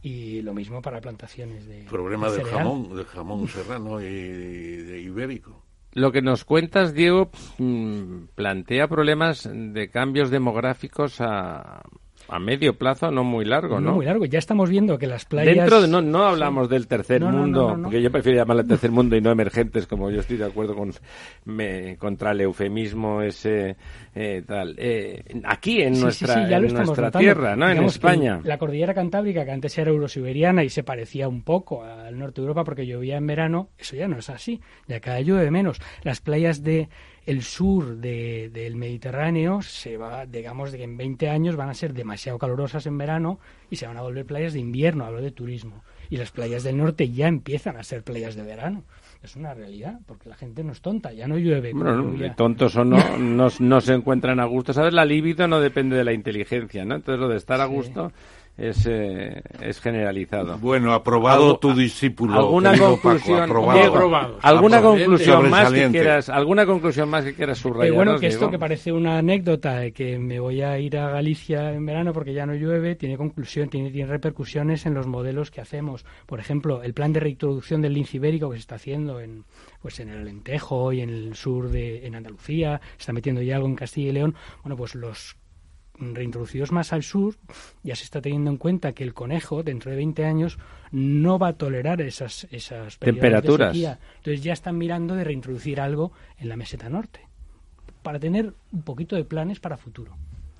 Y 0.02 0.42
lo 0.42 0.54
mismo 0.54 0.82
para 0.82 1.02
plantaciones 1.02 1.66
de. 1.68 1.84
Problema 1.84 2.30
del 2.30 2.46
jamón, 2.46 2.96
del 2.96 3.06
jamón 3.06 3.48
serrano 3.48 4.00
y 4.00 4.06
de 4.06 5.02
ibérico. 5.02 5.64
Lo 5.92 6.12
que 6.12 6.22
nos 6.22 6.46
cuentas, 6.46 6.94
Diego, 6.94 7.32
mm, 7.58 8.26
plantea 8.36 8.88
problemas 8.88 9.50
de 9.52 9.90
cambios 9.90 10.30
demográficos 10.30 11.20
a, 11.22 11.84
a 12.28 12.40
medio 12.40 12.78
plazo, 12.78 13.12
no 13.12 13.24
muy 13.24 13.46
largo, 13.46 13.80
¿no? 13.80 13.90
No 13.90 13.96
muy 13.96 14.06
largo. 14.06 14.26
Ya 14.26 14.40
estamos 14.40 14.70
viendo 14.70 14.98
que 14.98 15.08
las 15.08 15.26
playas... 15.26 15.56
Dentro 15.56 15.82
de, 15.82 15.88
no, 15.88 16.02
no 16.02 16.26
hablamos 16.26 16.70
del 16.70 16.88
tercer 16.88 17.24
mundo, 17.24 17.78
porque 17.82 18.02
yo 18.02 18.12
prefiero 18.12 18.40
llamarle 18.40 18.64
tercer 18.64 18.92
mundo 18.92 19.16
y 19.16 19.22
no 19.22 19.32
emergentes, 19.32 19.88
como 19.88 20.10
yo 20.10 20.22
estoy 20.22 20.38
de 20.38 20.46
acuerdo 20.46 20.76
con 20.76 20.92
me, 21.46 21.98
contra 21.98 22.32
el 22.32 22.42
eufemismo 22.42 23.22
ese 23.22 23.76
eh, 24.14 24.44
tal. 24.46 24.76
Eh, 24.78 25.24
aquí 25.44 25.82
en 25.82 26.00
nuestra, 26.00 26.48
en 26.50 26.74
nuestra 26.74 27.12
tierra, 27.12 27.56
¿no? 27.56 27.70
en 27.70 27.84
España. 27.84 28.40
La 28.44 28.58
cordillera 28.58 28.94
cantábrica, 28.94 29.46
que 29.46 29.52
antes 29.52 29.78
era 29.78 29.92
eurosiberiana 29.92 30.64
y 30.64 30.70
se 30.70 30.84
parecía 30.84 31.28
un 31.28 31.44
poco 31.44 31.84
al 31.84 32.18
norte 32.18 32.42
de 32.42 32.48
Europa 32.48 32.64
porque 32.64 32.86
llovía 32.86 33.18
en 33.18 33.28
verano, 33.28 33.70
eso 33.78 33.96
ya 33.96 34.08
no 34.08 34.18
es 34.18 34.30
así. 34.30 34.62
Ya 34.88 35.00
cada 35.00 35.22
llueve 35.22 35.52
menos. 35.52 35.80
Las 36.04 36.22
playas 36.22 36.64
de 36.64 36.90
el 37.26 37.42
sur 37.42 37.98
de, 37.98 38.50
del 38.54 38.76
Mediterráneo 38.76 39.62
se 39.62 39.98
va, 39.98 40.26
digamos, 40.26 40.72
de 40.72 40.78
que 40.78 40.84
en 40.84 40.96
20 40.96 41.30
años 41.30 41.56
van 41.56 41.70
a 41.70 41.74
ser 41.74 41.94
demasiado 41.94 42.38
calurosas 42.38 42.86
en 42.86 42.98
verano 42.98 43.40
y 43.70 43.78
se 43.78 43.88
van 43.88 43.98
a 43.98 44.02
volver 44.02 44.26
playas 44.26 44.54
de 44.54 44.60
invierno, 44.60 45.06
hablo 45.06 45.22
de 45.22 45.32
turismo. 45.32 45.84
Y 46.10 46.18
las 46.18 46.32
playas 46.32 46.64
del 46.64 46.78
norte 46.78 47.10
ya 47.10 47.28
empiezan 47.28 47.78
a 47.78 47.84
ser 47.84 48.04
playas 48.04 48.36
de 48.36 48.44
verano. 48.44 48.84
Es 49.24 49.36
una 49.36 49.56
realidad, 49.56 50.00
porque 50.06 50.30
la 50.30 50.36
gente 50.36 50.64
no 50.64 50.72
es 50.72 50.82
tonta, 50.82 51.12
ya 51.12 51.28
no 51.28 51.36
llueve. 51.38 51.74
Bueno, 51.74 52.16
tontos 52.36 52.76
o 52.76 52.86
no, 52.86 53.18
no, 53.18 53.48
no, 53.60 53.82
se 53.82 53.94
encuentran 53.94 54.40
a 54.40 54.46
gusto. 54.46 54.72
¿Sabes? 54.72 54.94
La 54.94 55.04
libido 55.04 55.48
no 55.48 55.60
depende 55.60 55.96
de 55.96 56.04
la 56.04 56.14
inteligencia, 56.14 56.86
¿no? 56.86 56.96
Entonces 56.96 57.20
lo 57.20 57.28
de 57.28 57.38
estar 57.38 57.60
a 57.60 57.66
gusto 57.66 58.12
es, 58.58 58.86
eh, 58.88 59.42
es 59.62 59.82
generalizado. 59.82 60.58
Bueno, 60.60 60.94
aprobado 60.94 61.58
tu 61.58 61.74
discípulo. 61.74 62.40
¿Alguna 62.40 62.78
conclusión, 62.78 63.44
aprobado. 63.44 64.40
¿alguna 64.42 64.82
conclusión 64.82 65.50
más 65.50 65.72
que 65.72 65.90
quieras, 65.90 66.30
alguna 66.30 66.66
conclusión 66.66 67.10
más 67.10 67.26
que 67.26 67.34
quieras 67.34 67.58
subrayar? 67.58 67.94
Eh, 67.94 67.96
bueno, 67.96 68.18
que 68.18 68.28
esto 68.28 68.50
que 68.50 68.58
parece 68.58 68.92
una 68.92 69.18
anécdota 69.18 69.76
de 69.76 69.92
que 69.92 70.18
me 70.18 70.40
voy 70.40 70.62
a 70.62 70.80
ir 70.80 70.98
a 70.98 71.10
Galicia 71.10 71.74
en 71.74 71.86
verano 71.86 72.14
porque 72.14 72.34
ya 72.34 72.46
no 72.46 72.54
llueve, 72.54 72.96
tiene 72.96 73.18
conclusión, 73.18 73.70
tiene, 73.70 73.92
tiene 73.92 74.10
repercusiones 74.10 74.86
en 74.86 74.94
los 74.94 75.06
modelos 75.06 75.52
que 75.52 75.60
hacemos. 75.60 76.06
Por 76.26 76.40
ejemplo, 76.40 76.82
el 76.82 76.94
plan 76.94 77.12
de 77.12 77.20
reintroducción 77.20 77.82
del 77.82 77.94
lince 77.94 78.18
ibérico 78.18 78.50
que 78.50 78.56
se 78.56 78.62
está 78.62 78.76
haciendo 78.76 79.20
en 79.20 79.44
pues 79.82 80.00
en 80.00 80.10
el 80.10 80.22
Alentejo 80.22 80.94
y 80.94 81.02
en 81.02 81.10
el 81.10 81.36
sur 81.36 81.70
de 81.70 82.08
en 82.08 82.16
Andalucía, 82.16 82.82
se 82.94 83.02
está 83.02 83.14
metiendo 83.14 83.42
ya 83.42 83.58
algo 83.58 83.68
en 83.68 83.76
Castilla 83.76 84.10
y 84.10 84.14
León. 84.14 84.36
Bueno, 84.64 84.76
pues 84.76 84.96
los 84.96 85.38
reintroducidos 86.00 86.72
más 86.72 86.94
al 86.94 87.04
sur, 87.04 87.36
ya 87.84 87.96
se 87.96 88.04
está 88.04 88.22
teniendo 88.22 88.52
en 88.52 88.58
cuenta 88.58 88.94
que 88.94 89.04
el 89.04 89.14
conejo, 89.14 89.64
dentro 89.64 89.92
de 89.92 89.98
20 89.98 90.26
años, 90.26 90.58
no 90.92 91.40
va 91.40 91.50
a 91.50 91.54
tolerar 91.54 92.02
esas, 92.02 92.48
esas 92.52 92.98
temperaturas. 93.00 93.76
Entonces 93.76 94.44
ya 94.44 94.54
están 94.54 94.78
mirando 94.78 95.16
de 95.16 95.24
reintroducir 95.24 95.80
algo 95.80 96.12
en 96.38 96.50
la 96.50 96.56
meseta 96.56 96.90
norte, 96.90 97.22
para 98.04 98.20
tener 98.20 98.54
un 98.72 98.82
poquito 98.84 99.16
de 99.16 99.24
planes 99.24 99.60
para 99.60 99.78
futuro. 99.78 100.16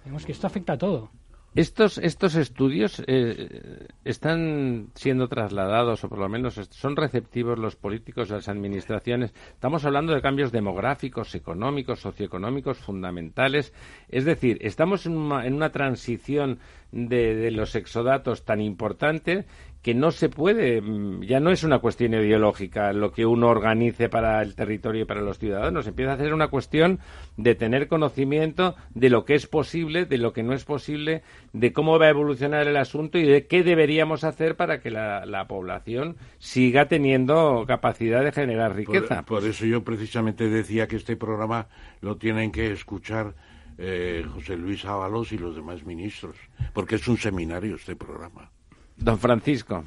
Vemos 0.06 0.26
que 0.26 0.32
esto 0.32 0.48
afecta 0.48 0.74
a 0.74 0.78
todo. 0.78 1.10
Estos, 1.56 1.98
estos 2.00 2.36
estudios 2.36 3.02
eh, 3.08 3.88
están 4.04 4.90
siendo 4.94 5.30
trasladados, 5.30 6.04
o 6.04 6.10
por 6.10 6.20
lo 6.20 6.28
menos 6.28 6.56
son 6.56 6.98
receptivos 6.98 7.58
los 7.58 7.78
políticos, 7.78 8.30
las 8.30 8.50
administraciones. 8.50 9.34
Estamos 9.54 9.86
hablando 9.86 10.14
de 10.14 10.22
cambios 10.22 10.52
demográficos, 10.52 11.34
económicos, 11.34 12.02
socioeconómicos 12.02 12.78
fundamentales. 12.80 13.72
Es 14.10 14.26
decir, 14.26 14.58
estamos 14.60 15.06
en 15.06 15.16
una, 15.16 15.46
en 15.46 15.54
una 15.54 15.72
transición 15.72 16.60
de, 16.92 17.36
de, 17.36 17.52
los 17.52 17.76
exodatos 17.76 18.44
tan 18.44 18.60
importante 18.60 19.46
que 19.86 19.94
no 19.94 20.10
se 20.10 20.30
puede, 20.30 20.82
mm, 20.82 21.22
ya 21.26 21.40
no 21.40 21.52
es 21.52 21.64
una 21.64 21.78
cuestión 21.78 22.16
ideológica 22.16 22.92
lo 22.92 23.12
que 23.12 23.24
uno 23.24 23.50
organice 23.50 24.10
para 24.10 24.42
el 24.42 24.56
territorio 24.56 25.04
y 25.04 25.06
para 25.06 25.22
los 25.22 25.38
ciudadanos, 25.38 25.86
empieza 25.86 26.14
a 26.14 26.18
ser 26.18 26.34
una 26.34 26.48
cuestión 26.48 26.98
de 27.38 27.54
tener 27.54 27.88
conocimiento 27.88 28.76
de 28.96 29.12
lo 29.12 29.26
que 29.26 29.36
es 29.36 29.46
posible, 29.46 30.06
de 30.06 30.18
lo 30.18 30.34
que 30.34 30.42
no 30.42 30.54
es 30.54 30.66
posible, 30.66 31.22
de 31.54 31.72
cómo 31.72 32.00
va 32.00 32.08
a 32.08 32.10
evolucionar 32.10 32.68
el 32.68 32.78
asunto 32.78 33.20
y 33.20 33.26
de 33.26 33.46
qué 33.46 33.62
deberíamos 33.62 34.24
hacer 34.24 34.56
para 34.56 34.80
que 34.80 34.90
la, 34.90 35.46
población 35.48 36.18
siga 36.40 36.88
teniendo 36.88 37.66
capacidad 37.68 38.24
de 38.24 38.32
generar 38.32 38.76
riqueza. 38.76 39.22
Por, 39.22 39.44
eso 39.44 39.68
yo 39.68 39.84
precisamente 39.84 40.50
decía 40.50 40.88
que 40.88 40.96
este 40.96 41.16
programa 41.16 41.68
lo 42.02 42.18
tienen 42.18 42.52
que 42.52 42.72
escuchar 42.72 43.36
eh, 43.78 44.26
José 44.34 44.58
Luis 44.58 44.84
Ábalos 44.84 45.32
y 45.32 45.38
los 45.38 45.56
demás 45.56 45.86
ministros, 45.86 46.38
porque 46.74 46.96
es 46.96 47.08
un 47.08 47.18
seminario 47.18 47.76
este 47.76 47.96
programa. 47.96 48.50
Don 48.98 49.20
Francisco, 49.20 49.84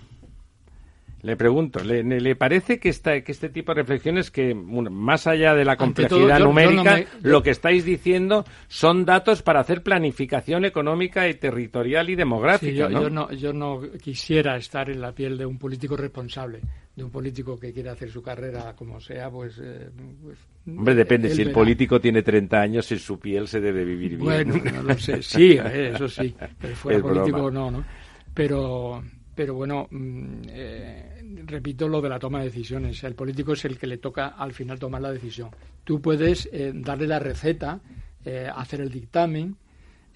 le 1.21 1.37
pregunto, 1.37 1.83
¿le, 1.83 2.37
parece 2.37 2.79
que, 2.79 2.89
esta, 2.91 3.21
que 3.23 3.33
este 3.33 3.49
tipo 3.49 3.75
de 3.75 3.81
reflexiones, 3.81 4.31
que 4.31 4.55
más 4.55 5.27
allá 5.27 5.53
de 5.55 5.65
la 5.65 5.77
complejidad 5.77 6.39
numérica, 6.39 7.05
lo 7.23 7.43
que 7.43 7.51
estáis 7.51 7.85
diciendo 7.85 8.45
son 8.69 9.05
datos 9.05 9.43
para 9.43 9.59
hacer 9.61 9.83
planificación 9.83 10.65
económica 10.65 11.29
y 11.29 11.35
territorial 11.35 12.09
y 12.09 12.15
demográfica? 12.15 12.89
yo, 12.89 13.11
¿no? 13.11 13.33
yo, 13.33 13.53
no, 13.53 13.81
quisiera 14.01 14.57
estar 14.57 14.91
en 14.91 15.01
la 15.01 15.13
piel 15.13 15.37
de 15.37 15.45
un 15.45 15.59
político 15.59 15.97
responsable, 15.97 16.61
de 16.95 17.03
un 17.03 17.11
político 17.11 17.59
que 17.59 17.73
quiere 17.73 17.91
hacer 17.91 18.11
su 18.11 18.23
carrera 18.23 18.77
como 18.77 19.01
sea, 19.01 19.29
pues... 19.29 19.59
Eh, 19.61 19.91
pues 20.23 20.39
Hombre, 20.69 20.95
depende, 20.95 21.31
si 21.31 21.43
el 21.43 21.51
político 21.51 21.99
tiene 21.99 22.23
30 22.23 22.61
años, 22.61 22.93
en 22.93 22.99
su 22.99 23.19
piel 23.19 23.49
se 23.49 23.59
debe 23.59 23.85
vivir 23.85 24.19
bien. 24.19 24.21
Bueno, 24.21 24.55
no 24.73 24.83
lo 24.83 24.99
sé, 24.99 25.23
sí, 25.23 25.53
eh, 25.53 25.93
eso 25.95 26.07
sí, 26.09 26.35
pero 26.61 26.77
fuera 26.77 27.01
político 27.01 27.51
no, 27.51 27.71
¿no? 27.71 27.85
Pero, 28.39 29.03
pero 29.35 29.55
bueno, 29.55 29.89
mm, 29.91 30.43
eh, 30.47 31.43
repito 31.45 31.89
lo 31.89 32.01
de 32.01 32.09
la 32.09 32.21
toma 32.21 32.39
de 32.39 32.45
decisiones. 32.45 33.03
El 33.03 33.17
político 33.17 33.55
es 33.55 33.65
el 33.65 33.77
que 33.77 33.89
le 33.89 33.99
toca 33.99 34.29
al 34.29 34.53
final 34.53 34.79
tomar 34.79 35.01
la 35.01 35.11
decisión. 35.11 35.51
Tú 35.83 36.01
puedes 36.01 36.49
eh, 36.53 36.71
darle 36.73 37.09
la 37.09 37.19
receta, 37.19 37.81
eh, 38.25 38.49
hacer 38.55 38.81
el 38.81 38.93
dictamen, 38.93 39.57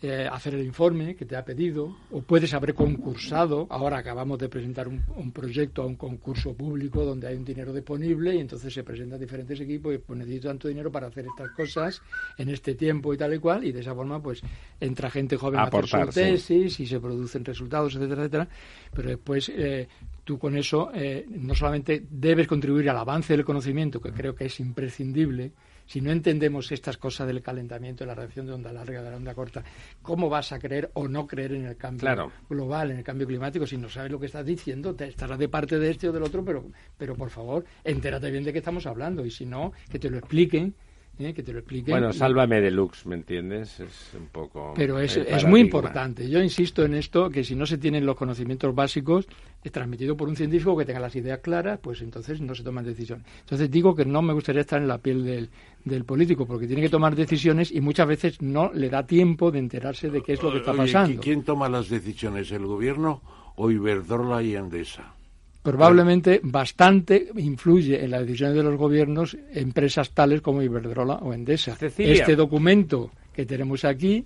eh, 0.02 0.28
hacer 0.30 0.56
el 0.56 0.64
informe 0.64 1.14
que 1.14 1.24
te 1.24 1.36
ha 1.36 1.44
pedido, 1.44 1.96
o 2.10 2.22
puedes 2.22 2.52
haber 2.54 2.74
concursado. 2.74 3.68
Ahora 3.70 3.98
acabamos 3.98 4.36
de 4.36 4.48
presentar 4.48 4.88
un, 4.88 5.30
proyecto 5.32 5.82
a 5.82 5.86
un 5.86 5.94
concurso 5.94 6.54
público 6.54 7.04
donde 7.04 7.28
hay 7.28 7.36
un 7.36 7.44
dinero 7.44 7.72
disponible 7.72 8.34
y 8.34 8.40
entonces 8.40 8.74
se 8.74 8.82
presentan 8.82 9.20
diferentes 9.20 9.60
equipos 9.60 9.94
y 9.94 9.98
pues 9.98 10.18
necesito 10.18 10.48
tanto 10.48 10.66
dinero 10.66 10.90
para 10.90 11.06
hacer 11.06 11.26
estas 11.26 11.50
cosas 11.52 12.02
en 12.36 12.48
este 12.48 12.74
tiempo 12.74 13.14
y 13.14 13.16
tal 13.16 13.32
y 13.34 13.38
cual, 13.38 13.64
y 13.64 13.70
de 13.70 13.78
esa 13.78 13.94
forma 13.94 14.20
pues 14.20 14.42
entra 14.80 15.08
gente 15.08 15.36
joven 15.36 15.60
a 15.60 15.64
hacer 15.64 15.86
su 15.86 16.06
tesis 16.12 16.80
y 16.80 16.86
se 16.86 16.98
producen 16.98 17.44
resultados, 17.44 17.94
etcétera, 17.94 18.22
etcétera. 18.22 18.48
Pero 18.92 19.08
después 19.08 19.52
eh, 19.54 19.86
tú 20.24 20.36
con 20.36 20.56
eso 20.56 20.90
eh, 20.92 21.24
no 21.28 21.54
solamente 21.54 22.04
debes 22.10 22.48
contribuir 22.48 22.90
al 22.90 22.98
avance 22.98 23.34
del 23.34 23.44
conocimiento, 23.44 24.00
que 24.00 24.10
creo 24.10 24.34
que 24.34 24.46
es 24.46 24.58
imprescindible, 24.58 25.52
si 25.86 26.00
no 26.00 26.10
entendemos 26.10 26.70
estas 26.72 26.96
cosas 26.96 27.26
del 27.26 27.42
calentamiento, 27.42 28.04
de 28.04 28.08
la 28.08 28.14
reacción 28.14 28.46
de 28.46 28.52
onda 28.52 28.72
larga, 28.72 29.02
de 29.02 29.10
la 29.10 29.16
onda 29.16 29.34
corta, 29.34 29.62
¿cómo 30.02 30.28
vas 30.28 30.52
a 30.52 30.58
creer 30.58 30.90
o 30.94 31.08
no 31.08 31.26
creer 31.26 31.52
en 31.52 31.66
el 31.66 31.76
cambio 31.76 32.32
global, 32.48 32.90
en 32.90 32.98
el 32.98 33.04
cambio 33.04 33.26
climático? 33.26 33.66
Si 33.66 33.76
no 33.76 33.88
sabes 33.88 34.10
lo 34.10 34.20
que 34.20 34.26
estás 34.26 34.46
diciendo, 34.46 34.94
te 34.94 35.08
estarás 35.08 35.38
de 35.38 35.48
parte 35.48 35.78
de 35.78 35.90
este 35.90 36.08
o 36.08 36.12
del 36.12 36.22
otro, 36.22 36.44
pero, 36.44 36.64
pero 36.96 37.14
por 37.14 37.30
favor, 37.30 37.64
entérate 37.84 38.30
bien 38.30 38.44
de 38.44 38.52
qué 38.52 38.58
estamos 38.58 38.86
hablando 38.86 39.24
y 39.24 39.30
si 39.30 39.46
no, 39.46 39.72
que 39.90 39.98
te 39.98 40.10
lo 40.10 40.18
expliquen 40.18 40.74
¿eh? 41.18 41.32
que 41.34 41.42
te 41.42 41.52
lo 41.52 41.58
expliquen. 41.60 41.92
Bueno, 41.92 42.12
sálvame 42.12 42.60
deluxe, 42.60 43.06
¿me 43.06 43.14
entiendes? 43.14 43.80
Es 43.80 44.14
un 44.18 44.26
poco. 44.26 44.72
Pero 44.74 44.98
es, 44.98 45.16
es 45.16 45.44
muy 45.44 45.60
importante. 45.60 46.28
Yo 46.28 46.42
insisto 46.42 46.84
en 46.84 46.94
esto, 46.94 47.30
que 47.30 47.44
si 47.44 47.54
no 47.54 47.66
se 47.66 47.78
tienen 47.78 48.06
los 48.06 48.16
conocimientos 48.16 48.74
básicos, 48.74 49.26
es 49.62 49.70
transmitido 49.70 50.16
por 50.16 50.28
un 50.28 50.36
científico 50.36 50.76
que 50.76 50.84
tenga 50.84 51.00
las 51.00 51.14
ideas 51.14 51.40
claras, 51.40 51.78
pues 51.80 52.02
entonces 52.02 52.40
no 52.40 52.54
se 52.54 52.62
toman 52.62 52.84
decisiones. 52.84 53.26
Entonces 53.40 53.70
digo 53.70 53.94
que 53.94 54.04
no 54.04 54.22
me 54.22 54.32
gustaría 54.32 54.62
estar 54.62 54.80
en 54.80 54.88
la 54.88 54.98
piel 54.98 55.24
del, 55.24 55.50
del 55.84 56.04
político, 56.04 56.46
porque 56.46 56.66
tiene 56.66 56.82
que 56.82 56.88
tomar 56.88 57.14
decisiones 57.14 57.70
y 57.70 57.80
muchas 57.80 58.08
veces 58.08 58.42
no 58.42 58.72
le 58.72 58.88
da 58.88 59.06
tiempo 59.06 59.50
de 59.50 59.58
enterarse 59.58 60.10
de 60.10 60.22
qué 60.22 60.32
es 60.34 60.42
lo 60.42 60.52
que 60.52 60.58
está 60.58 60.72
pasando. 60.72 61.20
¿Quién 61.20 61.42
toma 61.44 61.68
las 61.68 61.88
decisiones, 61.88 62.50
el 62.52 62.66
gobierno 62.66 63.22
o 63.56 63.70
Iberdrola 63.70 64.42
y 64.42 64.56
Endesa? 64.56 65.14
Probablemente 65.62 66.40
bastante 66.42 67.28
influye 67.36 68.04
en 68.04 68.10
las 68.10 68.22
decisiones 68.22 68.56
de 68.56 68.62
los 68.64 68.76
gobiernos 68.76 69.36
empresas 69.54 70.10
tales 70.10 70.40
como 70.40 70.62
Iberdrola 70.62 71.14
o 71.14 71.32
Endesa. 71.32 71.76
Este 71.80 72.36
documento 72.36 73.10
que 73.32 73.46
tenemos 73.46 73.84
aquí, 73.84 74.24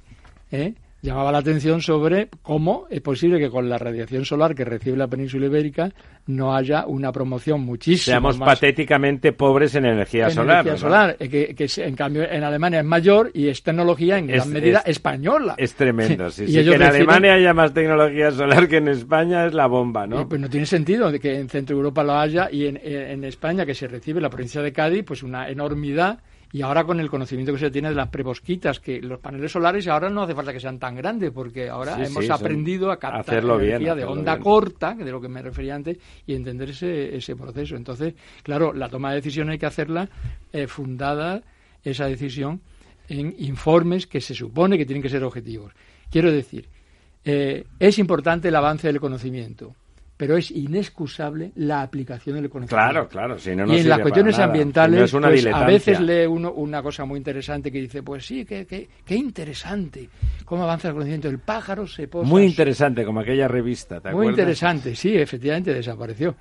¿eh? 0.50 0.74
Llamaba 1.07 1.31
la 1.33 1.39
atención 1.39 1.81
sobre 1.81 2.28
cómo 2.43 2.87
es 2.91 3.01
posible 3.01 3.39
que 3.39 3.49
con 3.49 3.69
la 3.69 3.78
radiación 3.78 4.24
solar 4.24 4.55
que 4.55 4.65
recibe 4.65 4.97
la 4.97 5.07
península 5.07 5.47
ibérica 5.47 5.93
no 6.27 6.55
haya 6.55 6.87
una 6.87 7.12
promoción 7.12 7.61
muchísimo 7.61 8.12
Seamos 8.12 8.37
patéticamente 8.39 9.33
pobres 9.33 9.74
en 9.77 9.87
energía 9.87 10.28
solar. 10.31 10.66
Energía 10.66 10.77
solar, 10.77 11.16
eh, 11.20 11.55
que, 11.55 11.69
en 11.83 11.95
cambio 11.95 12.28
en 12.28 12.43
Alemania 12.43 12.81
es 12.81 12.85
mayor 12.85 13.31
y 13.33 13.49
es 13.49 13.62
tecnología 13.62 14.19
en 14.19 14.27
gran 14.27 14.51
medida 14.51 14.81
española. 14.81 15.55
Es 15.57 15.74
tremendo, 15.74 16.31
sí. 16.31 16.49
sí 16.49 16.65
que 16.65 16.74
en 16.74 16.83
Alemania 16.83 17.35
haya 17.35 17.55
más 17.55 17.73
tecnología 17.73 18.33
solar 18.33 18.69
que 18.69 18.78
en 18.78 18.89
España 18.89 19.47
es 19.47 19.55
la 19.55 19.66
bomba, 19.66 20.07
¿no? 20.07 20.28
pues 20.28 20.41
no 20.41 20.51
tiene 20.51 20.66
sentido 20.66 21.12
de 21.12 21.20
que 21.20 21.39
en 21.39 21.49
Centro 21.49 21.77
Europa 21.77 22.03
lo 22.03 22.15
haya 22.15 22.49
y 22.51 22.66
en, 22.66 22.81
en 22.83 23.24
España, 23.24 23.65
que 23.65 23.74
se 23.74 23.87
recibe 23.87 24.20
la 24.20 24.28
provincia 24.28 24.61
de 24.61 24.73
Cádiz, 24.73 25.05
pues 25.05 25.23
una 25.23 25.49
enormidad 25.49 26.19
y 26.57 26.62
ahora 26.62 26.85
con 26.85 26.99
el 27.01 27.11
conocimiento 27.11 27.53
que 27.53 27.59
se 27.59 27.70
tiene 27.70 27.91
de 27.91 27.95
las 27.95 28.09
prebosquitas, 28.09 28.81
que 28.81 28.99
los 29.03 29.20
paneles 29.20 29.53
solares 29.53 29.87
ahora 29.89 30.09
no 30.09 30.23
hace 30.23 30.35
falta 30.35 30.55
que 30.55 30.59
sean 30.59 30.78
tan 30.78 30.97
grandes, 30.97 31.31
porque 31.31 31.69
ahora 31.69 32.03
hemos 32.03 32.31
aprendido 32.31 32.91
a 32.91 32.99
captar 32.99 33.45
energía 33.45 33.95
de 33.95 34.07
onda 34.07 34.39
corta, 34.39 34.95
de 34.95 35.11
lo 35.11 35.20
que 35.20 35.28
me 35.28 35.43
refería 35.43 35.74
antes, 35.74 35.99
y 36.27 36.35
entender 36.35 36.70
ese, 36.70 37.15
ese 37.15 37.37
proceso. 37.37 37.77
Entonces, 37.77 38.15
claro, 38.43 38.73
la 38.73 38.89
toma 38.89 39.11
de 39.11 39.16
decisión 39.16 39.51
hay 39.51 39.59
que 39.59 39.66
hacerla 39.66 40.09
eh, 40.51 40.66
fundada, 40.66 41.43
esa 41.85 42.07
decisión, 42.07 42.62
en 43.11 43.35
informes 43.37 44.07
que 44.07 44.23
se 44.23 44.35
supone 44.35 44.78
que 44.78 44.87
tienen 44.87 45.03
que 45.03 45.11
ser 45.11 45.24
objetivos. 45.24 45.74
Quiero 46.11 46.33
decir, 46.33 46.70
eh, 47.23 47.66
es 47.78 47.99
importante 47.99 48.49
el 48.49 48.57
avance 48.57 48.87
del 48.87 48.99
conocimiento 48.99 49.74
pero 50.16 50.36
es 50.36 50.51
inexcusable 50.51 51.52
la 51.56 51.82
aplicación 51.82 52.36
del 52.36 52.48
conocimiento. 52.48 52.76
Claro, 52.76 53.09
claro. 53.09 53.38
Si 53.38 53.55
no, 53.55 53.66
no 53.66 53.74
y 53.74 53.80
en 53.80 53.88
las 53.88 53.98
cuestiones 54.01 54.38
ambientales, 54.38 55.10
pues, 55.12 55.47
a 55.47 55.66
veces 55.66 56.01
lee 56.01 56.26
uno 56.26 56.52
una 56.52 56.82
cosa 56.82 57.05
muy 57.05 57.18
interesante 57.18 57.70
que 57.70 57.80
dice, 57.80 58.02
pues 58.02 58.24
sí, 58.26 58.44
qué 58.44 58.66
que, 58.66 59.14
interesante, 59.14 60.09
cómo 60.44 60.62
avanza 60.62 60.88
el 60.88 60.94
conocimiento. 60.94 61.28
El 61.28 61.40
pájaro 61.40 61.86
se 61.86 62.09
posa... 62.09 62.28
Muy 62.28 62.44
interesante, 62.44 63.05
como 63.05 63.20
aquella 63.20 63.47
revista, 63.47 64.01
¿te 64.01 64.10
Muy 64.10 64.28
interesante, 64.28 64.97
sí, 64.97 65.14
efectivamente 65.16 65.74
desapareció. 65.74 66.34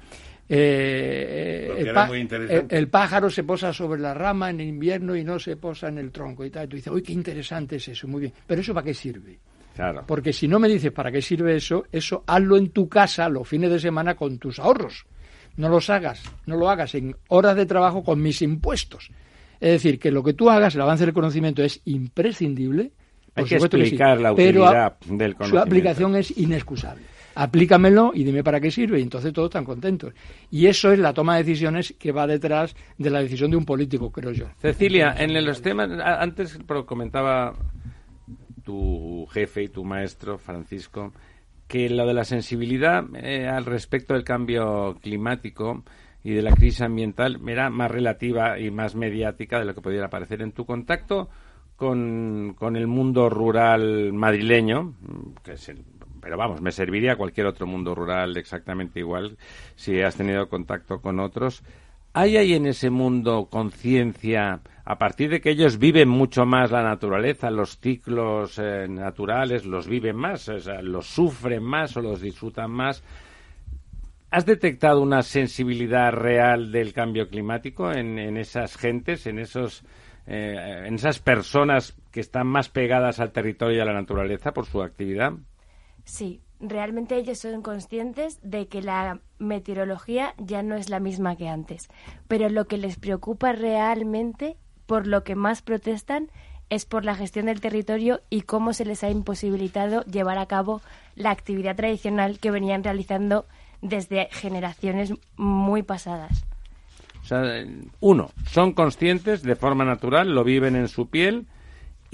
Eh, 0.47 1.73
el, 1.79 2.67
el, 2.69 2.87
pájaro 2.87 3.31
se 3.31 3.43
posa 3.43 3.73
sobre 3.73 3.99
la 3.99 4.13
rama 4.13 4.51
en 4.51 4.61
invierno 4.61 5.15
y 5.15 5.23
no 5.23 5.39
se 5.39 5.57
posa 5.57 5.87
en 5.87 5.97
el 5.97 6.11
tronco 6.11 6.45
y 6.45 6.51
tal. 6.51 6.65
Y 6.65 6.67
tú 6.67 6.75
dices, 6.75 6.93
uy, 6.93 7.01
qué 7.01 7.13
interesante 7.13 7.77
es 7.77 7.87
eso, 7.87 8.07
muy 8.07 8.21
bien. 8.21 8.33
Pero 8.45 8.61
¿eso 8.61 8.73
para 8.73 8.85
qué 8.85 8.93
sirve? 8.93 9.39
Porque 10.05 10.33
si 10.33 10.47
no 10.47 10.59
me 10.59 10.67
dices 10.67 10.91
para 10.91 11.11
qué 11.11 11.21
sirve 11.21 11.55
eso, 11.55 11.85
eso 11.91 12.23
hazlo 12.27 12.57
en 12.57 12.69
tu 12.69 12.87
casa 12.87 13.29
los 13.29 13.47
fines 13.47 13.69
de 13.69 13.79
semana 13.79 14.15
con 14.15 14.37
tus 14.37 14.59
ahorros. 14.59 15.05
No 15.57 15.69
los 15.69 15.89
hagas, 15.89 16.21
no 16.45 16.57
lo 16.57 16.69
hagas 16.69 16.95
en 16.95 17.15
horas 17.29 17.55
de 17.55 17.65
trabajo 17.65 18.03
con 18.03 18.21
mis 18.21 18.41
impuestos. 18.41 19.09
Es 19.59 19.71
decir, 19.71 19.99
que 19.99 20.11
lo 20.11 20.23
que 20.23 20.33
tú 20.33 20.49
hagas, 20.49 20.75
el 20.75 20.81
avance 20.81 21.05
del 21.05 21.13
conocimiento 21.13 21.63
es 21.63 21.81
imprescindible. 21.85 22.91
Hay 23.35 23.45
que 23.45 23.55
explicar 23.55 24.19
la 24.19 24.33
utilidad 24.33 24.97
del 24.99 25.35
conocimiento. 25.35 25.45
Su 25.45 25.57
aplicación 25.59 26.15
es 26.15 26.37
inexcusable. 26.37 27.03
Aplícamelo 27.35 28.11
y 28.13 28.23
dime 28.23 28.43
para 28.45 28.61
qué 28.61 28.71
sirve, 28.71 28.99
y 28.99 29.01
entonces 29.03 29.33
todos 29.33 29.49
están 29.49 29.65
contentos. 29.65 30.13
Y 30.51 30.67
eso 30.67 30.93
es 30.93 30.99
la 30.99 31.13
toma 31.13 31.35
de 31.35 31.43
decisiones 31.43 31.93
que 31.99 32.13
va 32.13 32.27
detrás 32.27 32.75
de 32.97 33.09
la 33.09 33.19
decisión 33.19 33.51
de 33.51 33.57
un 33.57 33.65
político, 33.65 34.09
creo 34.09 34.31
yo. 34.31 34.45
Cecilia, 34.59 35.15
en 35.17 35.45
los 35.45 35.61
temas, 35.61 35.89
antes 36.01 36.57
comentaba 36.85 37.53
tu 38.65 39.25
jefe 39.31 39.63
y 39.63 39.69
tu 39.69 39.85
maestro, 39.85 40.37
Francisco, 40.37 41.13
que 41.67 41.89
lo 41.89 42.05
de 42.05 42.13
la 42.13 42.25
sensibilidad 42.25 43.05
eh, 43.15 43.47
al 43.47 43.65
respecto 43.65 44.13
del 44.13 44.23
cambio 44.23 44.97
climático 45.01 45.83
y 46.23 46.31
de 46.33 46.41
la 46.41 46.51
crisis 46.51 46.81
ambiental 46.81 47.39
era 47.47 47.69
más 47.69 47.89
relativa 47.89 48.59
y 48.59 48.71
más 48.71 48.95
mediática 48.95 49.59
de 49.59 49.65
lo 49.65 49.75
que 49.75 49.81
pudiera 49.81 50.09
parecer. 50.09 50.41
En 50.41 50.51
tu 50.51 50.65
contacto 50.65 51.29
con, 51.75 52.55
con 52.57 52.75
el 52.75 52.87
mundo 52.87 53.29
rural 53.29 54.11
madrileño, 54.11 54.95
que 55.43 55.53
es 55.53 55.71
pero 56.25 56.37
vamos, 56.37 56.59
me 56.59 56.71
serviría 56.71 57.17
cualquier 57.17 57.45
otro 57.45 57.67
mundo 57.67 57.93
rural 57.93 58.35
exactamente 58.35 58.99
igual 58.99 59.37
si 59.75 60.01
has 60.01 60.15
tenido 60.15 60.49
contacto 60.49 60.99
con 60.99 61.19
otros. 61.19 61.61
¿Hay 62.17 62.37
ahí 62.37 62.53
en 62.53 62.65
ese 62.65 62.89
mundo 62.89 63.49
conciencia, 63.51 64.61
a 64.85 64.97
partir 64.97 65.29
de 65.31 65.41
que 65.41 65.49
ellos 65.49 65.77
viven 65.77 66.07
mucho 66.07 66.45
más 66.45 66.71
la 66.71 66.81
naturaleza, 66.81 67.51
los 67.51 67.77
ciclos 67.77 68.57
eh, 68.57 68.87
naturales, 68.87 69.65
los 69.65 69.85
viven 69.85 70.15
más, 70.15 70.49
los 70.81 71.07
sufren 71.07 71.61
más 71.61 71.97
o 71.97 72.01
los 72.01 72.21
disfrutan 72.21 72.71
más? 72.71 73.03
¿Has 74.31 74.45
detectado 74.45 75.01
una 75.01 75.23
sensibilidad 75.23 76.13
real 76.13 76.71
del 76.71 76.93
cambio 76.93 77.27
climático 77.27 77.91
en, 77.91 78.37
esas 78.37 78.77
gentes, 78.77 79.27
en, 79.27 79.37
esos, 79.37 79.83
eh, 80.25 80.85
en 80.85 80.95
esas 80.95 81.19
personas 81.19 81.97
que 82.13 82.21
están 82.21 82.47
más 82.47 82.69
pegadas 82.69 83.19
al 83.19 83.33
territorio 83.33 83.79
y 83.79 83.81
a 83.81 83.85
la 83.85 83.93
naturaleza 83.93 84.53
por 84.53 84.67
su 84.67 84.81
actividad? 84.81 85.33
Sí, 86.05 86.39
realmente 86.61 87.17
ellos 87.17 87.39
son 87.39 87.61
conscientes 87.61 88.39
de 88.41 88.67
que 88.67 88.81
la 88.81 89.19
meteorología 89.39 90.33
ya 90.37 90.63
no 90.63 90.75
es 90.75 90.89
la 90.89 90.99
misma 90.99 91.35
que 91.35 91.47
antes, 91.47 91.89
pero 92.27 92.49
lo 92.49 92.65
que 92.65 92.77
les 92.77 92.97
preocupa 92.97 93.51
realmente, 93.51 94.57
por 94.85 95.07
lo 95.07 95.23
que 95.23 95.35
más 95.35 95.61
protestan, 95.61 96.29
es 96.69 96.85
por 96.85 97.05
la 97.05 97.15
gestión 97.15 97.45
del 97.45 97.61
territorio 97.61 98.21
y 98.29 98.41
cómo 98.41 98.73
se 98.73 98.85
les 98.85 99.03
ha 99.03 99.09
imposibilitado 99.09 100.03
llevar 100.05 100.37
a 100.37 100.47
cabo 100.47 100.81
la 101.15 101.31
actividad 101.31 101.75
tradicional 101.75 102.39
que 102.39 102.51
venían 102.51 102.83
realizando 102.83 103.45
desde 103.81 104.29
generaciones 104.31 105.13
muy 105.37 105.83
pasadas. 105.83 106.45
O 107.21 107.27
sea, 107.27 107.43
uno, 107.99 108.29
son 108.49 108.73
conscientes 108.73 109.41
de 109.41 109.55
forma 109.55 109.85
natural, 109.85 110.33
lo 110.33 110.43
viven 110.43 110.75
en 110.75 110.87
su 110.87 111.07
piel 111.09 111.47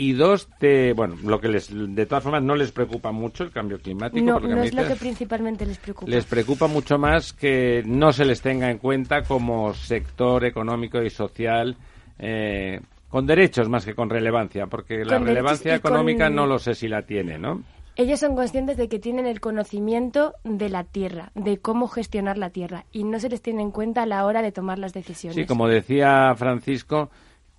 y 0.02 0.14
dos, 0.14 0.50
de, 0.60 0.94
bueno, 0.94 1.16
lo 1.24 1.40
que 1.40 1.48
les, 1.48 1.70
de 1.72 2.06
todas 2.08 2.24
formas 2.24 2.42
no 2.42 2.56
les 2.56 2.72
preocupa 2.72 3.12
mucho 3.12 3.44
el 3.44 3.52
cambio 3.52 3.78
climático. 3.78 4.26
No, 4.26 4.40
no 4.40 4.64
es 4.64 4.74
lo 4.74 4.88
que 4.88 4.96
principalmente 4.96 5.64
les 5.64 5.78
preocupa. 5.78 6.10
Les 6.10 6.26
preocupa 6.26 6.66
mucho 6.66 6.98
más 6.98 7.34
que 7.34 7.84
no 7.86 8.12
se 8.12 8.26
les 8.26 8.42
tenga 8.42 8.72
en 8.72 8.80
cuenta 8.80 9.22
como 9.22 9.76
sector 9.76 10.44
económico 10.44 11.04
y 11.04 11.12
social 11.12 11.78
eh, 12.18 12.80
con 13.10 13.28
derechos 13.28 13.70
más 13.70 13.86
que 13.86 13.94
con 13.94 14.10
relevancia, 14.10 14.66
porque 14.66 15.06
la 15.06 15.20
relevancia 15.20 15.76
económica 15.76 16.32
no 16.32 16.48
lo 16.48 16.58
sé 16.58 16.74
si 16.74 16.88
la 16.88 17.04
tiene, 17.04 17.38
¿no? 17.38 17.62
Ellos 17.96 18.22
son 18.22 18.36
conscientes 18.36 18.78
de 18.78 18.88
que 18.88 18.98
tienen 18.98 19.28
el 19.28 19.40
conocimiento 19.40 20.34
de 20.44 20.70
la 20.70 20.84
tierra, 20.84 21.32
de 21.36 21.60
cómo 21.60 21.88
gestionar 21.88 22.40
la 22.40 22.50
tierra, 22.50 22.86
y 22.92 23.04
no 23.04 23.20
se 23.20 23.30
les 23.30 23.44
tiene 23.44 23.62
en 23.62 23.70
cuenta 23.70 24.02
a 24.02 24.06
la 24.08 24.26
hora 24.26 24.42
de 24.42 24.52
tomar 24.52 24.80
las 24.80 24.94
decisiones. 24.94 25.36
Sí, 25.36 25.46
como 25.46 25.68
decía 25.68 26.34
Francisco, 26.36 27.12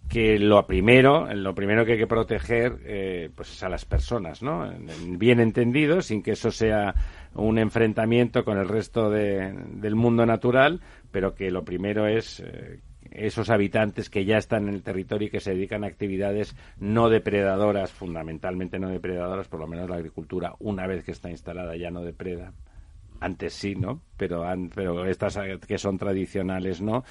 que 0.08 0.38
lo 0.38 0.66
primero, 0.66 1.32
lo 1.34 1.54
primero 1.54 1.84
que 1.84 1.92
hay 1.92 1.98
que 1.98 2.06
proteger, 2.06 2.78
eh, 2.84 3.30
pues 3.34 3.50
es 3.52 3.62
a 3.62 3.68
las 3.68 3.84
personas, 3.84 4.42
¿no? 4.42 4.70
Bien 5.06 5.40
entendido, 5.40 6.02
sin 6.02 6.22
que 6.22 6.32
eso 6.32 6.50
sea 6.50 6.94
un 7.34 7.58
enfrentamiento 7.58 8.44
con 8.44 8.58
el 8.58 8.68
resto 8.68 9.10
del 9.10 9.94
mundo 9.94 10.26
natural, 10.26 10.80
pero 11.10 11.34
que 11.34 11.50
lo 11.50 11.64
primero 11.64 12.06
es 12.06 12.40
eh, 12.40 12.80
esos 13.10 13.50
habitantes 13.50 14.10
que 14.10 14.24
ya 14.24 14.38
están 14.38 14.68
en 14.68 14.74
el 14.74 14.82
territorio 14.82 15.28
y 15.28 15.30
que 15.30 15.40
se 15.40 15.52
dedican 15.52 15.84
a 15.84 15.88
actividades 15.88 16.56
no 16.78 17.08
depredadoras, 17.08 17.92
fundamentalmente 17.92 18.78
no 18.78 18.88
depredadoras, 18.88 19.48
por 19.48 19.60
lo 19.60 19.66
menos 19.66 19.88
la 19.88 19.96
agricultura, 19.96 20.54
una 20.58 20.86
vez 20.86 21.04
que 21.04 21.12
está 21.12 21.30
instalada 21.30 21.76
ya 21.76 21.90
no 21.90 22.02
depreda. 22.02 22.52
Antes 23.22 23.54
sí, 23.54 23.76
¿no? 23.76 24.02
Pero, 24.16 24.44
pero 24.74 25.06
estas 25.06 25.38
que 25.66 25.78
son 25.78 25.96
tradicionales, 25.96 26.80
¿no? 26.80 27.04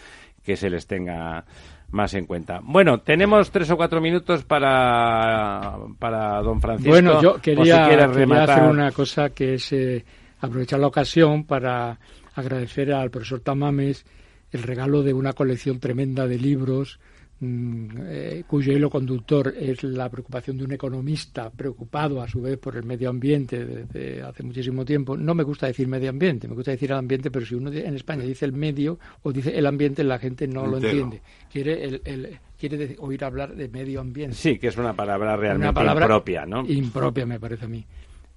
Que 0.43 0.57
se 0.57 0.69
les 0.69 0.85
tenga 0.85 1.45
más 1.91 2.13
en 2.13 2.25
cuenta. 2.25 2.59
Bueno, 2.61 2.99
tenemos 2.99 3.49
tres 3.49 3.69
o 3.71 3.77
cuatro 3.77 4.01
minutos 4.01 4.43
para, 4.43 5.77
para 5.99 6.41
don 6.41 6.59
Francisco. 6.59 6.91
Bueno, 6.91 7.21
yo 7.21 7.35
quería, 7.41 7.85
hacer 7.85 8.63
una 8.63 8.91
cosa 8.91 9.29
que 9.29 9.53
es 9.53 9.71
eh, 9.71 10.03
aprovechar 10.39 10.79
la 10.79 10.87
ocasión 10.87 11.45
para 11.45 11.97
agradecer 12.35 12.93
al 12.93 13.09
profesor 13.09 13.39
Tamames 13.39 14.05
el 14.51 14.63
regalo 14.63 15.03
de 15.03 15.13
una 15.13 15.33
colección 15.33 15.79
tremenda 15.79 16.27
de 16.27 16.37
libros 16.37 16.99
eh, 17.43 18.43
cuyo 18.45 18.73
hilo 18.73 18.89
conductor 18.89 19.53
es 19.57 19.81
la 19.83 20.09
preocupación 20.09 20.57
de 20.57 20.65
un 20.65 20.73
economista 20.73 21.49
preocupado 21.49 22.21
a 22.21 22.27
su 22.27 22.39
vez 22.41 22.59
por 22.59 22.75
el 22.75 22.83
medio 22.83 23.09
ambiente 23.09 23.65
desde 23.65 24.21
hace 24.21 24.43
muchísimo 24.43 24.85
tiempo. 24.85 25.17
No 25.17 25.33
me 25.33 25.43
gusta 25.43 25.65
decir 25.65 25.87
medio 25.87 26.11
ambiente, 26.11 26.47
me 26.47 26.53
gusta 26.53 26.71
decir 26.71 26.91
el 26.91 26.97
ambiente, 26.97 27.31
pero 27.31 27.45
si 27.45 27.55
uno 27.55 27.71
en 27.71 27.95
España 27.95 28.23
dice 28.23 28.45
el 28.45 28.53
medio 28.53 28.99
o 29.23 29.31
dice 29.31 29.57
el 29.57 29.65
ambiente, 29.65 30.03
la 30.03 30.19
gente 30.19 30.47
no 30.47 30.67
lo 30.67 30.77
entiende. 30.77 31.21
Quiere 31.51 31.83
el, 31.83 32.39
quiere 32.59 32.95
oír 32.99 33.23
hablar 33.23 33.55
de 33.55 33.67
medio 33.69 34.01
ambiente. 34.01 34.35
Sí, 34.35 34.59
que 34.59 34.67
es 34.67 34.77
una 34.77 34.93
palabra 34.93 35.35
realmente 35.35 35.81
impropia, 35.81 36.45
¿no? 36.45 36.63
Impropia, 36.67 37.25
me 37.25 37.39
parece 37.39 37.65
a 37.65 37.67
mí. 37.67 37.83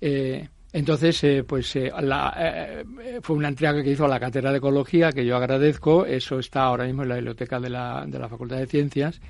Eh, 0.01 0.49
entonces, 0.75 1.23
eh, 1.23 1.45
pues 1.45 1.77
eh, 1.77 1.93
eh, 1.97 2.85
fue 3.23 3.37
una 3.37 3.47
entrega 3.47 3.81
que 3.81 3.93
hizo 3.93 4.07
a 4.07 4.09
la 4.09 4.19
Cátedra 4.19 4.51
de 4.51 4.59
Ecología, 4.59 5.13
que 5.13 5.25
yo 5.25 5.37
agradezco. 5.37 6.05
Eso 6.05 6.41
está 6.41 6.65
ahora 6.65 6.85
mismo 6.85 7.05
en 7.05 7.11
la 7.11 7.15
biblioteca 7.15 7.61
de 7.61 7.71
la, 7.71 8.05
de 8.09 8.19
la 8.19 8.29
Facultad 8.29 8.57
de 8.57 8.67
Ciencias 8.67 9.21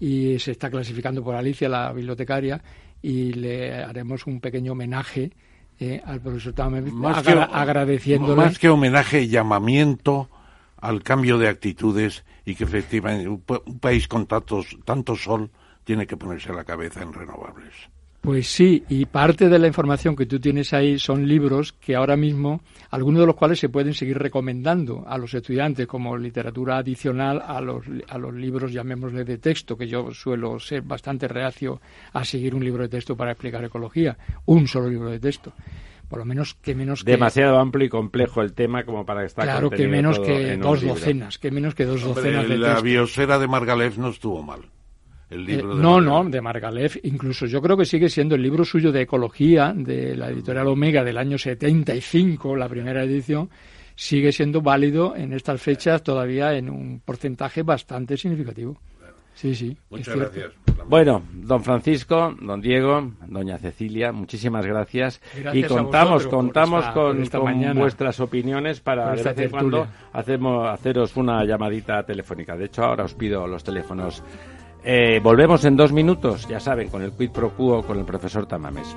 y 0.00 0.40
se 0.40 0.50
está 0.50 0.68
clasificando 0.68 1.22
por 1.22 1.36
Alicia, 1.36 1.68
la 1.68 1.92
bibliotecaria, 1.92 2.60
y 3.00 3.32
le 3.32 3.74
haremos 3.74 4.26
un 4.26 4.40
pequeño 4.40 4.72
homenaje 4.72 5.30
al 6.04 6.20
profesor 6.20 6.52
Tamer, 6.54 6.84
agradeciéndole. 7.52 8.34
Más 8.34 8.58
que 8.58 8.68
homenaje, 8.68 9.28
llamamiento 9.28 10.28
al 10.78 11.04
cambio 11.04 11.38
de 11.38 11.46
actitudes 11.46 12.24
y 12.44 12.56
que 12.56 12.64
efectivamente 12.64 13.28
un, 13.28 13.40
país 13.78 14.08
con 14.08 14.26
tantos, 14.26 14.76
tanto 14.84 15.14
sol 15.14 15.48
tiene 15.84 16.08
que 16.08 16.16
ponerse 16.16 16.52
la 16.52 16.64
cabeza 16.64 17.02
en 17.02 17.12
renovables. 17.12 17.72
Pues 18.20 18.48
sí, 18.48 18.84
y 18.88 19.06
parte 19.06 19.48
de 19.48 19.58
la 19.60 19.68
información 19.68 20.16
que 20.16 20.26
tú 20.26 20.40
tienes 20.40 20.72
ahí 20.72 20.98
son 20.98 21.26
libros 21.26 21.72
que 21.72 21.94
ahora 21.94 22.16
mismo, 22.16 22.60
algunos 22.90 23.20
de 23.20 23.26
los 23.26 23.36
cuales 23.36 23.60
se 23.60 23.68
pueden 23.68 23.94
seguir 23.94 24.18
recomendando 24.18 25.04
a 25.06 25.16
los 25.16 25.32
estudiantes 25.34 25.86
como 25.86 26.16
literatura 26.16 26.78
adicional 26.78 27.40
a 27.46 27.60
los, 27.60 27.84
a 28.08 28.18
los 28.18 28.34
libros, 28.34 28.72
llamémosle 28.72 29.24
de 29.24 29.38
texto, 29.38 29.76
que 29.76 29.86
yo 29.86 30.10
suelo 30.10 30.58
ser 30.58 30.82
bastante 30.82 31.28
reacio 31.28 31.80
a 32.12 32.24
seguir 32.24 32.56
un 32.56 32.64
libro 32.64 32.82
de 32.82 32.88
texto 32.88 33.16
para 33.16 33.32
explicar 33.32 33.64
ecología, 33.64 34.18
un 34.46 34.66
solo 34.66 34.90
libro 34.90 35.10
de 35.10 35.20
texto. 35.20 35.52
Por 36.08 36.18
lo 36.18 36.24
menos 36.24 36.54
que 36.54 36.74
menos 36.74 37.04
demasiado 37.04 37.58
amplio 37.58 37.86
y 37.86 37.88
complejo 37.88 38.42
el 38.42 38.52
tema 38.52 38.84
como 38.84 39.06
para 39.06 39.24
estar 39.26 39.44
claro 39.44 39.70
que 39.70 39.86
menos 39.86 40.18
que 40.18 40.56
dos 40.56 40.82
docenas 40.82 41.36
que 41.36 41.50
menos 41.50 41.74
que 41.74 41.84
dos 41.84 42.02
docenas 42.02 42.48
de 42.48 42.56
la 42.56 42.80
biosfera 42.80 43.38
de 43.38 43.46
Margalef 43.46 43.98
no 43.98 44.08
estuvo 44.08 44.42
mal 44.42 44.62
eh, 45.30 45.62
no, 45.62 46.00
no, 46.00 46.24
de 46.24 46.40
Margalef, 46.40 46.96
incluso 47.02 47.46
yo 47.46 47.60
creo 47.60 47.76
que 47.76 47.84
sigue 47.84 48.08
siendo 48.08 48.34
el 48.34 48.42
libro 48.42 48.64
suyo 48.64 48.90
de 48.92 49.02
ecología 49.02 49.74
de 49.76 50.16
la 50.16 50.30
editorial 50.30 50.68
Omega 50.68 51.04
del 51.04 51.18
año 51.18 51.36
75, 51.36 52.56
la 52.56 52.68
primera 52.68 53.04
edición, 53.04 53.50
sigue 53.94 54.32
siendo 54.32 54.62
válido 54.62 55.14
en 55.16 55.32
estas 55.32 55.60
fechas 55.60 56.02
todavía 56.02 56.54
en 56.54 56.70
un 56.70 57.00
porcentaje 57.04 57.62
bastante 57.62 58.16
significativo. 58.16 58.78
Sí, 59.34 59.54
sí. 59.54 59.76
Muchas 59.90 60.16
gracias. 60.16 60.52
Bueno, 60.88 61.22
don 61.32 61.62
Francisco, 61.62 62.34
don 62.40 62.60
Diego, 62.60 63.12
doña 63.28 63.56
Cecilia, 63.58 64.10
muchísimas 64.10 64.66
gracias. 64.66 65.20
y 65.52 65.62
contamos, 65.62 66.26
contamos 66.26 66.84
con, 66.86 67.22
vuestras 67.76 68.18
opiniones 68.18 68.80
para 68.80 69.14
de 69.14 69.32
vez 69.34 69.50
cuando 69.50 69.86
hacemos, 70.12 70.68
haceros 70.68 71.16
una 71.16 71.44
llamadita 71.44 72.02
telefónica. 72.04 72.56
De 72.56 72.64
hecho, 72.64 72.82
ahora 72.82 73.04
os 73.04 73.14
pido 73.14 73.46
los 73.46 73.62
teléfonos 73.62 74.24
eh, 74.90 75.20
volvemos 75.22 75.66
en 75.66 75.76
dos 75.76 75.92
minutos, 75.92 76.48
ya 76.48 76.60
saben, 76.60 76.88
con 76.88 77.02
el 77.02 77.12
quid 77.12 77.30
pro 77.30 77.50
quo 77.50 77.82
con 77.82 77.98
el 77.98 78.06
profesor 78.06 78.46
Tamames. 78.46 78.96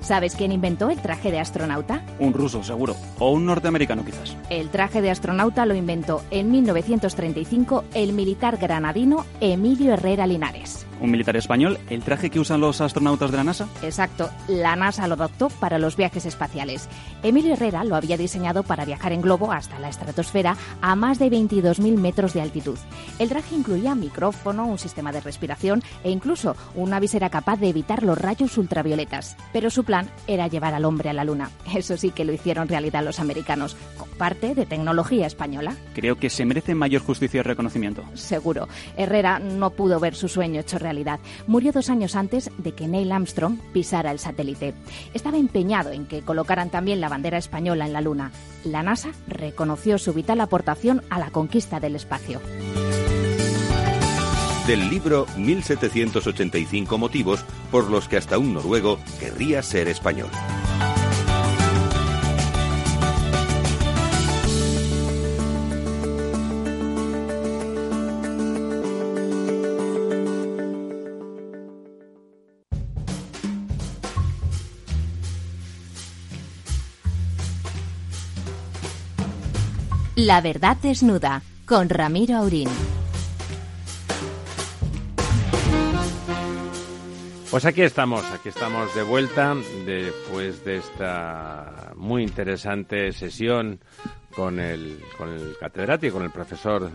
¿Sabes 0.00 0.34
quién 0.34 0.52
inventó 0.52 0.90
el 0.90 1.00
traje 1.00 1.30
de 1.30 1.40
astronauta? 1.40 2.02
Un 2.18 2.32
ruso, 2.32 2.62
seguro. 2.62 2.96
O 3.18 3.32
un 3.32 3.46
norteamericano, 3.46 4.04
quizás. 4.04 4.36
El 4.50 4.70
traje 4.70 5.02
de 5.02 5.10
astronauta 5.10 5.66
lo 5.66 5.74
inventó 5.74 6.22
en 6.30 6.50
1935 6.50 7.84
el 7.94 8.12
militar 8.12 8.56
granadino 8.58 9.24
Emilio 9.40 9.92
Herrera 9.92 10.26
Linares 10.26 10.88
un 11.00 11.10
militar 11.10 11.36
español, 11.36 11.78
el 11.90 12.02
traje 12.02 12.30
que 12.30 12.40
usan 12.40 12.60
los 12.60 12.80
astronautas 12.80 13.30
de 13.30 13.36
la 13.36 13.44
NASA? 13.44 13.68
Exacto, 13.82 14.30
la 14.48 14.76
NASA 14.76 15.06
lo 15.06 15.14
adoptó 15.14 15.48
para 15.48 15.78
los 15.78 15.96
viajes 15.96 16.26
espaciales. 16.26 16.88
Emilio 17.22 17.54
Herrera 17.54 17.84
lo 17.84 17.96
había 17.96 18.16
diseñado 18.16 18.62
para 18.62 18.84
viajar 18.84 19.12
en 19.12 19.22
globo 19.22 19.52
hasta 19.52 19.78
la 19.78 19.88
estratosfera 19.88 20.56
a 20.80 20.94
más 20.96 21.18
de 21.18 21.30
22.000 21.30 21.98
metros 21.98 22.34
de 22.34 22.42
altitud. 22.42 22.78
El 23.18 23.28
traje 23.28 23.54
incluía 23.54 23.94
micrófono, 23.94 24.66
un 24.66 24.78
sistema 24.78 25.12
de 25.12 25.20
respiración 25.20 25.82
e 26.04 26.10
incluso 26.10 26.56
una 26.74 27.00
visera 27.00 27.30
capaz 27.30 27.58
de 27.58 27.68
evitar 27.68 28.02
los 28.02 28.18
rayos 28.18 28.56
ultravioletas. 28.58 29.36
Pero 29.52 29.70
su 29.70 29.84
plan 29.88 30.10
era 30.26 30.48
llevar 30.48 30.74
al 30.74 30.84
hombre 30.84 31.08
a 31.08 31.14
la 31.14 31.24
Luna. 31.24 31.50
Eso 31.74 31.96
sí 31.96 32.10
que 32.10 32.26
lo 32.26 32.34
hicieron 32.34 32.68
realidad 32.68 33.02
los 33.02 33.20
americanos, 33.20 33.74
con 33.96 34.10
parte 34.10 34.54
de 34.54 34.66
tecnología 34.66 35.26
española. 35.26 35.74
Creo 35.94 36.16
que 36.16 36.28
se 36.28 36.44
merece 36.44 36.74
mayor 36.74 37.00
justicia 37.00 37.40
y 37.40 37.42
reconocimiento. 37.42 38.04
Seguro. 38.12 38.68
Herrera 38.98 39.38
no 39.38 39.70
pudo 39.70 39.98
ver 39.98 40.14
su 40.14 40.28
sueño 40.28 40.60
hecho 40.60 40.78
realidad 40.78 40.98
Murió 41.46 41.72
dos 41.72 41.88
años 41.88 42.14
antes 42.16 42.50
de 42.58 42.72
que 42.72 42.86
Neil 42.88 43.12
Armstrong 43.12 43.58
pisara 43.72 44.10
el 44.10 44.18
satélite. 44.18 44.74
Estaba 45.14 45.38
empeñado 45.38 45.92
en 45.92 46.06
que 46.06 46.22
colocaran 46.22 46.70
también 46.70 47.00
la 47.00 47.08
bandera 47.08 47.38
española 47.38 47.86
en 47.86 47.92
la 47.92 48.00
Luna. 48.00 48.32
La 48.64 48.82
NASA 48.82 49.10
reconoció 49.26 49.98
su 49.98 50.12
vital 50.12 50.40
aportación 50.40 51.02
a 51.10 51.18
la 51.18 51.30
conquista 51.30 51.80
del 51.80 51.96
espacio. 51.96 52.40
Del 54.68 54.90
libro 54.90 55.26
1785 55.38 56.98
motivos 56.98 57.42
por 57.70 57.90
los 57.90 58.06
que 58.06 58.18
hasta 58.18 58.36
un 58.36 58.52
noruego 58.52 58.98
querría 59.18 59.62
ser 59.62 59.88
español. 59.88 60.28
La 80.14 80.42
verdad 80.42 80.76
desnuda 80.76 81.40
con 81.64 81.88
Ramiro 81.88 82.36
Aurín. 82.36 82.68
Pues 87.50 87.64
aquí 87.64 87.80
estamos, 87.80 88.30
aquí 88.30 88.50
estamos 88.50 88.94
de 88.94 89.02
vuelta 89.02 89.56
después 89.86 90.62
de 90.66 90.76
esta 90.76 91.94
muy 91.96 92.22
interesante 92.22 93.10
sesión 93.12 93.80
con 94.36 94.60
el, 94.60 95.00
con 95.16 95.30
el 95.30 95.56
catedrático, 95.58 96.16
con 96.16 96.24
el 96.24 96.30
profesor 96.30 96.90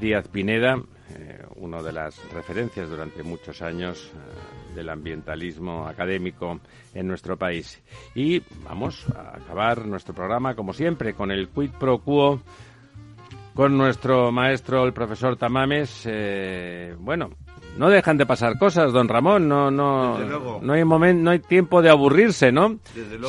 Díaz 0.00 0.28
Pineda, 0.28 0.80
eh, 1.10 1.44
uno 1.56 1.82
de 1.82 1.92
las 1.92 2.16
referencias 2.32 2.88
durante 2.88 3.22
muchos 3.22 3.60
años 3.60 4.10
eh, 4.14 4.74
del 4.76 4.88
ambientalismo 4.88 5.86
académico 5.86 6.58
en 6.94 7.06
nuestro 7.06 7.36
país. 7.36 7.82
Y 8.14 8.42
vamos 8.64 9.06
a 9.14 9.36
acabar 9.36 9.84
nuestro 9.84 10.14
programa, 10.14 10.54
como 10.54 10.72
siempre, 10.72 11.12
con 11.12 11.30
el 11.30 11.50
quid 11.50 11.72
pro 11.72 11.98
quo 11.98 12.40
con 13.54 13.76
nuestro 13.76 14.32
maestro, 14.32 14.86
el 14.86 14.94
profesor 14.94 15.36
Tamames. 15.36 16.04
Eh, 16.06 16.94
bueno, 16.98 17.30
no 17.80 17.88
dejan 17.88 18.18
de 18.18 18.26
pasar 18.26 18.58
cosas, 18.58 18.92
don 18.92 19.08
Ramón. 19.08 19.48
No, 19.48 19.70
no, 19.70 20.18
no 20.60 20.72
hay 20.74 20.84
momento, 20.84 21.24
no 21.24 21.30
hay 21.30 21.38
tiempo 21.38 21.80
de 21.80 21.88
aburrirse, 21.88 22.52
¿no? 22.52 22.78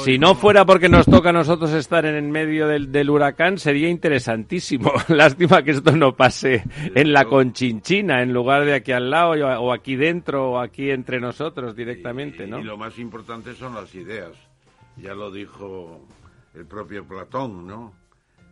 Si 0.04 0.20
no 0.20 0.36
fuera 0.36 0.66
porque 0.66 0.90
nos 0.90 1.06
toca 1.06 1.30
a 1.30 1.32
nosotros 1.32 1.72
estar 1.72 2.06
en 2.06 2.30
medio 2.32 2.68
del, 2.68 3.10
huracán, 3.10 3.58
sería 3.58 3.88
interesantísimo. 3.88 4.92
Lástima 5.08 5.64
que 5.64 5.72
esto 5.72 5.96
no 5.96 6.18
pase 6.18 6.66
en 6.94 7.14
la 7.14 7.24
Conchinchina, 7.24 8.22
en 8.22 8.34
lugar 8.34 8.66
de 8.66 8.74
aquí 8.74 8.92
al 8.92 9.10
lado 9.10 9.36
o 9.62 9.72
aquí 9.72 9.96
dentro 9.96 10.52
o 10.52 10.60
aquí 10.60 10.92
entre 10.92 11.22
nosotros 11.22 11.74
directamente, 11.74 12.46
¿no? 12.46 12.60
Y 12.60 12.64
lo 12.64 12.76
más 12.76 13.00
importante 13.00 13.54
son 13.54 13.74
las 13.74 13.96
ideas. 13.96 14.34
Ya 14.98 15.14
lo 15.14 15.32
dijo 15.32 16.02
el 16.56 16.66
propio 16.66 17.06
Platón, 17.06 17.66
¿no? 17.66 18.01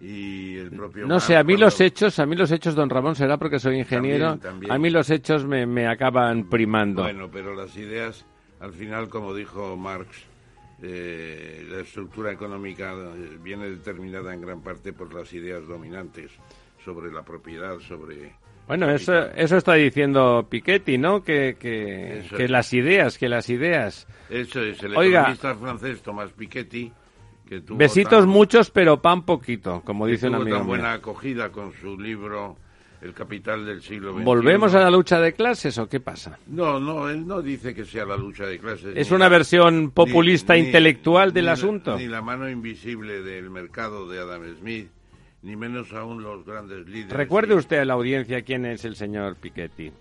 Y 0.02 0.58
el 0.58 0.72
propio 0.72 1.06
no 1.06 1.20
sé 1.20 1.36
a 1.36 1.44
mí 1.44 1.58
los 1.58 1.80
hechos 1.82 2.20
a 2.20 2.26
mí 2.26 2.36
los 2.36 2.52
hechos 2.52 2.74
don 2.74 2.90
Ramón 2.90 3.16
será 3.16 3.38
porque 3.38 3.60
soy 3.60 3.80
ingeniero 3.80 4.40
a 4.70 4.78
mí 4.78 4.90
los 4.90 5.10
hechos 5.10 5.46
me, 5.46 5.66
me, 5.66 5.88
acaban 5.88 6.50
primando. 6.50 7.04
bueno 7.04 7.30
pero 7.32 7.54
las 7.54 7.76
ideas 7.76 8.26
al 8.60 8.74
final 8.74 9.10
como 9.10 9.34
dijo 9.34 9.76
Marx 9.76 10.26
eh, 10.82 11.66
la 11.70 11.82
estructura 11.82 12.32
económica 12.32 12.94
eh, 12.94 13.38
viene 13.42 13.70
determinada 13.70 14.34
en 14.34 14.42
gran 14.42 14.62
parte 14.62 14.94
por 14.94 15.14
las 15.14 15.34
ideas 15.34 15.68
dominantes 15.68 16.32
sobre 16.84 17.12
la 17.12 17.24
propiedad 17.24 17.80
sobre 17.80 18.32
bueno, 18.70 18.88
eso, 18.92 19.32
eso 19.32 19.58
está 19.58 19.74
diciendo 19.74 20.46
Piketty, 20.48 21.00
¿no? 21.00 21.24
Que, 21.24 21.58
que, 21.60 22.24
que 22.38 22.48
las 22.48 22.72
ideas, 22.72 23.18
que 23.18 23.28
las 23.28 23.50
ideas. 23.50 24.06
Eso 24.30 24.62
es, 24.62 24.84
el 24.84 24.92
economista 24.94 25.56
francés 25.56 26.04
Tomás 26.04 26.32
Piketty 26.34 26.94
Besitos 27.72 28.26
muchos, 28.28 28.70
pero 28.72 29.02
pan 29.02 29.24
poquito, 29.24 29.82
como 29.82 30.08
dice 30.08 30.28
un 30.28 30.36
amigo. 30.36 30.58
tan 30.58 30.68
buena 30.68 30.94
acogida 30.94 31.52
con 31.52 31.74
su 31.74 32.00
libro 32.00 32.58
El 33.02 33.14
capital 33.14 33.66
del 33.66 33.82
siglo 33.82 34.14
XXI. 34.14 34.24
¿Volvemos 34.24 34.76
a 34.76 34.80
la 34.82 34.92
lucha 34.92 35.20
de 35.20 35.34
clases 35.34 35.78
o 35.78 35.88
qué 35.88 36.00
pasa? 36.00 36.38
No, 36.48 36.80
no, 36.80 37.10
él 37.10 37.26
no 37.26 37.42
dice 37.42 37.74
que 37.74 37.86
sea 37.86 38.06
la 38.06 38.18
lucha 38.18 38.46
de 38.46 38.60
clases. 38.60 38.94
¿Es 38.96 39.12
una 39.12 39.30
versión 39.30 39.92
populista 39.92 40.58
intelectual 40.58 41.32
del 41.34 41.50
asunto? 41.50 41.98
ni 41.98 42.08
la 42.08 42.22
mano 42.22 42.50
invisible 42.50 43.22
del 43.22 43.50
mercado 43.50 44.10
de 44.10 44.20
Adam 44.20 44.44
Smith, 44.60 44.90
ni 45.42 45.56
menos 45.56 45.94
aún 45.94 46.22
los 46.22 46.46
grandes 46.46 46.88
líderes. 46.88 47.14
Recuerde 47.14 47.56
usted 47.56 47.80
a 47.80 47.86
la 47.86 47.94
audiencia 47.94 48.42
quién 48.42 48.66
es 48.66 48.84
el 48.84 48.96
señor 48.96 49.36
Piketty. 49.38 49.92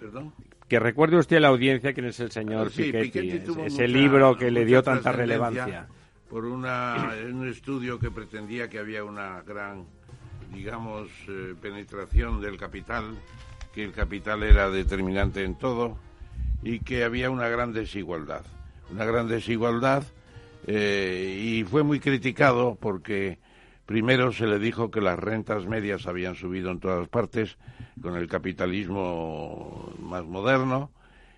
¿Perdón? 0.00 0.32
que 0.68 0.80
recuerde 0.80 1.16
usted 1.16 1.36
a 1.36 1.40
la 1.40 1.48
audiencia 1.48 1.92
quién 1.92 2.06
es 2.06 2.18
el 2.20 2.30
señor 2.30 2.70
Piketty, 2.70 3.42
ese 3.66 3.86
libro 3.88 4.36
que 4.36 4.50
le 4.50 4.64
dio 4.64 4.82
tanta 4.82 5.12
relevancia. 5.12 5.86
Por 6.28 6.44
una, 6.44 7.14
un 7.30 7.46
estudio 7.48 7.98
que 7.98 8.10
pretendía 8.10 8.68
que 8.68 8.78
había 8.78 9.04
una 9.04 9.42
gran, 9.42 9.86
digamos, 10.52 11.08
eh, 11.28 11.54
penetración 11.60 12.40
del 12.40 12.56
capital, 12.56 13.16
que 13.72 13.84
el 13.84 13.92
capital 13.92 14.42
era 14.42 14.68
determinante 14.70 15.44
en 15.44 15.56
todo 15.56 15.96
y 16.62 16.80
que 16.80 17.04
había 17.04 17.30
una 17.30 17.48
gran 17.48 17.72
desigualdad. 17.72 18.44
Una 18.90 19.04
gran 19.04 19.28
desigualdad 19.28 20.04
eh, 20.66 21.38
y 21.40 21.64
fue 21.64 21.84
muy 21.84 22.00
criticado 22.00 22.76
porque 22.80 23.38
primero 23.86 24.32
se 24.32 24.48
le 24.48 24.58
dijo 24.58 24.90
que 24.90 25.00
las 25.00 25.18
rentas 25.18 25.66
medias 25.66 26.06
habían 26.08 26.34
subido 26.34 26.72
en 26.72 26.80
todas 26.80 27.08
partes 27.08 27.56
con 28.02 28.16
el 28.16 28.26
capitalismo 28.26 29.92
más 30.00 30.24
moderno 30.24 30.90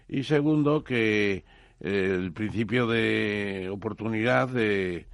y 0.09 0.25
segundo 0.25 0.83
que 0.83 1.45
el 1.81 2.33
principio 2.33 2.87
de 2.87 3.69
oportunidad 3.71 4.51
eh, 4.57 5.07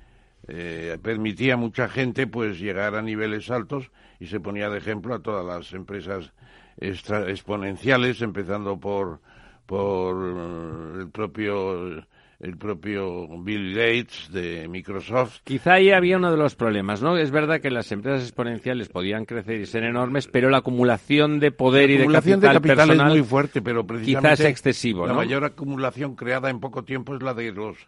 permitía 1.02 1.54
a 1.54 1.58
mucha 1.58 1.88
gente 1.88 2.26
pues 2.26 2.58
llegar 2.58 2.94
a 2.94 3.02
niveles 3.02 3.50
altos 3.50 3.90
y 4.20 4.26
se 4.26 4.40
ponía 4.40 4.70
de 4.70 4.78
ejemplo 4.78 5.14
a 5.14 5.22
todas 5.22 5.44
las 5.44 5.72
empresas 5.72 6.32
exponenciales 6.78 8.20
empezando 8.20 8.78
por 8.78 9.20
por 9.66 11.00
el 11.00 11.10
propio 11.10 12.04
el 12.44 12.58
propio 12.58 13.26
Bill 13.38 13.74
Gates 13.74 14.30
de 14.30 14.68
Microsoft. 14.68 15.40
Quizá 15.44 15.74
ahí 15.74 15.90
había 15.90 16.18
uno 16.18 16.30
de 16.30 16.36
los 16.36 16.54
problemas, 16.54 17.00
¿no? 17.00 17.16
Es 17.16 17.30
verdad 17.30 17.58
que 17.58 17.70
las 17.70 17.90
empresas 17.90 18.22
exponenciales 18.22 18.90
podían 18.90 19.24
crecer 19.24 19.62
y 19.62 19.66
ser 19.66 19.82
enormes, 19.82 20.26
pero 20.26 20.50
la 20.50 20.58
acumulación 20.58 21.40
de 21.40 21.52
poder 21.52 21.88
y 21.88 21.96
de 21.96 22.06
capital, 22.06 22.40
de 22.40 22.52
capital 22.52 22.90
es 22.90 23.02
muy 23.02 23.22
fuerte, 23.22 23.62
pero 23.62 23.86
precisamente 23.86 24.28
quizás 24.28 24.40
es 24.40 24.46
excesivo, 24.46 25.06
La 25.06 25.14
mayor 25.14 25.44
acumulación 25.44 26.16
creada 26.16 26.50
en 26.50 26.60
poco 26.60 26.84
tiempo 26.84 27.16
es 27.16 27.22
la 27.22 27.32
de 27.32 27.50
los 27.50 27.78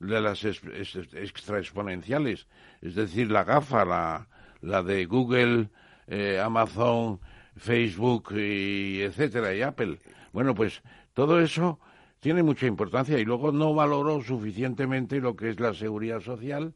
de 0.00 0.20
las 0.20 0.44
extra 0.44 1.58
exponenciales, 1.58 2.46
es 2.80 2.94
decir, 2.94 3.30
la 3.30 3.44
GAFA, 3.44 3.84
la, 3.84 4.28
la 4.62 4.82
de 4.82 5.04
Google, 5.04 5.68
eh, 6.06 6.40
Amazon, 6.42 7.20
Facebook 7.56 8.32
y 8.34 9.00
etcétera 9.02 9.54
y 9.54 9.60
Apple. 9.60 9.98
Bueno, 10.32 10.54
pues 10.54 10.82
todo 11.12 11.40
eso 11.40 11.78
tiene 12.26 12.42
mucha 12.42 12.66
importancia 12.66 13.16
y 13.20 13.24
luego 13.24 13.52
no 13.52 13.72
valoró 13.72 14.20
suficientemente 14.20 15.20
lo 15.20 15.36
que 15.36 15.50
es 15.50 15.60
la 15.60 15.72
seguridad 15.74 16.18
social, 16.18 16.74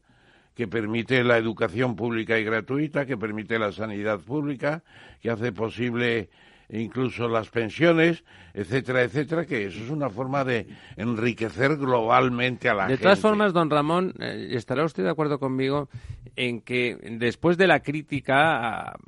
que 0.55 0.65
permite 0.65 1.25
la 1.25 1.37
educación 1.37 1.97
pública 1.97 2.39
y 2.39 2.45
gratuita, 2.45 3.05
que 3.05 3.17
permite 3.17 3.59
la 3.59 3.73
sanidad 3.73 4.21
pública, 4.21 4.81
que 5.21 5.29
hace 5.29 5.51
posible 5.51 6.29
incluso 6.69 7.27
las 7.27 7.49
pensiones, 7.49 8.23
etcétera, 8.53 9.01
etcétera, 9.01 9.45
que 9.45 9.65
eso 9.65 9.83
es 9.83 9.89
una 9.89 10.09
forma 10.09 10.45
de 10.45 10.67
enriquecer 10.95 11.75
globalmente 11.75 12.69
a 12.69 12.73
la 12.73 12.83
gente. 12.83 12.95
De 12.95 13.03
todas 13.03 13.19
formas, 13.19 13.51
don 13.51 13.69
Ramón, 13.69 14.13
eh, 14.21 14.51
¿estará 14.51 14.85
usted 14.85 15.03
de 15.03 15.09
acuerdo 15.09 15.37
conmigo 15.37 15.89
en 16.37 16.61
que 16.61 16.95
después 17.19 17.57
de 17.57 17.67
la 17.67 17.81
crítica 17.81 18.91
a 18.91 18.99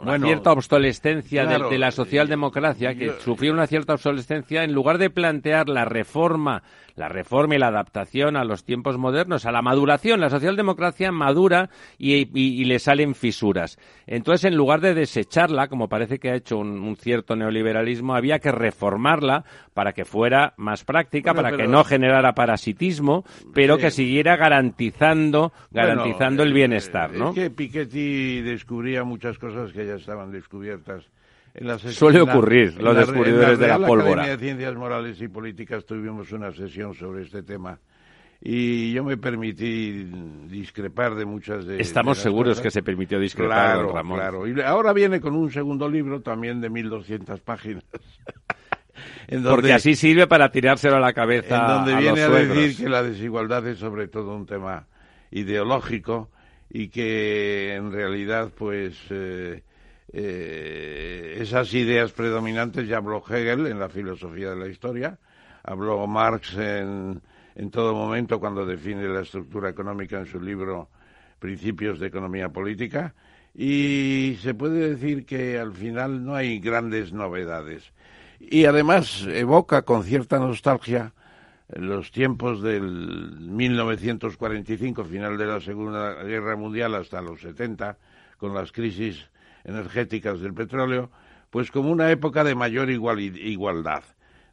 una 0.00 0.18
cierta 0.18 0.52
obsolescencia 0.52 1.46
de, 1.46 1.78
la 1.78 1.90
socialdemocracia, 1.90 2.94
que 2.94 3.12
sufrió 3.20 3.52
una 3.52 3.66
cierta 3.66 3.94
obsolescencia, 3.94 4.64
en 4.64 4.72
lugar 4.72 4.98
de 4.98 5.10
plantear 5.10 5.68
la 5.68 5.84
reforma 5.84 6.62
la 6.98 7.08
reforma 7.08 7.54
y 7.54 7.58
la 7.58 7.68
adaptación 7.68 8.36
a 8.36 8.44
los 8.44 8.64
tiempos 8.64 8.98
modernos, 8.98 9.46
a 9.46 9.52
la 9.52 9.62
maduración. 9.62 10.20
La 10.20 10.30
socialdemocracia 10.30 11.12
madura 11.12 11.70
y, 11.96 12.64
le 12.64 12.78
salen 12.78 13.14
fisuras. 13.14 13.78
Entonces, 14.06 14.44
en 14.46 14.56
lugar 14.56 14.80
de 14.80 14.94
desecharla, 14.94 15.68
como 15.68 15.88
parece 15.88 16.18
que 16.18 16.30
ha 16.30 16.34
hecho 16.34 16.58
un, 16.58 16.96
cierto 16.96 17.36
neoliberalismo, 17.36 18.14
había 18.14 18.40
que 18.40 18.50
reformarla 18.50 19.44
para 19.72 19.92
que 19.92 20.04
fuera 20.04 20.54
más 20.56 20.84
práctica, 20.84 21.32
para 21.32 21.56
que 21.56 21.68
no 21.68 21.84
generara 21.84 22.32
parasitismo, 22.32 23.24
pero 23.54 23.78
que 23.78 23.90
siguiera 23.90 24.36
garantizando, 24.36 25.52
garantizando 25.70 26.42
el 26.42 26.52
bienestar, 26.52 27.12
¿no? 27.12 27.28
Es 27.28 27.34
que 27.34 27.50
Piketty 27.50 28.40
descubría 28.42 29.04
muchas 29.04 29.38
cosas 29.38 29.72
que 29.72 29.84
ya 29.88 29.94
estaban 29.96 30.30
descubiertas 30.30 31.04
Suele 31.90 32.20
ocurrir, 32.20 32.80
los 32.80 32.96
descubridores 32.96 33.58
de 33.58 33.68
la 33.68 33.78
pólvora. 33.78 34.22
En 34.22 34.28
la 34.28 34.36
de 34.36 34.38
Ciencias 34.38 34.74
Morales 34.76 35.20
y 35.20 35.28
Políticas 35.28 35.84
tuvimos 35.84 36.30
una 36.32 36.52
sesión 36.52 36.94
sobre 36.94 37.22
este 37.22 37.42
tema 37.42 37.78
y 38.40 38.92
yo 38.92 39.02
me 39.02 39.16
permití 39.16 40.04
discrepar 40.46 41.16
de 41.16 41.24
muchas 41.24 41.66
de 41.66 41.80
Estamos 41.80 42.18
seguros 42.18 42.60
que 42.60 42.70
se 42.70 42.82
permitió 42.82 43.18
discrepar, 43.18 43.74
claro, 43.74 43.92
Ramón. 43.92 44.18
Claro, 44.18 44.46
y 44.46 44.60
ahora 44.60 44.92
viene 44.92 45.20
con 45.20 45.34
un 45.34 45.50
segundo 45.50 45.88
libro 45.88 46.20
también 46.20 46.60
de 46.60 46.70
1200 46.70 47.40
páginas. 47.40 47.84
Porque 49.44 49.72
así 49.72 49.94
sirve 49.94 50.26
para 50.26 50.50
tirárselo 50.50 50.96
a 50.96 51.00
la 51.00 51.12
cabeza 51.12 51.60
En 51.60 51.66
donde 51.68 51.96
viene 51.96 52.20
a 52.20 52.28
decir 52.28 52.84
que 52.84 52.88
la 52.88 53.02
desigualdad 53.02 53.66
es 53.68 53.78
sobre 53.78 54.08
todo 54.08 54.34
un 54.34 54.46
tema 54.46 54.86
ideológico 55.30 56.30
y 56.70 56.88
que 56.88 57.74
en 57.74 57.92
realidad 57.92 58.50
pues 58.56 58.98
eh, 59.10 59.62
eh, 60.12 61.36
esas 61.40 61.72
ideas 61.74 62.12
predominantes 62.12 62.88
ya 62.88 62.98
habló 62.98 63.22
Hegel 63.28 63.66
en 63.66 63.78
la 63.78 63.88
filosofía 63.88 64.50
de 64.50 64.56
la 64.56 64.68
historia, 64.68 65.18
habló 65.62 66.06
Marx 66.06 66.56
en, 66.56 67.20
en 67.54 67.70
todo 67.70 67.94
momento 67.94 68.40
cuando 68.40 68.64
define 68.64 69.08
la 69.08 69.20
estructura 69.20 69.68
económica 69.68 70.18
en 70.18 70.26
su 70.26 70.40
libro 70.40 70.88
Principios 71.38 71.98
de 71.98 72.06
Economía 72.06 72.48
Política, 72.48 73.14
y 73.54 74.38
se 74.42 74.54
puede 74.54 74.90
decir 74.90 75.26
que 75.26 75.58
al 75.58 75.72
final 75.72 76.24
no 76.24 76.34
hay 76.34 76.58
grandes 76.60 77.12
novedades. 77.12 77.92
Y 78.38 78.66
además 78.66 79.26
evoca 79.28 79.82
con 79.82 80.04
cierta 80.04 80.38
nostalgia 80.38 81.12
los 81.74 82.12
tiempos 82.12 82.62
del 82.62 83.40
1945, 83.40 85.04
final 85.04 85.36
de 85.36 85.46
la 85.46 85.60
Segunda 85.60 86.22
Guerra 86.22 86.56
Mundial, 86.56 86.94
hasta 86.94 87.20
los 87.20 87.40
70, 87.40 87.98
con 88.38 88.54
las 88.54 88.72
crisis 88.72 89.28
energéticas 89.68 90.40
del 90.40 90.54
petróleo, 90.54 91.10
pues 91.50 91.70
como 91.70 91.90
una 91.90 92.10
época 92.10 92.42
de 92.42 92.54
mayor 92.54 92.90
igualdad, 92.90 94.02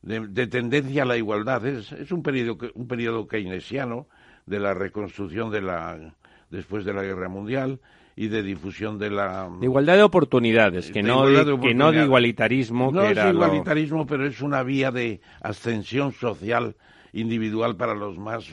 de, 0.02 0.48
tendencia 0.48 1.04
a 1.04 1.06
la 1.06 1.18
igualdad. 1.18 1.66
Es, 1.66 1.92
es 1.94 2.12
un 2.12 2.22
periodo 2.22 2.58
un 2.76 2.88
periodo 2.88 3.28
keynesiano 3.28 4.08
de 4.46 4.60
la 4.60 4.74
reconstrucción 4.74 5.50
de 5.50 5.62
la 5.62 6.14
después 6.50 6.86
de 6.86 6.94
la 6.94 7.02
guerra 7.02 7.30
mundial 7.30 7.80
y 8.16 8.28
de 8.28 8.44
difusión 8.44 8.98
de 9.00 9.10
la 9.10 9.50
igualdad 9.62 9.96
de 9.96 10.04
oportunidades 10.04 10.92
que 10.92 11.04
no 11.04 11.26
de, 11.28 11.60
que 11.60 11.74
no 11.74 11.92
de 11.92 12.04
igualitarismo 12.04 12.92
no 12.94 13.02
que 13.02 13.12
es 13.12 13.26
igualitarismo 13.34 14.06
pero 14.06 14.26
es 14.26 14.42
una 14.42 14.64
vía 14.64 14.92
de 14.92 15.20
ascensión 15.42 16.14
social 16.14 16.76
individual 17.16 17.78
para 17.78 17.96
los 17.96 18.18
más, 18.18 18.46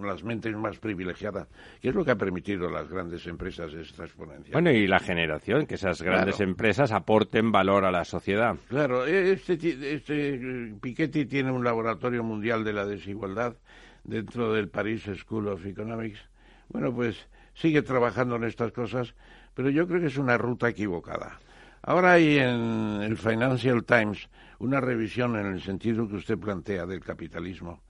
las 0.00 0.22
mentes 0.22 0.54
más 0.56 0.78
privilegiadas, 0.78 1.48
que 1.80 1.88
es 1.88 1.94
lo 1.94 2.04
que 2.04 2.12
ha 2.12 2.16
permitido 2.16 2.68
a 2.68 2.70
las 2.70 2.88
grandes 2.88 3.26
empresas 3.26 3.74
esta 3.74 4.04
exponencia. 4.04 4.52
Bueno, 4.52 4.70
y 4.70 4.86
la 4.86 5.00
generación, 5.00 5.66
que 5.66 5.74
esas 5.74 6.00
grandes 6.00 6.40
empresas 6.40 6.92
aporten 6.92 7.50
valor 7.50 7.84
a 7.84 7.90
la 7.90 8.04
sociedad. 8.04 8.56
Claro, 8.68 9.04
e, 9.04 9.32
este, 9.32 9.54
este 9.94 10.74
Piketty 10.80 11.26
tiene 11.26 11.50
un 11.50 11.64
laboratorio 11.64 12.22
mundial 12.22 12.62
de 12.62 12.72
la 12.72 12.86
desigualdad 12.86 13.56
dentro 14.04 14.52
del 14.52 14.68
Paris 14.68 15.10
School 15.16 15.48
of 15.48 15.66
Economics. 15.66 16.20
Bueno, 16.68 16.94
pues 16.94 17.26
sigue 17.54 17.82
trabajando 17.82 18.36
en 18.36 18.44
estas 18.44 18.70
cosas, 18.70 19.14
pero 19.54 19.70
yo 19.70 19.88
creo 19.88 20.00
que 20.00 20.06
es 20.06 20.18
una 20.18 20.38
ruta 20.38 20.68
equivocada. 20.68 21.40
Ahora 21.82 22.12
hay 22.12 22.38
en 22.38 23.02
el 23.02 23.16
Financial 23.16 23.84
Times 23.84 24.28
una 24.60 24.80
revisión 24.80 25.36
en 25.36 25.46
el 25.46 25.60
sentido 25.60 26.08
que 26.08 26.14
usted 26.14 26.38
plantea 26.38 26.86
del 26.86 27.00
capitalismo 27.00 27.82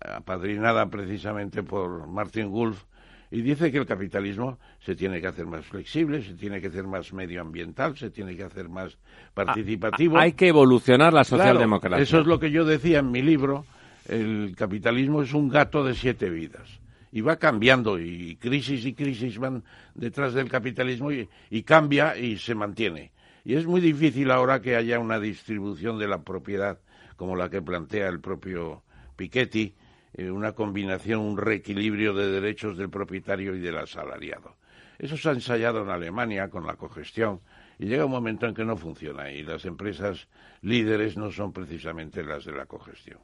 apadrinada 0.00 0.88
precisamente 0.88 1.62
por 1.62 2.06
Martin 2.06 2.50
Wolf, 2.50 2.84
y 3.30 3.42
dice 3.42 3.70
que 3.70 3.78
el 3.78 3.86
capitalismo 3.86 4.58
se 4.80 4.96
tiene 4.96 5.20
que 5.20 5.28
hacer 5.28 5.46
más 5.46 5.64
flexible, 5.64 6.22
se 6.22 6.34
tiene 6.34 6.60
que 6.60 6.66
hacer 6.66 6.84
más 6.84 7.12
medioambiental, 7.12 7.96
se 7.96 8.10
tiene 8.10 8.36
que 8.36 8.42
hacer 8.42 8.68
más 8.68 8.98
participativo. 9.34 10.18
hay 10.18 10.32
que 10.32 10.48
evolucionar 10.48 11.12
la 11.12 11.22
socialdemocracia. 11.22 12.02
eso 12.02 12.20
es 12.20 12.26
lo 12.26 12.40
que 12.40 12.50
yo 12.50 12.64
decía 12.64 12.98
en 12.98 13.10
mi 13.10 13.22
libro. 13.22 13.64
El 14.08 14.54
capitalismo 14.56 15.22
es 15.22 15.32
un 15.32 15.48
gato 15.48 15.84
de 15.84 15.94
siete 15.94 16.28
vidas 16.30 16.80
y 17.12 17.20
va 17.20 17.36
cambiando 17.36 18.00
y 18.00 18.36
crisis 18.36 18.84
y 18.84 18.94
crisis 18.94 19.38
van 19.38 19.62
detrás 19.94 20.34
del 20.34 20.48
capitalismo 20.48 21.12
y, 21.12 21.28
y 21.50 21.62
cambia 21.62 22.16
y 22.16 22.38
se 22.38 22.56
mantiene. 22.56 23.12
Y 23.44 23.54
es 23.54 23.66
muy 23.66 23.80
difícil 23.80 24.30
ahora 24.32 24.60
que 24.60 24.74
haya 24.74 24.98
una 24.98 25.20
distribución 25.20 25.98
de 25.98 26.08
la 26.08 26.22
propiedad 26.22 26.78
como 27.16 27.36
la 27.36 27.48
que 27.48 27.62
plantea 27.62 28.08
el 28.08 28.20
propio 28.20 28.82
Piketty, 29.16 29.74
eh, 30.14 30.30
una 30.30 30.52
combinación, 30.52 31.20
un 31.20 31.36
reequilibrio 31.36 32.14
de 32.14 32.30
derechos 32.30 32.76
del 32.76 32.90
propietario 32.90 33.54
y 33.54 33.60
del 33.60 33.78
asalariado. 33.78 34.56
Eso 34.98 35.16
se 35.16 35.28
ha 35.28 35.32
ensayado 35.32 35.82
en 35.82 35.88
Alemania 35.88 36.50
con 36.50 36.66
la 36.66 36.76
cogestión 36.76 37.40
y 37.78 37.86
llega 37.86 38.04
un 38.04 38.10
momento 38.10 38.46
en 38.46 38.54
que 38.54 38.64
no 38.64 38.76
funciona 38.76 39.30
y 39.30 39.42
las 39.42 39.64
empresas 39.64 40.28
líderes 40.60 41.16
no 41.16 41.32
son 41.32 41.52
precisamente 41.52 42.22
las 42.22 42.44
de 42.44 42.52
la 42.52 42.66
cogestión. 42.66 43.18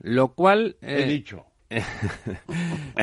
Lo 0.00 0.34
cual... 0.34 0.76
He 0.80 1.02
eh, 1.02 1.06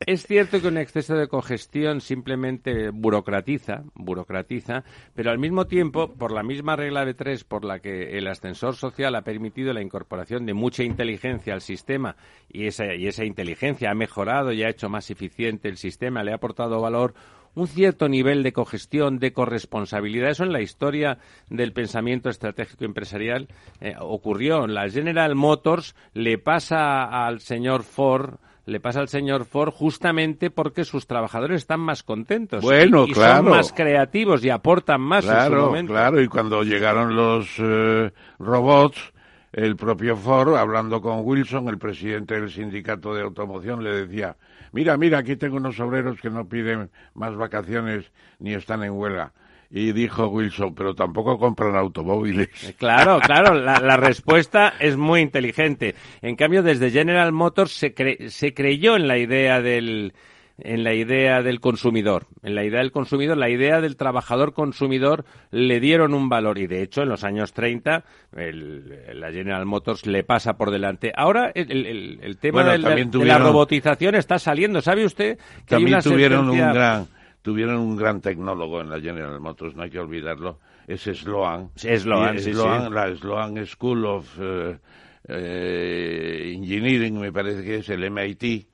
es 0.00 0.26
cierto 0.26 0.60
que 0.60 0.68
un 0.68 0.76
exceso 0.76 1.14
de 1.14 1.28
congestión 1.28 2.02
simplemente 2.02 2.90
burocratiza, 2.90 3.84
burocratiza, 3.94 4.84
pero 5.14 5.30
al 5.30 5.38
mismo 5.38 5.66
tiempo, 5.66 6.12
por 6.12 6.30
la 6.30 6.42
misma 6.42 6.76
regla 6.76 7.06
de 7.06 7.14
tres 7.14 7.44
por 7.44 7.64
la 7.64 7.78
que 7.78 8.18
el 8.18 8.26
ascensor 8.26 8.76
social 8.76 9.14
ha 9.14 9.22
permitido 9.22 9.72
la 9.72 9.80
incorporación 9.80 10.44
de 10.44 10.52
mucha 10.52 10.82
inteligencia 10.82 11.54
al 11.54 11.62
sistema 11.62 12.16
y 12.50 12.66
esa, 12.66 12.94
y 12.94 13.06
esa 13.06 13.24
inteligencia 13.24 13.90
ha 13.90 13.94
mejorado 13.94 14.52
y 14.52 14.62
ha 14.62 14.68
hecho 14.68 14.90
más 14.90 15.10
eficiente 15.10 15.68
el 15.68 15.78
sistema, 15.78 16.22
le 16.22 16.32
ha 16.32 16.36
aportado 16.36 16.82
valor, 16.82 17.14
un 17.56 17.66
cierto 17.66 18.08
nivel 18.08 18.44
de 18.44 18.52
cogestión, 18.52 19.18
de 19.18 19.32
corresponsabilidad. 19.32 20.30
Eso 20.30 20.44
en 20.44 20.52
la 20.52 20.60
historia 20.60 21.18
del 21.48 21.72
pensamiento 21.72 22.28
estratégico 22.28 22.84
empresarial 22.84 23.48
eh, 23.80 23.94
ocurrió. 23.98 24.66
La 24.66 24.88
General 24.88 25.34
Motors 25.34 25.96
le 26.12 26.38
pasa 26.38 27.26
al 27.26 27.40
señor 27.40 27.82
Ford 27.82 28.36
le 28.66 28.80
pasa 28.80 28.98
al 28.98 29.08
señor 29.08 29.44
Ford 29.44 29.70
justamente 29.70 30.50
porque 30.50 30.84
sus 30.84 31.06
trabajadores 31.06 31.58
están 31.58 31.78
más 31.78 32.02
contentos 32.02 32.64
bueno, 32.64 33.06
y, 33.06 33.12
claro. 33.12 33.44
son 33.44 33.50
más 33.50 33.72
creativos 33.72 34.44
y 34.44 34.50
aportan 34.50 35.00
más 35.00 35.24
claro, 35.24 35.54
en 35.54 35.60
su 35.60 35.66
momento. 35.66 35.92
Claro, 35.92 36.20
y 36.20 36.26
cuando 36.26 36.64
llegaron 36.64 37.14
los 37.14 37.48
eh, 37.60 38.10
robots, 38.40 39.12
el 39.52 39.76
propio 39.76 40.16
Ford, 40.16 40.56
hablando 40.56 41.00
con 41.00 41.20
Wilson, 41.22 41.68
el 41.68 41.78
presidente 41.78 42.40
del 42.40 42.50
sindicato 42.50 43.14
de 43.14 43.22
automoción, 43.22 43.84
le 43.84 44.04
decía, 44.04 44.36
mira, 44.76 44.98
mira, 44.98 45.20
aquí 45.20 45.36
tengo 45.36 45.56
unos 45.56 45.80
obreros 45.80 46.20
que 46.20 46.28
no 46.28 46.46
piden 46.46 46.90
más 47.14 47.34
vacaciones 47.34 48.12
ni 48.38 48.52
están 48.52 48.84
en 48.84 48.92
huelga. 48.92 49.32
Y 49.70 49.92
dijo 49.92 50.28
Wilson, 50.28 50.74
pero 50.74 50.94
tampoco 50.94 51.38
compran 51.38 51.74
automóviles. 51.76 52.74
Claro, 52.78 53.18
claro, 53.20 53.54
la, 53.54 53.80
la, 53.80 53.96
respuesta 53.96 54.74
es 54.78 54.98
muy 54.98 55.22
inteligente. 55.22 55.94
En 56.20 56.36
cambio, 56.36 56.62
desde 56.62 56.90
General 56.90 57.32
Motors 57.32 57.72
se, 57.72 57.94
cre 57.94 58.28
se 58.28 58.52
creyó 58.52 58.96
en 58.96 59.08
la 59.08 59.16
idea 59.16 59.62
del 59.62 60.12
en 60.58 60.84
la 60.84 60.94
idea 60.94 61.42
del 61.42 61.60
consumidor, 61.60 62.26
en 62.42 62.54
la 62.54 62.64
idea 62.64 62.80
del 62.80 62.92
consumidor, 62.92 63.36
la 63.36 63.50
idea 63.50 63.80
del 63.80 63.96
trabajador 63.96 64.54
consumidor 64.54 65.24
le 65.50 65.80
dieron 65.80 66.14
un 66.14 66.28
valor 66.28 66.58
y 66.58 66.66
de 66.66 66.82
hecho 66.82 67.02
en 67.02 67.10
los 67.10 67.24
años 67.24 67.52
30 67.52 68.04
el, 68.36 69.20
la 69.20 69.30
General 69.30 69.66
Motors 69.66 70.06
le 70.06 70.24
pasa 70.24 70.56
por 70.56 70.70
delante. 70.70 71.12
Ahora 71.14 71.50
el, 71.54 71.70
el, 71.70 72.20
el 72.22 72.38
tema 72.38 72.62
bueno, 72.62 72.72
del, 72.72 72.82
tuvieron, 73.10 73.20
de 73.20 73.24
la 73.26 73.38
robotización 73.38 74.14
está 74.14 74.38
saliendo. 74.38 74.80
¿Sabe 74.80 75.04
usted 75.04 75.36
que 75.36 75.74
también 75.74 75.88
hay 75.88 75.92
una 75.94 76.02
tuvieron 76.02 76.46
sentencia... 76.46 76.66
un 76.66 76.74
gran 76.74 77.06
tuvieron 77.46 77.78
un 77.78 77.96
gran 77.96 78.20
tecnólogo 78.20 78.80
en 78.80 78.90
la 78.90 79.00
General 79.00 79.38
Motors, 79.38 79.76
no 79.76 79.84
hay 79.84 79.90
que 79.90 80.00
olvidarlo, 80.00 80.58
es 80.88 81.02
Sloan. 81.02 81.70
Sloan, 81.76 82.40
sí, 82.40 82.52
Sloan 82.52 82.88
sí. 82.88 82.92
La 82.92 83.14
Sloan 83.14 83.66
School 83.66 84.04
of 84.04 84.36
uh, 84.40 84.42
uh, 84.42 85.32
Engineering, 85.32 87.20
me 87.20 87.30
parece 87.30 87.62
que 87.62 87.76
es 87.76 87.88
el 87.88 88.10
MIT, 88.10 88.66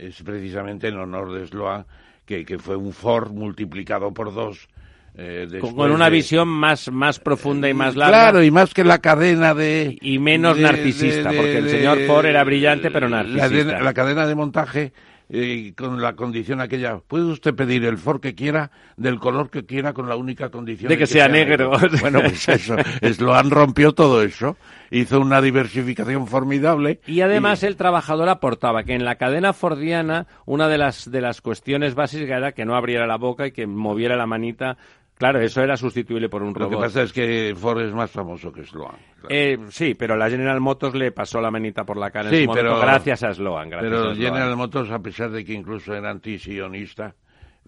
es 0.00 0.22
precisamente 0.22 0.88
en 0.88 0.96
honor 0.96 1.32
de 1.32 1.46
Sloan, 1.46 1.84
que, 2.24 2.44
que 2.44 2.58
fue 2.58 2.76
un 2.76 2.92
Ford 2.92 3.32
multiplicado 3.32 4.12
por 4.12 4.32
dos. 4.32 4.68
Eh, 5.14 5.48
con 5.60 5.90
una 5.90 6.04
de... 6.04 6.10
visión 6.12 6.48
más, 6.48 6.90
más 6.90 7.18
profunda 7.18 7.68
y 7.68 7.74
más 7.74 7.96
larga. 7.96 8.18
Claro, 8.18 8.42
y 8.44 8.50
más 8.50 8.72
que 8.72 8.84
la 8.84 8.98
cadena 8.98 9.54
de... 9.54 9.98
Y 10.00 10.18
menos 10.20 10.56
de, 10.56 10.62
narcisista, 10.62 11.30
de, 11.30 11.36
porque 11.36 11.58
el 11.58 11.68
señor 11.68 11.98
Ford 12.06 12.26
era 12.26 12.44
brillante, 12.44 12.90
pero 12.90 13.08
narcisista. 13.08 13.72
La, 13.72 13.82
la 13.82 13.94
cadena 13.94 14.26
de 14.26 14.34
montaje 14.34 14.92
eh, 15.32 15.72
con 15.76 16.02
la 16.02 16.14
condición 16.14 16.60
aquella, 16.60 16.98
puede 16.98 17.24
usted 17.24 17.54
pedir 17.54 17.84
el 17.84 17.98
Ford 17.98 18.20
que 18.20 18.34
quiera, 18.34 18.72
del 18.96 19.20
color 19.20 19.48
que 19.48 19.64
quiera, 19.64 19.92
con 19.92 20.08
la 20.08 20.16
única 20.16 20.50
condición 20.50 20.88
de 20.88 20.96
que, 20.96 21.04
que 21.04 21.06
sea, 21.06 21.26
sea 21.26 21.32
negro. 21.32 21.70
negro. 21.70 21.88
Bueno, 22.00 22.20
pues 22.20 22.48
eso, 22.48 22.76
Sloan 23.00 23.50
rompió 23.50 23.92
todo 23.92 24.22
eso, 24.22 24.56
hizo 24.90 25.20
una 25.20 25.40
diversificación 25.40 26.26
formidable. 26.26 27.00
Y 27.06 27.20
además 27.20 27.62
y... 27.62 27.66
el 27.66 27.76
trabajador 27.76 28.28
aportaba 28.28 28.82
que 28.82 28.94
en 28.94 29.04
la 29.04 29.16
cadena 29.16 29.52
fordiana 29.52 30.26
una 30.46 30.68
de 30.68 30.78
las, 30.78 31.10
de 31.10 31.20
las 31.20 31.40
cuestiones 31.40 31.94
básicas 31.94 32.38
era 32.38 32.52
que 32.52 32.64
no 32.64 32.74
abriera 32.74 33.06
la 33.06 33.16
boca 33.16 33.46
y 33.46 33.52
que 33.52 33.66
moviera 33.66 34.16
la 34.16 34.26
manita 34.26 34.78
Claro, 35.20 35.38
eso 35.38 35.60
era 35.60 35.76
sustituible 35.76 36.30
por 36.30 36.42
un 36.42 36.54
robot. 36.54 36.72
Lo 36.72 36.78
que 36.78 36.82
pasa 36.82 37.02
es 37.02 37.12
que 37.12 37.54
Ford 37.54 37.82
es 37.82 37.92
más 37.92 38.10
famoso 38.10 38.50
que 38.50 38.64
Sloan. 38.64 38.96
Claro. 39.20 39.28
Eh, 39.28 39.58
sí, 39.68 39.92
pero 39.92 40.16
la 40.16 40.30
General 40.30 40.58
Motors 40.62 40.94
le 40.94 41.12
pasó 41.12 41.42
la 41.42 41.50
manita 41.50 41.84
por 41.84 41.98
la 41.98 42.10
cara 42.10 42.30
en 42.30 42.34
sí, 42.34 42.40
su 42.44 42.48
momento, 42.48 42.70
pero, 42.70 42.80
gracias 42.80 43.22
a 43.24 43.34
Sloan. 43.34 43.68
Gracias 43.68 43.90
pero 43.90 44.00
a 44.00 44.14
Sloan. 44.14 44.32
General 44.32 44.56
Motors, 44.56 44.90
a 44.90 44.98
pesar 44.98 45.30
de 45.30 45.44
que 45.44 45.52
incluso 45.52 45.94
era 45.94 46.10
antisionista, 46.10 47.14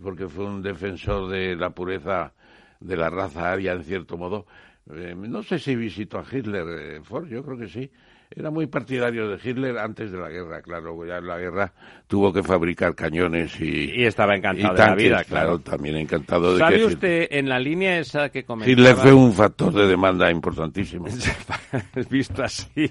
porque 0.03 0.29
fue 0.29 0.47
un 0.47 0.63
defensor 0.63 1.29
de 1.29 1.55
la 1.55 1.69
pureza 1.69 2.33
de 2.81 2.97
la 2.97 3.11
raza 3.11 3.53
aria, 3.53 3.73
en 3.73 3.85
cierto 3.85 4.17
modo, 4.17 4.47
eh, 4.91 5.15
no 5.15 5.43
sé 5.43 5.59
si 5.59 5.77
visitó 5.77 6.21
a 6.21 6.25
Hitler 6.25 6.67
eh, 6.69 7.01
Ford, 7.03 7.29
yo 7.29 7.45
creo 7.45 7.59
que 7.59 7.69
sí. 7.69 7.91
Era 8.35 8.51
muy 8.51 8.67
partidario 8.67 9.29
de 9.29 9.39
Hitler 9.43 9.79
antes 9.79 10.11
de 10.11 10.19
la 10.19 10.29
guerra, 10.29 10.63
claro. 10.63 11.05
Ya 11.05 11.19
en 11.19 11.27
la 11.27 11.39
guerra 11.39 11.73
tuvo 12.07 12.33
que 12.33 12.43
fabricar 12.43 12.95
cañones 12.95 13.61
y. 13.61 13.93
Y 13.95 14.05
estaba 14.05 14.35
encantado 14.35 14.75
y 14.75 14.77
de 14.77 14.77
tanques, 14.77 14.89
la 14.89 15.17
vida, 15.17 15.25
claro. 15.25 15.47
claro. 15.47 15.59
También 15.59 15.97
encantado 15.97 16.55
de 16.55 16.59
¿Sabe 16.59 16.79
que. 16.79 16.85
usted, 16.85 17.29
en 17.31 17.49
la 17.49 17.59
línea 17.59 17.99
esa 17.99 18.31
que 18.31 18.45
comentaba... 18.45 18.73
Hitler 18.73 18.97
fue 18.97 19.13
un 19.13 19.33
factor 19.33 19.73
de 19.73 19.87
demanda 19.87 20.31
importantísimo. 20.31 21.07
Visto 22.11 22.43
así. 22.43 22.91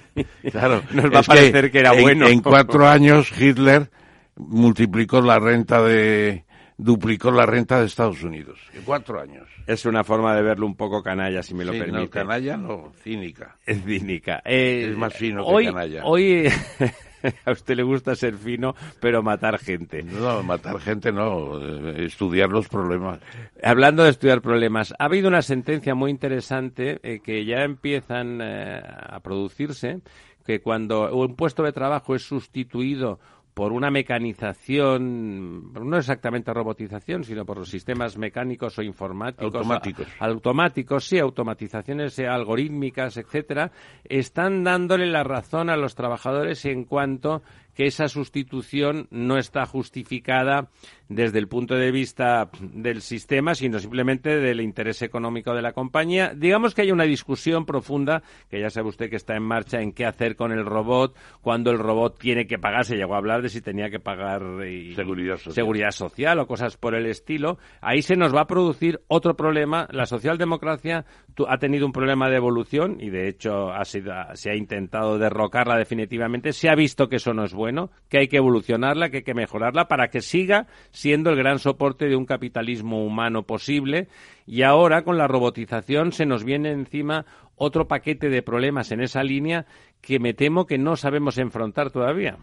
Claro. 0.51 0.81
Nos 0.91 1.05
va 1.05 1.19
a 1.19 1.23
parecer 1.23 1.65
que, 1.65 1.71
que 1.71 1.79
era 1.79 1.93
en, 1.93 2.01
bueno. 2.01 2.27
En 2.27 2.41
cuatro 2.41 2.87
años, 2.87 3.31
Hitler 3.39 3.89
multiplicó 4.35 5.21
la 5.21 5.39
renta 5.39 5.81
de 5.81 6.45
duplicó 6.77 7.31
la 7.31 7.45
renta 7.45 7.79
de 7.79 7.85
Estados 7.85 8.23
Unidos. 8.23 8.59
En 8.73 8.83
cuatro 8.83 9.19
años. 9.19 9.47
Es 9.67 9.85
una 9.85 10.03
forma 10.03 10.35
de 10.35 10.41
verlo 10.41 10.65
un 10.65 10.75
poco 10.75 11.03
canalla, 11.03 11.43
si 11.43 11.53
me 11.53 11.65
lo 11.65 11.73
sí, 11.73 11.79
permite. 11.79 12.03
No, 12.03 12.09
canalla 12.09 12.57
no, 12.57 12.91
cínica. 13.03 13.57
Es 13.65 13.83
cínica. 13.83 14.41
Eh, 14.45 14.87
es 14.89 14.97
más 14.97 15.13
fino 15.13 15.45
hoy, 15.45 15.65
que 15.65 15.71
canalla. 15.71 16.05
Hoy 16.05 16.47
a 17.45 17.51
usted 17.51 17.75
le 17.75 17.83
gusta 17.83 18.15
ser 18.15 18.35
fino, 18.35 18.75
pero 18.99 19.21
matar 19.23 19.59
gente. 19.59 20.03
No, 20.03 20.43
matar 20.43 20.79
gente 20.79 21.11
no, 21.11 21.59
estudiar 21.95 22.49
los 22.49 22.67
problemas. 22.67 23.19
Hablando 23.63 24.03
de 24.03 24.09
estudiar 24.09 24.41
problemas, 24.41 24.93
ha 24.97 25.05
habido 25.05 25.27
una 25.27 25.41
sentencia 25.41 25.95
muy 25.95 26.11
interesante 26.11 26.99
eh, 27.03 27.19
que 27.23 27.45
ya 27.45 27.63
empiezan 27.63 28.39
eh, 28.41 28.81
a 28.83 29.19
producirse, 29.19 30.01
que 30.45 30.61
cuando 30.61 31.15
un 31.15 31.35
puesto 31.35 31.63
de 31.63 31.71
trabajo 31.71 32.15
es 32.15 32.23
sustituido 32.23 33.19
por 33.53 33.73
una 33.73 33.91
mecanización, 33.91 35.73
no 35.73 35.97
exactamente 35.97 36.53
robotización, 36.53 37.23
sino 37.23 37.45
por 37.45 37.57
los 37.57 37.69
sistemas 37.69 38.17
mecánicos 38.17 38.77
o 38.79 38.81
informáticos. 38.81 39.53
Automáticos. 39.53 40.07
A, 40.19 40.25
automáticos, 40.25 41.05
sí, 41.05 41.19
automatizaciones 41.19 42.17
algorítmicas, 42.19 43.17
etcétera, 43.17 43.71
están 44.05 44.63
dándole 44.63 45.05
la 45.07 45.23
razón 45.23 45.69
a 45.69 45.75
los 45.75 45.95
trabajadores 45.95 46.65
en 46.65 46.85
cuanto 46.85 47.41
que 47.75 47.85
esa 47.85 48.07
sustitución 48.07 49.07
no 49.11 49.37
está 49.37 49.65
justificada 49.65 50.69
desde 51.11 51.39
el 51.39 51.47
punto 51.47 51.75
de 51.75 51.91
vista 51.91 52.49
del 52.61 53.01
sistema, 53.01 53.53
sino 53.53 53.79
simplemente 53.79 54.37
del 54.37 54.61
interés 54.61 55.01
económico 55.01 55.53
de 55.53 55.61
la 55.61 55.73
compañía. 55.73 56.33
Digamos 56.35 56.73
que 56.73 56.83
hay 56.83 56.91
una 56.91 57.03
discusión 57.03 57.65
profunda, 57.65 58.23
que 58.49 58.61
ya 58.61 58.69
sabe 58.69 58.89
usted 58.89 59.09
que 59.09 59.17
está 59.17 59.35
en 59.35 59.43
marcha, 59.43 59.81
en 59.81 59.91
qué 59.91 60.05
hacer 60.05 60.37
con 60.37 60.53
el 60.53 60.65
robot, 60.65 61.15
cuando 61.41 61.71
el 61.71 61.79
robot 61.79 62.17
tiene 62.17 62.47
que 62.47 62.57
pagar. 62.57 62.85
Se 62.85 62.95
llegó 62.95 63.15
a 63.15 63.17
hablar 63.17 63.41
de 63.41 63.49
si 63.49 63.61
tenía 63.61 63.89
que 63.89 63.99
pagar 63.99 64.41
y, 64.65 64.95
seguridad, 64.95 65.35
social. 65.35 65.53
seguridad 65.53 65.91
social 65.91 66.39
o 66.39 66.47
cosas 66.47 66.77
por 66.77 66.95
el 66.95 67.05
estilo. 67.05 67.57
Ahí 67.81 68.01
se 68.01 68.15
nos 68.15 68.33
va 68.33 68.41
a 68.41 68.47
producir 68.47 69.01
otro 69.07 69.35
problema. 69.35 69.87
La 69.91 70.05
socialdemocracia 70.05 71.05
ha 71.47 71.57
tenido 71.57 71.85
un 71.85 71.91
problema 71.91 72.29
de 72.29 72.37
evolución 72.37 72.97
y, 73.01 73.09
de 73.09 73.27
hecho, 73.27 73.71
ha 73.71 73.83
sido, 73.83 74.13
se 74.33 74.49
ha 74.49 74.55
intentado 74.55 75.17
derrocarla 75.17 75.77
definitivamente. 75.77 76.53
Se 76.53 76.69
ha 76.69 76.75
visto 76.75 77.09
que 77.09 77.17
eso 77.17 77.33
no 77.33 77.43
es 77.43 77.53
bueno, 77.53 77.91
que 78.07 78.19
hay 78.19 78.27
que 78.29 78.37
evolucionarla, 78.37 79.09
que 79.09 79.17
hay 79.17 79.23
que 79.23 79.33
mejorarla 79.33 79.89
para 79.89 80.07
que 80.07 80.21
siga 80.21 80.67
siendo 81.01 81.31
el 81.31 81.35
gran 81.35 81.57
soporte 81.57 82.07
de 82.07 82.15
un 82.15 82.27
capitalismo 82.27 83.03
humano 83.03 83.41
posible. 83.41 84.07
Y 84.45 84.61
ahora, 84.61 85.03
con 85.03 85.17
la 85.17 85.27
robotización, 85.27 86.11
se 86.11 86.27
nos 86.27 86.43
viene 86.43 86.69
encima 86.69 87.25
otro 87.55 87.87
paquete 87.87 88.29
de 88.29 88.43
problemas 88.43 88.91
en 88.91 89.01
esa 89.01 89.23
línea 89.23 89.65
que 89.99 90.19
me 90.19 90.35
temo 90.35 90.67
que 90.67 90.77
no 90.77 90.95
sabemos 90.95 91.39
enfrentar 91.39 91.89
todavía. 91.89 92.37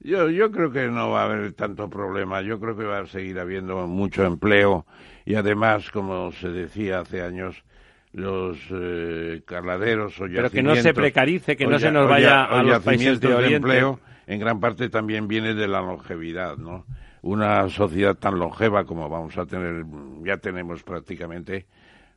Yo, 0.00 0.28
yo 0.28 0.50
creo 0.50 0.72
que 0.72 0.88
no 0.88 1.10
va 1.10 1.22
a 1.22 1.24
haber 1.26 1.52
tanto 1.52 1.88
problema. 1.88 2.42
Yo 2.42 2.58
creo 2.58 2.76
que 2.76 2.82
va 2.82 2.98
a 2.98 3.06
seguir 3.06 3.38
habiendo 3.38 3.86
mucho 3.86 4.24
empleo 4.24 4.86
y 5.24 5.36
además, 5.36 5.88
como 5.92 6.32
se 6.32 6.48
decía 6.48 7.00
hace 7.00 7.22
años, 7.22 7.62
los 8.12 8.58
eh, 8.72 9.42
carladeros 9.44 10.20
o 10.20 10.24
Pero 10.24 10.50
que 10.50 10.64
no 10.64 10.74
se 10.74 10.92
precarice, 10.92 11.56
que 11.56 11.66
no 11.66 11.78
se 11.78 11.92
nos 11.92 12.08
vaya 12.08 12.42
a 12.42 12.60
los 12.64 12.82
países 12.82 13.20
de 13.20 13.28
Oriente. 13.28 13.50
De 13.50 13.56
empleo, 13.56 14.00
en 14.26 14.40
gran 14.40 14.58
parte 14.58 14.88
también 14.88 15.28
viene 15.28 15.54
de 15.54 15.68
la 15.68 15.80
longevidad, 15.80 16.56
¿no? 16.56 16.86
Una 17.22 17.68
sociedad 17.68 18.14
tan 18.16 18.38
longeva 18.38 18.84
como 18.84 19.08
vamos 19.08 19.36
a 19.36 19.44
tener, 19.46 19.84
ya 20.24 20.38
tenemos 20.38 20.82
prácticamente, 20.82 21.66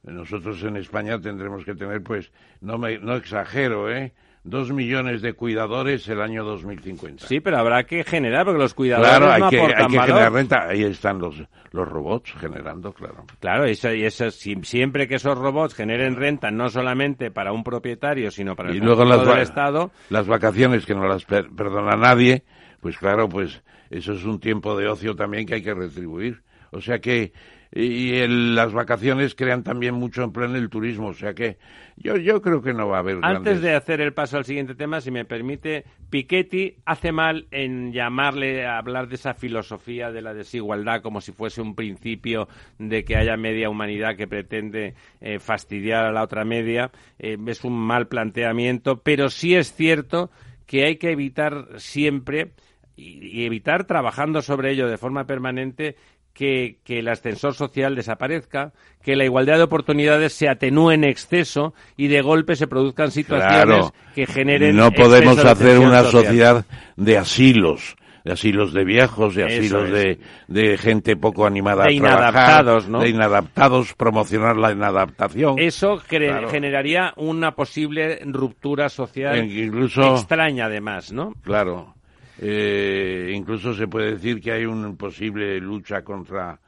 nosotros 0.04 0.62
en 0.64 0.78
España 0.78 1.20
tendremos 1.20 1.64
que 1.66 1.76
tener, 1.76 2.02
pues, 2.04 2.32
no, 2.62 2.78
me, 2.78 2.98
no 3.00 3.16
exagero, 3.16 3.90
¿eh? 3.92 4.14
dos 4.46 4.74
millones 4.74 5.22
de 5.22 5.32
cuidadores 5.34 6.06
el 6.10 6.20
año 6.22 6.44
2050. 6.44 7.26
Sí, 7.28 7.40
pero 7.40 7.58
habrá 7.60 7.86
que 7.86 8.04
generar, 8.04 8.44
porque 8.46 8.60
los 8.60 8.74
cuidadores 8.74 9.10
claro, 9.12 9.32
hay 9.32 9.40
no 9.42 9.50
que, 9.50 9.58
aportan 9.58 9.82
hay 9.84 9.88
que 9.92 9.98
valor. 9.98 10.08
generar 10.16 10.34
renta. 10.34 10.68
Ahí 10.68 10.84
están 10.84 11.20
los, 11.20 11.42
los 11.72 11.88
robots 11.88 12.34
generando, 12.42 12.92
claro. 12.92 13.24
Claro, 13.40 13.64
eso, 13.64 13.94
y 13.94 14.04
eso, 14.04 14.30
si- 14.32 14.58
siempre 14.64 15.08
que 15.08 15.16
esos 15.16 15.38
robots 15.38 15.74
generen 15.76 16.18
renta, 16.18 16.52
no 16.52 16.68
solamente 16.70 17.32
para 17.32 17.54
un 17.54 17.64
propietario, 17.64 18.32
sino 18.32 18.54
para 18.54 18.72
el 18.72 18.76
y 18.78 18.80
luego 18.82 19.06
las, 19.06 19.26
del 19.26 19.38
Estado, 19.40 19.92
las 20.10 20.28
vacaciones 20.28 20.86
que 20.86 20.94
no 20.94 21.08
las 21.08 21.24
per- 21.24 21.50
perdona 21.50 21.96
nadie, 21.96 22.44
pues 22.82 22.98
claro, 22.98 23.30
pues 23.30 23.64
eso 23.98 24.14
es 24.14 24.24
un 24.26 24.40
tiempo 24.40 24.78
de 24.78 24.88
ocio 24.88 25.16
también 25.16 25.46
que 25.46 25.56
hay 25.56 25.64
que 25.64 25.74
retribuir. 25.74 26.42
O 26.72 26.82
sea 26.82 27.00
que 27.00 27.34
y 27.76 28.14
el- 28.18 28.54
las 28.54 28.72
vacaciones 28.72 29.34
crean 29.34 29.64
también 29.64 29.96
mucho 29.96 30.22
empleo 30.24 30.48
en 30.48 30.56
el 30.56 30.70
turismo, 30.70 31.08
o 31.08 31.14
sea 31.14 31.34
que 31.34 31.58
yo 31.98 32.18
yo 32.18 32.40
creo 32.40 32.62
que 32.62 32.72
no 32.72 32.88
va 32.88 32.98
a 32.98 33.00
haber 33.00 33.16
Antes 33.24 33.30
grandes- 33.44 33.62
de 33.62 33.74
hacer 33.74 34.00
el 34.00 34.14
paso 34.14 34.38
al 34.38 34.46
siguiente 34.46 34.76
tema, 34.76 35.02
si 35.02 35.10
me 35.10 35.26
permite, 35.26 35.84
Piketty 36.12 36.76
hace 36.86 37.12
mal 37.12 37.48
en 37.50 37.92
llamarle 37.92 38.64
a 38.68 38.78
hablar 38.78 39.08
de 39.08 39.16
esa 39.16 39.34
filosofía 39.34 40.12
de 40.12 40.22
la 40.22 40.36
desigualdad 40.36 41.02
como 41.02 41.20
si 41.20 41.32
fuese 41.32 41.62
un 41.62 41.74
principio 41.74 42.48
de 42.78 43.04
que 43.04 43.16
haya 43.18 43.38
media 43.38 43.72
humanidad 43.72 44.16
que 44.18 44.28
pretende 44.28 44.94
eh, 45.20 45.40
fastidiar 45.40 46.06
a 46.06 46.12
la 46.12 46.22
otra 46.22 46.46
media. 46.46 46.92
Eh, 47.18 47.38
es 47.48 47.64
un 47.64 47.74
mal 47.80 48.08
planteamiento, 48.08 49.02
pero 49.02 49.30
sí 49.32 49.56
es 49.56 49.74
cierto 49.74 50.30
que 50.68 50.86
hay 50.86 50.98
que 50.98 51.10
evitar 51.12 51.68
siempre 51.78 52.52
y, 52.96 53.26
y 53.26 53.46
evitar 53.46 53.86
trabajando 53.86 54.42
sobre 54.42 54.72
ello 54.72 54.88
de 54.88 54.98
forma 54.98 55.26
permanente 55.26 55.96
que, 56.34 56.78
que 56.84 57.00
el 57.00 57.08
ascensor 57.10 57.54
social 57.54 57.96
desaparezca, 57.96 58.72
que 59.04 59.16
la 59.16 59.24
igualdad 59.24 59.58
de 59.58 59.64
oportunidades 59.64 60.34
se 60.34 60.50
atenúe 60.50 60.92
en 60.92 61.04
exceso 61.04 61.74
y 61.96 62.08
de 62.08 62.22
golpe 62.22 62.56
se 62.56 62.66
produzcan 62.68 63.12
situaciones 63.12 63.66
Claro. 63.66 63.94
que 64.16 64.26
generen 64.26 64.76
no 64.76 64.92
podemos 64.92 65.38
hacer 65.46 65.78
una 65.80 66.02
social. 66.04 66.24
sociedad 66.26 66.66
de 66.96 67.18
asilos 67.18 67.96
de 68.26 68.32
asilos 68.32 68.72
de 68.72 68.86
viejos, 68.86 69.36
de 69.36 69.44
asilos 69.44 69.84
es. 69.90 69.92
de, 69.92 70.20
de 70.48 70.78
gente 70.78 71.18
poco 71.18 71.46
animada 71.46 71.84
De 71.88 71.98
a 71.98 72.00
trabajar, 72.00 72.30
inadaptados, 72.32 72.88
¿no? 72.88 73.00
de 73.02 73.10
inadaptados, 73.10 73.94
promocionar 73.96 74.56
la 74.56 74.72
inadaptación. 74.72 75.60
Eso 75.60 76.02
Claro. 76.08 76.48
generaría 76.50 77.14
una 77.18 77.52
posible 77.54 78.20
ruptura 78.26 78.88
social 78.88 79.36
Eh, 79.40 79.66
incluso- 79.66 80.16
extraña, 80.16 80.68
además, 80.68 81.12
¿no? 81.12 81.34
Claro. 81.44 81.96
Eh, 82.40 83.32
incluso 83.36 83.74
se 83.74 83.88
puede 83.88 84.14
decir 84.14 84.42
que 84.42 84.52
hay 84.52 84.66
una 84.66 84.94
posible 84.94 85.60
lucha 85.60 86.04
contra 86.04 86.60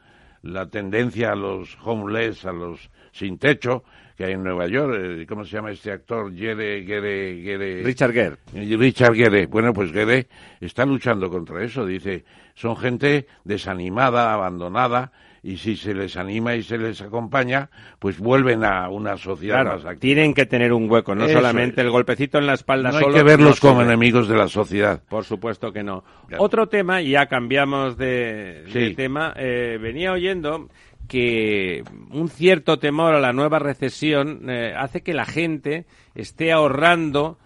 la 0.44 0.68
tendencia 0.68 1.32
a 1.32 1.36
los 1.36 1.78
homeless, 1.84 2.46
a 2.46 2.52
los 2.52 2.90
sin 3.12 3.38
techo, 3.38 3.84
que 4.16 4.26
hay 4.26 4.34
en 4.34 4.44
Nueva 4.44 4.68
York. 4.68 4.96
Eh, 4.98 5.26
¿Cómo 5.28 5.44
se 5.44 5.56
llama 5.56 5.72
este 5.72 5.92
actor? 5.92 6.34
Gere, 6.36 6.84
Gere, 6.84 7.42
Gere. 7.42 7.84
Richard 7.84 8.14
Gere. 8.14 8.38
Richard 8.54 9.16
Gere. 9.16 9.48
Bueno, 9.48 9.74
pues 9.74 9.92
Gere 9.92 10.28
está 10.60 10.86
luchando 10.86 11.30
contra 11.30 11.64
eso. 11.64 11.86
Dice, 11.86 12.24
son 12.54 12.78
gente 12.78 13.28
desanimada, 13.44 14.34
abandonada, 14.34 15.12
y 15.48 15.58
si 15.58 15.76
se 15.76 15.94
les 15.94 16.18
anima 16.18 16.56
y 16.56 16.64
se 16.64 16.76
les 16.76 17.00
acompaña, 17.02 17.70
pues 18.00 18.18
vuelven 18.18 18.66
a 18.66 18.90
una 18.90 19.16
sociedad 19.16 19.58
Claro, 19.62 19.70
más 19.78 19.86
activa. 19.86 20.00
tienen 20.00 20.34
que 20.34 20.48
tener 20.48 20.74
un 20.74 20.90
hueco, 20.90 21.14
no 21.14 21.26
Eso 21.26 21.36
solamente 21.36 21.82
es. 21.82 21.86
el 21.86 21.92
golpecito 21.92 22.40
en 22.40 22.48
la 22.48 22.54
espalda 22.56 22.90
No 22.90 22.98
hay 22.98 23.04
solo. 23.04 23.16
que 23.16 23.22
verlos 23.24 23.64
no 23.64 23.70
como 23.70 23.84
enemigos 23.84 24.28
de 24.28 24.36
la 24.38 24.48
sociedad. 24.48 25.04
Por 25.08 25.24
supuesto 25.24 25.72
que 25.72 25.84
no. 25.84 26.04
Claro. 26.28 26.44
Otro 26.44 26.68
tema, 26.68 27.04
y 27.04 27.12
ya 27.12 27.28
cambiamos 27.28 27.96
de, 27.96 28.94
tema, 28.98 29.34
eh, 29.38 29.78
venía 29.80 30.14
oyendo 30.14 30.68
que 31.08 31.84
un 32.10 32.28
cierto 32.30 32.80
temor 32.80 33.14
a 33.14 33.20
la 33.20 33.32
nueva 33.32 33.60
recesión 33.60 34.50
eh, 34.50 34.74
hace 34.76 35.04
que 35.04 35.14
la 35.14 35.26
gente 35.26 35.86
esté 36.16 36.52
ahorrando 36.52 37.38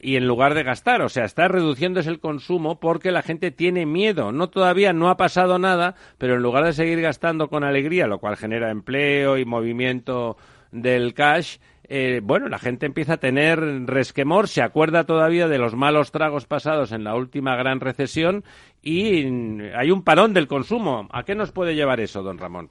y 0.00 0.16
en 0.16 0.26
lugar 0.26 0.54
de 0.54 0.62
gastar, 0.62 1.02
o 1.02 1.08
sea, 1.08 1.24
está 1.24 1.48
reduciéndose 1.48 2.08
el 2.08 2.20
consumo 2.20 2.78
porque 2.78 3.10
la 3.10 3.22
gente 3.22 3.50
tiene 3.50 3.84
miedo. 3.86 4.30
No 4.30 4.48
todavía 4.48 4.92
no 4.92 5.08
ha 5.08 5.16
pasado 5.16 5.58
nada, 5.58 5.96
pero 6.18 6.34
en 6.34 6.42
lugar 6.42 6.64
de 6.64 6.72
seguir 6.72 7.00
gastando 7.00 7.48
con 7.48 7.64
alegría, 7.64 8.06
lo 8.06 8.18
cual 8.18 8.36
genera 8.36 8.70
empleo 8.70 9.38
y 9.38 9.44
movimiento 9.44 10.36
del 10.70 11.14
cash, 11.14 11.58
eh, 11.88 12.20
bueno, 12.22 12.48
la 12.48 12.58
gente 12.58 12.86
empieza 12.86 13.14
a 13.14 13.16
tener 13.18 13.60
resquemor, 13.86 14.48
se 14.48 14.62
acuerda 14.62 15.04
todavía 15.04 15.48
de 15.48 15.58
los 15.58 15.74
malos 15.74 16.12
tragos 16.12 16.46
pasados 16.46 16.92
en 16.92 17.04
la 17.04 17.14
última 17.14 17.56
gran 17.56 17.80
recesión 17.80 18.44
y 18.82 19.26
hay 19.74 19.90
un 19.90 20.02
parón 20.02 20.32
del 20.32 20.46
consumo. 20.46 21.08
¿A 21.12 21.24
qué 21.24 21.34
nos 21.34 21.52
puede 21.52 21.74
llevar 21.74 22.00
eso, 22.00 22.22
don 22.22 22.38
Ramón? 22.38 22.70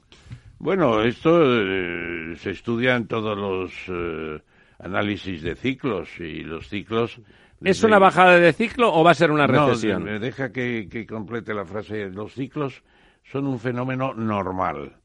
Bueno, 0.58 1.02
esto 1.02 1.40
eh, 1.44 2.34
se 2.36 2.50
estudia 2.50 2.96
en 2.96 3.06
todos 3.06 3.36
los 3.36 3.72
eh, 3.88 4.40
análisis 4.82 5.42
de 5.42 5.54
ciclos 5.54 6.08
y 6.18 6.42
los 6.42 6.68
ciclos. 6.68 7.18
¿Es 7.18 7.24
desde- 7.76 7.86
una 7.86 7.98
bajada 7.98 8.38
de 8.38 8.52
ciclo 8.52 8.92
o 8.92 9.04
va 9.04 9.12
a 9.12 9.14
ser 9.14 9.30
una 9.30 9.46
No, 9.46 9.68
recesión? 9.68 10.02
me 10.04 10.18
deja 10.18 10.50
que, 10.52 10.88
que 10.90 11.06
complete 11.06 11.54
la 11.54 11.64
frase. 11.64 12.10
Los 12.10 12.34
ciclos 12.34 12.82
son 13.30 13.46
un 13.46 13.58
fenómeno 13.58 14.12
normal. 14.14 14.96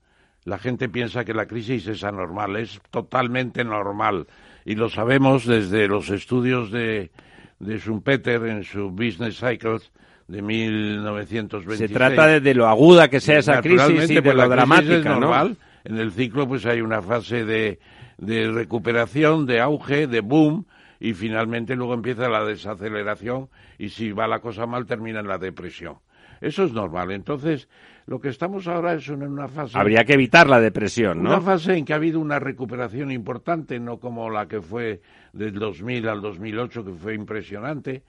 La 0.46 0.58
gente 0.58 0.90
piensa 0.90 1.24
que 1.26 1.34
la 1.34 1.46
crisis 1.46 1.88
es 1.88 2.04
anormal, 2.04 2.56
es 2.56 2.80
totalmente 2.90 3.64
normal. 3.64 4.26
Y 4.66 4.76
lo 4.76 4.90
sabemos 4.90 5.46
desde 5.46 5.88
los 5.88 6.10
estudios 6.10 6.72
de, 6.72 7.12
de 7.60 7.78
Schumpeter 7.80 8.44
en 8.48 8.64
su 8.64 8.90
Business 8.90 9.40
Cycles 9.40 9.92
de 10.28 10.42
1926. 10.42 11.90
Se 11.90 11.94
trata 11.94 12.28
de, 12.28 12.40
de 12.42 12.54
lo 12.54 12.68
aguda 12.68 13.08
que 13.10 13.20
sea 13.20 13.40
esa 13.40 13.62
crisis 13.62 14.10
y 14.10 14.16
de 14.16 14.22
pues, 14.22 14.36
lo 14.36 14.42
la 14.42 14.48
dramática, 14.48 14.96
es 14.98 15.06
¿no? 15.06 15.20
normal. 15.20 15.58
En 15.84 15.98
el 15.98 16.12
ciclo 16.12 16.48
pues 16.48 16.66
hay 16.66 16.82
una 16.82 17.02
fase 17.02 17.46
de, 17.46 17.80
de 18.18 18.52
recuperación, 18.52 19.46
de 19.46 19.60
auge, 19.60 20.08
de 20.08 20.22
boom 20.22 20.66
y 21.00 21.14
finalmente 21.14 21.76
luego 21.76 21.94
empieza 21.94 22.30
la 22.30 22.44
desaceleración 22.44 23.50
y 23.78 23.90
si 23.90 24.12
va 24.12 24.28
la 24.28 24.40
cosa 24.40 24.66
mal 24.66 24.86
termina 24.86 25.20
en 25.20 25.28
la 25.28 25.38
depresión. 25.38 25.98
Eso 26.42 26.64
es 26.64 26.72
normal. 26.72 27.12
Entonces, 27.12 27.68
lo 28.06 28.20
que 28.20 28.30
estamos 28.30 28.68
ahora 28.68 28.94
es 28.94 29.08
en 29.10 29.24
una 29.24 29.48
fase 29.48 29.78
Habría 29.78 30.04
que 30.06 30.14
evitar 30.14 30.48
la 30.48 30.60
depresión, 30.60 31.20
una 31.20 31.38
¿no? 31.38 31.42
fase 31.42 31.76
en 31.76 31.86
que 31.86 31.94
ha 31.94 31.98
habido 31.98 32.20
una 32.20 32.40
recuperación 32.40 33.12
importante, 33.12 33.80
no 33.80 34.00
como 34.00 34.30
la 34.30 34.48
que 34.48 34.62
fue 34.62 35.02
del 35.34 35.54
2000 35.54 36.08
al 36.08 36.22
2008, 36.22 36.86
que 36.86 36.94
fue 36.94 37.16
impresionante. 37.16 38.04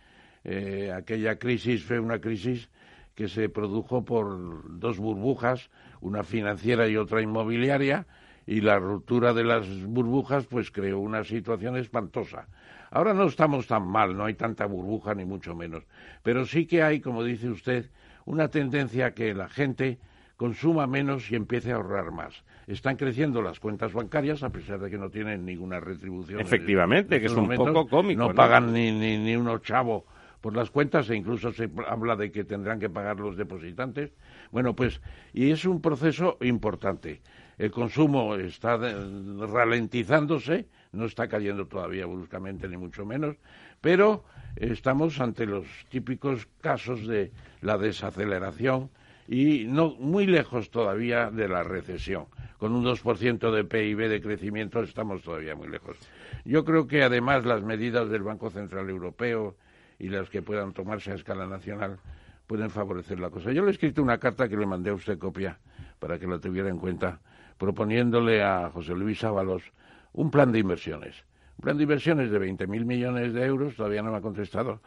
Eh, 0.44 0.92
aquella 0.94 1.38
crisis 1.38 1.82
fue 1.82 1.98
una 1.98 2.20
crisis 2.20 2.68
que 3.14 3.28
se 3.28 3.48
produjo 3.48 4.04
por 4.04 4.78
dos 4.78 4.98
burbujas, 4.98 5.70
una 6.00 6.22
financiera 6.22 6.86
y 6.86 6.96
otra 6.96 7.20
inmobiliaria, 7.20 8.06
y 8.48 8.62
la 8.62 8.78
ruptura 8.78 9.34
de 9.34 9.44
las 9.44 9.68
burbujas 9.84 10.46
pues 10.46 10.70
creó 10.70 11.00
una 11.00 11.22
situación 11.22 11.76
espantosa. 11.76 12.48
Ahora 12.90 13.12
no 13.12 13.26
estamos 13.26 13.66
tan 13.66 13.86
mal, 13.86 14.16
no 14.16 14.24
hay 14.24 14.32
tanta 14.34 14.64
burbuja 14.64 15.14
ni 15.14 15.26
mucho 15.26 15.54
menos, 15.54 15.84
pero 16.22 16.46
sí 16.46 16.64
que 16.66 16.82
hay, 16.82 17.00
como 17.00 17.22
dice 17.22 17.50
usted, 17.50 17.90
una 18.24 18.48
tendencia 18.48 19.06
a 19.06 19.10
que 19.12 19.34
la 19.34 19.50
gente 19.50 19.98
consuma 20.38 20.86
menos 20.86 21.30
y 21.30 21.36
empiece 21.36 21.72
a 21.72 21.74
ahorrar 21.76 22.10
más. 22.10 22.42
Están 22.66 22.96
creciendo 22.96 23.42
las 23.42 23.60
cuentas 23.60 23.92
bancarias 23.92 24.42
a 24.42 24.48
pesar 24.48 24.80
de 24.80 24.88
que 24.88 24.96
no 24.96 25.10
tienen 25.10 25.44
ninguna 25.44 25.78
retribución. 25.78 26.40
en 26.40 26.46
Efectivamente, 26.46 27.20
que 27.20 27.26
es 27.26 27.32
un 27.32 27.42
momentos. 27.42 27.66
poco 27.68 27.88
cómico, 27.88 28.18
No 28.22 28.28
¿no? 28.28 28.34
pagan 28.34 28.72
ni, 28.72 28.90
ni, 28.92 29.18
ni 29.18 29.36
unos 29.36 29.60
chavos 29.60 30.04
por 30.40 30.56
las 30.56 30.70
cuentas 30.70 31.10
e 31.10 31.16
incluso 31.16 31.52
se 31.52 31.68
habla 31.86 32.16
de 32.16 32.30
que 32.32 32.44
tendrán 32.44 32.78
que 32.80 32.88
pagar 32.88 33.20
los 33.20 33.36
depositantes. 33.36 34.12
Bueno, 34.52 34.74
pues, 34.74 35.02
y 35.34 35.50
es 35.50 35.66
un 35.66 35.82
proceso 35.82 36.38
importante. 36.40 37.20
El 37.58 37.72
consumo 37.72 38.36
está 38.36 38.76
ralentizándose, 38.76 40.66
no 40.92 41.06
está 41.06 41.28
cayendo 41.28 41.66
todavía 41.66 42.06
bruscamente, 42.06 42.68
ni 42.68 42.76
mucho 42.76 43.04
menos, 43.04 43.36
pero 43.80 44.24
estamos 44.56 45.20
ante 45.20 45.44
los 45.44 45.66
típicos 45.88 46.46
casos 46.60 47.06
de 47.06 47.32
la 47.60 47.76
desaceleración 47.76 48.90
y 49.26 49.64
no 49.66 49.90
muy 49.98 50.26
lejos 50.26 50.70
todavía 50.70 51.30
de 51.30 51.48
la 51.48 51.64
recesión. 51.64 52.26
Con 52.58 52.72
un 52.74 52.84
2% 52.84 53.52
de 53.52 53.64
PIB 53.64 54.08
de 54.08 54.22
crecimiento 54.22 54.80
estamos 54.80 55.22
todavía 55.22 55.54
muy 55.54 55.68
lejos. 55.68 55.96
Yo 56.44 56.64
creo 56.64 56.86
que 56.86 57.02
además 57.02 57.44
las 57.44 57.62
medidas 57.62 58.08
del 58.08 58.22
Banco 58.22 58.50
Central 58.50 58.88
Europeo 58.88 59.56
y 59.98 60.08
las 60.08 60.30
que 60.30 60.42
puedan 60.42 60.72
tomarse 60.72 61.10
a 61.10 61.14
escala 61.14 61.46
nacional 61.46 61.98
pueden 62.46 62.70
favorecer 62.70 63.20
la 63.20 63.30
cosa. 63.30 63.52
Yo 63.52 63.62
le 63.62 63.68
he 63.68 63.72
escrito 63.72 64.02
una 64.02 64.18
carta 64.18 64.48
que 64.48 64.56
le 64.56 64.64
mandé 64.64 64.90
a 64.90 64.94
usted 64.94 65.18
copia 65.18 65.58
para 65.98 66.18
que 66.18 66.26
la 66.26 66.38
tuviera 66.38 66.68
en 66.68 66.78
cuenta, 66.78 67.20
proponiéndole 67.58 68.42
a 68.42 68.70
José 68.70 68.94
Luis 68.94 69.22
Ábalos 69.24 69.62
un 70.12 70.30
plan 70.30 70.50
de 70.52 70.60
inversiones. 70.60 71.14
Un 71.58 71.62
plan 71.62 71.76
de 71.76 71.82
inversiones 71.82 72.30
de 72.30 72.40
20.000 72.40 72.84
millones 72.84 73.34
de 73.34 73.44
euros, 73.44 73.74
todavía 73.74 74.00
no 74.00 74.12
me 74.12 74.18
ha 74.18 74.20
contestado, 74.20 74.80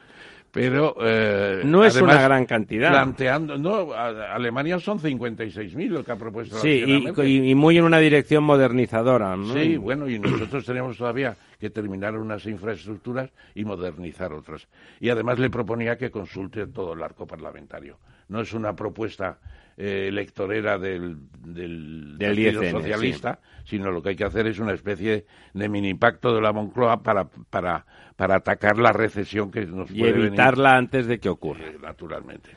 pero 0.52 0.96
eh, 1.02 1.62
no 1.66 1.84
es 1.84 2.00
una 2.02 2.22
gran 2.22 2.46
cantidad. 2.46 2.92
Planteando, 2.92 3.58
no, 3.58 3.94
Alemania 3.94 4.80
son 4.80 5.00
56.000 5.00 5.88
lo 5.90 6.04
que 6.04 6.12
ha 6.12 6.16
propuesto. 6.18 6.58
Sí, 6.58 6.84
y, 6.86 7.52
y, 7.52 7.56
muy 7.56 7.78
en 7.78 7.84
una 7.84 8.00
dirección 8.00 8.44
modernizadora. 8.44 9.38
Sí, 9.54 9.78
bueno, 9.78 10.10
y 10.10 10.20
nosotros 10.20 10.66
tenemos 10.66 10.98
todavía 10.98 11.36
que 11.60 11.70
terminar 11.70 12.18
unas 12.18 12.46
infraestructuras 12.46 13.30
y 13.56 13.64
modernizar 13.64 14.34
otras. 14.34 14.68
Y 15.00 15.10
además 15.10 15.40
le 15.40 15.50
proponía 15.50 15.98
que 15.98 16.10
consulte 16.10 16.68
todo 16.68 16.94
el 16.94 17.04
arco 17.04 17.26
parlamentario. 17.26 17.98
No 18.32 18.40
es 18.40 18.54
una 18.54 18.74
propuesta 18.74 19.40
eh, 19.76 20.08
electorera 20.08 20.78
del, 20.78 21.18
del, 21.44 22.16
Partido 22.18 22.64
Socialista, 22.64 23.40
sino 23.66 23.92
lo 23.92 24.02
que 24.02 24.10
hay 24.10 24.16
que 24.16 24.24
hacer 24.24 24.48
es 24.48 24.58
una 24.58 24.74
especie 24.74 25.26
de 25.54 25.70
mini 25.70 25.90
impacto 25.90 26.34
de 26.34 26.42
la 26.42 26.54
Moncloa 26.54 27.04
para, 27.04 27.26
para, 27.26 27.86
para 28.16 28.36
atacar 28.36 28.78
la 28.78 28.94
recesión 28.94 29.52
que 29.52 29.66
nos 29.66 29.92
y 29.92 30.06
evitarla 30.06 30.78
antes 30.78 31.08
de 31.08 31.20
que 31.20 31.28
ocurra. 31.28 31.66
Eh, 31.66 31.78
naturalmente. 31.82 32.52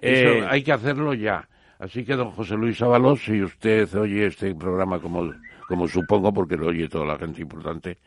Eh, 0.00 0.38
Eso 0.40 0.48
hay 0.48 0.62
que 0.62 0.72
hacerlo 0.72 1.14
ya. 1.14 1.48
Así 1.80 2.04
que, 2.04 2.14
don 2.14 2.30
José 2.30 2.54
Luis 2.54 2.80
Ábalos, 2.80 3.24
si 3.24 3.42
usted 3.42 3.92
oye 3.96 4.26
este 4.26 4.54
programa 4.54 5.00
como, 5.00 5.32
como 5.66 5.88
supongo, 5.88 6.32
porque 6.32 6.56
lo 6.56 6.68
oye 6.68 6.88
toda 6.88 7.06
la 7.06 7.18
gente 7.18 7.42
importante, 7.42 7.98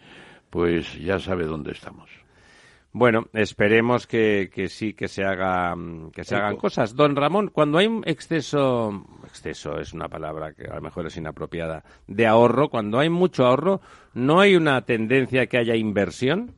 pues 0.50 0.98
ya 0.98 1.20
sabe 1.20 1.44
dónde 1.44 1.74
estamos. 1.74 2.25
Bueno, 2.98 3.26
esperemos 3.34 4.08
que, 4.08 4.50
sí 4.70 4.94
que 4.94 5.10
se 5.10 5.26
haga 5.26 5.76
que 6.14 6.24
se 6.24 6.34
hagan 6.34 6.56
cosas. 6.56 6.96
Don 6.96 7.18
Ramón, 7.18 7.50
cuando 7.50 7.78
hay 7.78 7.88
un 7.88 8.04
exceso, 8.08 9.06
exceso 9.26 9.82
es 9.82 9.92
una 9.92 10.08
palabra 10.08 10.54
que 10.54 10.64
a 10.64 10.76
lo 10.76 10.82
mejor 10.82 11.06
es 11.06 11.18
inapropiada, 11.18 11.84
de 12.08 12.26
ahorro, 12.26 12.70
cuando 12.70 12.98
hay 13.00 13.10
mucho 13.10 13.46
ahorro, 13.46 13.82
¿no 14.14 14.40
hay 14.40 14.56
una 14.56 14.80
tendencia 14.86 15.48
que 15.48 15.58
haya 15.58 15.76
inversión? 15.76 16.56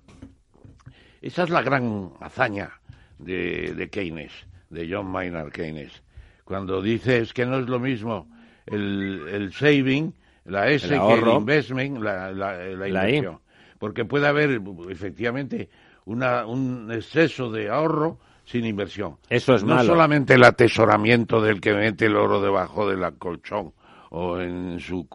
Esa 1.23 1.41
es 1.41 1.49
la 1.49 1.64
gran 1.64 2.11
hazaña 2.19 2.69
de, 3.18 3.73
de 3.76 3.89
Keynes, 3.89 4.31
de 4.69 4.88
John 4.91 5.07
Maynard 5.07 5.51
Keynes. 5.51 6.03
Cuando 6.43 6.84
dices 6.84 7.34
que 7.34 7.47
no 7.47 7.57
es 7.57 7.68
lo 7.68 7.80
mismo 7.80 8.27
el, 8.68 9.27
el 9.27 9.53
saving, 9.53 10.14
la 10.45 10.69
S, 10.69 10.88
que 10.88 10.93
el 10.93 11.27
investment, 11.30 11.97
la, 11.97 12.31
la, 12.31 12.88
inversión. 12.88 13.39
Porque 13.80 14.05
puede 14.05 14.27
haber, 14.27 14.61
efectivamente, 14.89 15.69
un 16.08 16.90
exceso 16.92 17.52
de 17.52 17.70
ahorro 17.70 18.18
sin 18.46 18.66
inversión. 18.66 19.18
Eso 19.30 19.56
es 19.56 19.64
no 19.64 19.84
solamente 19.84 20.36
el 20.36 20.44
atesoramiento 20.44 21.42
del 21.42 21.60
que 21.60 21.74
mete 21.74 22.06
el 22.06 22.16
oro 22.16 22.42
debajo 22.42 22.90
del 22.90 23.02
colchón 23.18 23.74
o 24.10 24.40
en 24.40 24.80
su 24.80 25.08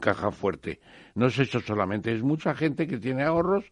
caja 0.00 0.30
fuerte. 0.30 0.80
No 1.14 1.26
es 1.26 1.38
eso 1.38 1.60
solamente, 1.60 2.14
es 2.14 2.22
mucha 2.22 2.54
gente 2.54 2.86
que 2.86 2.98
tiene 2.98 3.24
ahorros 3.24 3.64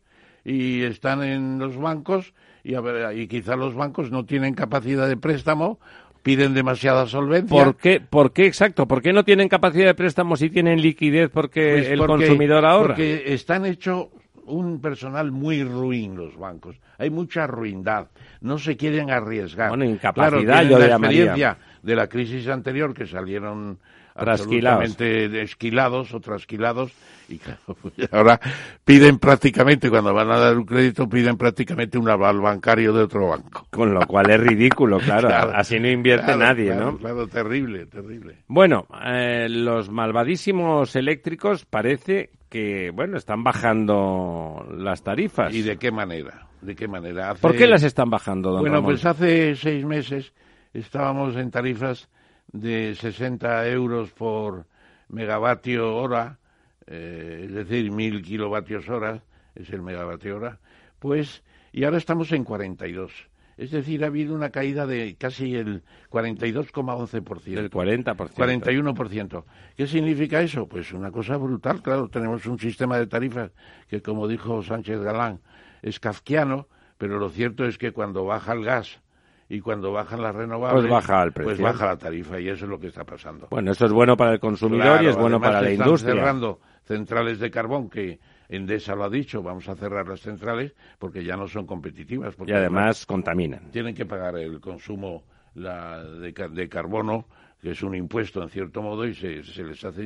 y 0.44 0.82
están 0.82 1.22
en 1.22 1.58
los 1.58 1.76
bancos 1.76 2.34
y, 2.64 2.74
a 2.74 2.80
ver, 2.80 3.16
y 3.16 3.28
quizá 3.28 3.56
los 3.56 3.74
bancos 3.74 4.10
no 4.10 4.24
tienen 4.24 4.54
capacidad 4.54 5.08
de 5.08 5.16
préstamo 5.16 5.78
piden 6.24 6.54
demasiada 6.54 7.06
solvencia. 7.06 7.64
¿Por 7.64 7.76
qué, 7.76 8.00
¿Por 8.00 8.32
qué 8.32 8.46
exacto? 8.46 8.88
¿Por 8.88 9.02
qué 9.02 9.12
no 9.12 9.24
tienen 9.24 9.48
capacidad 9.48 9.84
de 9.84 9.94
préstamo 9.94 10.36
si 10.36 10.48
tienen 10.48 10.80
liquidez 10.80 11.30
porque 11.30 11.74
pues 11.74 11.88
el 11.88 11.98
consumidor 11.98 12.64
ahorra? 12.64 12.94
Porque 12.94 13.34
están 13.34 13.66
hechos 13.66 14.06
un 14.46 14.80
personal 14.80 15.30
muy 15.30 15.64
ruin 15.64 16.16
los 16.16 16.36
bancos. 16.36 16.76
Hay 16.98 17.10
mucha 17.10 17.46
ruindad. 17.46 18.08
No 18.40 18.58
se 18.58 18.76
quieren 18.76 19.10
arriesgar. 19.10 19.70
Bueno, 19.70 19.84
incapacidad, 19.84 20.62
yo 20.64 20.78
la 20.78 20.86
experiencia 20.86 21.58
de 21.82 21.96
la 21.96 22.08
crisis 22.08 22.48
anterior 22.48 22.94
que 22.94 23.06
salieron 23.06 23.78
absolutamente 24.14 25.42
esquilados 25.42 26.14
o 26.14 26.20
trasquilados 26.20 26.92
y 27.28 27.38
pues 27.82 28.12
ahora 28.12 28.38
piden 28.84 29.18
prácticamente 29.18 29.90
cuando 29.90 30.14
van 30.14 30.30
a 30.30 30.38
dar 30.38 30.56
un 30.56 30.64
crédito 30.64 31.08
piden 31.08 31.36
prácticamente 31.36 31.98
un 31.98 32.08
aval 32.08 32.40
bancario 32.40 32.92
de 32.92 33.02
otro 33.02 33.28
banco 33.28 33.66
con 33.70 33.92
lo 33.92 34.06
cual 34.06 34.30
es 34.30 34.38
ridículo 34.38 34.98
claro, 34.98 35.28
así 35.54 35.80
no 35.80 35.88
invierte 35.88 36.36
nadie 36.36 36.74
no 36.74 36.96
claro 36.96 37.26
terrible 37.26 37.86
terrible 37.86 38.36
bueno 38.46 38.86
eh, 39.04 39.48
los 39.50 39.90
malvadísimos 39.90 40.94
eléctricos 40.94 41.64
parece 41.64 42.30
que 42.54 42.92
bueno 42.92 43.16
están 43.16 43.42
bajando 43.42 44.64
las 44.78 45.02
tarifas. 45.02 45.52
Y 45.52 45.62
de 45.62 45.76
qué 45.76 45.90
manera 45.90 46.46
de 46.62 46.76
qué 46.76 46.86
manera 46.86 47.34
¿Por 47.34 47.56
qué 47.56 47.66
las 47.66 47.82
están 47.82 48.08
bajando 48.08 48.52
don 48.52 48.60
bueno 48.60 48.80
pues 48.80 49.04
hace 49.04 49.56
seis 49.56 49.84
meses 49.84 50.32
estábamos 50.72 51.34
en 51.34 51.50
tarifas 51.50 52.08
de 52.52 52.94
60 52.94 53.68
euros 53.70 54.12
por 54.12 54.66
megavatio 55.08 55.96
hora, 55.96 56.38
eh, 56.86 57.46
es 57.46 57.52
decir, 57.52 57.90
mil 57.90 58.22
kilovatios 58.22 58.88
hora, 58.88 59.20
es 59.56 59.70
el 59.70 59.82
megavatio 59.82 60.36
hora, 60.36 60.60
pues, 61.00 61.42
y 61.72 61.82
ahora 61.82 61.98
estamos 61.98 62.30
en 62.30 62.44
42. 62.44 63.12
Es 63.56 63.70
decir, 63.70 64.02
ha 64.04 64.08
habido 64.08 64.34
una 64.34 64.50
caída 64.50 64.86
de 64.86 65.16
casi 65.16 65.54
el 65.54 65.82
42,11%. 66.10 67.58
El 67.58 67.70
40%. 67.70 68.14
41%. 68.14 69.44
¿Qué 69.76 69.86
significa 69.86 70.40
eso? 70.40 70.66
Pues 70.66 70.92
una 70.92 71.10
cosa 71.10 71.36
brutal. 71.36 71.82
Claro, 71.82 72.08
tenemos 72.08 72.46
un 72.46 72.58
sistema 72.58 72.98
de 72.98 73.06
tarifas 73.06 73.52
que, 73.88 74.02
como 74.02 74.26
dijo 74.26 74.62
Sánchez 74.62 75.00
Galán, 75.00 75.40
es 75.82 76.00
kafkiano, 76.00 76.68
pero 76.98 77.18
lo 77.18 77.28
cierto 77.30 77.64
es 77.64 77.78
que 77.78 77.92
cuando 77.92 78.24
baja 78.24 78.52
el 78.52 78.64
gas 78.64 79.00
y 79.48 79.60
cuando 79.60 79.92
bajan 79.92 80.22
las 80.22 80.34
renovables, 80.34 80.82
pues 80.82 80.90
baja, 80.90 81.22
el 81.22 81.32
precio. 81.32 81.50
pues 81.50 81.60
baja 81.60 81.86
la 81.86 81.96
tarifa 81.96 82.40
y 82.40 82.48
eso 82.48 82.64
es 82.64 82.70
lo 82.70 82.78
que 82.78 82.86
está 82.88 83.04
pasando. 83.04 83.48
Bueno, 83.50 83.72
eso 83.72 83.86
es 83.86 83.92
bueno 83.92 84.16
para 84.16 84.32
el 84.32 84.40
consumidor 84.40 85.02
y 85.02 85.06
es 85.06 85.16
bueno 85.16 85.40
para 85.40 85.60
la 85.60 85.70
están 85.70 85.86
industria. 85.86 86.14
cerrando 86.14 86.60
centrales 86.84 87.38
de 87.38 87.50
carbón 87.50 87.90
que 87.90 88.18
Endesa 88.48 88.94
lo 88.94 89.04
ha 89.04 89.10
dicho, 89.10 89.42
vamos 89.42 89.68
a 89.68 89.74
cerrar 89.74 90.06
las 90.06 90.20
centrales 90.20 90.74
porque 90.98 91.24
ya 91.24 91.36
no 91.36 91.48
son 91.48 91.66
competitivas. 91.66 92.34
Porque 92.34 92.52
y 92.52 92.54
además, 92.54 93.06
contaminan. 93.06 93.70
Tienen 93.70 93.94
que 93.94 94.06
pagar 94.06 94.36
el 94.36 94.60
consumo 94.60 95.24
la, 95.54 96.02
de, 96.04 96.68
carbono, 96.68 97.26
que 97.60 97.70
es 97.70 97.82
un 97.82 97.94
impuesto 97.94 98.42
en 98.42 98.50
cierto 98.50 98.82
modo, 98.82 99.06
y 99.06 99.14
se, 99.14 99.42
les 99.62 99.84
hace 99.84 100.02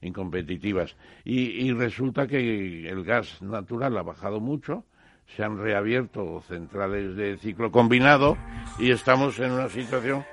incompetitivas. 0.00 0.96
y 1.24 1.72
resulta 1.72 2.26
que 2.26 2.88
el 2.88 3.04
gas 3.04 3.42
natural 3.42 3.96
ha 3.98 4.02
bajado 4.02 4.40
mucho 4.40 4.84
se 5.34 5.42
han 5.42 5.58
reabierto 5.58 6.42
centrales 6.46 7.16
de 7.16 7.36
ciclo 7.38 7.70
combinado 7.70 8.36
y 8.78 8.90
estamos 8.90 9.38
en 9.38 9.52
una 9.52 9.68
situación 9.68 10.24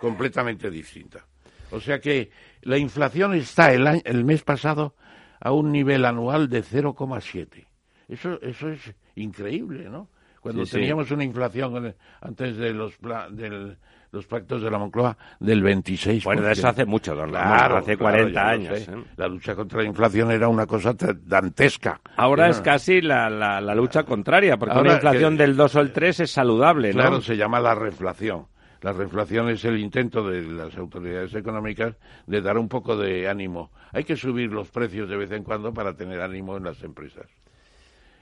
completamente 0.00 0.70
distinta. 0.70 1.24
O 1.70 1.80
sea 1.80 2.00
que 2.00 2.30
la 2.62 2.76
inflación 2.76 3.34
está 3.34 3.72
el, 3.72 4.02
el 4.04 4.24
mes 4.24 4.42
pasado 4.42 4.94
a 5.42 5.52
un 5.52 5.72
nivel 5.72 6.04
anual 6.04 6.48
de 6.48 6.62
0,7. 6.62 7.66
Eso, 8.08 8.40
eso 8.40 8.68
es 8.68 8.94
increíble, 9.16 9.88
¿no? 9.90 10.08
Cuando 10.40 10.64
teníamos 10.64 11.10
una 11.10 11.22
inflación 11.22 11.94
antes 12.20 12.56
de 12.56 12.72
los, 12.72 12.94
del, 13.30 13.76
los 14.10 14.26
pactos 14.26 14.60
de 14.60 14.70
la 14.70 14.78
Moncloa 14.78 15.16
del 15.38 15.62
26%. 15.62 16.24
Bueno, 16.24 16.48
eso 16.48 16.66
hace 16.66 16.84
mucho, 16.84 17.14
don 17.14 17.30
claro, 17.30 17.78
hace 17.78 17.96
40 17.96 18.48
años. 18.48 18.88
¿eh? 18.88 19.04
La 19.16 19.28
lucha 19.28 19.54
contra 19.54 19.82
la 19.82 19.88
inflación 19.88 20.32
era 20.32 20.48
una 20.48 20.66
cosa 20.66 20.94
dantesca. 21.24 22.00
Ahora 22.16 22.48
es 22.48 22.60
casi 22.60 23.00
la, 23.00 23.30
la, 23.30 23.74
lucha 23.74 24.02
contraria, 24.02 24.56
porque 24.56 24.78
una 24.78 24.94
inflación 24.94 25.36
del 25.36 25.56
2 25.56 25.76
o 25.76 25.80
el 25.80 25.92
3 25.92 26.20
es 26.20 26.30
saludable, 26.30 26.92
¿no? 26.92 27.00
Claro, 27.00 27.20
se 27.20 27.36
llama 27.36 27.60
la 27.60 27.74
reflación. 27.76 28.46
La 28.82 28.92
reflación 28.92 29.48
es 29.48 29.64
el 29.64 29.78
intento 29.78 30.28
de 30.28 30.42
las 30.42 30.76
autoridades 30.76 31.34
económicas 31.34 31.96
de 32.26 32.40
dar 32.42 32.58
un 32.58 32.68
poco 32.68 32.96
de 32.96 33.28
ánimo. 33.28 33.70
Hay 33.92 34.04
que 34.04 34.16
subir 34.16 34.52
los 34.52 34.70
precios 34.70 35.08
de 35.08 35.16
vez 35.16 35.30
en 35.30 35.44
cuando 35.44 35.72
para 35.72 35.94
tener 35.94 36.20
ánimo 36.20 36.56
en 36.56 36.64
las 36.64 36.82
empresas. 36.82 37.26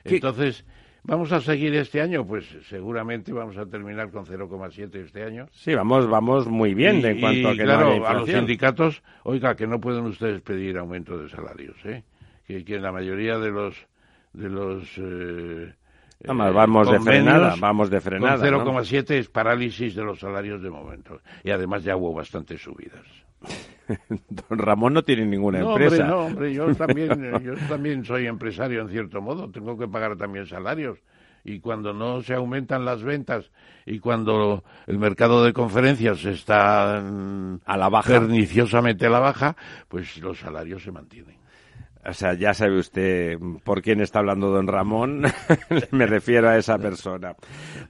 Entonces, 0.04 0.64
¿Vamos 1.02 1.32
a 1.32 1.40
seguir 1.40 1.74
este 1.76 2.00
año? 2.00 2.26
Pues 2.26 2.44
seguramente 2.68 3.32
vamos 3.32 3.56
a 3.56 3.64
terminar 3.66 4.10
con 4.10 4.26
0,7 4.26 4.94
este 4.96 5.22
año. 5.22 5.48
Sí, 5.52 5.74
vamos, 5.74 6.06
vamos 6.08 6.46
muy 6.46 6.74
bien 6.74 7.04
en 7.04 7.20
cuanto 7.20 7.48
a 7.48 7.52
que 7.56 7.62
claro, 7.62 8.06
a 8.06 8.14
los 8.14 8.28
sindicatos, 8.28 9.02
oiga, 9.22 9.56
que 9.56 9.66
no 9.66 9.80
pueden 9.80 10.04
ustedes 10.04 10.42
pedir 10.42 10.76
aumento 10.76 11.16
de 11.16 11.28
salarios, 11.30 11.76
¿eh? 11.84 12.04
Que, 12.46 12.64
que 12.64 12.78
la 12.78 12.92
mayoría 12.92 13.38
de 13.38 13.50
los 13.50 13.86
de 14.32 14.48
los 14.48 14.84
eh, 14.98 15.72
vamos 16.26 16.90
de 16.90 17.00
frenada, 17.00 17.54
vamos 17.58 17.90
de 17.90 18.00
frenada. 18.00 18.44
0,7 18.46 19.10
es 19.12 19.28
parálisis 19.28 19.94
de 19.94 20.04
los 20.04 20.20
salarios 20.20 20.62
de 20.62 20.70
momento. 20.70 21.20
Y 21.44 21.50
además 21.50 21.84
ya 21.84 21.96
hubo 21.96 22.14
bastantes 22.14 22.60
subidas. 22.60 23.04
Don 24.28 24.58
Ramón 24.58 24.94
no 24.94 25.02
tiene 25.02 25.26
ninguna 25.26 25.60
empresa. 25.60 26.04
no, 26.04 26.26
hombre, 26.26 26.52
yo 26.52 26.74
también, 26.74 27.42
yo 27.42 27.54
también 27.68 28.04
soy 28.04 28.26
empresario 28.26 28.82
en 28.82 28.88
cierto 28.88 29.20
modo, 29.20 29.50
tengo 29.50 29.76
que 29.78 29.88
pagar 29.88 30.16
también 30.16 30.46
salarios. 30.46 30.98
Y 31.42 31.60
cuando 31.60 31.94
no 31.94 32.20
se 32.20 32.34
aumentan 32.34 32.84
las 32.84 33.02
ventas 33.02 33.50
y 33.86 33.98
cuando 33.98 34.62
el 34.86 34.98
mercado 34.98 35.42
de 35.42 35.54
conferencias 35.54 36.22
está 36.26 36.98
a 36.98 37.76
la 37.78 37.88
baja. 37.88 38.12
perniciosamente 38.12 39.06
a 39.06 39.10
la 39.10 39.20
baja, 39.20 39.56
pues 39.88 40.18
los 40.18 40.38
salarios 40.38 40.82
se 40.82 40.92
mantienen. 40.92 41.39
O 42.06 42.14
sea, 42.14 42.32
ya 42.34 42.54
sabe 42.54 42.78
usted 42.78 43.38
por 43.62 43.82
quién 43.82 44.00
está 44.00 44.20
hablando 44.20 44.50
don 44.50 44.66
Ramón. 44.66 45.22
Me 45.90 46.06
refiero 46.06 46.48
a 46.48 46.56
esa 46.56 46.78
persona. 46.78 47.34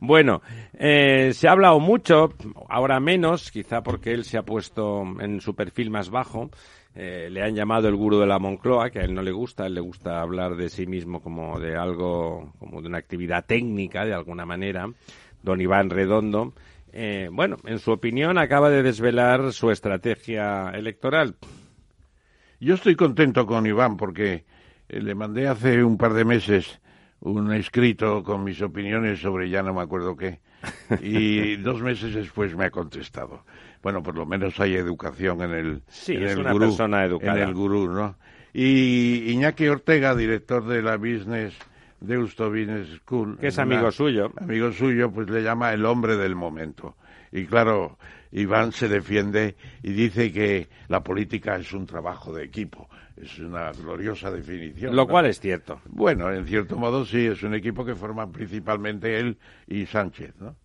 Bueno, 0.00 0.42
eh, 0.74 1.30
se 1.32 1.46
ha 1.46 1.52
hablado 1.52 1.78
mucho, 1.78 2.34
ahora 2.68 2.98
menos, 2.98 3.52
quizá 3.52 3.82
porque 3.82 4.12
él 4.12 4.24
se 4.24 4.36
ha 4.36 4.42
puesto 4.42 5.04
en 5.20 5.40
su 5.40 5.54
perfil 5.54 5.90
más 5.90 6.10
bajo, 6.10 6.50
eh, 6.94 7.28
le 7.30 7.42
han 7.42 7.54
llamado 7.54 7.86
el 7.88 7.94
gurú 7.94 8.18
de 8.18 8.26
la 8.26 8.40
Moncloa, 8.40 8.90
que 8.90 8.98
a 8.98 9.04
él 9.04 9.14
no 9.14 9.22
le 9.22 9.30
gusta, 9.30 9.62
a 9.62 9.66
él 9.66 9.74
le 9.74 9.80
gusta 9.80 10.20
hablar 10.20 10.56
de 10.56 10.68
sí 10.68 10.86
mismo 10.86 11.22
como 11.22 11.60
de 11.60 11.76
algo, 11.76 12.52
como 12.58 12.82
de 12.82 12.88
una 12.88 12.98
actividad 12.98 13.46
técnica, 13.46 14.04
de 14.04 14.12
alguna 14.12 14.44
manera, 14.44 14.90
don 15.42 15.60
Iván 15.60 15.88
Redondo. 15.88 16.52
Eh, 16.92 17.28
bueno, 17.30 17.58
en 17.64 17.78
su 17.78 17.92
opinión, 17.92 18.38
acaba 18.38 18.70
de 18.70 18.82
desvelar 18.82 19.52
su 19.52 19.70
estrategia 19.70 20.70
electoral. 20.70 21.36
Yo 22.60 22.74
estoy 22.74 22.94
contento 22.94 23.46
con 23.46 23.66
Iván 23.66 23.96
porque 23.96 24.44
eh, 24.88 25.00
le 25.00 25.14
mandé 25.14 25.48
hace 25.48 25.82
un 25.82 25.96
par 25.96 26.12
de 26.12 26.24
meses 26.24 26.80
un 27.20 27.52
escrito 27.52 28.22
con 28.22 28.44
mis 28.44 28.62
opiniones 28.62 29.20
sobre 29.20 29.50
ya 29.50 29.62
no 29.62 29.74
me 29.74 29.82
acuerdo 29.82 30.16
qué 30.16 30.40
y 31.02 31.56
dos 31.62 31.82
meses 31.82 32.14
después 32.14 32.56
me 32.56 32.64
ha 32.64 32.70
contestado 32.70 33.44
bueno, 33.82 34.02
por 34.02 34.16
lo 34.16 34.26
menos 34.26 34.58
hay 34.60 34.74
educación 34.74 35.40
en 35.42 35.52
el, 35.52 35.82
sí, 35.88 36.14
en 36.14 36.24
es 36.24 36.32
el 36.32 36.40
una 36.40 36.52
gurú, 36.52 36.66
persona 36.66 37.04
educada. 37.04 37.42
En 37.42 37.48
el 37.48 37.54
gurú, 37.54 37.88
¿no? 37.88 38.16
Y 38.52 39.30
Iñaki 39.30 39.68
Ortega, 39.68 40.14
director 40.14 40.66
de 40.66 40.82
la 40.82 40.96
Business 40.96 41.54
Deusto 42.00 42.50
Business 42.50 42.88
School. 42.98 43.38
Que 43.38 43.48
es 43.48 43.58
amigo 43.58 43.90
suyo. 43.90 44.32
Amigo 44.36 44.72
suyo, 44.72 45.10
pues 45.10 45.30
le 45.30 45.42
llama 45.42 45.72
el 45.72 45.84
hombre 45.84 46.16
del 46.16 46.34
momento. 46.34 46.96
Y 47.32 47.46
claro, 47.46 47.98
Iván 48.32 48.72
se 48.72 48.88
defiende 48.88 49.56
y 49.82 49.92
dice 49.92 50.32
que 50.32 50.68
la 50.88 51.02
política 51.02 51.56
es 51.56 51.72
un 51.72 51.86
trabajo 51.86 52.32
de 52.32 52.44
equipo. 52.44 52.88
Es 53.16 53.38
una 53.38 53.72
gloriosa 53.72 54.30
definición. 54.30 54.94
Lo 54.94 55.02
¿no? 55.02 55.08
cual 55.08 55.26
es 55.26 55.40
cierto. 55.40 55.80
Bueno, 55.86 56.32
en 56.32 56.46
cierto 56.46 56.76
modo 56.76 57.04
sí, 57.04 57.26
es 57.26 57.42
un 57.42 57.54
equipo 57.54 57.84
que 57.84 57.94
forman 57.94 58.32
principalmente 58.32 59.18
él 59.18 59.38
y 59.66 59.84
Sánchez, 59.86 60.34
¿no? 60.40 60.56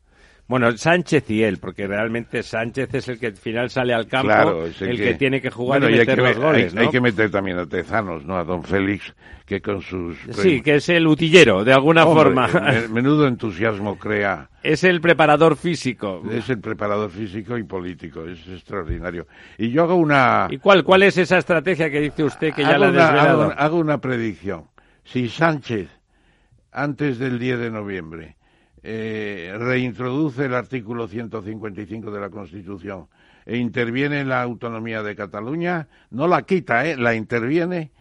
Bueno, 0.47 0.77
Sánchez 0.77 1.27
y 1.31 1.41
él, 1.41 1.57
porque 1.57 1.88
realmente 1.88 2.43
Sánchez 2.43 2.93
es 2.93 3.07
el 3.07 3.19
que 3.19 3.27
al 3.27 3.35
final 3.35 3.72
sale 3.72 3.95
al 3.95 4.05
campo, 4.05 4.27
Claro, 4.27 4.65
es 4.67 4.80
el, 4.80 4.95
que, 4.97 5.15
tiene 5.15 5.41
que 5.41 5.49
jugar 5.49 5.80
Bueno, 5.80 5.95
y 5.95 5.97
meter 5.97 6.19
los 6.19 6.38
goles, 6.38 6.72
hay- 6.72 6.76
¿no? 6.76 6.81
hay 6.81 6.89
que 6.89 7.01
meter 7.01 7.31
también 7.31 7.57
a 7.57 7.65
Tezanos, 7.65 8.23
¿no? 8.26 8.38
A 8.38 8.43
don 8.43 8.63
Félix, 8.63 9.11
que 9.43 9.59
con 9.59 9.81
sus... 9.81 10.15
Sí, 10.34 10.61
que 10.61 10.76
es 10.76 10.89
el 10.89 11.07
utillero, 11.07 11.63
de 11.63 11.73
alguna 11.73 12.05
Hombre, 12.05 12.26
forma. 12.26 12.47
me- 12.47 12.88
Menudo 12.89 13.27
entusiasmo 13.27 13.97
crea. 13.97 14.47
es 14.61 14.84
el 14.84 15.01
preparador 15.01 15.55
físico. 15.55 16.22
Es 16.31 16.47
el 16.51 16.59
preparador 16.59 17.09
físico 17.09 17.57
y 17.57 17.63
político, 17.63 18.23
es 18.26 18.47
extraordinario. 18.47 19.26
Y 19.57 19.72
yo 19.72 19.81
hago 19.81 19.95
una... 19.95 20.45
¿Y 20.51 20.59
cuál, 20.59 20.84
cuál 20.84 21.01
es 21.01 21.17
esa 21.17 21.39
estrategia 21.39 21.89
que 21.89 22.01
dice 22.01 22.23
usted 22.23 22.53
que 22.53 22.61
ya 22.61 22.77
la 22.77 22.89
ha 22.89 22.91
desvelado? 22.91 23.41
hago- 23.45 23.53
hago 23.57 23.77
una 23.80 23.97
predicción. 23.99 24.65
Si 25.03 25.27
Sánchez, 25.27 25.89
antes 26.72 27.17
del 27.17 27.39
10 27.39 27.57
de 27.59 27.72
noviembre, 27.72 28.35
eh, 28.88 29.56
reintroduce 29.57 30.45
el 30.45 30.53
artículo 30.53 31.07
155 31.07 32.12
de 32.12 32.20
la 32.20 32.30
Constitución 32.30 33.07
e 33.44 33.57
interviene 33.57 34.20
en 34.20 34.30
la 34.30 34.44
autonomía 34.44 35.02
de 35.02 35.16
Cataluña, 35.16 35.88
no 36.12 36.28
la 36.28 36.44
quita, 36.44 36.86
¿eh? 36.86 36.95
la 36.95 37.16
interviene, 37.16 37.91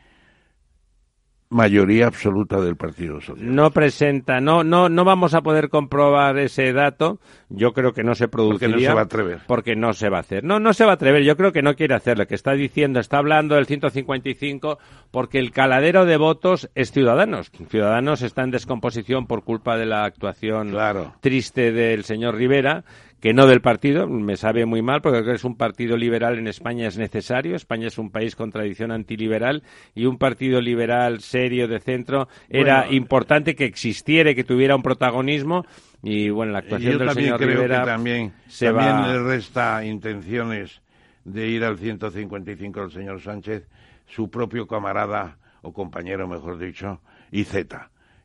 mayoría 1.51 2.07
absoluta 2.07 2.61
del 2.61 2.77
Partido 2.77 3.21
Socialista. 3.21 3.53
No 3.55 3.71
presenta, 3.71 4.41
no, 4.41 4.65
no, 4.65 4.89
no 4.89 5.05
vamos 5.05 5.35
a 5.35 5.43
poder 5.43 5.69
comprobar 5.69 6.39
ese 6.39 6.73
dato. 6.73 7.21
Yo 7.49 7.73
creo 7.73 7.93
que 7.93 8.03
no 8.03 8.15
se 8.15 8.27
Porque 8.29 8.67
produciría. 8.67 8.77
no 8.89 8.93
se 8.93 8.95
va 8.95 9.01
a 9.01 9.05
atrever. 9.05 9.39
Porque 9.47 9.77
no 9.77 9.93
se 9.93 10.09
va 10.09 10.17
a 10.17 10.21
hacer. 10.21 10.43
No, 10.43 10.59
no 10.59 10.73
se 10.75 10.85
va 10.85 10.93
a 10.93 10.95
atrever. 10.95 11.23
Yo 11.23 11.37
creo 11.37 11.53
que 11.53 11.63
no 11.63 11.75
quiere 11.77 11.95
hacerlo. 11.95 12.27
Que 12.27 12.35
está 12.35 12.53
diciendo, 12.53 12.99
está 12.99 13.19
hablando 13.19 13.55
del 13.55 13.67
155 13.67 14.79
porque 15.11 15.39
el 15.39 15.53
caladero 15.53 16.05
de 16.07 16.17
votos 16.17 16.69
es 16.75 16.91
Ciudadanos. 16.91 17.51
Ciudadanos 17.69 18.23
está 18.23 18.43
en 18.43 18.51
descomposición 18.51 19.27
por 19.27 19.45
culpa 19.45 19.77
de 19.77 19.87
la 19.87 20.05
actuación 20.05 20.71
Claro. 20.71 21.15
triste 21.21 21.71
del 21.73 22.05
señor 22.05 22.35
Rivera, 22.35 22.85
que 23.25 23.33
no 23.33 23.47
del 23.47 23.63
partido. 23.63 24.07
Me 24.07 24.37
sabe 24.37 24.67
muy 24.67 24.83
mal 24.83 25.01
porque 25.01 25.21
creo 25.21 25.33
que 25.33 25.37
es 25.37 25.45
un 25.45 25.57
partido 25.57 25.97
liberal 25.97 26.37
en 26.39 26.47
España 26.47 26.87
es 26.87 26.99
necesario. 26.99 27.57
España 27.57 27.87
es 27.87 27.97
un 27.97 28.11
país 28.11 28.37
con 28.37 28.51
tradición 28.51 28.93
antiliberal 28.93 29.63
y 29.95 30.05
un 30.05 30.19
partido 30.19 30.61
liberal 30.61 31.21
serio 31.21 31.67
de 31.67 31.81
centro 31.81 32.29
era 32.51 32.81
Bueno, 32.81 32.97
importante 32.97 33.55
que 33.55 33.65
existiera 33.65 34.35
que 34.35 34.45
tuviera 34.45 34.77
un 34.77 34.83
protagonismo. 34.83 35.65
Y 36.03 36.29
bueno, 36.29 36.53
la 36.53 36.59
actuación 36.59 36.93
yo 36.93 36.99
del 36.99 37.09
también 37.09 37.27
señor 37.29 37.41
creo 37.41 37.55
Rivera 37.63 37.81
que 37.81 37.87
también, 37.87 38.33
se 38.47 38.67
también 38.67 38.91
va. 38.91 39.09
le 39.15 39.23
resta 39.23 39.83
intenciones 39.87 40.83
de 41.25 41.49
ir 41.49 41.65
al 41.65 41.79
155 41.79 42.79
al 42.79 42.91
señor 42.91 43.23
Sánchez, 43.23 43.67
su 44.07 44.29
propio 44.29 44.67
camarada, 44.67 45.39
o 45.63 45.73
compañero 45.73 46.29
mejor 46.29 46.59
dicho, 46.59 47.01
IZ. 47.31 47.55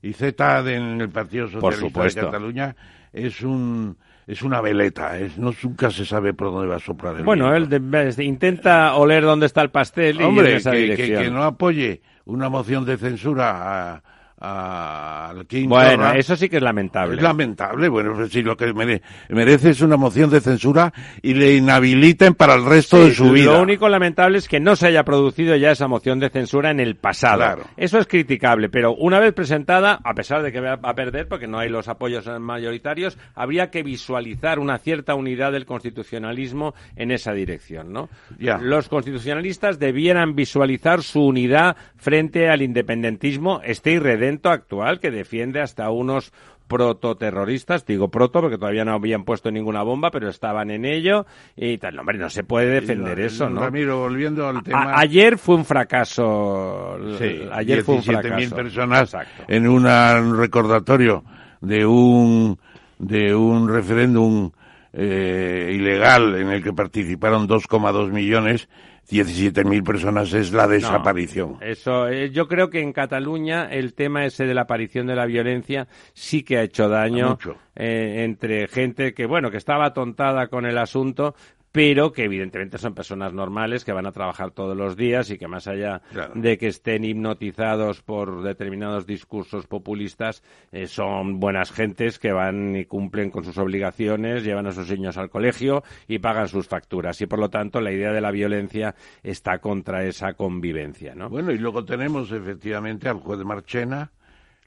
IZ 0.01 0.21
en 0.67 0.99
el 0.99 1.09
Partido 1.09 1.47
Socialista 1.47 2.03
de. 2.03 2.15
Cataluña 2.15 2.76
es 3.13 3.41
un 3.43 3.95
es 4.30 4.43
una 4.43 4.61
veleta, 4.61 5.18
es, 5.18 5.38
no, 5.39 5.51
nunca 5.64 5.89
se 5.89 6.06
sabe 6.06 6.34
por 6.35 6.51
dónde 6.51 6.68
va 6.68 6.76
a 6.76 6.80
soplar 6.80 7.15
el 7.18 7.23
Bueno, 7.23 7.49
viento. 7.51 7.76
él 7.76 7.81
de- 7.91 8.14
de- 8.14 8.23
intenta 8.23 8.93
oler 8.93 9.23
dónde 9.23 9.47
está 9.47 9.64
el 9.64 9.72
pastel 9.72 10.22
y 10.22 10.23
Hombre, 10.23 10.51
en 10.51 10.57
esa 10.57 10.69
que, 10.72 10.77
que- 10.77 10.84
dirección. 10.84 11.23
que 11.23 11.31
no 11.31 11.43
apoye 11.43 12.01
una 12.26 12.47
moción 12.47 12.85
de 12.85 12.97
censura 12.97 13.93
a- 13.95 14.03
al 14.40 15.45
King 15.48 15.68
Bueno, 15.68 15.91
Torra, 16.06 16.18
eso 16.18 16.36
sí 16.36 16.49
que 16.49 16.57
es 16.57 16.64
lamentable. 16.64 17.16
Es 17.18 17.22
lamentable, 17.22 17.90
bueno, 17.90 18.14
pues 18.16 18.32
si 18.32 18.41
lo 18.41 18.56
que 18.56 18.74
mere- 18.74 19.02
merece 19.30 19.72
es 19.72 19.82
una 19.82 19.98
moción 19.98 20.30
de 20.30 20.40
censura 20.41 20.94
y 21.22 21.34
le 21.34 21.56
inhabiliten 21.56 22.34
para 22.36 22.56
el 22.56 22.66
resto 22.66 22.98
Sí, 22.98 23.10
de 23.10 23.16
su 23.16 23.32
vida. 23.32 23.52
Lo 23.53 23.61
único 23.61 23.90
lamentable 23.90 24.38
es 24.38 24.48
que 24.48 24.60
no 24.60 24.76
se 24.76 24.88
haya 24.88 25.03
producido 25.03 25.56
ya 25.56 25.72
esa 25.72 25.88
moción 25.88 26.20
de 26.20 26.30
censura 26.30 26.72
en 26.72 26.80
el 26.80 26.95
pasado. 26.95 27.38
Claro. 27.38 27.64
Eso 27.78 27.99
es 27.99 28.07
criticable, 28.07 28.70
pero 28.70 28.95
una 28.95 29.20
vez 29.20 29.34
presentada, 29.34 29.99
a 30.03 30.14
pesar 30.14 30.41
de 30.41 30.52
que 30.52 30.60
va 30.61 30.80
a 30.82 30.95
perder 30.95 31.28
porque 31.28 31.48
no 31.48 31.60
hay 31.60 31.70
los 31.70 31.88
apoyos 31.88 32.26
mayoritarios, 32.40 33.18
habría 33.36 33.70
que 33.70 33.84
visualizar 33.84 34.60
una 34.60 34.78
cierta 34.78 35.16
unidad 35.16 35.52
del 35.52 35.66
constitucionalismo 35.66 36.74
en 36.95 37.11
esa 37.11 37.34
dirección, 37.34 37.91
¿no? 37.91 38.10
Ya. 38.40 38.57
Los 38.57 38.90
constitucionalistas 38.90 39.80
debieran 39.80 40.36
visualizar 40.36 41.02
su 41.03 41.26
unidad 41.26 41.76
frente 41.98 42.49
al 42.49 42.61
independentismo 42.61 43.61
este 43.64 43.94
irredento 44.30 44.49
actual 44.49 44.99
que 44.99 45.11
defiende 45.11 45.61
hasta 45.61 45.89
unos 45.89 46.31
prototerroristas, 46.68 47.84
digo 47.85 48.10
proto 48.10 48.41
porque 48.41 48.57
todavía 48.60 48.85
no 48.85 48.93
habían 48.93 49.23
puesto 49.23 49.49
ninguna 49.49 49.81
bomba, 49.81 50.11
pero 50.11 50.30
estaban 50.30 50.69
en 50.69 50.85
ello 50.85 51.26
y 51.56 51.77
tal. 51.80 51.95
No, 51.95 52.01
hombre, 52.01 52.19
no 52.19 52.30
se 52.30 52.43
puede 52.43 52.68
defender 52.81 53.18
Y, 53.19 53.23
eso, 53.23 53.49
¿no? 53.49 53.61
Ramiro, 53.61 53.99
volviendo 54.01 54.47
al 54.47 54.61
tema. 54.61 54.84
A- 54.93 54.99
ayer 54.99 55.38
fue 55.39 55.56
un 55.56 55.65
fracaso. 55.65 56.97
Sí, 57.18 57.41
ayer 57.51 57.84
fue 57.84 57.95
un 57.95 58.01
17.000 58.01 58.22
fracaso. 58.22 58.56
personas 58.56 59.01
Exacto. 59.14 59.43
en 59.47 59.68
un 59.68 60.38
recordatorio 60.38 61.23
de 61.61 61.85
un 61.85 62.57
de 62.99 63.34
un 63.34 63.68
referéndum 63.69 64.51
eh, 64.93 65.72
ilegal 65.73 66.35
en 66.35 66.49
el 66.49 66.64
que 66.64 66.73
participaron 66.73 67.47
2,2 67.47 68.11
millones, 68.11 68.68
17.000 69.10 69.84
personas 69.84 70.34
es 70.34 70.52
la 70.53 70.68
desaparición. 70.68 71.57
Eso, 71.61 72.07
eh, 72.07 72.30
yo 72.30 72.48
creo 72.48 72.69
que 72.69 72.81
en 72.81 72.94
Cataluña 72.94 73.68
el 73.72 73.94
tema 73.94 74.26
ese 74.26 74.45
de 74.45 74.53
la 74.53 74.61
aparición 74.61 75.07
de 75.07 75.15
la 75.15 75.26
violencia 75.26 75.88
sí 76.14 76.44
que 76.44 76.57
ha 76.57 76.64
hecho 76.64 76.88
daño 76.88 77.38
eh, 77.76 78.23
entre 78.23 78.68
gente 78.68 79.14
que, 79.14 79.26
bueno, 79.26 79.49
que 79.49 79.57
estaba 79.57 79.86
atontada 79.86 80.48
con 80.48 80.65
el 80.65 80.77
asunto, 80.77 81.36
pero 81.71 82.11
que 82.11 82.23
evidentemente 82.23 82.77
son 82.77 82.95
personas 82.95 83.33
normales 83.33 83.85
que 83.85 83.91
van 83.93 84.07
a 84.07 84.11
trabajar 84.11 84.51
todos 84.51 84.75
los 84.75 84.97
días 84.97 85.29
y 85.29 85.37
que 85.37 85.47
más 85.47 85.67
allá 85.67 86.01
Claro. 86.11 86.33
de 86.35 86.57
que 86.57 86.67
estén 86.67 87.03
hipnotizados 87.03 88.01
por 88.01 88.41
determinados 88.41 89.05
discursos 89.05 89.67
populistas, 89.67 90.43
eh, 90.71 90.87
son 90.87 91.39
buenas 91.39 91.71
gentes 91.71 92.17
que 92.17 92.31
van 92.31 92.75
y 92.75 92.85
cumplen 92.85 93.29
con 93.29 93.43
sus 93.43 93.57
obligaciones, 93.57 94.43
llevan 94.43 94.67
a 94.67 94.71
sus 94.71 94.89
niños 94.89 95.17
al 95.17 95.29
colegio 95.29 95.83
y 96.07 96.19
pagan 96.19 96.47
sus 96.47 96.67
facturas. 96.67 97.21
Y 97.21 97.27
por 97.27 97.39
lo 97.39 97.49
tanto 97.49 97.81
la 97.81 97.91
idea 97.91 98.11
de 98.11 98.21
la 98.21 98.31
violencia 98.31 98.95
está 99.21 99.59
contra 99.59 100.03
esa 100.05 100.33
convivencia, 100.33 101.13
¿no? 101.15 101.29
Bueno, 101.29 101.51
y 101.51 101.57
luego 101.59 101.85
tenemos 101.85 102.31
efectivamente 102.31 103.07
al 103.09 103.17
juez 103.19 103.39
Marchena, 103.45 104.11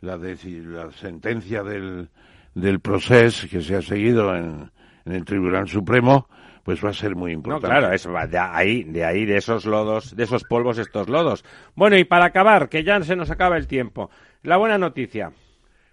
la, 0.00 0.16
la 0.16 0.90
sentencia 0.92 1.62
del, 1.62 2.08
del 2.54 2.80
proceso 2.80 3.48
que 3.48 3.60
se 3.60 3.76
ha 3.76 3.82
seguido 3.82 4.34
en, 4.34 4.70
en 5.04 5.12
el 5.12 5.24
Tribunal 5.24 5.68
Supremo, 5.68 6.28
pues 6.64 6.84
va 6.84 6.90
a 6.90 6.94
ser 6.94 7.14
muy 7.16 7.32
No, 7.32 7.36
importante. 7.38 7.66
claro, 7.66 7.92
eso 7.92 8.12
va 8.12 8.26
de 8.26 8.38
ahí, 8.38 8.84
de 8.84 9.04
ahí, 9.04 9.24
de 9.24 9.36
esos 9.36 9.64
lodos, 9.64 10.14
de 10.16 10.24
esos 10.24 10.44
polvos, 10.44 10.78
estos 10.78 11.08
lodos. 11.08 11.44
Bueno, 11.74 11.96
y 11.96 12.04
para 12.04 12.26
acabar, 12.26 12.68
que 12.68 12.84
ya 12.84 13.02
se 13.02 13.16
nos 13.16 13.30
acaba 13.30 13.56
el 13.56 13.66
tiempo. 13.66 14.10
La 14.42 14.56
buena 14.56 14.78
noticia. 14.78 15.32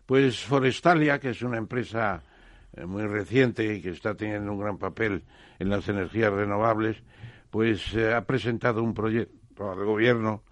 Pues 0.05 0.39
Forestalia, 0.43 1.19
que 1.19 1.29
es 1.31 1.41
una 1.41 1.57
empresa 1.57 2.23
eh, 2.75 2.85
muy 2.85 3.03
reciente 3.03 3.75
y 3.75 3.81
que 3.81 3.89
está 3.91 4.15
teniendo 4.15 4.51
un 4.51 4.59
gran 4.59 4.77
papel 4.77 5.23
en 5.59 5.69
las 5.69 5.87
energías 5.87 6.31
renovables, 6.33 6.97
pues 7.51 7.93
eh, 7.95 8.13
ha 8.13 8.25
presentado 8.25 8.83
un 8.83 8.93
proyecto 8.93 9.71
al 9.71 9.83
gobierno 9.85 10.43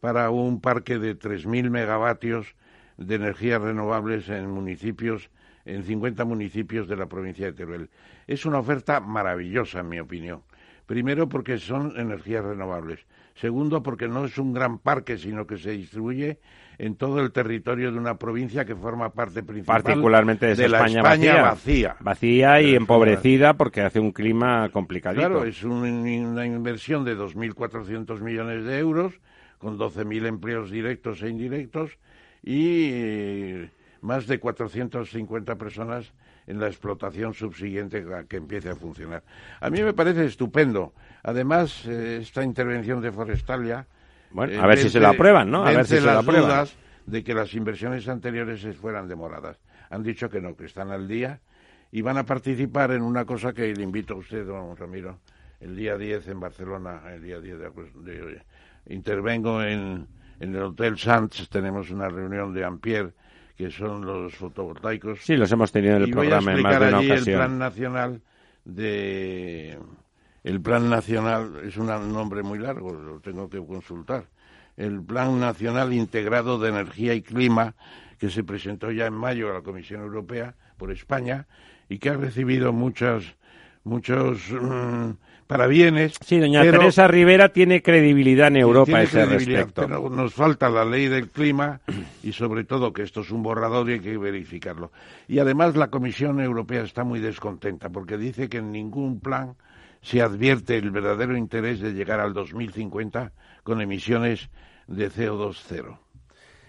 para 0.00 0.28
un 0.30 0.60
parque 0.60 0.98
de 0.98 1.18
3.000 1.18 1.70
megavatios 1.70 2.54
de 2.98 3.14
energías 3.14 3.60
renovables 3.60 4.28
en 4.28 4.50
municipios, 4.50 5.30
en 5.66 5.82
50 5.84 6.24
municipios 6.24 6.88
de 6.88 6.96
la 6.96 7.06
provincia 7.06 7.44
de 7.46 7.52
Teruel. 7.52 7.90
Es 8.26 8.46
una 8.46 8.58
oferta 8.58 9.00
maravillosa, 9.00 9.80
en 9.80 9.88
mi 9.88 10.00
opinión, 10.00 10.42
Primero, 10.86 11.28
porque 11.28 11.58
son 11.58 11.94
energías 11.98 12.44
renovables. 12.44 13.00
Segundo, 13.34 13.82
porque 13.82 14.06
no 14.06 14.24
es 14.24 14.38
un 14.38 14.54
gran 14.54 14.78
parque, 14.78 15.18
sino 15.18 15.46
que 15.46 15.58
se 15.58 15.72
distribuye 15.72 16.38
en 16.78 16.94
todo 16.94 17.20
el 17.20 17.32
territorio 17.32 17.90
de 17.90 17.98
una 17.98 18.16
provincia 18.16 18.64
que 18.64 18.76
forma 18.76 19.10
parte 19.10 19.42
principal 19.42 19.82
particularmente 19.82 20.54
de, 20.54 20.68
la 20.68 20.86
España, 20.86 21.42
vacía. 21.42 21.96
Vacía 22.00 22.60
y 22.60 22.74
empobrecida 22.74 23.54
porque 23.54 23.82
hace 23.82 23.98
un 23.98 24.12
clima 24.12 24.68
complicadito. 24.70 25.20
Claro, 25.20 25.44
es 25.44 25.64
una 25.64 26.46
inversión 26.46 27.04
de 27.04 27.16
2.400 27.16 28.20
millones 28.20 28.64
de 28.64 28.78
euros 28.78 29.20
con 29.58 29.78
12.000 29.78 30.26
empleos 30.26 30.70
directos 30.70 31.20
e 31.22 31.28
indirectos 31.28 31.98
y 32.42 33.64
más 34.06 34.26
de 34.26 34.38
450 34.38 35.56
personas 35.56 36.12
en 36.46 36.60
la 36.60 36.68
explotación 36.68 37.34
subsiguiente 37.34 38.06
a 38.14 38.24
que 38.24 38.36
empiece 38.36 38.70
a 38.70 38.76
funcionar. 38.76 39.22
A 39.60 39.68
mí 39.68 39.82
me 39.82 39.92
parece 39.92 40.24
estupendo. 40.24 40.94
Además, 41.24 41.84
eh, 41.86 42.20
esta 42.22 42.42
intervención 42.44 43.02
de 43.02 43.10
Forestalia... 43.10 43.86
Bueno, 44.30 44.54
eh, 44.54 44.58
a 44.58 44.66
ver 44.66 44.78
si 44.78 44.88
se 44.88 45.00
la 45.00 45.10
aprueban, 45.10 45.50
¿no? 45.50 45.66
A 45.66 45.72
ver 45.72 45.84
si 45.84 45.96
se 45.96 46.00
la 46.00 46.20
aprueban. 46.20 46.44
dudas 46.44 46.76
de 47.04 47.22
que 47.22 47.34
las 47.34 47.52
inversiones 47.54 48.08
anteriores 48.08 48.64
fueran 48.76 49.08
demoradas. 49.08 49.58
Han 49.90 50.02
dicho 50.02 50.30
que 50.30 50.40
no, 50.40 50.56
que 50.56 50.66
están 50.66 50.90
al 50.90 51.08
día 51.08 51.40
y 51.90 52.02
van 52.02 52.18
a 52.18 52.24
participar 52.24 52.92
en 52.92 53.02
una 53.02 53.24
cosa 53.24 53.52
que 53.52 53.72
le 53.74 53.82
invito 53.82 54.14
a 54.14 54.16
usted, 54.18 54.46
don 54.46 54.76
Ramiro, 54.76 55.18
el 55.60 55.76
día 55.76 55.96
10 55.96 56.28
en 56.28 56.40
Barcelona, 56.40 57.02
el 57.12 57.22
día 57.22 57.40
10 57.40 57.58
de, 57.58 58.42
intervengo 58.88 59.62
en, 59.62 60.06
en 60.40 60.54
el 60.54 60.62
Hotel 60.62 60.98
Sanz, 60.98 61.48
tenemos 61.48 61.90
una 61.90 62.08
reunión 62.08 62.52
de 62.52 62.64
Ampier 62.64 63.14
que 63.56 63.70
son 63.70 64.04
los 64.04 64.34
fotovoltaicos. 64.34 65.20
Sí, 65.22 65.36
los 65.36 65.50
hemos 65.50 65.72
tenido 65.72 65.96
en 65.96 66.02
el 66.02 66.10
programa 66.10 66.52
en 66.52 66.62
más 66.62 66.80
de 66.80 66.88
una 66.88 66.98
ocasión. 67.00 67.28
El 67.28 67.34
plan 67.34 67.58
nacional 67.58 68.22
de 68.64 69.78
el 70.44 70.60
plan 70.60 70.88
nacional 70.88 71.60
es 71.64 71.76
un 71.76 71.86
nombre 71.86 72.42
muy 72.42 72.58
largo, 72.58 72.92
lo 72.92 73.20
tengo 73.20 73.48
que 73.48 73.58
consultar. 73.64 74.26
El 74.76 75.02
plan 75.02 75.40
nacional 75.40 75.92
integrado 75.92 76.58
de 76.58 76.68
energía 76.68 77.14
y 77.14 77.22
clima 77.22 77.74
que 78.18 78.30
se 78.30 78.44
presentó 78.44 78.92
ya 78.92 79.06
en 79.06 79.14
mayo 79.14 79.50
a 79.50 79.54
la 79.54 79.62
Comisión 79.62 80.02
Europea 80.02 80.54
por 80.76 80.92
España 80.92 81.46
y 81.88 81.98
que 81.98 82.10
ha 82.10 82.16
recibido 82.16 82.72
muchas 82.72 83.24
muchos 83.84 84.50
mm, 84.50 85.10
para 85.46 85.66
bienes. 85.66 86.14
Sí, 86.24 86.38
doña 86.38 86.62
Teresa 86.62 87.06
Rivera 87.08 87.50
tiene 87.50 87.82
credibilidad 87.82 88.48
en 88.48 88.56
Europa 88.56 88.98
a 88.98 89.02
ese 89.02 89.24
respecto. 89.26 89.82
Pero 89.82 90.10
nos 90.10 90.34
falta 90.34 90.68
la 90.68 90.84
ley 90.84 91.08
del 91.08 91.28
clima 91.28 91.80
y 92.22 92.32
sobre 92.32 92.64
todo 92.64 92.92
que 92.92 93.02
esto 93.02 93.20
es 93.20 93.30
un 93.30 93.42
borrador 93.42 93.88
y 93.90 93.94
hay 93.94 94.00
que 94.00 94.16
verificarlo. 94.18 94.92
Y 95.28 95.38
además 95.38 95.76
la 95.76 95.88
Comisión 95.88 96.40
Europea 96.40 96.82
está 96.82 97.04
muy 97.04 97.20
descontenta 97.20 97.88
porque 97.90 98.16
dice 98.18 98.48
que 98.48 98.58
en 98.58 98.72
ningún 98.72 99.20
plan 99.20 99.54
se 100.02 100.22
advierte 100.22 100.76
el 100.76 100.90
verdadero 100.90 101.36
interés 101.36 101.80
de 101.80 101.92
llegar 101.92 102.20
al 102.20 102.32
2050 102.32 103.32
con 103.62 103.80
emisiones 103.80 104.50
de 104.86 105.10
CO2 105.10 105.56
cero. 105.66 106.05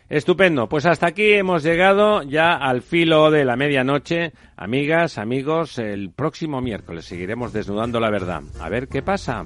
Estupendo, 0.09 0.69
pues 0.69 0.85
hasta 0.85 1.07
aquí 1.07 1.33
hemos 1.33 1.63
llegado 1.63 2.23
ya 2.23 2.53
al 2.53 2.81
filo 2.81 3.29
de 3.29 3.43
la 3.43 3.57
medianoche. 3.57 4.31
Amigas, 4.55 5.17
amigos, 5.17 5.77
el 5.79 6.11
próximo 6.11 6.61
miércoles 6.61 7.03
seguiremos 7.03 7.51
desnudando 7.51 7.99
la 7.99 8.09
verdad. 8.09 8.41
A 8.61 8.69
ver 8.69 8.87
qué 8.87 9.01
pasa. 9.01 9.45